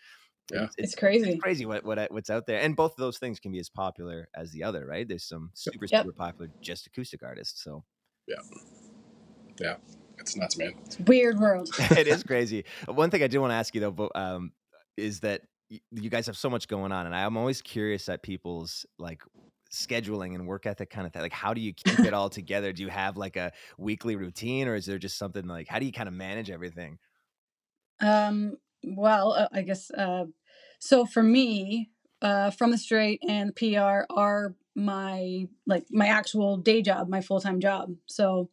Yeah. 0.53 0.64
it's, 0.64 0.74
it's 0.78 0.95
crazy 0.95 1.30
it's 1.32 1.42
crazy 1.42 1.64
what, 1.66 1.84
what 1.84 2.11
what's 2.12 2.28
out 2.30 2.47
there 2.47 2.61
and 2.61 2.76
both 2.76 2.92
of 2.92 2.99
those 2.99 3.18
things 3.18 3.40
can 3.40 3.51
be 3.51 3.59
as 3.59 3.70
popular 3.70 4.28
as 4.36 4.51
the 4.53 4.62
other 4.62 4.86
right 4.86 5.09
there's 5.09 5.24
some 5.24 5.51
super 5.55 5.86
Yep. 5.90 6.03
super 6.05 6.12
popular 6.14 6.51
just 6.61 6.86
acoustic 6.86 7.22
artists 7.22 7.62
so 7.64 7.82
Yeah. 8.28 8.36
Yeah. 9.61 9.76
It's 10.18 10.36
nuts, 10.36 10.57
man. 10.59 10.74
it's 10.84 10.99
a 10.99 11.03
weird 11.05 11.38
world 11.38 11.68
it 11.78 12.07
is 12.07 12.22
crazy 12.22 12.64
one 12.86 13.11
thing 13.11 13.22
i 13.22 13.26
do 13.26 13.40
want 13.40 13.51
to 13.53 13.55
ask 13.57 13.74
you 13.74 13.80
though 13.80 13.90
but, 13.90 14.14
um, 14.14 14.53
is 14.97 15.20
that 15.20 15.42
you 15.90 16.11
guys 16.11 16.26
have 16.26 16.36
so 16.36 16.51
much 16.51 16.68
going 16.68 16.92
on 16.92 17.07
and 17.07 17.14
i'm 17.16 17.36
always 17.36 17.62
curious 17.62 18.09
at 18.09 18.22
people's 18.22 18.84
like 18.99 19.22
scheduling 19.72 20.34
and 20.34 20.47
work 20.47 20.66
ethic 20.66 20.88
kind 20.90 21.07
of 21.07 21.12
thing 21.12 21.22
like 21.22 21.32
how 21.32 21.53
do 21.55 21.61
you 21.61 21.72
keep 21.72 21.99
it 22.01 22.14
all 22.14 22.28
together 22.40 22.72
do 22.72 22.82
you 22.82 22.88
have 22.88 23.16
like 23.16 23.36
a 23.36 23.51
weekly 23.78 24.14
routine 24.14 24.68
or 24.68 24.74
is 24.76 24.86
there 24.86 24.99
just 24.99 25.18
something 25.18 25.47
like 25.49 25.66
how 25.68 25.78
do 25.80 25.86
you 25.86 25.90
kind 25.92 26.07
of 26.09 26.14
manage 26.14 26.49
everything 26.51 26.99
Um, 28.01 28.57
well, 28.87 29.32
uh, 29.35 29.49
I 29.53 29.62
guess 29.62 29.91
uh, 29.91 30.24
so. 30.78 31.05
For 31.07 31.22
me, 31.22 31.91
uh, 32.22 32.51
from 32.51 32.70
the 32.70 32.78
Strait 32.78 33.20
and 33.28 33.55
PR 33.55 34.07
are 34.11 34.55
my 34.74 35.47
like 35.66 35.87
my 35.91 36.07
actual 36.09 36.57
day 36.57 36.82
job, 36.82 37.09
my 37.09 37.20
full 37.20 37.41
time 37.41 37.61
job. 37.61 37.95
So 38.07 38.51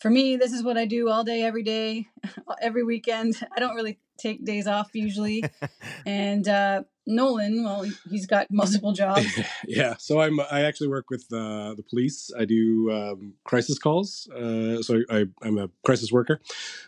for 0.00 0.10
me, 0.10 0.36
this 0.36 0.52
is 0.52 0.62
what 0.62 0.78
I 0.78 0.86
do 0.86 1.08
all 1.10 1.24
day, 1.24 1.42
every 1.42 1.62
day, 1.62 2.08
every 2.62 2.84
weekend. 2.84 3.36
I 3.56 3.60
don't 3.60 3.76
really 3.76 3.98
take 4.20 4.44
days 4.44 4.66
off 4.66 4.90
usually. 4.94 5.44
and 6.06 6.46
uh, 6.46 6.82
Nolan, 7.06 7.64
well, 7.64 7.84
he's 8.08 8.26
got 8.26 8.46
multiple 8.50 8.92
jobs. 8.92 9.26
yeah. 9.66 9.94
So 9.98 10.20
I'm 10.20 10.40
I 10.40 10.62
actually 10.62 10.88
work 10.88 11.10
with 11.10 11.24
uh, 11.32 11.74
the 11.74 11.84
police. 11.88 12.30
I 12.38 12.44
do 12.44 12.90
um, 12.90 13.34
crisis 13.44 13.78
calls. 13.78 14.28
Uh, 14.28 14.82
so 14.82 15.02
I, 15.10 15.26
I'm 15.42 15.58
a 15.58 15.68
crisis 15.84 16.12
worker. 16.12 16.40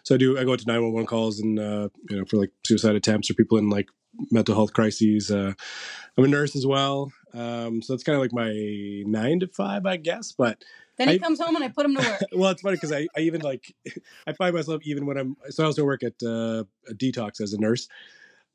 So 0.04 0.14
I 0.14 0.18
do 0.18 0.38
I 0.38 0.44
go 0.44 0.56
to 0.56 0.66
911 0.66 1.06
calls 1.06 1.40
and 1.40 1.58
uh, 1.58 1.88
you 2.08 2.18
know 2.18 2.24
for 2.24 2.36
like 2.36 2.50
suicide 2.64 2.94
attempts 2.94 3.30
or 3.30 3.34
people 3.34 3.58
in 3.58 3.68
like 3.68 3.88
mental 4.30 4.54
health 4.54 4.72
crises. 4.72 5.30
Uh, 5.30 5.52
I'm 6.16 6.24
a 6.24 6.28
nurse 6.28 6.54
as 6.54 6.66
well. 6.66 7.12
Um, 7.34 7.80
so 7.80 7.94
it's 7.94 8.04
kind 8.04 8.16
of 8.16 8.22
like 8.22 8.32
my 8.32 8.52
nine 9.06 9.40
to 9.40 9.46
five, 9.48 9.86
I 9.86 9.96
guess. 9.96 10.32
But 10.32 10.64
Then 10.98 11.08
he 11.08 11.14
I- 11.14 11.18
comes 11.18 11.40
home 11.40 11.56
and 11.56 11.64
I 11.64 11.68
put 11.68 11.86
him 11.86 11.96
to 11.96 12.02
work. 12.02 12.20
well, 12.32 12.50
it's 12.50 12.62
funny 12.62 12.76
because 12.76 12.92
I, 12.92 13.06
I 13.16 13.20
even 13.20 13.40
like 13.40 13.74
I 14.26 14.32
find 14.32 14.54
myself 14.54 14.82
even 14.84 15.06
when 15.06 15.16
I'm 15.16 15.36
so 15.50 15.62
I 15.62 15.66
also 15.66 15.84
work 15.84 16.02
at 16.02 16.14
uh, 16.22 16.64
a 16.88 16.94
detox 16.94 17.40
as 17.40 17.52
a 17.52 17.58
nurse 17.60 17.88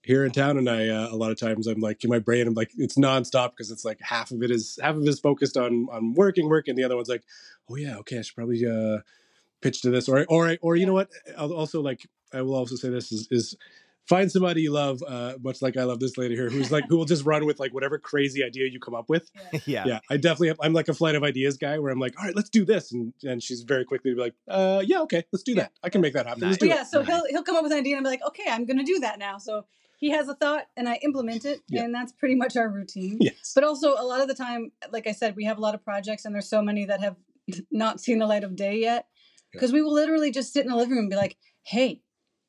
here 0.03 0.23
in 0.23 0.31
town, 0.31 0.57
and 0.57 0.69
I 0.69 0.87
uh, 0.87 1.09
a 1.11 1.15
lot 1.15 1.31
of 1.31 1.39
times 1.39 1.67
I'm 1.67 1.79
like 1.81 2.03
in 2.03 2.09
my 2.09 2.19
brain 2.19 2.47
I'm 2.47 2.53
like 2.53 2.71
it's 2.77 2.97
nonstop 2.97 3.51
because 3.51 3.71
it's 3.71 3.83
like 3.83 3.99
half 4.01 4.31
of 4.31 4.43
it 4.43 4.51
is 4.51 4.79
half 4.81 4.95
of 4.95 5.01
it 5.01 5.07
is 5.09 5.19
focused 5.19 5.57
on 5.57 5.87
on 5.91 6.13
working 6.13 6.47
work, 6.47 6.67
and 6.67 6.77
the 6.77 6.83
other 6.83 6.95
one's 6.95 7.09
like 7.09 7.23
oh 7.69 7.75
yeah 7.75 7.97
okay 7.97 8.19
I 8.19 8.21
should 8.21 8.35
probably 8.35 8.65
uh, 8.65 8.99
pitch 9.61 9.81
to 9.81 9.89
this 9.89 10.07
or 10.07 10.25
or 10.29 10.57
or 10.61 10.75
you 10.75 10.85
know 10.85 10.93
what 10.93 11.09
I'll 11.37 11.53
also 11.53 11.81
like 11.81 12.07
I 12.33 12.41
will 12.41 12.55
also 12.55 12.75
say 12.75 12.89
this 12.89 13.11
is 13.11 13.27
is 13.31 13.57
find 14.07 14.31
somebody 14.31 14.61
you 14.61 14.71
love 14.71 15.01
uh, 15.07 15.33
much 15.41 15.61
like 15.61 15.77
I 15.77 15.83
love 15.83 15.99
this 15.99 16.17
lady 16.17 16.35
here 16.35 16.49
who's 16.49 16.71
like 16.71 16.85
who 16.89 16.97
will 16.97 17.05
just 17.05 17.25
run 17.25 17.45
with 17.45 17.59
like 17.59 17.73
whatever 17.73 17.97
crazy 17.99 18.43
idea 18.43 18.67
you 18.71 18.79
come 18.79 18.95
up 18.95 19.09
with 19.09 19.29
yeah 19.65 19.83
yeah 19.85 19.99
i 20.09 20.17
definitely 20.17 20.47
have, 20.49 20.57
i'm 20.61 20.73
like 20.73 20.87
a 20.87 20.93
flight 20.93 21.15
of 21.15 21.23
ideas 21.23 21.57
guy 21.57 21.77
where 21.79 21.91
i'm 21.91 21.99
like 21.99 22.13
all 22.19 22.25
right 22.25 22.35
let's 22.35 22.49
do 22.49 22.63
this 22.65 22.91
and 22.91 23.13
and 23.23 23.43
she's 23.43 23.61
very 23.63 23.83
quickly 23.85 24.11
to 24.11 24.15
be 24.15 24.21
like 24.21 24.33
uh 24.47 24.81
yeah 24.85 25.01
okay 25.01 25.23
let's 25.33 25.43
do 25.43 25.53
Yeah. 25.53 25.63
that 25.63 25.71
i 25.83 25.89
can 25.89 26.01
make 26.01 26.13
that 26.13 26.25
happen 26.25 26.41
let's 26.47 26.61
Nice. 26.61 26.69
do 26.69 26.75
yeah, 26.75 26.81
it 26.81 26.87
so 26.87 27.03
he'll 27.03 27.25
he'll 27.29 27.43
come 27.43 27.55
up 27.57 27.63
with 27.63 27.71
an 27.71 27.77
idea 27.79 27.95
and 27.97 28.03
be 28.03 28.09
like, 28.09 28.21
okay, 28.27 28.43
I'm 28.49 28.65
gonna 28.65 28.83
do 28.83 28.99
that 28.99 29.19
now. 29.19 29.37
So 29.37 29.65
he 29.99 30.11
has 30.11 30.27
a 30.29 30.35
thought 30.35 30.65
and 30.77 30.87
I 30.87 30.99
implement 31.03 31.43
it, 31.43 31.61
Yeah. 31.69 31.83
and 31.83 31.93
that's 31.93 32.11
pretty 32.13 32.35
much 32.35 32.55
our 32.55 32.69
routine. 32.69 33.17
yes 33.19 33.51
But 33.55 33.63
also 33.63 33.95
a 33.97 34.05
lot 34.05 34.21
of 34.21 34.27
the 34.27 34.35
time, 34.35 34.71
like 34.91 35.07
I 35.07 35.11
said, 35.11 35.35
we 35.35 35.45
have 35.45 35.57
a 35.57 35.61
lot 35.61 35.73
of 35.75 35.83
projects 35.83 36.23
and 36.23 36.33
there's 36.35 36.47
so 36.49 36.61
many 36.61 36.85
that 36.85 37.01
have 37.01 37.15
not 37.71 37.99
seen 37.99 38.19
the 38.19 38.27
light 38.27 38.43
of 38.43 38.55
day 38.55 38.77
yet. 38.79 39.07
Because 39.51 39.71
we 39.71 39.81
will 39.81 39.93
literally 39.93 40.29
just 40.29 40.53
sit 40.53 40.65
in 40.65 40.69
the 40.71 40.77
living 40.77 40.91
room 40.95 41.05
and 41.05 41.09
be 41.09 41.15
like, 41.15 41.35
hey, 41.63 42.01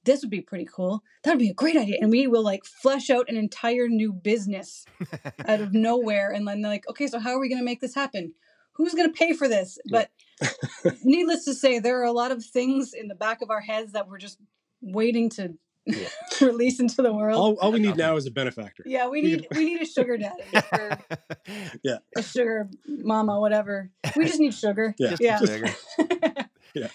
this 0.08 0.22
would 0.22 0.30
be 0.30 0.40
pretty 0.40 0.66
cool. 0.74 1.02
That 1.22 1.32
would 1.32 1.38
be 1.38 1.50
a 1.50 1.54
great 1.54 1.76
idea. 1.76 1.98
And 2.00 2.10
we 2.10 2.26
will 2.26 2.42
like 2.42 2.64
flesh 2.64 3.10
out 3.10 3.28
an 3.28 3.36
entire 3.36 3.88
new 3.88 4.12
business 4.12 4.86
out 5.46 5.60
of 5.60 5.74
nowhere. 5.74 6.30
And 6.30 6.48
then 6.48 6.62
they're 6.62 6.72
like, 6.72 6.88
okay, 6.88 7.06
so 7.06 7.18
how 7.18 7.30
are 7.32 7.40
we 7.40 7.48
going 7.48 7.60
to 7.60 7.64
make 7.64 7.80
this 7.80 7.94
happen? 7.94 8.32
Who's 8.72 8.94
going 8.94 9.12
to 9.12 9.16
pay 9.16 9.34
for 9.34 9.48
this? 9.48 9.78
Yeah. 9.84 10.04
But 10.80 10.94
needless 11.04 11.44
to 11.44 11.54
say, 11.54 11.78
there 11.78 12.00
are 12.00 12.04
a 12.04 12.12
lot 12.12 12.32
of 12.32 12.42
things 12.44 12.92
in 12.94 13.08
the 13.08 13.14
back 13.14 13.42
of 13.42 13.50
our 13.50 13.60
heads 13.60 13.92
that 13.92 14.08
we're 14.08 14.18
just 14.18 14.38
waiting 14.80 15.28
to 15.30 15.54
Yeah. 15.84 16.08
release 16.40 16.80
into 16.80 17.02
the 17.02 17.12
world. 17.12 17.38
all, 17.38 17.54
all 17.60 17.72
we 17.72 17.80
need 17.80 17.88
uh-huh. 18.00 18.12
now 18.12 18.16
is 18.16 18.26
a 18.26 18.30
benefactor 18.30 18.82
yeah, 18.84 19.08
we 19.08 19.22
we 19.22 19.28
need 19.28 19.46
we 19.56 19.64
need 19.64 19.80
a 19.80 19.86
sugar 19.86 20.18
daddy 20.18 20.44
yeah 21.82 21.96
a 22.14 22.22
sugar 22.22 22.68
mama, 22.86 23.40
whatever. 23.40 23.90
We 24.16 24.26
just 24.26 24.40
need 24.40 24.54
sugar. 24.54 24.94
yeah, 24.98 25.16
Yeah. 25.20 25.38
sugar. 25.38 25.74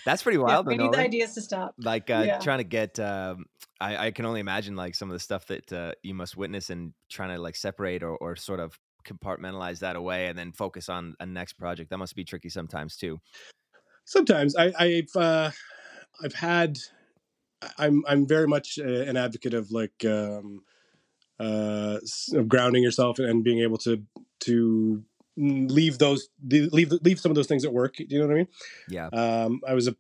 That's 0.06 0.24
pretty 0.24 0.38
Yeah, 0.38 0.44
wild 0.44 0.68
we 0.68 0.78
though, 0.78 0.84
need 0.84 0.94
the 0.94 0.98
ideas 1.00 1.34
to 1.34 1.42
stop. 1.42 1.76
like 1.80 2.10
uh, 2.10 2.26
Yeah. 2.26 2.40
trying 2.40 2.60
to 2.60 2.64
get 2.64 3.00
um, 3.00 3.46
I, 3.80 4.08
I 4.08 4.12
can 4.12 4.26
only 4.26 4.40
imagine 4.40 4.76
like 4.76 4.96
some 4.96 5.10
of 5.10 5.14
the 5.14 5.20
stuff 5.20 5.48
that 5.48 5.72
uh, 5.74 5.94
you 6.04 6.14
must 6.14 6.38
witness 6.38 6.70
and 6.70 6.94
trying 7.10 7.36
to 7.36 7.42
like 7.42 7.56
separate 7.56 8.04
or, 8.04 8.16
or 8.18 8.36
sort 8.36 8.60
of 8.60 8.80
compartmentalize 9.04 9.80
that 9.80 9.96
away 9.96 10.28
and 10.28 10.38
then 10.38 10.54
focus 10.54 10.88
on 10.88 11.16
a 11.20 11.26
next 11.26 11.54
project. 11.54 11.90
That 11.90 11.98
must 11.98 12.16
be 12.16 12.24
tricky 12.24 12.50
sometimes 12.50 12.96
too. 12.96 13.20
Sometimes. 14.06 14.56
I 14.56 14.74
i've 14.78 15.16
uh 15.16 15.52
i've 16.24 16.34
had 16.34 16.78
i'm 17.78 18.04
i'm 18.08 18.28
very 18.28 18.48
much 18.48 18.78
uh, 18.80 18.84
an 18.84 19.18
advocate 19.18 19.54
of 19.54 19.72
like 19.72 20.04
um 20.06 20.64
uh 21.40 22.00
grounding 22.48 22.84
yourself 22.84 23.20
and 23.20 23.44
being 23.44 23.60
able 23.60 23.78
to 23.78 24.04
to 24.42 25.04
leave 25.38 25.98
those 25.98 26.30
leave 26.48 26.92
leave 27.02 27.20
some 27.20 27.32
of 27.32 27.36
those 27.36 27.48
things 27.48 27.66
at 27.66 27.74
work 27.74 27.96
do 27.98 28.06
you 28.10 28.20
know 28.20 28.28
what 28.28 28.34
i 28.34 28.38
mean 28.38 28.48
yeah 28.88 29.08
Um, 29.12 29.62
I 29.68 29.74
was 29.74 29.88
a 29.88 29.96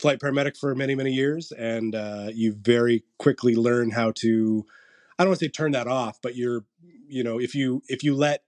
flight 0.00 0.18
paramedic 0.20 0.56
for 0.56 0.74
many, 0.74 0.94
many 0.94 1.12
years, 1.12 1.50
and 1.52 1.94
uh, 1.94 2.28
you 2.32 2.52
very 2.54 3.04
quickly 3.18 3.54
learn 3.56 3.90
how 3.90 4.12
to. 4.16 4.64
I 5.18 5.24
don't 5.24 5.30
want 5.30 5.40
to 5.40 5.46
say 5.46 5.50
turn 5.50 5.72
that 5.72 5.88
off, 5.88 6.18
but 6.22 6.36
you're, 6.36 6.64
you 7.08 7.24
know, 7.24 7.40
if 7.40 7.54
you 7.54 7.82
if 7.88 8.02
you 8.04 8.14
let 8.14 8.44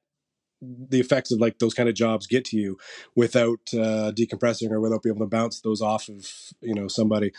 the 0.63 1.01
effects 1.01 1.33
of 1.33 1.41
like 1.41 1.59
those 1.59 1.73
kind 1.75 1.89
of 1.89 1.95
jobs 1.95 2.27
get 2.27 2.45
to 2.47 2.57
you 2.57 2.77
without 3.17 3.61
uh, 3.73 4.13
decompressing 4.13 4.71
or 4.71 4.79
without 4.81 5.03
being 5.03 5.17
able 5.17 5.25
to 5.25 5.31
bounce 5.31 5.61
those 5.61 5.81
off 5.81 6.09
of 6.09 6.29
you 6.61 6.75
know 6.75 6.87
somebody, 6.89 7.33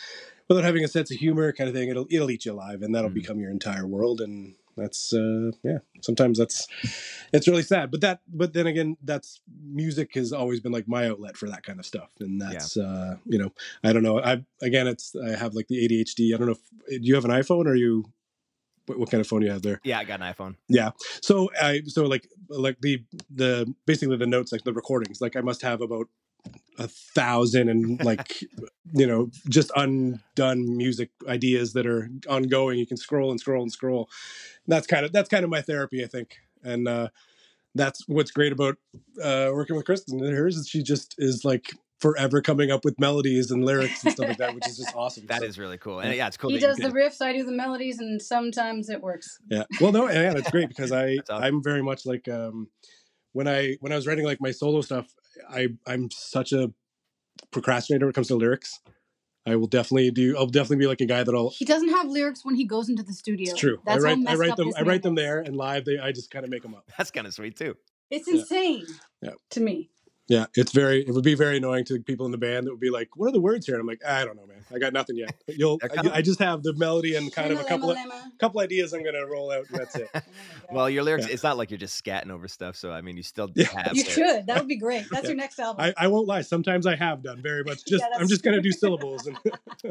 without 0.48 0.64
having 0.64 0.84
a 0.84 0.88
sense 0.88 1.10
of 1.10 1.18
humor, 1.18 1.52
kind 1.52 1.68
of 1.68 1.74
thing, 1.74 1.88
it'll 1.88 2.06
it'll 2.10 2.30
eat 2.30 2.44
you 2.44 2.52
alive, 2.52 2.82
and 2.82 2.94
that'll 2.94 3.10
Mm. 3.10 3.14
become 3.14 3.38
your 3.40 3.50
entire 3.50 3.86
world, 3.86 4.20
and 4.20 4.56
that's 4.76 5.12
uh 5.12 5.50
yeah 5.62 5.78
sometimes 6.00 6.38
that's 6.38 6.66
it's 7.32 7.46
really 7.48 7.62
sad 7.62 7.90
but 7.90 8.00
that 8.00 8.20
but 8.32 8.52
then 8.52 8.66
again 8.66 8.96
that's 9.02 9.40
music 9.64 10.14
has 10.14 10.32
always 10.32 10.60
been 10.60 10.72
like 10.72 10.88
my 10.88 11.08
outlet 11.08 11.36
for 11.36 11.48
that 11.48 11.62
kind 11.62 11.78
of 11.78 11.86
stuff 11.86 12.10
and 12.20 12.40
that's 12.40 12.76
uh 12.76 13.16
you 13.26 13.38
know 13.38 13.52
i 13.84 13.92
don't 13.92 14.02
know 14.02 14.20
i 14.20 14.42
again 14.62 14.86
it's 14.86 15.14
i 15.26 15.30
have 15.36 15.54
like 15.54 15.68
the 15.68 15.86
adhd 15.86 16.34
i 16.34 16.38
don't 16.38 16.46
know 16.46 16.52
if 16.88 17.00
do 17.02 17.06
you 17.06 17.14
have 17.14 17.24
an 17.24 17.30
iphone 17.32 17.66
or 17.66 17.74
you 17.74 18.04
what, 18.86 18.98
what 18.98 19.10
kind 19.10 19.20
of 19.20 19.26
phone 19.26 19.42
you 19.42 19.50
have 19.50 19.62
there 19.62 19.80
yeah 19.84 19.98
i 19.98 20.04
got 20.04 20.20
an 20.20 20.32
iphone 20.32 20.56
Yeah. 20.68 20.90
so 21.22 21.50
i 21.60 21.82
so 21.86 22.04
like 22.04 22.28
like 22.48 22.80
the 22.80 23.04
the 23.30 23.72
basically 23.86 24.16
the 24.16 24.26
notes 24.26 24.52
like 24.52 24.64
the 24.64 24.72
recordings 24.72 25.20
like 25.20 25.36
i 25.36 25.40
must 25.40 25.62
have 25.62 25.80
about 25.80 26.08
a 26.78 26.88
thousand 26.88 27.68
and 27.68 28.02
like 28.10 28.40
you 28.94 29.06
know 29.06 29.30
just 29.48 29.70
undone 29.76 30.76
music 30.76 31.10
ideas 31.28 31.72
that 31.74 31.86
are 31.86 32.08
ongoing. 32.28 32.78
You 32.78 32.86
can 32.86 32.96
scroll 32.96 33.30
and 33.30 33.38
scroll 33.38 33.62
and 33.62 33.70
scroll. 33.72 34.08
That's 34.66 34.86
kind 34.86 35.04
of 35.04 35.12
that's 35.12 35.28
kind 35.28 35.44
of 35.44 35.50
my 35.50 35.60
therapy 35.62 36.02
i 36.02 36.06
think. 36.06 36.38
And 36.64 36.88
uh 36.88 37.08
that's 37.74 38.06
what's 38.08 38.30
great 38.30 38.52
about 38.52 38.76
uh 39.22 39.48
working 39.52 39.76
with 39.76 39.84
kristen 39.86 40.22
and 40.24 40.36
hers 40.36 40.56
is 40.56 40.68
she 40.68 40.82
just 40.82 41.14
is 41.18 41.44
like 41.44 41.72
forever 42.00 42.40
coming 42.42 42.70
up 42.70 42.84
with 42.84 42.98
melodies 42.98 43.50
and 43.50 43.64
lyrics 43.64 44.02
and 44.04 44.12
stuff 44.12 44.26
like 44.28 44.36
that 44.38 44.54
which 44.54 44.66
is 44.66 44.76
just 44.78 44.94
awesome. 44.96 45.26
That 45.26 45.40
So- 45.40 45.46
is 45.46 45.58
really 45.58 45.78
cool. 45.78 46.00
and 46.00 46.14
yeah 46.14 46.26
it's 46.26 46.36
cool 46.36 46.50
he 46.50 46.58
does 46.58 46.76
the 46.76 46.84
can- 46.84 46.92
riffs, 46.92 47.20
I 47.22 47.32
do 47.32 47.44
the 47.44 47.52
melodies, 47.52 47.98
and 47.98 48.20
sometimes 48.20 48.88
it 48.88 49.00
works. 49.00 49.38
yeah. 49.50 49.64
Well 49.80 49.92
no 49.92 50.08
yeah 50.10 50.32
that's 50.34 50.50
great 50.50 50.68
because 50.68 50.90
i 51.02 51.18
awesome. 51.28 51.42
i'm 51.44 51.62
very 51.62 51.82
much 51.82 52.04
like 52.06 52.28
um 52.28 52.68
when 53.32 53.46
i 53.48 53.76
when 53.80 53.92
i 53.92 53.96
was 53.96 54.06
writing 54.06 54.24
like 54.24 54.40
my 54.40 54.50
solo 54.50 54.80
stuff 54.80 55.06
i 55.50 55.68
i'm 55.86 56.10
such 56.10 56.52
a 56.52 56.72
procrastinator 57.50 58.06
when 58.06 58.10
it 58.10 58.14
comes 58.14 58.28
to 58.28 58.34
lyrics 58.36 58.80
i 59.46 59.56
will 59.56 59.66
definitely 59.66 60.10
do 60.10 60.36
i'll 60.36 60.46
definitely 60.46 60.76
be 60.76 60.86
like 60.86 61.00
a 61.00 61.06
guy 61.06 61.22
that'll 61.22 61.50
He 61.50 61.64
doesn't 61.64 61.90
have 61.90 62.08
lyrics 62.08 62.44
when 62.44 62.54
he 62.54 62.64
goes 62.64 62.88
into 62.88 63.02
the 63.02 63.12
studio. 63.12 63.50
it's 63.50 63.58
true 63.60 63.78
i 63.86 63.92
That's 63.92 64.04
how 64.04 64.10
write 64.10 64.18
i 64.28 64.34
write 64.34 64.50
up 64.50 64.56
them 64.56 64.72
i 64.78 64.82
write 64.82 65.02
them 65.02 65.14
there 65.14 65.40
and 65.40 65.56
live 65.56 65.84
they 65.84 65.98
i 65.98 66.12
just 66.12 66.30
kind 66.30 66.44
of 66.44 66.50
make 66.50 66.62
them 66.62 66.74
up 66.74 66.84
that's 66.96 67.10
kind 67.10 67.26
of 67.26 67.34
sweet 67.34 67.56
too 67.56 67.76
It's 68.10 68.28
Yeah. 68.28 68.34
insane 68.40 68.86
Yeah. 69.22 69.30
to 69.50 69.60
me. 69.60 69.90
Yeah, 70.28 70.46
it's 70.54 70.72
very. 70.72 71.00
It 71.06 71.12
would 71.12 71.24
be 71.24 71.34
very 71.34 71.56
annoying 71.58 71.84
to 71.86 71.98
people 72.00 72.24
in 72.26 72.32
the 72.32 72.38
band 72.38 72.66
that 72.66 72.70
would 72.70 72.80
be 72.80 72.90
like, 72.90 73.16
"What 73.16 73.26
are 73.28 73.32
the 73.32 73.40
words 73.40 73.66
here?" 73.66 73.74
And 73.74 73.80
I'm 73.80 73.86
like, 73.86 74.04
"I 74.06 74.24
don't 74.24 74.36
know, 74.36 74.46
man. 74.46 74.64
I 74.72 74.78
got 74.78 74.92
nothing 74.92 75.16
yet. 75.16 75.34
You'll. 75.48 75.78
I. 75.82 76.10
I 76.18 76.22
just 76.22 76.38
have 76.38 76.62
the 76.62 76.72
melody 76.74 77.16
and 77.16 77.30
kind 77.32 77.52
of 77.52 77.58
a 77.60 77.64
Lemma, 77.64 77.68
couple 77.68 77.90
of 77.90 77.96
lemma, 77.98 78.10
lemma. 78.12 78.38
couple 78.38 78.60
ideas 78.60 78.92
I'm 78.94 79.04
gonna 79.04 79.26
roll 79.26 79.50
out, 79.50 79.66
and 79.68 79.80
that's 79.80 79.96
it." 79.96 80.08
Oh 80.70 80.76
well, 80.76 80.88
your 80.88 81.02
lyrics, 81.02 81.26
Yeah. 81.26 81.34
it's 81.34 81.42
not 81.42 81.58
like 81.58 81.70
you're 81.70 81.76
just 81.76 82.02
scatting 82.02 82.30
over 82.30 82.48
stuff. 82.48 82.76
So, 82.76 82.92
I 82.92 83.02
mean, 83.02 83.16
you 83.18 83.22
still 83.22 83.50
Yeah. 83.54 83.66
have. 83.76 83.94
you 83.94 84.04
the- 84.04 84.10
should. 84.10 84.46
That 84.46 84.58
would 84.58 84.68
be 84.68 84.76
great. 84.78 85.04
That's 85.10 85.24
Yeah. 85.24 85.30
your 85.30 85.36
next 85.36 85.58
album. 85.58 85.84
I, 85.84 85.92
I 86.04 86.06
won't 86.08 86.26
lie. 86.26 86.40
Sometimes 86.40 86.86
I 86.86 86.94
have 86.96 87.22
done 87.22 87.42
very 87.42 87.62
much. 87.62 87.84
Just 87.86 88.02
Yeah, 88.10 88.18
I'm 88.18 88.26
just 88.28 88.42
gonna 88.42 88.62
do 88.62 88.72
syllables 88.82 89.26
and 89.26 89.36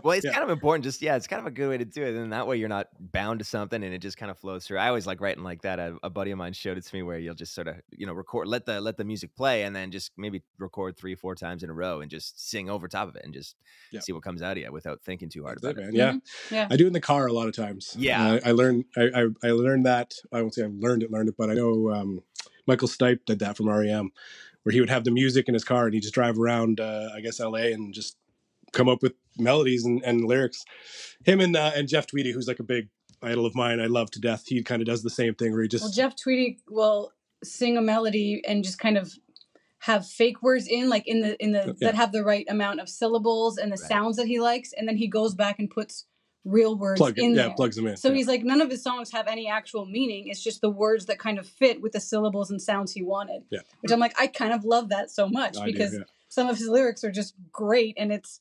Well, 0.03 0.13
it's 0.17 0.25
Yeah. 0.25 0.31
kind 0.31 0.43
of 0.43 0.49
important. 0.49 0.83
Just 0.85 1.01
yeah, 1.03 1.15
it's 1.17 1.27
kind 1.27 1.39
of 1.39 1.45
a 1.45 1.51
good 1.51 1.69
way 1.69 1.77
to 1.77 1.85
do 1.85 2.01
it, 2.03 2.15
and 2.15 2.33
that 2.33 2.47
way 2.47 2.57
you're 2.57 2.69
not 2.69 2.87
bound 2.99 3.39
to 3.39 3.45
something, 3.45 3.83
and 3.83 3.93
it 3.93 3.99
just 3.99 4.17
kind 4.17 4.31
of 4.31 4.39
flows 4.39 4.65
through. 4.65 4.79
I 4.79 4.87
always 4.87 5.05
like 5.05 5.21
writing 5.21 5.43
like 5.43 5.61
that. 5.63 5.77
A, 5.77 5.97
a 6.01 6.09
buddy 6.09 6.31
of 6.31 6.37
mine 6.39 6.53
showed 6.53 6.77
it 6.79 6.85
to 6.85 6.95
me 6.95 7.03
where 7.03 7.19
you'll 7.19 7.35
just 7.35 7.53
sort 7.53 7.67
of 7.67 7.75
you 7.91 8.07
know 8.07 8.13
record, 8.13 8.47
let 8.47 8.65
the 8.65 8.81
let 8.81 8.97
the 8.97 9.03
music 9.03 9.35
play, 9.35 9.63
and 9.63 9.75
then 9.75 9.91
just 9.91 10.11
maybe 10.21 10.41
record 10.59 10.95
three 10.97 11.13
or 11.13 11.17
four 11.17 11.35
times 11.35 11.63
in 11.63 11.69
a 11.69 11.73
row, 11.73 12.01
and 12.01 12.09
just 12.11 12.49
sing 12.49 12.69
over 12.69 12.87
top 12.87 13.09
of 13.09 13.15
it, 13.15 13.23
and 13.25 13.33
just 13.33 13.55
Yeah. 13.91 13.99
see 14.01 14.13
what 14.13 14.23
comes 14.23 14.41
out 14.41 14.53
of 14.57 14.63
you 14.63 14.71
without 14.71 15.01
thinking 15.01 15.27
too 15.29 15.43
hard 15.43 15.57
That's 15.61 15.73
about 15.73 15.83
it, 15.83 15.89
it. 15.89 15.97
man. 15.97 16.21
Yeah, 16.51 16.57
Yeah. 16.57 16.67
I 16.69 16.77
do 16.77 16.87
in 16.87 16.93
the 16.93 17.01
car 17.01 17.27
a 17.27 17.33
lot 17.33 17.47
of 17.47 17.55
times. 17.55 17.95
Yeah. 17.97 18.33
Uh, 18.33 18.39
I 18.45 18.51
learned. 18.51 18.85
I, 18.95 19.01
I 19.15 19.25
I 19.43 19.51
learned 19.51 19.85
that. 19.85 20.13
I 20.31 20.41
won't 20.41 20.53
say 20.53 20.63
I 20.63 20.69
learned 20.71 21.03
it, 21.03 21.11
learned 21.11 21.29
it, 21.29 21.35
but 21.37 21.49
I 21.49 21.53
know 21.55 21.91
um, 21.91 22.21
Michael 22.67 22.87
Stipe 22.87 23.25
did 23.25 23.39
that 23.39 23.57
from 23.57 23.67
REM, 23.69 24.11
where 24.63 24.71
he 24.73 24.79
would 24.79 24.89
have 24.91 25.03
the 25.03 25.11
music 25.11 25.47
in 25.47 25.53
his 25.55 25.63
car 25.63 25.85
and 25.85 25.93
he'd 25.93 26.01
just 26.03 26.13
drive 26.13 26.39
around. 26.39 26.79
Uh, 26.79 27.09
I 27.15 27.19
guess 27.21 27.39
L.A. 27.39 27.73
and 27.73 27.93
just 27.93 28.15
come 28.71 28.87
up 28.87 29.01
with 29.01 29.13
melodies 29.37 29.83
and, 29.83 30.01
and 30.05 30.23
lyrics. 30.23 30.63
Him 31.25 31.41
and 31.41 31.55
uh, 31.55 31.71
and 31.75 31.87
Jeff 31.87 32.07
Tweedy, 32.07 32.31
who's 32.31 32.47
like 32.47 32.59
a 32.59 32.63
big 32.63 32.87
idol 33.23 33.45
of 33.45 33.53
mine, 33.55 33.79
I 33.79 33.87
love 33.87 34.09
to 34.11 34.19
death. 34.19 34.43
He 34.47 34.61
kind 34.63 34.81
of 34.81 34.85
does 34.87 35.03
the 35.03 35.09
same 35.09 35.35
thing 35.35 35.51
where 35.51 35.61
he 35.63 35.67
just 35.67 35.83
Well, 35.83 35.91
Jeff 35.91 36.15
Tweedy 36.15 36.59
will 36.69 37.11
sing 37.43 37.77
a 37.77 37.81
melody 37.81 38.41
and 38.47 38.63
just 38.63 38.79
kind 38.79 38.97
of 38.97 39.13
have 39.85 40.05
fake 40.07 40.41
words 40.43 40.67
in, 40.67 40.89
like 40.89 41.07
in 41.07 41.21
the 41.21 41.41
in 41.43 41.51
the 41.53 41.65
Yeah. 41.79 41.87
that 41.91 41.95
have 41.95 42.11
the 42.11 42.23
right 42.23 42.45
amount 42.49 42.79
of 42.79 42.87
syllables 42.87 43.57
and 43.57 43.71
the 43.71 43.77
Right. 43.81 43.89
sounds 43.89 44.17
that 44.17 44.27
he 44.27 44.39
likes, 44.39 44.73
and 44.73 44.87
then 44.87 44.97
he 44.97 45.07
goes 45.07 45.33
back 45.35 45.57
and 45.59 45.69
puts 45.69 46.05
real 46.43 46.75
words 46.75 46.99
plug 46.99 47.17
it. 47.17 47.23
in 47.23 47.31
Yeah, 47.35 47.47
there. 47.47 47.53
plugs 47.55 47.75
them 47.75 47.85
in. 47.87 47.97
So 47.97 48.07
yeah. 48.09 48.15
he's 48.15 48.27
like, 48.27 48.43
none 48.43 48.61
of 48.61 48.69
his 48.71 48.81
songs 48.83 49.11
have 49.11 49.27
any 49.27 49.47
actual 49.47 49.85
meaning. 49.85 50.27
It's 50.27 50.43
just 50.43 50.61
the 50.61 50.69
words 50.71 51.05
that 51.05 51.19
kind 51.19 51.37
of 51.37 51.47
fit 51.47 51.81
with 51.81 51.91
the 51.91 51.99
syllables 51.99 52.49
and 52.49 52.59
sounds 52.61 52.91
he 52.93 53.03
wanted. 53.03 53.43
Yeah. 53.51 53.59
Which 53.81 53.91
I'm 53.91 53.99
like, 53.99 54.19
I 54.19 54.25
kind 54.27 54.51
of 54.53 54.63
love 54.65 54.89
that 54.89 55.11
so 55.11 55.27
much 55.27 55.55
I 55.57 55.65
do, 55.65 55.71
because 55.71 55.93
yeah. 55.93 55.99
some 56.29 56.47
of 56.49 56.57
his 56.57 56.67
lyrics 56.67 57.03
are 57.03 57.11
just 57.11 57.35
great 57.51 57.95
and 57.97 58.11
it's 58.11 58.39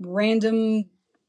random 0.00 0.84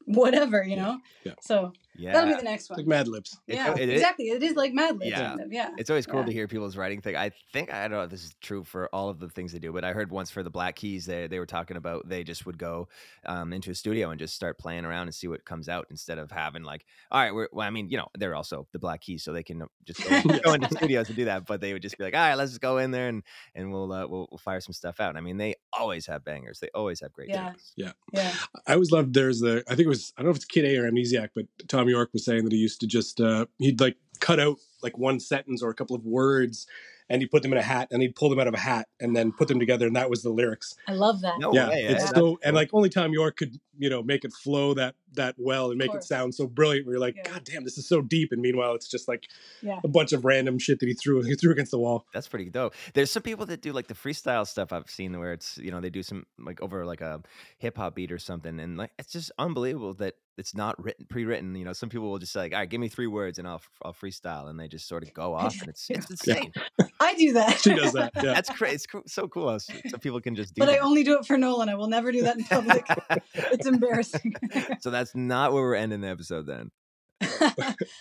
whatever, 0.06 0.62
you 0.64 0.76
know? 0.76 0.98
Yeah. 1.24 1.34
So 1.40 1.72
Yeah, 1.96 2.12
that'll 2.12 2.30
be 2.30 2.36
the 2.36 2.42
next 2.42 2.70
one. 2.70 2.78
like 2.78 2.86
Mad 2.86 3.08
Libs. 3.08 3.38
It- 3.46 3.54
yeah, 3.54 3.72
it 3.74 3.88
is- 3.88 4.00
exactly. 4.00 4.26
It 4.30 4.42
is 4.42 4.54
like 4.56 4.72
Mad 4.72 4.98
Libs, 4.98 5.10
Yeah. 5.10 5.28
kind 5.28 5.40
of. 5.42 5.52
Yeah. 5.52 5.70
It's 5.78 5.90
always 5.90 6.06
cool 6.06 6.20
Yeah. 6.20 6.26
to 6.26 6.32
hear 6.32 6.48
people's 6.48 6.76
writing 6.76 7.00
thing. 7.00 7.16
I 7.16 7.30
think 7.52 7.72
I 7.72 7.82
don't 7.82 7.92
know 7.98 8.02
if 8.04 8.10
this 8.10 8.24
is 8.24 8.34
true 8.40 8.64
for 8.64 8.88
all 8.94 9.08
of 9.08 9.20
the 9.20 9.28
things 9.28 9.52
they 9.52 9.58
do, 9.58 9.72
but 9.72 9.84
I 9.84 9.92
heard 9.92 10.10
once 10.10 10.30
for 10.30 10.42
the 10.42 10.50
Black 10.50 10.76
Keys 10.76 11.06
they 11.06 11.26
they 11.26 11.38
were 11.38 11.46
talking 11.46 11.76
about 11.76 12.08
they 12.08 12.24
just 12.24 12.46
would 12.46 12.58
go 12.58 12.88
um, 13.26 13.52
into 13.52 13.70
a 13.70 13.74
studio 13.74 14.10
and 14.10 14.18
just 14.18 14.34
start 14.34 14.58
playing 14.58 14.84
around 14.84 15.02
and 15.08 15.14
see 15.14 15.28
what 15.28 15.44
comes 15.44 15.68
out 15.68 15.86
instead 15.90 16.18
of 16.18 16.30
having 16.30 16.62
like, 16.62 16.84
all 17.10 17.20
right, 17.20 17.34
we're, 17.34 17.48
well, 17.52 17.66
I 17.66 17.70
mean, 17.70 17.88
you 17.90 17.96
know, 17.96 18.08
they're 18.18 18.34
also 18.34 18.66
the 18.72 18.78
Black 18.78 19.00
Keys, 19.00 19.22
so 19.22 19.32
they 19.32 19.42
can 19.42 19.62
just 19.84 20.02
go, 20.08 20.20
go 20.44 20.52
into 20.54 20.68
studios 20.74 21.08
and 21.08 21.16
do 21.16 21.24
that. 21.26 21.46
But 21.46 21.60
they 21.60 21.72
would 21.72 21.82
just 21.82 21.96
be 21.98 22.04
like, 22.04 22.14
all 22.14 22.20
right, 22.20 22.34
let's 22.34 22.50
just 22.52 22.60
go 22.60 22.78
in 22.78 22.90
there 22.90 23.08
and 23.08 23.22
and 23.54 23.70
we'll 23.72 23.92
uh, 23.92 24.06
we'll, 24.06 24.28
we'll 24.30 24.38
fire 24.38 24.60
some 24.60 24.72
stuff 24.72 25.00
out. 25.00 25.16
I 25.16 25.20
mean, 25.20 25.36
they 25.36 25.54
always 25.72 26.06
have 26.06 26.24
bangers. 26.24 26.58
They 26.60 26.68
always 26.74 27.00
have 27.00 27.12
great 27.12 27.30
things. 27.30 27.72
Yeah. 27.76 27.92
Yeah. 28.12 28.32
I 28.66 28.74
always 28.74 28.90
loved 28.90 29.14
there's 29.14 29.40
the 29.40 29.62
I 29.68 29.74
think 29.76 29.86
it 29.86 29.88
was 29.88 30.12
I 30.16 30.22
don't 30.22 30.26
know 30.26 30.30
if 30.30 30.36
it's 30.36 30.44
Kid 30.44 30.64
A 30.64 30.76
or 30.78 30.90
Amnesiac, 30.90 31.28
but 31.34 31.44
Thom 31.84 31.90
Yorke 31.90 32.12
was 32.12 32.24
saying 32.24 32.44
that 32.44 32.52
he 32.52 32.58
used 32.58 32.80
to 32.80 32.86
just 32.86 33.20
uh 33.20 33.46
he'd 33.58 33.80
like 33.80 33.96
cut 34.20 34.40
out 34.40 34.58
like 34.82 34.96
one 34.98 35.20
sentence 35.20 35.62
or 35.62 35.70
a 35.70 35.74
couple 35.74 35.96
of 35.96 36.04
words 36.04 36.66
and 37.10 37.20
he'd 37.20 37.30
put 37.30 37.42
them 37.42 37.52
in 37.52 37.58
a 37.58 37.62
hat 37.62 37.88
and 37.90 38.00
he'd 38.00 38.16
pull 38.16 38.30
them 38.30 38.38
out 38.38 38.46
of 38.46 38.54
a 38.54 38.58
hat 38.58 38.88
and 38.98 39.14
then 39.14 39.32
put 39.32 39.48
them 39.48 39.58
together 39.58 39.86
and 39.86 39.96
that 39.96 40.08
was 40.08 40.22
the 40.22 40.30
lyrics. 40.30 40.74
I 40.88 40.92
love 40.92 41.20
that. 41.20 41.38
No 41.38 41.52
yeah, 41.52 41.68
way. 41.68 41.84
it's 41.84 42.04
eh? 42.04 42.06
so 42.14 42.30
That's 42.30 42.46
and 42.46 42.56
like 42.56 42.70
only 42.72 42.88
Thom 42.88 43.12
Yorke 43.12 43.36
could 43.36 43.58
you 43.76 43.90
know 43.90 44.02
make 44.02 44.24
it 44.24 44.32
flow 44.32 44.74
that 44.74 44.94
that 45.14 45.34
well 45.38 45.70
and 45.70 45.78
make 45.78 45.94
it 45.94 46.02
sound 46.02 46.34
so 46.34 46.46
brilliant. 46.46 46.86
Where 46.86 46.94
you're 46.94 47.00
like, 47.00 47.16
Yeah. 47.16 47.32
God 47.32 47.44
damn, 47.44 47.64
this 47.64 47.78
is 47.78 47.86
so 47.86 48.00
deep, 48.00 48.32
and 48.32 48.40
meanwhile 48.40 48.74
it's 48.74 48.88
just 48.88 49.08
like 49.08 49.26
Yeah. 49.62 49.80
a 49.84 49.88
bunch 49.88 50.12
of 50.12 50.24
random 50.24 50.58
shit 50.58 50.80
that 50.80 50.86
he 50.86 50.94
threw 50.94 51.22
he 51.22 51.34
threw 51.34 51.52
against 51.52 51.70
the 51.70 51.78
wall. 51.78 52.06
That's 52.14 52.28
pretty 52.28 52.50
dope. 52.50 52.74
There's 52.94 53.10
some 53.10 53.22
people 53.22 53.46
that 53.46 53.60
do 53.60 53.72
like 53.72 53.88
the 53.88 53.94
freestyle 53.94 54.46
stuff 54.46 54.72
I've 54.72 54.88
seen 54.88 55.18
where 55.18 55.32
it's 55.32 55.58
you 55.58 55.70
know 55.70 55.80
they 55.80 55.90
do 55.90 56.02
some 56.02 56.26
like 56.38 56.62
over 56.62 56.86
like 56.86 57.00
a 57.00 57.22
hip 57.58 57.76
hop 57.76 57.94
beat 57.96 58.12
or 58.12 58.18
something, 58.18 58.58
and 58.60 58.76
like 58.76 58.92
it's 58.98 59.12
just 59.12 59.30
unbelievable 59.38 59.94
that 59.94 60.14
it's 60.36 60.54
not 60.54 60.82
written 60.82 61.06
pre-written. 61.08 61.54
You 61.54 61.64
know, 61.64 61.72
some 61.72 61.88
people 61.88 62.10
will 62.10 62.18
just 62.18 62.32
say 62.32 62.40
like, 62.40 62.52
all 62.52 62.58
right, 62.58 62.68
give 62.68 62.80
me 62.80 62.88
three 62.88 63.06
words 63.06 63.38
and 63.38 63.46
I'll 63.46 63.62
I'll 63.84 63.92
freestyle, 63.92 64.48
and 64.48 64.58
they 64.58 64.68
just 64.68 64.88
sort 64.88 65.02
of 65.02 65.12
go 65.14 65.34
off, 65.40 65.54
and 65.60 65.68
it's 65.68 65.86
it's 65.90 66.26
Yeah. 66.26 66.36
insane. 66.36 66.52
I 67.00 67.14
do 67.14 67.32
that. 67.34 67.60
She 67.60 67.74
does 67.74 67.92
that. 67.92 68.12
Yeah. 68.16 68.34
That's 68.34 68.50
crazy. 68.50 68.74
It's 68.76 68.86
coo- 68.86 69.02
so 69.06 69.28
cool. 69.28 69.48
how 69.48 69.54
s- 69.56 69.68
Some 69.88 70.00
people 70.00 70.20
can 70.20 70.34
just 70.34 70.54
do 70.54 70.60
but 70.60 70.68
I 70.68 70.78
only 70.78 71.02
do 71.04 71.18
it 71.18 71.26
for 71.26 71.36
Nolan. 71.36 71.68
I 71.68 71.74
will 71.74 71.88
never 71.88 72.10
do 72.12 72.22
that 72.22 72.36
in 72.38 72.44
public. 72.44 72.86
it's 73.34 73.66
embarrassing. 73.66 74.34
so 74.80 74.90
that's 74.90 75.14
not 75.14 75.52
where 75.52 75.62
we're 75.62 75.74
ending 75.74 76.00
the 76.00 76.08
episode 76.08 76.46
then. 76.46 76.70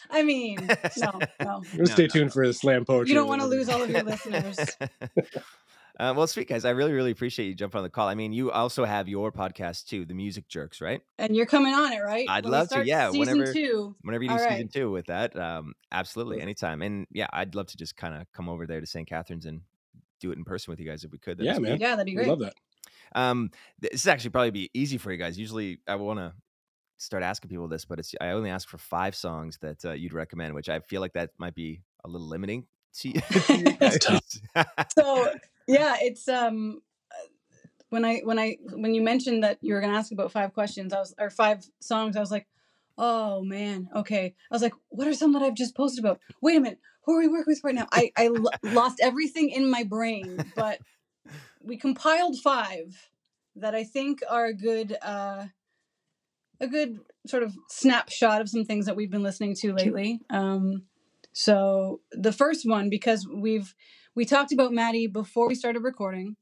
I 0.09 0.23
mean, 0.23 0.67
no, 0.97 1.19
no. 1.41 1.61
We're 1.73 1.79
No, 1.79 1.85
stay 1.85 2.03
no, 2.03 2.07
tuned 2.07 2.25
no. 2.25 2.31
for 2.31 2.47
the 2.47 2.53
slam 2.53 2.83
poetry. 2.85 3.09
You 3.09 3.15
don't 3.15 3.27
want 3.27 3.41
to 3.41 3.47
lose 3.47 3.69
all 3.69 3.81
of 3.81 3.89
your 3.89 4.03
listeners. 4.03 4.57
Uh, 5.99 6.11
well, 6.17 6.25
sweet 6.25 6.47
guys, 6.47 6.65
I 6.65 6.71
really, 6.71 6.91
really 6.91 7.11
appreciate 7.11 7.45
you 7.47 7.53
jumping 7.53 7.77
on 7.77 7.83
the 7.83 7.89
call. 7.89 8.07
I 8.07 8.15
mean, 8.15 8.33
you 8.33 8.49
also 8.51 8.83
have 8.83 9.07
your 9.07 9.31
podcast 9.31 9.85
too, 9.85 10.05
the 10.05 10.15
Music 10.15 10.47
Jerks, 10.47 10.81
right? 10.81 11.01
And 11.19 11.35
you're 11.35 11.45
coming 11.45 11.73
on 11.73 11.93
it, 11.93 11.99
right? 11.99 12.27
I'd 12.27 12.45
When 12.45 12.51
love 12.51 12.69
to, 12.69 12.83
yeah, 12.83 13.11
Season 13.11 13.19
whenever- 13.37 13.53
two. 13.53 13.95
Whenever 14.01 14.23
you 14.23 14.29
do 14.29 14.33
All 14.33 14.39
season 14.39 14.53
right. 14.53 14.71
two 14.73 14.89
with 14.91 15.05
that, 15.05 15.35
um, 15.37 15.73
absolutely, 15.91 16.41
anytime. 16.41 16.81
And 16.81 17.05
yeah, 17.11 17.27
I'd 17.31 17.53
love 17.53 17.67
to 17.67 17.77
just 17.77 17.95
kind 17.95 18.15
of 18.15 18.25
come 18.33 18.49
over 18.49 18.65
there 18.65 18.79
to 18.79 18.87
St. 18.87 19.07
Catharines 19.07 19.45
and 19.45 19.61
do 20.19 20.31
it 20.31 20.37
in 20.37 20.43
person 20.45 20.71
with 20.71 20.79
you 20.79 20.87
guys 20.89 21.03
if 21.03 21.11
we 21.11 21.19
could. 21.19 21.37
That'd 21.37 21.53
Yeah, 21.53 21.59
man. 21.59 21.71
sweet. 21.77 21.81
Yeah, 21.81 21.89
that'd 21.95 22.05
be 22.07 22.11
We 22.13 22.15
great. 22.15 22.27
love 22.27 22.39
that. 22.39 22.55
Um, 23.15 23.51
this 23.79 23.91
is 24.01 24.07
actually 24.07 24.31
probably 24.31 24.49
be 24.51 24.71
easy 24.73 24.97
for 24.97 25.11
you 25.11 25.17
guys. 25.17 25.37
Usually, 25.37 25.79
I 25.87 25.93
want 25.95 26.17
to 26.19 26.33
start 26.97 27.21
asking 27.21 27.49
people 27.49 27.67
this, 27.67 27.85
but 27.85 27.99
it's 27.99 28.15
I 28.19 28.29
only 28.29 28.49
ask 28.49 28.67
for 28.67 28.79
five 28.79 29.13
songs 29.15 29.59
that 29.61 29.85
uh, 29.85 29.91
you'd 29.91 30.13
recommend, 30.13 30.55
which 30.55 30.69
I 30.69 30.79
feel 30.79 31.01
like 31.01 31.13
that 31.13 31.31
might 31.37 31.53
be 31.53 31.81
a 32.03 32.09
little 32.09 32.27
limiting 32.27 32.65
to 32.95 33.09
you. 33.09 33.21
to 33.21 33.57
you 33.57 33.77
That's 33.79 33.97
guys. 33.97 34.41
so 34.97 35.33
yeah 35.67 35.95
it's 35.99 36.27
um 36.27 36.81
uh, 37.11 37.27
when 37.89 38.05
i 38.05 38.19
when 38.23 38.39
i 38.39 38.57
when 38.71 38.93
you 38.93 39.01
mentioned 39.01 39.43
that 39.43 39.57
you 39.61 39.73
were 39.73 39.79
going 39.79 39.91
to 39.91 39.97
ask 39.97 40.11
about 40.11 40.31
five 40.31 40.53
questions 40.53 40.93
i 40.93 40.99
was 40.99 41.13
or 41.19 41.29
five 41.29 41.65
songs 41.79 42.15
i 42.15 42.19
was 42.19 42.31
like 42.31 42.47
oh 42.97 43.41
man 43.43 43.89
okay. 43.95 44.35
I 44.51 44.53
was 44.53 44.61
like 44.61 44.73
what 44.89 45.07
are 45.07 45.13
some 45.13 45.33
that 45.33 45.41
i've 45.41 45.55
just 45.55 45.75
posted 45.75 46.03
about? 46.03 46.19
Wait 46.41 46.57
a 46.57 46.59
minute 46.59 46.79
who 47.05 47.15
are 47.15 47.19
we 47.19 47.27
working 47.27 47.45
with 47.47 47.63
right 47.63 47.75
now? 47.75 47.87
I 47.91 48.11
i 48.15 48.27
lo- 48.27 48.51
lost 48.63 48.99
everything 49.01 49.49
in 49.49 49.69
my 49.69 49.83
brain 49.83 50.51
but 50.55 50.79
we 51.61 51.77
compiled 51.77 52.37
five 52.39 53.09
that 53.55 53.73
i 53.73 53.83
think 53.83 54.21
are 54.29 54.45
a 54.45 54.53
good 54.53 54.95
uh 55.01 55.45
a 56.59 56.67
good 56.67 56.99
sort 57.25 57.43
of 57.43 57.55
snapshot 57.67 58.41
of 58.41 58.49
some 58.49 58.65
things 58.65 58.85
that 58.85 58.95
we've 58.95 59.11
been 59.11 59.23
listening 59.23 59.55
to 59.55 59.73
lately. 59.73 60.19
Um 60.29 60.83
so 61.33 61.99
the 62.11 62.31
first 62.31 62.67
one 62.67 62.89
because 62.89 63.27
we've 63.27 63.73
we 64.15 64.25
talked 64.25 64.51
about 64.51 64.71
Maddie 64.71 65.07
before 65.07 65.47
we 65.47 65.55
started 65.55 65.79
recording. 65.83 66.35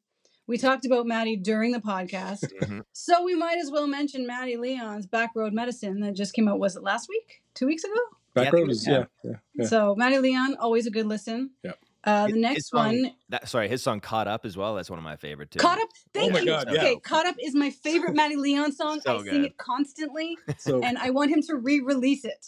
We 0.47 0.57
talked 0.57 0.85
about 0.85 1.05
Maddie 1.07 1.37
during 1.37 1.71
the 1.71 1.79
podcast. 1.79 2.43
Mhm. 2.61 2.83
so 2.91 3.23
we 3.23 3.35
might 3.35 3.57
as 3.57 3.71
well 3.71 3.87
mention 3.87 4.27
Maddie 4.27 4.57
Leon's 4.57 5.07
Back 5.07 5.31
Road 5.35 5.53
Medicine 5.53 6.01
that 6.01 6.13
just 6.15 6.33
came 6.33 6.47
out. 6.49 6.59
Was 6.59 6.75
it 6.75 6.83
last 6.83 7.07
week? 7.09 7.41
Two 7.55 7.67
weeks 7.67 7.83
ago? 7.85 7.93
Yeah, 8.35 8.41
I 8.41 8.43
Back 8.45 8.51
think 8.51 8.53
road 8.53 8.69
it 8.69 8.71
is 8.71 8.77
was- 8.79 8.87
yeah, 8.87 9.05
yeah, 9.23 9.31
yeah. 9.55 9.65
So 9.65 9.95
Maddie 9.95 10.19
Leon, 10.19 10.55
always 10.59 10.85
a 10.87 10.91
good 10.91 11.05
listen. 11.05 11.51
Yep. 11.63 11.79
Uh, 12.03 12.25
the 12.25 12.33
his 12.33 12.41
next 12.41 12.69
song- 12.69 12.85
one, 13.03 13.11
That, 13.29 13.47
sorry, 13.47 13.69
his 13.69 13.83
song 13.83 13.99
"Caught 14.01 14.27
Up" 14.27 14.43
as 14.43 14.57
well. 14.57 14.73
That's 14.75 14.89
one 14.89 14.97
of 14.97 15.03
my 15.05 15.15
favorite 15.17 15.51
too. 15.51 15.59
Caught 15.59 15.79
Up. 15.79 15.89
Thank 16.13 16.33
my 16.33 16.39
you. 16.39 16.45
God, 16.47 16.67
yeah. 16.71 16.79
Okay, 16.79 16.95
Caught 16.99 17.27
Up 17.27 17.35
is 17.39 17.53
my 17.53 17.69
favorite 17.69 18.15
Maddie 18.15 18.37
Leon 18.37 18.71
song. 18.71 18.99
So 19.01 19.19
I 19.19 19.23
sing 19.23 19.45
it 19.45 19.57
constantly, 19.57 20.35
So 20.57 20.81
and 20.81 20.97
I 20.97 21.11
want 21.11 21.29
him 21.31 21.41
to 21.43 21.55
re-release 21.55 22.25
it. 22.25 22.47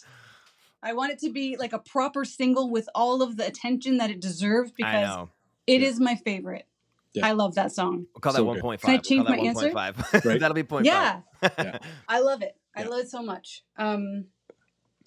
I 0.84 0.92
want 0.92 1.12
it 1.12 1.18
to 1.20 1.30
be 1.30 1.56
like 1.56 1.72
a 1.72 1.78
proper 1.78 2.24
single 2.24 2.70
with 2.70 2.88
all 2.94 3.22
of 3.22 3.36
the 3.36 3.46
attention 3.46 3.96
that 3.98 4.10
it 4.10 4.20
deserves 4.20 4.70
I 4.70 4.74
because 4.76 5.08
know. 5.16 5.30
It 5.66 5.80
Yeah. 5.80 5.88
is 5.88 5.98
my 6.00 6.14
favorite. 6.16 6.66
Yeah. 7.14 7.26
I 7.26 7.32
love 7.32 7.54
that 7.54 7.72
song. 7.72 8.06
We'll 8.14 8.20
call 8.20 8.32
So 8.32 8.38
that 8.38 8.44
one 8.44 8.60
point 8.60 8.80
five. 8.80 8.88
Can 8.88 8.92
I 8.92 8.96
five. 8.96 9.04
change 9.04 9.28
my 9.28 9.36
answer? 9.38 9.70
Right. 9.72 9.94
That'll 10.40 10.54
be 10.54 10.62
point 10.62 10.84
Yeah. 10.86 11.20
five. 11.40 11.52
Yeah. 11.58 11.78
I 12.08 12.20
love 12.20 12.42
it. 12.42 12.56
I 12.76 12.82
love 12.84 13.00
it 13.00 13.08
so 13.08 13.22
much. 13.22 13.62
Um, 13.76 14.26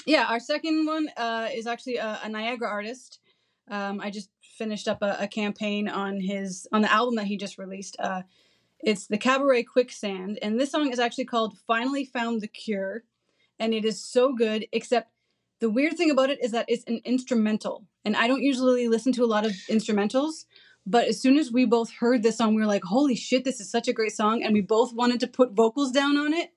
yeah, 0.06 0.26
our 0.30 0.40
second 0.40 0.86
one 0.86 1.10
uh, 1.18 1.50
is 1.54 1.68
actually 1.68 1.98
a, 1.98 2.20
a 2.24 2.30
Niagara 2.30 2.70
artist. 2.70 3.20
Um, 3.70 4.00
I 4.00 4.10
just 4.10 4.30
finished 4.58 4.88
up 4.88 5.02
a, 5.02 5.18
a 5.20 5.28
campaign 5.28 5.90
on 5.90 6.22
his 6.22 6.68
on 6.72 6.82
the 6.82 6.92
album 6.92 7.16
that 7.16 7.26
he 7.26 7.38
just 7.38 7.58
released. 7.58 7.98
Uh, 8.00 8.22
it's 8.80 9.08
the 9.08 9.18
Cabaret 9.18 9.64
Quicksand, 9.64 10.40
and 10.42 10.60
this 10.60 10.72
song 10.72 10.92
is 10.94 11.00
actually 11.00 11.26
called 11.26 11.58
"Finally 11.68 12.06
Found 12.06 12.42
the 12.42 12.48
Cure," 12.48 13.04
and 13.60 13.74
it 13.74 13.84
is 13.84 14.02
so 14.02 14.34
good. 14.34 14.66
Except 14.72 15.12
the 15.60 15.70
weird 15.70 15.98
thing 15.98 16.12
about 16.12 16.30
it 16.30 16.44
is 16.44 16.52
that 16.52 16.66
it's 16.68 16.84
an 16.86 17.02
instrumental, 17.06 17.86
and 18.06 18.16
I 18.16 18.28
don't 18.28 18.42
usually 18.44 18.88
listen 18.88 19.12
to 19.14 19.24
a 19.24 19.26
lot 19.26 19.46
of 19.46 19.52
instrumentals. 19.70 20.46
But 20.86 21.08
as 21.10 21.20
soon 21.22 21.38
as 21.38 21.52
we 21.52 21.66
both 21.66 21.92
heard 21.92 22.24
this 22.24 22.38
song, 22.38 22.56
we 22.56 22.62
were 22.62 22.68
like, 22.68 22.84
"Holy 22.86 23.16
shit, 23.16 23.44
this 23.44 23.60
is 23.60 23.70
such 23.70 23.88
a 23.88 23.94
great 23.94 24.14
song!" 24.14 24.42
And 24.44 24.54
we 24.54 24.62
both 24.62 24.94
wanted 24.94 25.20
to 25.22 25.28
put 25.28 25.52
vocals 25.52 25.92
down 25.92 26.16
on 26.18 26.34
it. 26.34 26.52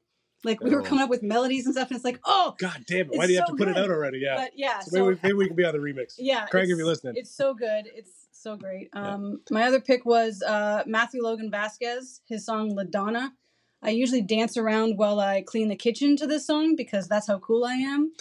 Like 0.44 0.60
we 0.62 0.70
were 0.70 0.80
Oh. 0.80 0.84
coming 0.84 1.02
up 1.02 1.10
with 1.10 1.22
melodies 1.22 1.66
and 1.66 1.74
stuff, 1.74 1.88
and 1.88 1.96
it's 1.96 2.04
like, 2.04 2.20
"Oh, 2.24 2.54
God 2.58 2.84
damn 2.86 3.06
it! 3.10 3.16
Why 3.16 3.26
do 3.26 3.32
you 3.32 3.38
have 3.40 3.48
so 3.48 3.54
to 3.56 3.58
put 3.58 3.68
it 3.68 3.76
out 3.76 3.90
already? 3.90 4.18
Yeah. 4.20 4.36
but 4.36 4.52
yeah." 4.54 4.78
So 4.80 4.90
So, 4.90 5.04
maybe, 5.04 5.14
we, 5.14 5.18
maybe 5.22 5.34
we 5.34 5.46
can 5.48 5.56
be 5.56 5.64
on 5.64 5.72
the 5.74 5.80
remix. 5.80 6.14
yeah, 6.18 6.46
Craig, 6.46 6.70
if 6.70 6.76
you're 6.78 6.86
listening. 6.86 7.14
it's 7.16 7.34
so 7.34 7.52
good. 7.54 7.90
It's 7.94 8.28
so 8.32 8.56
great. 8.56 8.88
Um, 8.94 9.40
My 9.50 9.64
other 9.64 9.80
pick 9.80 10.06
was 10.06 10.42
uh, 10.42 10.82
Matthew 10.86 11.22
Logan 11.22 11.50
Vasquez, 11.50 12.20
his 12.26 12.46
song 12.46 12.74
La 12.74 12.84
Donna. 12.84 13.34
I 13.82 13.90
usually 13.90 14.22
dance 14.22 14.56
around 14.56 14.96
while 14.96 15.20
I 15.20 15.42
clean 15.42 15.68
the 15.68 15.76
kitchen 15.76 16.16
to 16.18 16.26
this 16.26 16.46
song 16.46 16.76
because 16.76 17.08
that's 17.08 17.26
how 17.26 17.38
cool 17.38 17.64
I 17.64 17.74
am. 17.74 18.12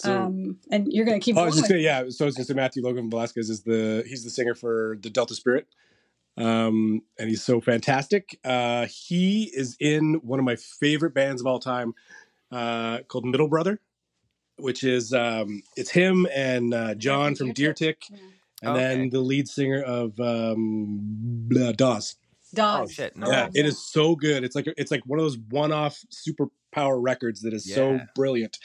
So, 0.00 0.18
um, 0.18 0.56
and 0.70 0.90
you're 0.92 1.04
gonna 1.04 1.20
keep. 1.20 1.36
oh, 1.36 1.42
I 1.42 1.44
was 1.44 1.56
just 1.56 1.68
gonna, 1.68 1.80
yeah. 1.80 2.08
So 2.08 2.24
I 2.24 2.26
was 2.26 2.34
gonna 2.36 2.46
say 2.46 2.54
Matthew 2.54 2.82
Logan 2.82 3.10
Velasquez 3.10 3.50
is 3.50 3.62
the 3.62 4.02
he's 4.06 4.24
the 4.24 4.30
singer 4.30 4.54
for 4.54 4.96
the 5.02 5.10
Delta 5.10 5.34
Spirit, 5.34 5.66
um, 6.38 7.02
and 7.18 7.28
he's 7.28 7.42
so 7.42 7.60
fantastic. 7.60 8.38
Uh, 8.42 8.86
he 8.86 9.50
is 9.54 9.76
in 9.78 10.14
one 10.22 10.38
of 10.38 10.44
my 10.44 10.56
favorite 10.56 11.12
bands 11.12 11.42
of 11.42 11.46
all 11.46 11.58
time, 11.58 11.92
uh, 12.50 13.00
called 13.08 13.26
Middle 13.26 13.48
Brother, 13.48 13.78
which 14.56 14.84
is 14.84 15.12
um, 15.12 15.62
it's 15.76 15.90
him 15.90 16.26
and 16.34 16.72
uh, 16.72 16.94
John 16.94 17.34
from 17.34 17.48
Deer 17.48 17.74
Deer 17.74 17.74
Tick, 17.74 18.02
Yeah. 18.10 18.16
and 18.62 18.70
Okay. 18.70 18.80
then 18.80 19.10
the 19.10 19.20
lead 19.20 19.48
singer 19.48 19.82
of 19.82 20.18
um, 20.18 20.98
blah, 21.48 21.72
Dawes. 21.72 22.16
Dawes. 22.54 22.88
Oh, 22.88 22.92
shit, 22.92 23.16
no. 23.16 23.28
Yeah, 23.30 23.42
love 23.42 23.50
it 23.54 23.62
that. 23.62 23.68
is 23.68 23.78
so 23.78 24.16
good. 24.16 24.44
It's 24.44 24.56
like 24.56 24.66
it's 24.76 24.90
like 24.90 25.02
one 25.06 25.18
of 25.18 25.24
those 25.24 25.38
one-off 25.50 26.02
superpower 26.10 26.98
records 27.00 27.42
that 27.42 27.52
is 27.52 27.72
so 27.72 28.00
brilliant. 28.14 28.58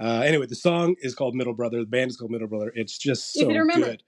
Uh, 0.00 0.22
anyway, 0.24 0.46
the 0.46 0.54
song 0.56 0.96
is 1.00 1.14
called 1.14 1.34
Middle 1.34 1.54
Brother. 1.54 1.80
The 1.80 1.86
band 1.86 2.10
is 2.10 2.16
called 2.16 2.30
Middle 2.30 2.48
Brother. 2.48 2.72
It's 2.74 2.98
just 2.98 3.32
so 3.32 3.46
good. 3.46 4.02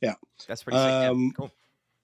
Yeah. 0.00 0.14
That's 0.46 0.62
pretty 0.62 0.78
sick. 0.78 0.86
Yeah, 0.88 1.10
Um, 1.10 1.32
cool. 1.36 1.50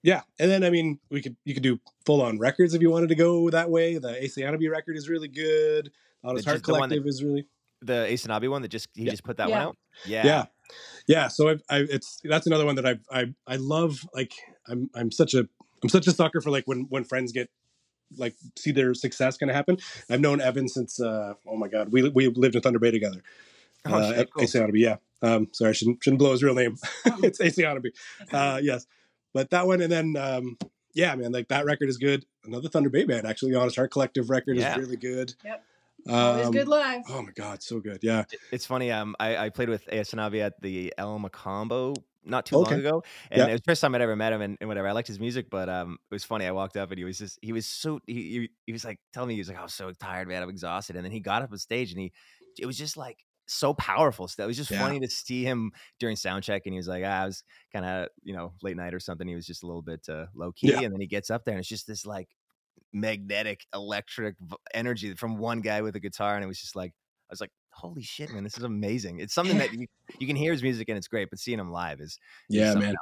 Yeah, 0.03 0.22
and 0.39 0.49
then 0.49 0.62
I 0.62 0.70
mean, 0.70 1.01
we 1.11 1.20
could 1.20 1.36
you 1.45 1.55
could 1.55 1.62
do 1.64 1.80
full-on 2.07 2.39
records 2.39 2.72
if 2.72 2.80
you 2.80 2.89
wanted 2.91 3.09
to 3.09 3.16
go 3.16 3.51
that 3.51 3.68
way. 3.68 3.99
The 3.99 4.12
Asianabe 4.12 4.70
record 4.70 4.97
is 4.97 5.09
really 5.09 5.26
good. 5.28 5.91
Honest 6.22 6.45
The- 6.45 6.51
Heart 6.53 6.68
one 6.68 6.72
that- 6.80 6.86
Collective 6.89 7.07
is 7.07 7.24
really 7.24 7.47
The 7.82 8.07
Ace 8.07 8.24
and 8.24 8.49
one 8.51 8.62
that 8.62 8.68
just 8.68 8.89
he 8.95 9.05
Yeah. 9.05 9.11
just 9.11 9.24
put 9.24 9.36
that 9.39 9.49
Yeah. 9.49 9.59
one 9.59 9.66
out. 9.68 9.76
Yeah. 10.07 10.26
yeah 10.26 10.45
yeah 11.09 11.28
so 11.28 11.49
I've, 11.49 11.62
I 11.70 11.78
it's 11.91 12.20
that's 12.22 12.47
another 12.47 12.66
one 12.66 12.74
that 12.76 12.86
i 12.86 12.99
i 13.11 13.34
i 13.47 13.57
love 13.57 14.07
like 14.14 14.32
i'm 14.68 14.91
i'm 14.95 15.11
such 15.11 15.32
a 15.34 15.49
i'm 15.82 15.89
such 15.89 16.07
a 16.07 16.12
sucker 16.12 16.41
for 16.43 16.51
like 16.51 16.64
when 16.66 16.86
when 16.91 17.05
friends 17.05 17.32
get 17.32 17.49
like 18.16 18.34
see 18.56 18.70
their 18.72 18.94
success 18.94 19.36
gonna 19.36 19.52
happen 19.52 19.76
i've 20.11 20.20
known 20.20 20.40
evan 20.40 20.68
since 20.68 21.00
uh 21.00 21.34
oh 21.46 21.56
my 21.56 21.68
god 21.68 21.90
we 21.92 22.09
we 22.11 22.28
lived 22.28 22.54
in 22.54 22.61
thunder 22.62 22.78
bay 22.78 22.90
together 22.90 23.22
Oh, 23.86 23.94
uh, 23.94 24.12
shit, 24.14 24.30
cool. 24.34 24.42
Ace 24.42 24.56
yeah 24.74 24.96
um 25.22 25.48
sorry 25.52 25.70
i 25.70 25.72
shouldn't 25.72 26.02
shouldn't 26.02 26.18
blow 26.18 26.32
his 26.32 26.42
real 26.42 26.54
name 26.54 26.76
Oh. 27.06 27.18
it's 27.22 27.40
Ace 27.40 27.59
uh 27.59 28.61
yes 28.62 28.86
but 29.34 29.50
that 29.50 29.66
one 29.66 29.80
and 29.80 29.90
then 29.92 30.16
um 30.16 30.56
yeah 30.94 31.14
man 31.14 31.32
like 31.32 31.48
that 31.48 31.64
record 31.64 31.88
is 31.88 31.96
good 31.96 32.24
another 32.44 32.68
thunder 32.68 32.90
bay 32.90 33.04
band 33.04 33.26
actually 33.26 33.54
honest 33.54 33.76
heart 33.76 33.90
collective 33.90 34.30
record 34.30 34.56
Yeah. 34.56 34.72
is 34.72 34.78
really 34.78 34.96
good 34.96 35.34
Yep. 35.44 35.64
Always 36.09 36.46
um, 36.46 36.52
good 36.52 36.68
live. 36.68 37.02
oh 37.11 37.22
my 37.22 37.32
god 37.32 37.62
so 37.62 37.80
good 37.80 37.98
yeah 38.02 38.24
It's 38.52 38.64
funny. 38.64 38.90
Um, 38.90 39.16
I, 39.20 39.36
I 39.36 39.48
played 39.50 39.68
with 39.68 39.84
Asanavi 39.86 40.40
at 40.40 40.61
the 40.62 40.94
El 40.96 41.18
Mocambo 41.18 41.96
not 42.24 42.46
too 42.46 42.56
Okay. 42.56 42.58
long 42.58 42.78
ago, 42.78 43.02
and 43.30 43.38
Yeah. 43.38 43.48
it 43.48 43.52
was 43.52 43.60
the 43.60 43.70
first 43.70 43.80
time 43.80 43.94
I'd 43.94 44.00
ever 44.00 44.16
met 44.16 44.32
him 44.32 44.40
and, 44.42 44.58
and 44.60 44.68
whatever. 44.68 44.88
I 44.88 44.92
liked 44.92 45.08
his 45.08 45.20
music, 45.20 45.48
but 45.50 45.68
um, 45.68 45.98
it 46.10 46.14
was 46.14 46.24
funny. 46.24 46.46
I 46.46 46.50
walked 46.52 46.76
up 46.76 46.90
and 46.90 46.98
he 46.98 47.04
was 47.04 47.18
just 47.18 47.38
he 47.42 47.52
was 47.52 47.66
so 47.66 48.00
he 48.06 48.14
he, 48.14 48.50
he 48.66 48.72
was 48.72 48.84
like 48.84 49.00
telling 49.12 49.28
me 49.28 49.34
he 49.34 49.40
was 49.40 49.48
like, 49.48 49.58
I'm 49.58 49.68
so 49.68 49.92
tired, 49.92 50.28
man. 50.28 50.42
I'm 50.42 50.50
exhausted." 50.50 50.96
And 50.96 51.04
then 51.04 51.12
he 51.12 51.20
got 51.20 51.42
up 51.42 51.52
on 51.52 51.58
stage 51.58 51.92
and 51.92 52.00
he 52.00 52.12
it 52.58 52.66
was 52.66 52.76
just 52.78 52.96
like 52.96 53.24
so 53.46 53.72
powerful 53.74 54.28
stuff. 54.28 54.44
It 54.44 54.48
was 54.48 54.56
just 54.56 54.70
Yeah. 54.70 54.76
funny 54.76 55.00
to 55.00 55.08
see 55.08 55.42
him 55.44 55.72
during 55.98 56.16
sound 56.16 56.44
check, 56.44 56.62
and 56.66 56.74
he 56.74 56.78
was 56.78 56.88
like, 56.88 57.02
ah, 57.04 57.22
"I 57.22 57.26
was 57.26 57.44
kind 57.72 57.84
of 57.84 58.08
you 58.22 58.34
know 58.34 58.54
late 58.62 58.76
night 58.76 58.94
or 58.94 59.00
something." 59.00 59.28
He 59.28 59.34
was 59.34 59.46
just 59.46 59.62
a 59.62 59.66
little 59.66 59.82
bit 59.82 60.08
uh, 60.08 60.26
low 60.34 60.52
key, 60.52 60.72
Yeah. 60.72 60.84
and 60.84 60.92
then 60.92 61.00
he 61.00 61.06
gets 61.06 61.30
up 61.30 61.44
there 61.44 61.54
and 61.54 61.60
it's 61.60 61.68
just 61.68 61.86
this 61.86 62.04
like 62.06 62.28
magnetic 62.92 63.66
electric 63.74 64.36
energy 64.74 65.14
from 65.14 65.36
one 65.38 65.60
guy 65.60 65.82
with 65.82 65.96
a 65.96 66.00
guitar, 66.00 66.34
and 66.34 66.44
it 66.44 66.46
was 66.48 66.60
just 66.60 66.76
like 66.76 66.92
I 67.30 67.32
was 67.32 67.40
like, 67.40 67.52
"Holy 67.79 68.03
shit, 68.03 68.33
man! 68.33 68.45
This 68.45 68.59
is 68.59 68.64
amazing." 68.64 69.20
It's 69.20 69.35
something 69.35 69.59
that 69.62 69.72
you 69.72 69.87
you 70.18 70.26
can 70.26 70.37
hear 70.37 70.53
his 70.53 70.62
music 70.62 70.89
and 70.89 70.99
it's 70.99 71.09
great, 71.09 71.31
but 71.31 71.39
seeing 71.39 71.59
him 71.59 71.70
live 71.70 72.01
is 72.01 72.18
Yeah, 72.49 72.74
man. 72.74 72.95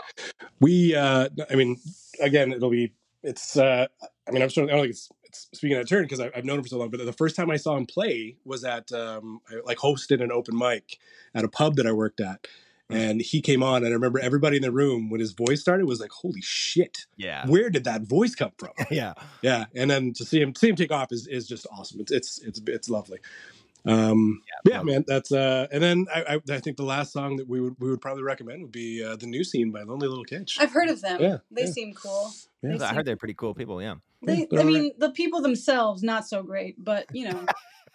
We, 0.61 0.95
uh, 0.95 1.29
I 1.51 1.55
mean, 1.55 1.79
again, 2.21 2.53
it'll 2.53 2.71
be, 2.71 2.93
it's, 3.23 3.57
uh, 3.57 3.87
I 4.27 4.31
mean, 4.31 4.43
I'm 4.43 4.49
sure, 4.49 4.65
I 4.65 4.69
don't 4.69 4.81
think 4.81 4.91
it's, 4.91 5.09
it's 5.25 5.49
speaking 5.55 5.77
out 5.77 5.83
of 5.83 5.89
turn 5.89 6.03
because 6.03 6.21
I've 6.21 6.45
known 6.45 6.59
him 6.59 6.65
for 6.65 6.69
so 6.69 6.79
long, 6.79 6.91
but 6.91 7.05
the 7.05 7.13
first 7.13 7.37
time 7.37 7.51
I 7.51 7.57
saw 7.57 7.77
him 7.77 7.87
play 7.87 8.37
was 8.45 8.65
at, 8.65 8.93
um, 8.93 9.41
I 9.51 9.57
like 9.65 9.79
hosted 9.79 10.23
an 10.23 10.33
open 10.33 10.57
mic 10.57 10.99
at 11.35 11.45
a 11.45 11.49
pub 11.49 11.77
that 11.77 11.87
I 11.87 11.93
worked 11.93 12.21
at. 12.21 12.47
Mm. 12.91 12.97
And 12.97 13.21
he 13.21 13.41
came 13.41 13.65
on, 13.65 13.83
and 13.83 13.89
I 13.89 13.95
remember 13.95 14.21
everybody 14.21 14.57
in 14.57 14.63
the 14.63 14.71
room 14.71 15.11
when 15.11 15.19
his 15.19 15.33
voice 15.33 15.61
started 15.61 15.87
was 15.87 15.99
like, 15.99 16.13
"Holy 16.13 16.41
shit! 16.41 17.07
Yeah, 17.17 17.45
Where 17.45 17.69
did 17.69 17.83
that 17.83 18.03
voice 18.03 18.37
come 18.37 18.53
from?" 18.59 18.71
yeah. 18.93 19.15
yeah, 19.43 19.65
and 19.75 19.91
then 19.91 20.13
to 20.13 20.25
see 20.25 20.41
him 20.41 20.55
see 20.55 20.69
him 20.69 20.77
take 20.77 20.93
off 20.93 21.11
is, 21.11 21.27
is 21.27 21.49
just 21.49 21.67
awesome. 21.77 22.01
It's 22.01 22.13
it's 22.13 22.39
it's 22.43 22.61
it's 22.69 22.89
lovely. 22.89 23.19
Um, 23.87 24.43
yeah, 24.65 24.79
love 24.79 24.87
man, 24.87 25.05
that's 25.07 25.31
uh, 25.33 25.67
and 25.71 25.83
then 25.83 26.07
I, 26.15 26.37
I 26.49 26.55
I 26.55 26.59
think 26.61 26.77
the 26.77 26.83
last 26.85 27.13
song 27.13 27.37
that 27.37 27.49
we 27.49 27.61
would 27.61 27.75
we 27.79 27.89
would 27.91 28.01
probably 28.01 28.23
recommend 28.25 28.63
would 28.63 28.73
be 28.73 29.03
uh, 29.05 29.17
the 29.17 29.27
new 29.27 29.45
scene 29.45 29.71
by 29.71 29.83
Lonely 29.83 30.09
Little 30.09 30.25
Kitsch. 30.25 30.57
I've 30.61 30.73
heard 30.73 30.89
of 30.89 31.01
them. 31.03 31.21
Yeah, 31.21 31.37
they 31.51 31.65
yeah. 31.65 31.71
seem 31.71 31.95
cool. 31.95 32.33
Yeah. 32.63 32.71
They 32.77 32.85
I 32.85 32.89
seem- 32.89 32.97
heard 32.97 33.05
they're 33.07 33.17
pretty 33.17 33.35
cool 33.35 33.55
people. 33.55 33.81
Yeah, 33.81 33.95
They, 34.25 34.33
I 34.43 34.47
all 34.51 34.57
right. 34.59 34.67
mean, 34.67 34.93
the 34.99 35.11
people 35.11 35.41
themselves 35.41 36.03
not 36.03 36.27
so 36.27 36.43
great, 36.43 36.83
but 36.83 37.07
you 37.13 37.29
know, 37.31 37.47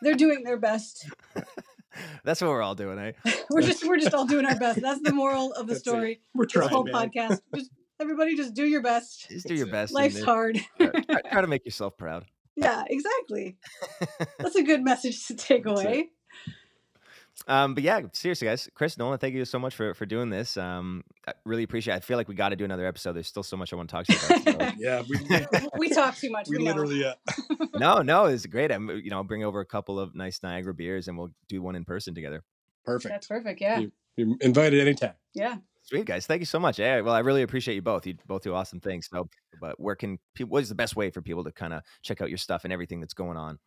they're 0.01 0.15
doing 0.15 0.43
their 0.43 0.57
best. 0.57 1.09
that's 2.23 2.39
what 2.41 2.49
we're 2.49 2.61
all 2.61 2.75
doing, 2.75 2.97
eh? 2.99 3.11
We're 3.49 3.61
just 3.63 3.85
we're 3.85 3.97
just 3.97 4.13
all 4.13 4.25
doing 4.25 4.45
our 4.45 4.57
best. 4.57 4.81
That's 4.81 5.01
the 5.01 5.11
moral 5.11 5.51
of 5.53 5.67
the 5.67 5.73
That's 5.73 5.85
it. 5.85 5.89
story. 5.89 6.21
We're 6.33 6.45
This 6.45 6.53
trying, 6.53 6.69
whole 6.69 6.85
man. 6.85 6.93
podcast. 6.95 7.41
Just 7.53 7.69
everybody, 7.99 8.35
just 8.37 8.53
do 8.53 8.65
your 8.65 8.81
best. 8.81 9.27
Just 9.29 9.45
do 9.47 9.55
your 9.55 9.67
it. 9.67 9.71
best. 9.71 9.93
Life's 9.93 10.23
hard. 10.23 10.57
Try, 10.77 10.87
try- 10.89 11.21
try 11.31 11.41
to 11.41 11.47
make 11.47 11.65
yourself 11.65 11.97
proud. 11.97 12.23
Yeah, 12.61 12.83
exactly. 12.87 13.57
That's 14.39 14.55
a 14.55 14.63
good 14.63 14.83
message 14.83 15.25
to 15.27 15.35
take 15.35 15.65
away. 15.65 16.09
Um, 17.47 17.73
but 17.73 17.81
yeah, 17.83 18.01
seriously, 18.13 18.47
guys, 18.47 18.69
Kris 18.75 18.97
Nolan, 18.99 19.17
thank 19.17 19.33
you 19.33 19.45
so 19.45 19.57
much 19.57 19.73
for 19.75 19.93
for 19.95 20.05
doing 20.05 20.29
this. 20.29 20.57
Um, 20.57 21.03
I 21.27 21.33
really 21.43 21.63
appreciate. 21.63 21.93
it. 21.95 21.97
I 21.97 21.99
feel 22.01 22.17
like 22.17 22.27
we 22.27 22.35
got 22.35 22.49
to 22.49 22.55
do 22.55 22.65
another 22.65 22.85
episode. 22.85 23.13
There's 23.13 23.27
still 23.27 23.41
so 23.41 23.57
much 23.57 23.73
I 23.73 23.77
want 23.77 23.89
to 23.89 23.95
talk 23.95 24.05
to 24.05 24.13
you 24.13 24.53
about. 24.53 24.69
so- 24.73 24.75
Yeah, 24.77 25.01
we, 25.09 25.17
we, 25.27 25.67
We 25.79 25.89
talk 25.89 26.15
too 26.17 26.29
much. 26.29 26.47
we 26.49 26.57
We, 26.57 26.65
literally 26.65 27.01
yeah. 27.01 27.13
no, 27.75 28.01
no, 28.03 28.25
it's 28.25 28.45
great. 28.45 28.71
I'm, 28.71 28.89
you 28.89 29.09
know, 29.09 29.17
I'll 29.17 29.23
bring 29.23 29.43
over 29.43 29.59
a 29.59 29.65
couple 29.65 29.99
of 29.99 30.13
nice 30.13 30.43
Niagara 30.43 30.73
beers 30.75 31.07
and 31.07 31.17
we'll 31.17 31.31
do 31.49 31.61
one 31.63 31.75
in 31.75 31.83
person 31.83 32.13
together. 32.13 32.43
perfect. 32.85 33.11
That's 33.11 33.27
perfect. 33.27 33.59
Yeah, 33.59 33.79
You- 33.79 33.91
You're 34.17 34.35
invited 34.41 34.79
anytime. 34.79 35.13
yeah. 35.33 35.57
Sweet 35.91 36.05
guys, 36.05 36.25
thank 36.25 36.39
you 36.39 36.45
so 36.45 36.57
much. 36.57 36.79
Yeah, 36.79 37.01
well, 37.01 37.13
I 37.13 37.19
really 37.19 37.41
appreciate 37.41 37.75
you 37.75 37.81
both. 37.81 38.07
You 38.07 38.15
both 38.25 38.43
do 38.43 38.53
awesome 38.53 38.79
things. 38.79 39.09
So, 39.11 39.27
but 39.59 39.77
where 39.77 39.93
can 39.93 40.19
people? 40.33 40.51
What 40.53 40.63
is 40.63 40.69
the 40.69 40.75
best 40.75 40.95
way 40.95 41.09
for 41.09 41.21
people 41.21 41.43
to 41.43 41.51
kind 41.51 41.73
of 41.73 41.81
check 42.01 42.21
out 42.21 42.29
your 42.29 42.37
stuff 42.37 42.63
and 42.63 42.71
everything 42.71 43.01
that's 43.01 43.13
going 43.13 43.35
on? 43.35 43.59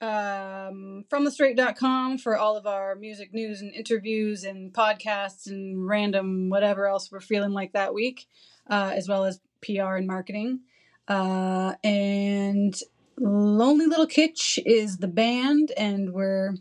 um, 0.00 1.04
fromthestrait.com 1.10 2.16
for 2.16 2.38
all 2.38 2.56
of 2.56 2.66
our 2.66 2.94
music 2.94 3.34
news 3.34 3.60
and 3.60 3.74
interviews 3.74 4.42
and 4.42 4.72
podcasts 4.72 5.46
and 5.46 5.86
random 5.86 6.48
whatever 6.48 6.86
else 6.86 7.12
we're 7.12 7.20
feeling 7.20 7.52
like 7.52 7.74
that 7.74 7.92
week, 7.92 8.26
uh, 8.70 8.92
as 8.94 9.06
well 9.06 9.26
as 9.26 9.40
PR 9.62 9.96
and 9.96 10.06
marketing. 10.06 10.60
Uh, 11.06 11.74
and 11.84 12.74
Lonely 13.18 13.86
Little 13.86 14.06
Kitsch 14.06 14.58
is 14.64 14.96
the 14.96 15.08
band, 15.08 15.72
and 15.76 16.14
we're 16.14 16.54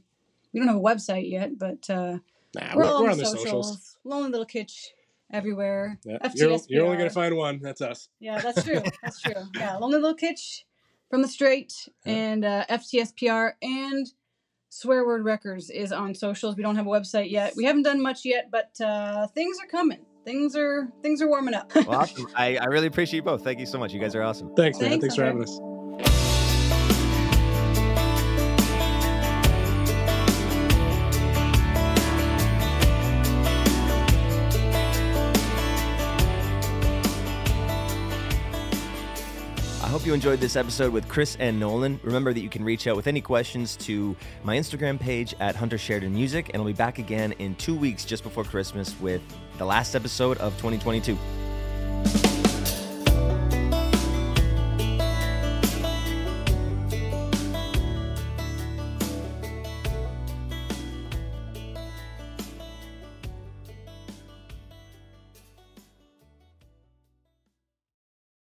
we 0.51 0.59
don't 0.59 0.67
have 0.67 0.75
a 0.75 0.81
website 0.81 1.29
yet, 1.31 1.57
but 1.57 1.89
uh, 1.89 2.17
Nah, 2.53 2.75
we're 2.75 2.83
we're, 2.83 2.85
all 2.85 3.03
we're 3.03 3.07
on 3.07 3.11
on 3.13 3.17
the 3.17 3.23
the 3.23 3.29
socials. 3.29 3.67
socials. 3.67 3.92
Lonely 4.03 4.29
Little 4.29 4.45
Kitsch 4.45 4.87
everywhere. 5.31 5.99
Yeah. 6.03 6.17
You're, 6.35 6.57
you're 6.67 6.85
only 6.85 6.97
gonna 6.97 7.09
find 7.09 7.35
one. 7.35 7.59
That's 7.61 7.81
us. 7.81 8.09
Yeah, 8.19 8.39
that's 8.39 8.63
true. 8.63 8.81
That's 9.01 9.21
true. 9.21 9.33
Yeah, 9.55 9.77
Lonely 9.77 9.99
Little 9.99 10.15
Kitsch 10.15 10.61
from 11.09 11.21
the 11.21 11.27
Strait 11.27 11.73
Yeah. 12.05 12.13
and 12.13 12.45
uh, 12.45 12.65
FTSPR 12.69 13.53
and 13.61 14.07
Swear 14.69 15.05
Word 15.05 15.23
Records 15.23 15.69
is 15.69 15.91
on 15.91 16.15
socials. 16.15 16.55
We 16.55 16.63
don't 16.63 16.75
have 16.75 16.87
a 16.87 16.89
website 16.89 17.29
yet. 17.29 17.53
We 17.55 17.65
haven't 17.65 17.83
done 17.83 18.01
much 18.01 18.25
yet, 18.25 18.49
but 18.51 18.71
uh, 18.83 19.27
things 19.27 19.57
are 19.63 19.67
coming. 19.67 20.05
Things 20.25 20.55
are 20.55 20.87
things 21.01 21.21
are 21.21 21.27
warming 21.27 21.53
up. 21.53 21.73
Well, 21.75 21.91
awesome. 21.91 22.27
I, 22.35 22.57
I 22.57 22.65
really 22.65 22.87
appreciate 22.87 23.17
you 23.17 23.23
both. 23.23 23.43
Thank 23.43 23.59
you 23.59 23.65
so 23.65 23.77
much. 23.77 23.93
You 23.93 23.99
guys 23.99 24.15
are 24.15 24.23
awesome. 24.23 24.55
Thanks, 24.55 24.79
man. 24.79 24.89
Thanks, 24.89 25.03
Thanks 25.03 25.15
for 25.15 25.25
having 25.25 25.43
us. 25.43 25.59
Hope 40.03 40.07
you 40.07 40.13
enjoyed 40.13 40.41
this 40.41 40.57
episode 40.57 40.91
with 40.91 41.07
Kris 41.07 41.37
and 41.39 41.57
Nolan. 41.57 41.97
Remember 42.03 42.33
that 42.33 42.41
you 42.41 42.49
can 42.49 42.61
reach 42.61 42.87
out 42.87 42.97
with 42.97 43.07
any 43.07 43.21
questions 43.21 43.77
to 43.77 44.17
my 44.43 44.57
Instagram 44.57 44.99
page 44.99 45.33
at 45.39 45.55
Hunter 45.55 45.77
Sheridan 45.77 46.13
Music, 46.13 46.49
and 46.49 46.57
I'll 46.57 46.67
be 46.67 46.73
back 46.73 46.99
again 46.99 47.31
in 47.39 47.55
two 47.55 47.73
weeks 47.73 48.03
just 48.03 48.21
before 48.21 48.43
Christmas 48.43 48.99
with 48.99 49.21
the 49.57 49.63
last 49.63 49.95
episode 49.95 50.37
of 50.39 50.51
2022. 50.57 51.17